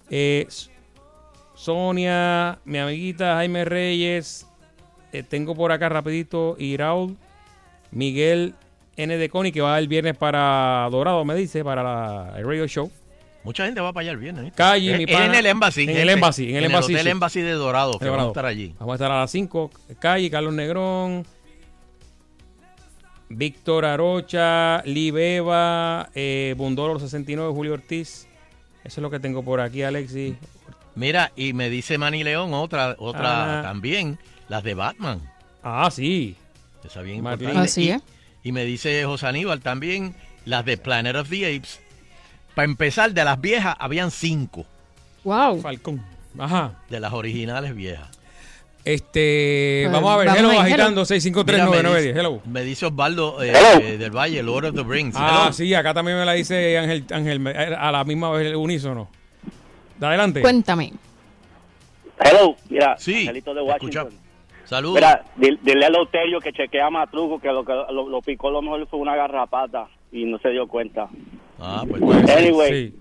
eh, 0.10 0.48
Sonia, 1.56 2.60
mi 2.66 2.78
amiguita 2.78 3.36
Jaime 3.36 3.66
Reyes, 3.66 4.48
eh, 5.12 5.24
tengo 5.24 5.56
por 5.56 5.72
acá 5.72 5.90
rapidito 5.90 6.56
Iraul, 6.60 7.18
Miguel 7.92 8.54
N. 8.96 9.18
de 9.18 9.30
Coni, 9.30 9.52
que 9.52 9.62
va 9.62 9.78
el 9.80 9.88
viernes 9.88 10.16
para 10.18 10.88
Dorado, 10.92 11.24
me 11.26 11.36
dice, 11.36 11.64
para 11.64 11.84
la- 11.84 12.34
el 12.38 12.46
radio 12.46 12.68
show. 12.68 12.92
Mucha 13.48 13.64
gente 13.66 13.80
va 13.80 13.94
para 13.94 14.02
allá 14.02 14.12
el 14.12 14.18
viernes. 14.18 14.44
¿viste? 14.44 14.58
Calle, 14.58 14.94
Eh, 14.94 14.98
mi 14.98 15.04
eh, 15.06 15.08
pana. 15.08 15.26
En 15.28 15.36
el 15.36 15.46
Embassy. 15.46 15.84
En 15.84 15.90
el. 15.92 16.10
Embassy, 16.10 16.50
en 16.50 16.56
el 16.58 16.66
Embassy, 16.66 16.92
Hotel 16.94 17.06
sí. 17.06 17.10
Embassy 17.12 17.42
de 17.42 17.52
Dorado, 17.54 17.98
que 17.98 18.04
De 18.04 18.12
vamos 18.12 18.24
a 18.24 18.26
Dorado. 18.28 18.32
estar 18.32 18.46
allí. 18.46 18.76
Vamos 18.78 18.92
a 18.92 18.96
estar 18.96 19.10
a 19.12 19.20
las 19.22 19.32
5. 19.32 19.72
Calle, 20.00 20.30
Carlos 20.30 20.54
Negrón, 20.54 21.26
Víctor 23.30 23.86
Arocha, 23.86 24.82
Libeva, 24.84 26.10
eh, 26.14 26.56
Bundolo 26.58 27.00
69, 27.00 27.54
Julio 27.54 27.74
Ortiz. 27.74 28.28
Eso 28.84 29.00
es 29.00 29.02
lo 29.02 29.10
que 29.10 29.20
tengo 29.22 29.44
por 29.44 29.62
aquí, 29.62 29.82
Alexis. 29.82 30.36
Mira, 30.96 31.32
y 31.38 31.54
me 31.54 31.70
dice 31.70 31.98
Manny 31.98 32.24
León, 32.26 32.54
otra, 32.54 32.96
otra 33.00 33.60
Ah. 33.60 33.62
también, 33.64 34.20
las 34.50 34.62
de 34.64 34.74
Batman. 34.74 35.22
Ah, 35.64 35.90
sí. 35.90 36.36
Esa 36.84 37.02
bien 37.02 37.18
importante. 37.20 37.58
Así 37.60 37.84
y, 37.86 37.90
es. 37.92 38.02
y 38.44 38.52
me 38.52 38.66
dice 38.66 39.06
José 39.06 39.28
Aníbal 39.28 39.62
también, 39.62 40.16
las 40.44 40.66
de 40.66 40.78
Planet 40.78 41.16
of 41.16 41.30
the 41.30 41.56
Apes. 41.56 41.80
Para 42.58 42.66
empezar, 42.66 43.12
de 43.14 43.24
las 43.24 43.40
viejas, 43.40 43.76
habían 43.78 44.10
cinco. 44.10 44.66
Wow. 45.24 45.62
Falcón. 45.62 46.02
Ajá. 46.40 46.72
De 46.90 47.00
las 47.00 47.14
originales 47.14 47.76
viejas. 47.76 48.10
Este, 48.84 49.82
Pues, 49.84 49.94
vamos 49.94 50.12
a 50.12 50.18
ver, 50.18 50.26
vamos 50.28 50.40
hello, 50.40 50.52
hello. 50.54 50.62
agitando 50.62 51.02
Mira, 51.02 51.02
me 51.02 51.06
6539910. 51.06 51.98
dice- 52.02 52.20
Hello. 52.20 52.42
Me 52.46 52.64
dice 52.64 52.86
Osvaldo 52.88 53.44
eh, 53.44 53.54
eh, 53.84 53.98
del 54.00 54.10
Valle, 54.10 54.42
Lord 54.42 54.66
of 54.66 54.76
the 54.76 54.84
Rings. 54.84 55.14
Ah, 55.16 55.42
Hello. 55.44 55.54
sí, 55.54 55.72
acá 55.76 55.94
también 55.94 56.18
me 56.18 56.26
la 56.26 56.32
dice 56.34 56.80
Ángel, 56.80 57.04
Ángel 57.12 57.46
eh, 57.48 57.76
a 57.78 57.92
la 57.92 58.04
misma 58.04 58.32
vez 58.32 58.48
el 58.48 58.56
unísono. 58.56 59.08
De 60.00 60.08
adelante. 60.08 60.42
Cuéntame. 60.42 60.94
Hello, 62.20 62.56
mira, 62.70 62.96
Sí, 62.98 63.20
Angelito 63.20 63.54
de 63.54 63.62
Washington. 63.62 64.10
Saludos. 64.66 64.96
Mira, 64.96 65.24
dile, 65.36 65.86
a 65.86 65.90
Loterio 65.92 66.40
que 66.40 66.52
chequea 66.54 66.90
más 66.90 67.12
truco, 67.12 67.40
que 67.40 67.50
lo 67.50 67.64
que 67.64 67.72
lo, 67.74 68.10
lo 68.10 68.22
picó 68.24 68.50
lo 68.50 68.64
mejor 68.64 68.88
fue 68.88 68.98
una 69.00 69.16
garrapata 69.16 69.88
y 70.12 70.26
no 70.26 70.40
se 70.40 70.50
dio 70.50 70.68
cuenta. 70.68 71.08
Ah, 71.60 71.84
pues 71.90 72.02
Anyway, 72.30 72.92
Sí. 72.92 72.96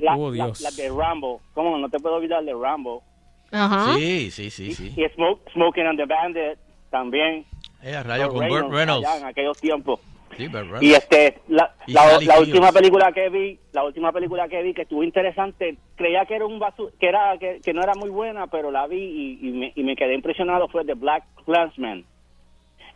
la, 0.00 0.16
Oh, 0.16 0.30
la- 0.30 0.34
Dios. 0.46 0.60
la 0.60 0.70
de 0.70 0.88
Rambo, 0.88 1.40
¿cómo 1.54 1.78
no 1.78 1.88
te 1.88 1.98
puedo 1.98 2.16
olvidar 2.16 2.44
de 2.44 2.52
Rambo? 2.54 3.02
Ajá. 3.50 3.94
Sí, 3.96 4.30
sí, 4.30 4.50
sí, 4.50 4.72
sí. 4.74 4.92
Y 4.96 5.08
Smoke, 5.14 5.50
Smoking 5.52 5.86
and 5.86 5.98
the 5.98 6.06
Bandit 6.06 6.58
también. 6.90 7.44
Eh, 7.82 7.94
a 7.94 8.02
rayo 8.02 8.28
con 8.30 8.48
Burt 8.48 8.70
Reynolds. 8.70 9.06
allá 9.06 9.18
en 9.18 9.24
aquellos 9.26 9.58
tiempos. 9.60 10.00
Sí, 10.36 10.48
Burt 10.48 10.62
Reynolds. 10.64 10.82
Y 10.82 10.92
este, 10.94 11.38
la, 11.48 11.72
Y 11.86 11.92
la, 11.92 12.18
la 12.20 12.40
última 12.40 12.72
película 12.72 13.12
que 13.12 13.28
vi, 13.28 13.58
la 13.72 13.84
última 13.84 14.10
película 14.10 14.48
que 14.48 14.62
vi 14.62 14.74
que 14.74 14.82
estuvo 14.82 15.04
interesante, 15.04 15.76
creía 15.96 16.24
que 16.26 16.34
era 16.34 16.46
un 16.46 16.58
basu 16.58 16.90
que 16.98 17.06
era 17.08 17.36
que, 17.38 17.60
que 17.64 17.72
no 17.72 17.82
era 17.82 17.94
muy 17.94 18.10
buena, 18.10 18.46
pero 18.48 18.70
la 18.72 18.86
vi 18.88 18.96
y, 19.40 19.48
y 19.48 19.52
me, 19.52 19.72
y 19.76 19.82
me 19.84 19.94
quedé 19.96 20.14
impresionado 20.14 20.66
fue 20.68 20.84
The 20.84 20.94
Black 20.94 21.24
Clansman, 21.44 22.04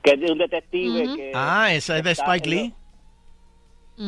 que 0.03 0.15
es 0.15 0.21
de 0.21 0.33
un 0.33 0.39
detective 0.39 1.05
Ujú. 1.07 1.17
que 1.17 1.33
Ah, 1.35 1.69
esa 1.73 1.99
es 1.99 2.03
de 2.05 2.11
Spike 2.13 2.49
en 2.51 2.75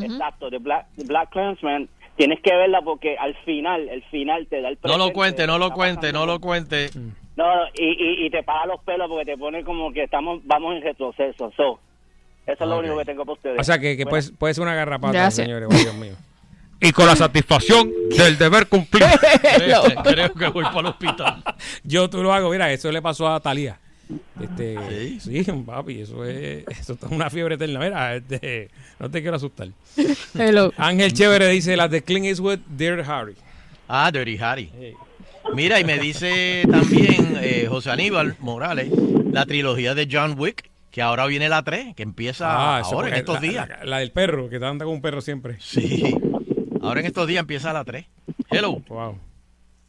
Exacto, 0.02 0.50
The 0.50 0.58
Black, 0.58 0.86
Black 1.06 1.30
Clansman. 1.30 1.88
Tienes 2.16 2.40
que 2.42 2.54
verla 2.54 2.82
porque 2.82 3.16
al 3.16 3.34
final, 3.44 3.88
el 3.88 4.02
final 4.04 4.46
te 4.48 4.60
da 4.60 4.68
el 4.68 4.78
No 4.84 4.98
lo 4.98 5.12
cuente, 5.12 5.42
de 5.42 5.46
no 5.48 5.58
lo 5.58 5.70
cuente, 5.70 6.08
pasando 6.08 6.18
no 6.26 6.26
lo 6.32 6.40
cuente. 6.40 6.90
No, 7.36 7.44
y, 7.74 7.84
y, 8.22 8.26
y 8.26 8.30
te 8.30 8.42
para 8.42 8.66
los 8.66 8.82
pelos 8.82 9.08
porque 9.08 9.24
te 9.24 9.38
pone 9.38 9.64
como 9.64 9.92
que 9.92 10.02
estamos 10.04 10.40
vamos 10.44 10.76
en 10.76 10.82
retroceso. 10.82 11.50
So, 11.56 11.80
eso 12.46 12.64
es 12.64 12.68
lo 12.68 12.74
Ok. 12.76 12.80
único 12.80 12.98
que 12.98 13.04
tengo 13.06 13.24
para 13.24 13.32
ustedes. 13.34 13.60
O 13.60 13.64
sea 13.64 13.78
que, 13.78 13.96
que 13.96 14.04
Bueno, 14.04 14.10
puede, 14.26 14.36
puede 14.36 14.54
ser 14.54 14.62
una 14.64 14.74
garrapata, 14.74 15.12
Gracias. 15.12 15.46
señores. 15.46 15.68
Oh, 15.70 15.74
Dios 15.74 15.94
mío. 15.94 16.14
Y 16.82 16.92
con 16.92 17.06
la 17.06 17.16
satisfacción 17.16 17.90
del 18.16 18.36
deber 18.38 18.66
cumplido. 18.66 19.06
Hello. 19.42 19.82
Creo 20.04 20.32
que 20.34 20.48
voy 20.48 20.64
para 20.64 20.80
el 20.80 20.86
hospital. 20.86 21.42
Yo 21.84 22.08
tú 22.10 22.22
lo 22.22 22.32
hago, 22.34 22.50
mira, 22.50 22.70
eso 22.72 22.90
le 22.92 23.00
pasó 23.00 23.28
a 23.28 23.40
Talía. 23.40 23.78
Este, 24.40 25.18
¿Sí? 25.20 25.44
sí, 25.44 25.52
papi, 25.66 26.00
eso 26.00 26.24
es, 26.24 26.64
eso 26.68 26.94
es 26.94 27.02
una 27.10 27.30
fiebre 27.30 27.54
eterna. 27.56 27.78
Mira, 27.80 28.16
este, 28.16 28.70
no 28.98 29.10
te 29.10 29.20
quiero 29.20 29.36
asustar. 29.36 29.68
Hello. 30.34 30.72
Ángel 30.76 31.12
Chévere 31.12 31.48
dice 31.48 31.76
las 31.76 31.90
de 31.90 32.02
Clint 32.02 32.26
Eastwood, 32.26 32.58
Dear 32.68 33.00
Harry. 33.00 33.34
Ah, 33.88 34.10
Dirty 34.12 34.38
Harry. 34.38 34.70
Mira, 35.54 35.80
y 35.80 35.84
me 35.84 35.98
dice 35.98 36.62
también 36.70 37.36
eh, 37.40 37.66
José 37.68 37.90
Aníbal 37.90 38.36
Morales 38.40 38.88
la 39.32 39.46
trilogía 39.46 39.94
de 39.94 40.08
John 40.10 40.34
Wick, 40.38 40.70
que 40.90 41.02
ahora 41.02 41.26
viene 41.26 41.48
la 41.48 41.62
3, 41.62 41.94
que 41.94 42.02
empieza 42.02 42.48
Ah, 42.50 42.80
ahora 42.80 43.08
en 43.08 43.14
estos 43.14 43.36
la, 43.36 43.40
días. 43.40 43.68
La, 43.68 43.84
la 43.84 43.98
del 43.98 44.12
perro, 44.12 44.48
que 44.48 44.56
anda 44.56 44.84
con 44.84 44.94
un 44.94 45.00
perro 45.02 45.20
siempre. 45.20 45.56
Sí. 45.60 46.14
Ahora 46.82 47.00
en 47.00 47.06
estos 47.06 47.26
días 47.26 47.40
empieza 47.40 47.72
la 47.72 47.84
3. 47.84 48.06
Hello. 48.50 48.82
Wow. 48.88 49.18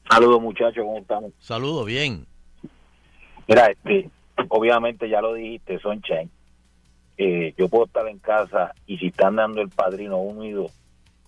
Saludos 0.09 0.41
muchachos, 0.41 0.83
¿cómo 0.83 0.97
estamos? 0.97 1.31
Saludos, 1.39 1.85
bien. 1.85 2.25
Mira, 3.51 3.67
este, 3.67 4.09
obviamente 4.47 5.09
ya 5.09 5.19
lo 5.21 5.33
dijiste, 5.33 5.77
son 5.79 6.01
Chen. 6.01 6.29
Eh, 7.17 7.53
yo 7.57 7.67
puedo 7.67 7.83
estar 7.85 8.07
en 8.07 8.17
casa 8.19 8.73
y 8.87 8.97
si 8.97 9.07
están 9.07 9.35
dando 9.35 9.61
el 9.61 9.67
padrino 9.67 10.17
uno 10.19 10.45
y 10.45 10.51
dos, 10.51 10.71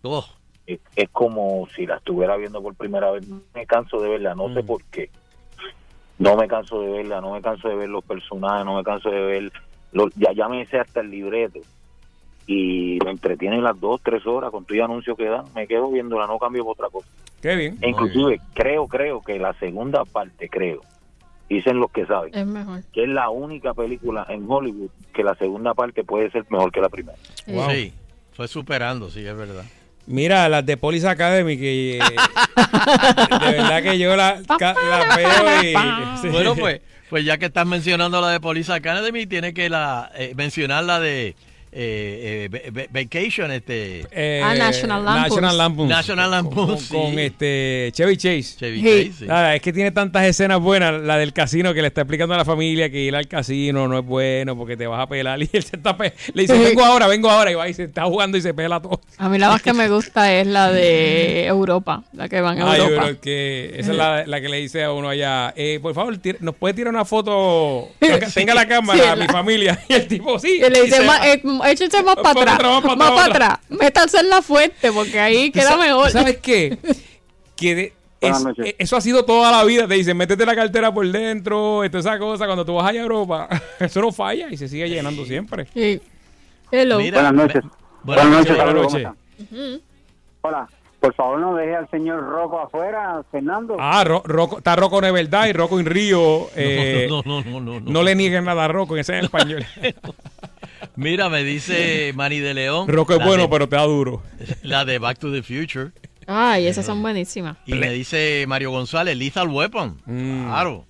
Oh, 0.03 0.25
es, 0.65 0.79
es 0.95 1.09
como 1.09 1.67
si 1.75 1.85
la 1.85 1.97
estuviera 1.97 2.37
viendo 2.37 2.61
por 2.63 2.75
primera 2.75 3.11
vez. 3.11 3.27
No 3.27 3.41
me 3.53 3.65
canso 3.65 3.99
de 3.99 4.07
verla, 4.09 4.35
no 4.35 4.53
sé 4.53 4.63
Mm. 4.63 4.65
por 4.65 4.83
qué. 4.85 5.09
No 6.17 6.37
me 6.37 6.47
canso 6.47 6.79
de 6.81 6.91
verla, 6.91 7.19
no 7.19 7.33
me 7.33 7.41
canso 7.41 7.67
de 7.67 7.75
ver 7.75 7.89
los 7.89 8.05
personajes, 8.05 8.65
no 8.65 8.77
me 8.77 8.83
canso 8.83 9.09
de 9.09 9.19
ver. 9.19 9.51
Los, 9.91 10.13
ya, 10.15 10.31
ya 10.31 10.47
me 10.47 10.65
sé 10.67 10.79
hasta 10.79 11.01
el 11.01 11.11
libreto. 11.11 11.59
Y 12.47 12.99
me 13.03 13.11
entretienen 13.11 13.63
las 13.63 13.77
dos, 13.79 14.01
tres 14.01 14.25
horas 14.25 14.49
con 14.51 14.63
todo 14.63 14.75
el 14.75 14.83
anuncio 14.83 15.15
que 15.17 15.25
dan. 15.25 15.45
Me 15.55 15.67
quedo 15.67 15.89
viéndola, 15.91 16.25
no 16.27 16.39
cambio 16.39 16.63
por 16.63 16.73
otra 16.73 16.89
cosa. 16.89 17.07
Qué 17.41 17.55
bien. 17.57 17.77
E 17.81 17.89
inclusive, 17.89 18.39
creo, 18.53 18.87
creo 18.87 19.21
que 19.21 19.37
la 19.39 19.53
segunda 19.55 20.05
parte, 20.05 20.47
creo, 20.49 20.81
dicen 21.49 21.79
los 21.79 21.91
que 21.91 22.05
saben, 22.05 22.33
Es 22.33 22.45
mejor. 22.45 22.81
que 22.93 23.03
es 23.03 23.09
la 23.09 23.29
única 23.29 23.73
película 23.73 24.25
en 24.29 24.45
Hollywood 24.49 24.89
que 25.13 25.23
la 25.23 25.35
segunda 25.35 25.73
parte 25.73 26.03
puede 26.03 26.31
ser 26.31 26.45
mejor 26.49 26.71
que 26.71 26.81
la 26.81 26.89
primera. 26.89 27.17
Wow. 27.47 27.69
Sí, 27.71 27.93
fue 28.33 28.47
superando, 28.47 29.09
sí, 29.09 29.25
es 29.25 29.35
verdad. 29.35 29.63
Mira, 30.05 30.49
las 30.49 30.65
de 30.65 30.75
Police 30.75 31.07
Academy, 31.07 31.57
que 31.57 31.97
eh, 31.97 31.99
de 33.45 33.51
verdad 33.51 33.83
que 33.83 33.97
yo 33.97 34.15
la, 34.15 34.41
veo 35.15 35.63
y... 35.63 35.73
sí. 36.21 36.27
Bueno, 36.29 36.55
pues, 36.55 36.81
pues 37.09 37.23
ya 37.23 37.37
que 37.37 37.45
estás 37.45 37.65
mencionando 37.65 38.19
la 38.19 38.29
de 38.29 38.39
Police 38.39 38.73
Academy, 38.73 39.25
tiene 39.27 39.53
que 39.53 39.69
la, 39.69 40.11
eh, 40.15 40.33
mencionar 40.35 40.83
la 40.83 40.99
de 40.99 41.35
eh, 41.75 42.49
eh, 42.53 42.69
va- 42.71 42.81
va- 42.81 42.87
Vacation, 43.03 43.51
este... 43.51 44.05
Eh, 44.11 44.41
Ah, 44.43 44.53
National 44.55 45.03
Lampoons. 45.05 45.89
National 45.89 46.31
Lampoons, 46.31 46.67
Con, 46.69 46.79
sí. 46.79 46.93
con, 46.93 47.19
este 47.19 47.89
Chevy 47.93 48.17
Chase. 48.17 48.55
Chevy. 48.57 48.81
Chase, 48.81 49.13
sí. 49.19 49.27
Es 49.55 49.61
que 49.61 49.73
tiene 49.73 49.91
tantas 49.91 50.25
escenas 50.25 50.59
buenas. 50.59 51.01
La 51.01 51.17
del 51.17 51.33
casino 51.33 51.73
que 51.73 51.81
le 51.81 51.87
está 51.87 52.01
explicando 52.01 52.33
a 52.35 52.37
la 52.37 52.45
familia 52.45 52.89
que 52.89 52.99
ir 52.99 53.15
al 53.15 53.27
casino 53.27 53.87
no 53.87 53.99
es 53.99 54.05
bueno 54.05 54.55
porque 54.57 54.77
te 54.77 54.87
vas 54.87 55.01
a 55.01 55.07
pelar. 55.07 55.41
Y 55.41 55.49
él 55.51 55.63
se 55.63 55.75
está 55.77 55.95
pe- 55.97 56.13
le 56.33 56.41
dice, 56.43 56.57
vengo 56.57 56.83
ahora, 56.83 57.07
vengo 57.07 57.29
ahora. 57.29 57.51
Y 57.51 57.55
va 57.55 57.67
y 57.67 57.73
se 57.73 57.83
está 57.83 58.03
jugando 58.05 58.37
y 58.37 58.41
se 58.41 58.53
pela 58.53 58.79
todo. 58.81 59.01
A 59.17 59.29
mí 59.29 59.37
la 59.37 59.49
más 59.49 59.61
que 59.61 59.73
me 59.73 59.89
gusta 59.89 60.33
es 60.33 60.47
la 60.47 60.71
de 60.71 61.45
Europa, 61.45 62.03
la 62.13 62.29
que 62.29 62.41
van 62.41 62.61
a 62.61 62.71
Ay, 62.71 62.81
Europa. 62.81 63.01
pero 63.05 63.21
que 63.21 63.73
esa 63.77 63.91
es 63.91 63.97
la, 63.97 64.25
la 64.25 64.41
que 64.41 64.49
le 64.49 64.57
dice 64.57 64.83
a 64.83 64.91
uno 64.91 65.09
allá, 65.09 65.53
eh, 65.55 65.79
por 65.81 65.93
favor, 65.93 66.17
tira- 66.17 66.37
¿nos 66.41 66.55
puede 66.55 66.73
tirar 66.73 66.93
una 66.93 67.05
foto? 67.05 67.89
Tenga, 68.33 68.53
la 68.53 68.67
cámara, 68.67 68.99
Sí, 68.99 69.05
la- 69.09 69.15
mi 69.15 69.27
familia. 69.27 69.79
Y 69.89 69.93
el 69.93 70.07
tipo, 70.07 70.39
sí. 70.39 70.57
Y 70.65 70.69
le 70.69 70.83
dice, 70.83 70.97
se 70.97 71.03
"Ma- 71.03 71.19
va. 71.19 71.27
eh, 71.27 71.41
échense 71.67 72.01
más 72.03 72.15
para 72.15 72.31
atrás, 72.31 72.55
atrás, 72.55 72.81
para 72.81 72.95
más 72.95 73.09
atrás, 73.11 73.27
para 73.27 73.45
atrás, 73.53 73.59
métanse 73.69 74.17
en 74.19 74.29
la 74.29 74.41
fuente 74.41 74.91
porque 74.91 75.19
ahí 75.19 75.49
¿Tú 75.51 75.59
queda 75.59 75.77
mejor. 75.77 76.09
¿Sabes 76.11 76.37
qué? 76.37 76.77
Que 77.55 77.75
de- 77.75 77.93
es- 78.19 78.45
eh, 78.63 78.75
eso 78.79 78.95
ha 78.97 79.01
sido 79.01 79.23
toda 79.25 79.51
la 79.51 79.63
vida. 79.63 79.87
Te 79.87 79.93
dicen, 79.95 80.17
métete 80.17 80.45
la 80.45 80.55
cartera 80.55 80.93
por 80.93 81.05
dentro, 81.09 81.81
toda 81.89 81.99
esa 81.99 82.17
cosa. 82.17 82.45
Cuando 82.45 82.65
tú 82.65 82.73
vas 82.75 82.87
allá 82.87 82.99
a 83.01 83.03
Europa, 83.03 83.47
eso 83.79 84.01
no 84.01 84.11
falla 84.11 84.47
y 84.49 84.57
se 84.57 84.67
sigue 84.67 84.89
llenando 84.89 85.23
siempre. 85.25 85.67
Sí. 85.73 86.01
Hello. 86.71 86.97
Mira, 86.97 87.21
Buenas 87.21 87.33
noches. 87.33 87.63
Buenas 88.03 88.25
noches, 88.27 88.55
buenas 88.55 88.73
noches. 88.75 89.07
Hola, 90.41 90.67
por 90.99 91.13
favor 91.13 91.39
no 91.39 91.55
deje 91.55 91.75
al 91.75 91.89
señor 91.89 92.21
Rocco 92.23 92.59
afuera, 92.59 93.21
Fernando. 93.31 93.77
Ah, 93.79 94.03
Ro- 94.03 94.23
Rocco- 94.25 94.57
está 94.57 94.75
Rocco 94.75 94.99
de 95.01 95.11
verdad 95.11 95.45
y 95.47 95.53
Rocco 95.53 95.79
en 95.79 95.85
Río. 95.85 96.47
eh, 96.55 97.07
no, 97.09 97.21
no, 97.25 97.41
no, 97.43 97.59
no, 97.61 97.79
no. 97.79 97.91
no 97.91 98.03
le 98.03 98.15
nieguen 98.15 98.45
nada 98.45 98.65
a 98.65 98.67
Rocco, 98.67 98.97
ese 98.97 99.13
es 99.13 99.19
en 99.19 99.25
español. 99.25 99.65
Mira, 100.95 101.29
me 101.29 101.43
dice 101.43 102.11
Manny 102.15 102.39
de 102.39 102.53
León. 102.53 102.87
Rocco 102.87 103.13
es 103.13 103.23
bueno, 103.25 103.43
de- 103.43 103.49
pero 103.49 103.67
te 103.67 103.75
da 103.75 103.83
duro. 103.83 104.21
La 104.61 104.85
de 104.85 104.99
Back 104.99 105.17
to 105.19 105.31
the 105.31 105.41
Future. 105.41 105.91
Ay, 106.27 106.67
esas 106.67 106.85
son 106.85 107.01
buenísimas. 107.01 107.57
Y 107.65 107.73
me 107.73 107.89
dice 107.89 108.45
Mario 108.47 108.71
González, 108.71 109.17
Lethal 109.17 109.49
Weapon. 109.49 109.99
Mm. 110.05 110.45
Claro. 110.45 110.85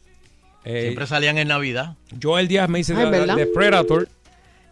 Eh, 0.66 0.82
Siempre 0.84 1.08
salían 1.08 1.38
en 1.38 1.48
Navidad. 1.48 1.96
Joel 2.22 2.48
Díaz 2.48 2.70
me 2.70 2.78
dice 2.80 2.94
Ay, 2.96 3.10
de 3.36 3.48
Predator 3.48 4.08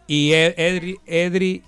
y 0.07 0.31
Ed- 0.33 0.53
Edri, 0.57 0.97
Edri- 1.07 1.61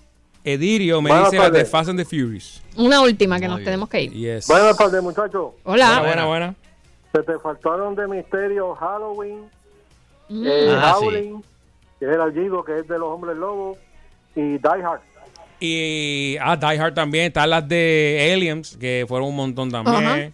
Edirio 0.46 1.02
me 1.02 1.10
Buenas 1.10 1.32
dice 1.32 1.44
la 1.44 1.50
de. 1.50 1.66
Fast 1.66 1.90
and 1.90 2.00
the 2.00 2.06
Furious. 2.06 2.62
Una 2.76 3.02
última 3.02 3.38
que 3.40 3.46
Muy 3.46 3.50
nos 3.50 3.58
bien. 3.60 3.66
tenemos 3.66 3.90
que 3.90 4.02
ir. 4.04 4.12
Yes. 4.14 4.48
Buenas 4.48 4.78
tardes, 4.78 5.02
muchachos. 5.02 5.54
Hola. 5.64 6.02
buena, 6.02 6.26
buena. 6.26 6.56
Se 7.14 7.22
te 7.24 7.38
faltaron 7.40 7.96
de 7.96 8.08
misterio 8.08 8.74
Halloween, 8.76 9.40
Mm. 10.30 10.44
eh, 10.48 10.68
Ah, 10.82 10.96
sí. 11.00 11.34
Que 12.04 12.10
es 12.10 12.16
el 12.16 12.22
allido, 12.22 12.66
que 12.66 12.80
es 12.80 12.88
de 12.88 13.00
los 13.00 13.08
hombres 13.08 13.38
lobos, 13.38 13.78
y 14.36 14.58
Die 14.58 14.84
Hard. 14.84 15.00
Y 15.62 16.36
ah, 16.42 16.58
Die 16.58 16.78
Hard 16.78 16.94
también. 16.94 17.28
Están 17.28 17.50
las 17.50 17.66
de 17.66 18.32
Aliens, 18.34 18.76
que 18.76 19.06
fueron 19.08 19.30
un 19.30 19.36
montón 19.38 19.72
también. 19.72 19.96
Ajá. 20.06 20.32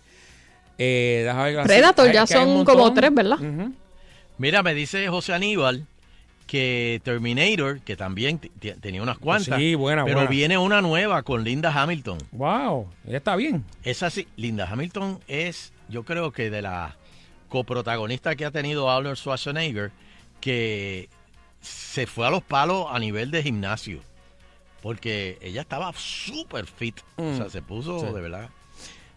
Eh, 0.79 1.23
las- 1.25 1.67
Predator 1.67 2.07
hay- 2.07 2.13
ya 2.13 2.25
son 2.25 2.65
como 2.65 2.91
tres, 2.93 3.13
¿verdad? 3.13 3.37
Mira, 4.39 4.63
me 4.63 4.73
dice 4.73 5.07
José 5.09 5.33
Aníbal 5.33 5.85
que 6.47 6.99
Terminator, 7.03 7.81
que 7.81 7.95
también 7.95 8.39
tenía 8.81 9.03
unas 9.03 9.19
cuantas, 9.19 9.59
Sí, 9.59 9.75
buena, 9.75 10.03
pero 10.05 10.15
buena. 10.15 10.29
viene 10.31 10.57
una 10.57 10.81
nueva 10.81 11.21
con 11.21 11.43
Linda 11.43 11.71
Hamilton. 11.71 12.17
Wow, 12.31 12.87
ella 13.05 13.17
está 13.17 13.35
bien. 13.35 13.63
Esa 13.83 14.09
sí, 14.09 14.27
Linda 14.37 14.67
Hamilton 14.67 15.19
es, 15.27 15.71
yo 15.89 16.03
creo 16.03 16.31
que 16.31 16.49
de 16.49 16.63
la 16.63 16.95
coprotagonista 17.49 18.35
que 18.35 18.45
ha 18.45 18.51
tenido 18.51 18.89
Arnold 18.89 19.17
Schwarzenegger, 19.17 19.91
que 20.41 21.09
se 21.61 22.07
fue 22.07 22.27
a 22.27 22.29
los 22.29 22.43
palos 22.43 22.87
a 22.89 22.99
nivel 22.99 23.31
de 23.31 23.43
gimnasio. 23.43 24.01
Porque 24.81 25.37
ella 25.41 25.61
estaba 25.61 25.91
súper 25.93 26.65
fit. 26.65 26.99
O 27.17 27.35
sea, 27.35 27.45
Mm. 27.45 27.49
se 27.49 27.61
puso 27.61 27.99
Sí. 27.99 28.05
de 28.13 28.21
verdad. 28.21 28.49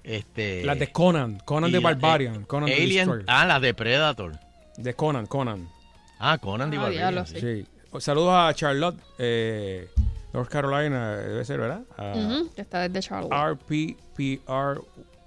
Este, 0.03 0.65
Las 0.65 0.79
de 0.81 0.91
Conan, 0.91 1.39
Conan 1.45 1.71
la- 1.71 1.79
Barbarian, 1.81 2.35
eh, 2.43 2.45
Conan 2.47 2.69
Alien, 2.69 3.25
ah, 3.29 3.47
la 3.47 3.61
de 3.61 3.73
Predator. 3.73 4.33
De 4.77 4.95
Conan, 4.95 5.27
Conan. 5.27 5.69
Ah, 6.19 6.39
Conan 6.39 6.71
the 6.71 6.77
Ah, 6.77 6.81
Barbarian. 6.81 7.15
diablo, 7.15 7.27
sí. 7.27 7.41
Sí. 7.41 8.01
Saludos 8.01 8.33
a 8.35 8.53
Charlotte, 8.55 8.99
eh, 9.19 9.89
North 10.33 10.49
Carolina, 10.51 11.17
debe 11.19 11.45
ser, 11.45 11.61
¿verdad? 11.61 11.83
Está 12.57 12.89
desde 12.89 13.07
Charlotte. 13.07 13.31
RPPR 13.33 14.83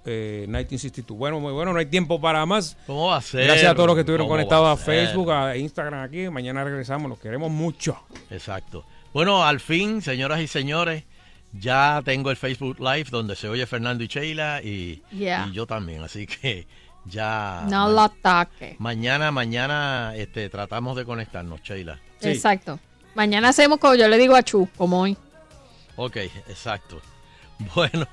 eh, 0.06 0.44
1962. 0.46 1.18
Bueno, 1.18 1.40
muy 1.40 1.52
bueno, 1.52 1.72
no 1.72 1.78
hay 1.78 1.86
tiempo 1.86 2.20
para 2.20 2.44
más. 2.46 2.76
¿Cómo 2.86 3.08
va 3.08 3.16
a 3.16 3.20
ser? 3.20 3.44
Gracias 3.44 3.70
a 3.70 3.74
todos 3.74 3.88
los 3.88 3.96
que 3.96 4.00
estuvieron 4.00 4.26
¿Cómo 4.26 4.36
va 4.36 4.42
conectados 4.44 4.80
a? 4.80 4.82
Facebook, 4.82 5.30
a 5.30 5.56
Instagram 5.56 6.00
aquí. 6.02 6.28
Mañana 6.30 6.64
regresamos, 6.64 7.08
los 7.08 7.18
queremos 7.18 7.50
mucho. 7.50 7.98
Exacto. 8.30 8.84
Bueno, 9.12 9.44
al 9.44 9.60
fin, 9.60 10.02
señoras 10.02 10.40
y 10.40 10.46
señores, 10.46 11.04
ya 11.52 12.02
tengo 12.04 12.30
el 12.30 12.36
Facebook 12.36 12.78
Live 12.80 13.06
donde 13.10 13.34
se 13.36 13.48
oye 13.48 13.66
Fernando 13.66 14.04
y 14.04 14.06
Sheila 14.08 14.62
y, 14.62 15.02
Yeah. 15.12 15.46
y 15.48 15.52
yo 15.52 15.66
también. 15.66 16.02
Así 16.02 16.26
que 16.26 16.66
ya. 17.06 17.64
No 17.68 17.88
lo 17.90 18.02
ataque. 18.02 18.76
Mañana, 18.78 19.30
mañana 19.30 20.12
este, 20.16 20.48
tratamos 20.50 20.96
de 20.96 21.04
conectarnos, 21.04 21.62
Sheila. 21.62 21.98
Sí. 22.20 22.28
Exacto. 22.28 22.78
Mañana 23.14 23.48
hacemos 23.48 23.78
como 23.78 23.94
yo 23.94 24.08
le 24.08 24.18
digo 24.18 24.36
a 24.36 24.42
Chu, 24.42 24.68
como 24.76 25.00
hoy. 25.00 25.16
Ok, 25.96 26.16
exacto. 26.48 27.00
Bueno, 27.74 28.06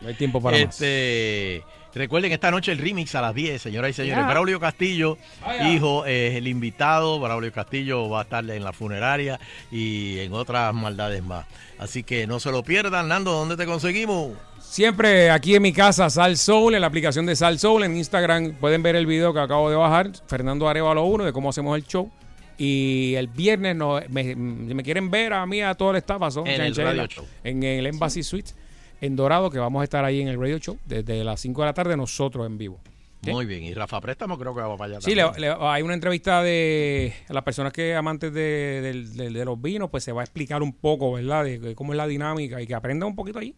No 0.00 0.08
hay 0.08 0.14
tiempo 0.14 0.40
para 0.40 0.56
este, 0.56 1.62
recuerden 1.94 2.30
esta 2.32 2.50
noche 2.50 2.72
el 2.72 2.78
remix 2.78 3.14
a 3.14 3.22
las 3.22 3.34
10, 3.34 3.60
señoras 3.62 3.90
y 3.90 3.94
señores. 3.94 4.24
Ya. 4.24 4.28
Braulio 4.30 4.60
Castillo, 4.60 5.16
Vaya. 5.40 5.72
hijo, 5.72 6.04
es 6.04 6.34
el 6.34 6.46
invitado. 6.48 7.18
Braulio 7.18 7.50
Castillo 7.52 8.08
va 8.10 8.20
a 8.20 8.22
estar 8.24 8.48
en 8.48 8.62
la 8.62 8.72
funeraria 8.72 9.40
y 9.70 10.18
en 10.18 10.32
otras 10.34 10.74
maldades 10.74 11.22
más. 11.22 11.46
Así 11.78 12.02
que 12.02 12.26
no 12.26 12.38
se 12.40 12.50
lo 12.52 12.62
pierdan. 12.62 13.08
Nando, 13.08 13.32
¿dónde 13.32 13.56
te 13.56 13.64
conseguimos? 13.66 14.30
más. 14.30 14.66
Siempre 14.66 15.30
aquí 15.30 15.54
en 15.54 15.62
mi 15.62 15.72
casa, 15.72 16.10
Sal 16.10 16.36
Soul, 16.36 16.74
en 16.74 16.80
la 16.80 16.88
aplicación 16.88 17.24
de 17.24 17.36
Sal 17.36 17.58
Soul, 17.58 17.84
en 17.84 17.96
Instagram 17.96 18.52
pueden 18.54 18.82
ver 18.82 18.96
el 18.96 19.06
video 19.06 19.32
que 19.32 19.40
acabo 19.40 19.70
de 19.70 19.76
bajar, 19.76 20.10
Fernando 20.26 20.68
Arevalo 20.68 21.04
1, 21.04 21.24
de 21.24 21.32
cómo 21.32 21.48
hacemos 21.50 21.76
el 21.76 21.86
show. 21.86 22.10
Y 22.58 23.14
el 23.16 23.28
viernes 23.28 23.76
no, 23.76 24.00
me, 24.08 24.34
me 24.34 24.82
quieren 24.82 25.10
ver 25.10 25.32
a 25.34 25.46
mí, 25.46 25.62
a 25.62 25.74
todo 25.74 25.92
el 25.92 25.96
staff, 25.98 26.20
Son, 26.32 26.46
En 26.46 26.60
el 26.60 26.74
Chanchela, 26.74 26.90
radio 26.90 27.06
show. 27.06 27.26
en 27.44 27.62
el 27.62 27.86
Embassy 27.86 28.22
Suites, 28.22 28.56
en 29.00 29.16
Dorado, 29.16 29.50
que 29.50 29.58
vamos 29.58 29.80
a 29.80 29.84
estar 29.84 30.04
ahí 30.04 30.20
en 30.20 30.28
el 30.28 30.40
radio 30.40 30.58
show 30.58 30.78
desde 30.86 31.22
las 31.24 31.40
5 31.40 31.62
de 31.62 31.66
la 31.66 31.74
tarde 31.74 31.96
nosotros 31.96 32.46
en 32.46 32.58
vivo. 32.58 32.78
¿Sí? 33.24 33.30
Muy 33.32 33.46
bien. 33.46 33.64
Y 33.64 33.74
Rafa 33.74 34.00
Préstamo 34.00 34.38
creo 34.38 34.54
que 34.54 34.60
va 34.60 34.76
para 34.76 34.92
allá. 34.96 35.00
Sí, 35.00 35.14
le- 35.14 35.30
le- 35.38 35.54
hay 35.58 35.82
una 35.82 35.94
entrevista 35.94 36.42
de 36.42 37.12
las 37.28 37.42
personas 37.42 37.72
que 37.72 37.94
amantes 37.96 38.32
de, 38.32 38.80
del- 38.82 39.16
del- 39.16 39.32
de 39.32 39.44
los 39.44 39.60
vinos, 39.60 39.90
pues 39.90 40.04
se 40.04 40.12
va 40.12 40.20
a 40.20 40.24
explicar 40.24 40.62
un 40.62 40.72
poco, 40.72 41.12
¿verdad? 41.12 41.42
De, 41.44 41.58
de 41.58 41.74
cómo 41.74 41.92
es 41.92 41.96
la 41.96 42.06
dinámica 42.06 42.60
y 42.60 42.66
que 42.66 42.74
aprendan 42.74 43.08
un 43.08 43.16
poquito 43.16 43.38
ahí. 43.40 43.54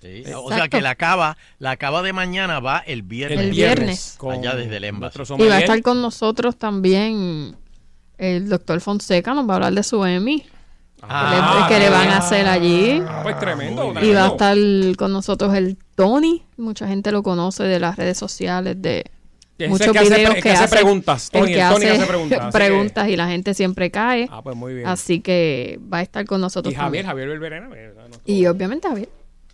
Sí. 0.00 0.22
O 0.36 0.52
sea 0.52 0.68
que 0.68 0.80
la 0.80 0.94
cava, 0.94 1.36
la 1.58 1.76
cava 1.76 2.02
de 2.02 2.12
mañana 2.12 2.60
va 2.60 2.78
el 2.86 3.02
viernes. 3.02 3.40
El 3.40 3.50
viernes. 3.50 4.14
con 4.18 4.34
Allá 4.38 4.54
desde 4.54 4.76
el 4.76 4.84
Y 4.84 4.90
va 5.48 5.56
a 5.56 5.58
estar 5.58 5.82
con 5.82 6.00
nosotros 6.00 6.56
también 6.56 7.56
el 8.18 8.48
doctor 8.48 8.80
Fonseca, 8.80 9.34
nos 9.34 9.48
va 9.48 9.54
a 9.54 9.56
hablar 9.56 9.72
de 9.72 9.82
su 9.82 10.04
EMI. 10.04 10.44
Ah, 11.02 11.66
que, 11.68 11.74
le, 11.74 11.80
que 11.80 11.84
le 11.84 11.90
van 11.90 12.08
a 12.08 12.18
hacer 12.18 12.46
allí. 12.46 13.02
Pues 13.22 13.38
tremendo. 13.38 13.92
Y 14.02 14.12
va 14.12 14.24
a 14.24 14.28
estar 14.28 14.56
con 14.96 15.12
nosotros 15.12 15.54
el 15.54 15.76
Tony. 15.94 16.44
Mucha 16.56 16.86
gente 16.88 17.12
lo 17.12 17.22
conoce 17.22 17.64
de 17.64 17.78
las 17.78 17.96
redes 17.96 18.18
sociales, 18.18 18.80
de 18.80 19.04
muchos 19.68 19.92
que 19.92 20.00
videos 20.00 20.34
que, 20.34 20.42
que 20.42 20.50
hace 20.50 20.68
preguntas, 20.68 21.30
Tony, 21.30 21.52
el 21.52 21.54
que 21.54 21.62
el 21.62 21.68
Tony 21.68 21.80
que 21.80 21.90
hace 21.90 21.98
hace 21.98 22.06
preguntas, 22.06 22.38
así 22.40 22.46
que- 22.52 22.52
preguntas 22.58 23.08
y 23.08 23.16
la 23.16 23.28
gente 23.28 23.54
siempre 23.54 23.90
cae. 23.90 24.28
Ah, 24.30 24.42
pues 24.42 24.56
muy 24.56 24.74
bien. 24.74 24.86
Así 24.86 25.20
que 25.20 25.78
va 25.92 25.98
a 25.98 26.02
estar 26.02 26.24
con 26.26 26.40
nosotros 26.40 26.72
y 26.72 26.76
Javier, 26.76 27.04
también. 27.04 27.06
Javier 27.06 27.28
Belverena. 27.28 27.68
no, 27.68 28.08
no, 28.08 28.16
Y 28.24 28.46
obviamente 28.46 28.88
Javier. 28.88 29.08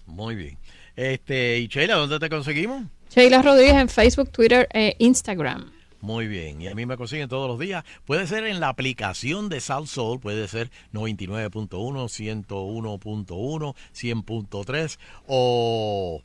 Muy 0.07 0.35
bien. 0.35 0.59
Este, 0.97 1.59
y 1.59 1.67
Sheila, 1.69 1.95
¿dónde 1.97 2.19
te 2.19 2.29
conseguimos? 2.29 2.85
Sheila 3.15 3.43
Rodríguez 3.43 3.75
en 3.75 3.89
Facebook, 3.89 4.31
Twitter 4.31 4.69
e 4.73 4.97
Instagram. 4.99 5.71
Muy 6.05 6.29
bien. 6.29 6.61
Y 6.61 6.69
a 6.69 6.75
mí 6.75 6.85
me 6.85 6.99
consiguen 6.99 7.31
todos 7.31 7.49
los 7.49 7.59
días. 7.59 7.83
Puede 8.05 8.27
ser 8.27 8.45
en 8.45 8.61
la 8.61 8.69
aplicación 8.69 9.49
de 9.49 9.63
Sal 9.63 9.89
Soul, 9.89 10.21
puede 10.21 10.47
ser 10.49 10.71
99.1, 10.93 11.71
101.1, 11.71 13.75
100.3 13.95 14.99
o, 15.27 16.21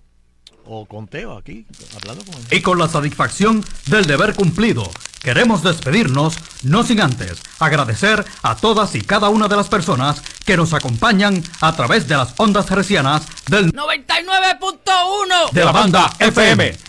o 0.66 0.86
con 0.86 1.08
Teo 1.08 1.38
aquí, 1.38 1.66
hablando 1.96 2.26
con 2.26 2.36
él. 2.36 2.42
Y 2.52 2.62
con 2.62 2.78
la 2.78 2.90
satisfacción 2.90 3.64
del 3.86 4.06
deber 4.06 4.36
cumplido, 4.36 4.84
queremos 5.22 5.64
despedirnos, 5.64 6.38
no 6.64 6.84
sin 6.84 7.00
antes 7.00 7.42
agradecer 7.60 8.26
a 8.44 8.58
todas 8.58 8.96
y 8.96 9.02
cada 9.02 9.30
una 9.30 9.48
de 9.48 9.56
las 9.56 9.70
personas 9.70 10.22
que 10.46 10.58
nos 10.58 10.74
acompañan 10.74 11.42
a 11.62 11.74
través 11.74 12.06
de 12.06 12.18
las 12.18 12.34
ondas 12.36 12.70
hercianas 12.70 13.26
del 13.48 13.72
99.1 13.72 15.52
de 15.54 15.64
la 15.64 15.72
banda 15.72 16.12
FM. 16.20 16.89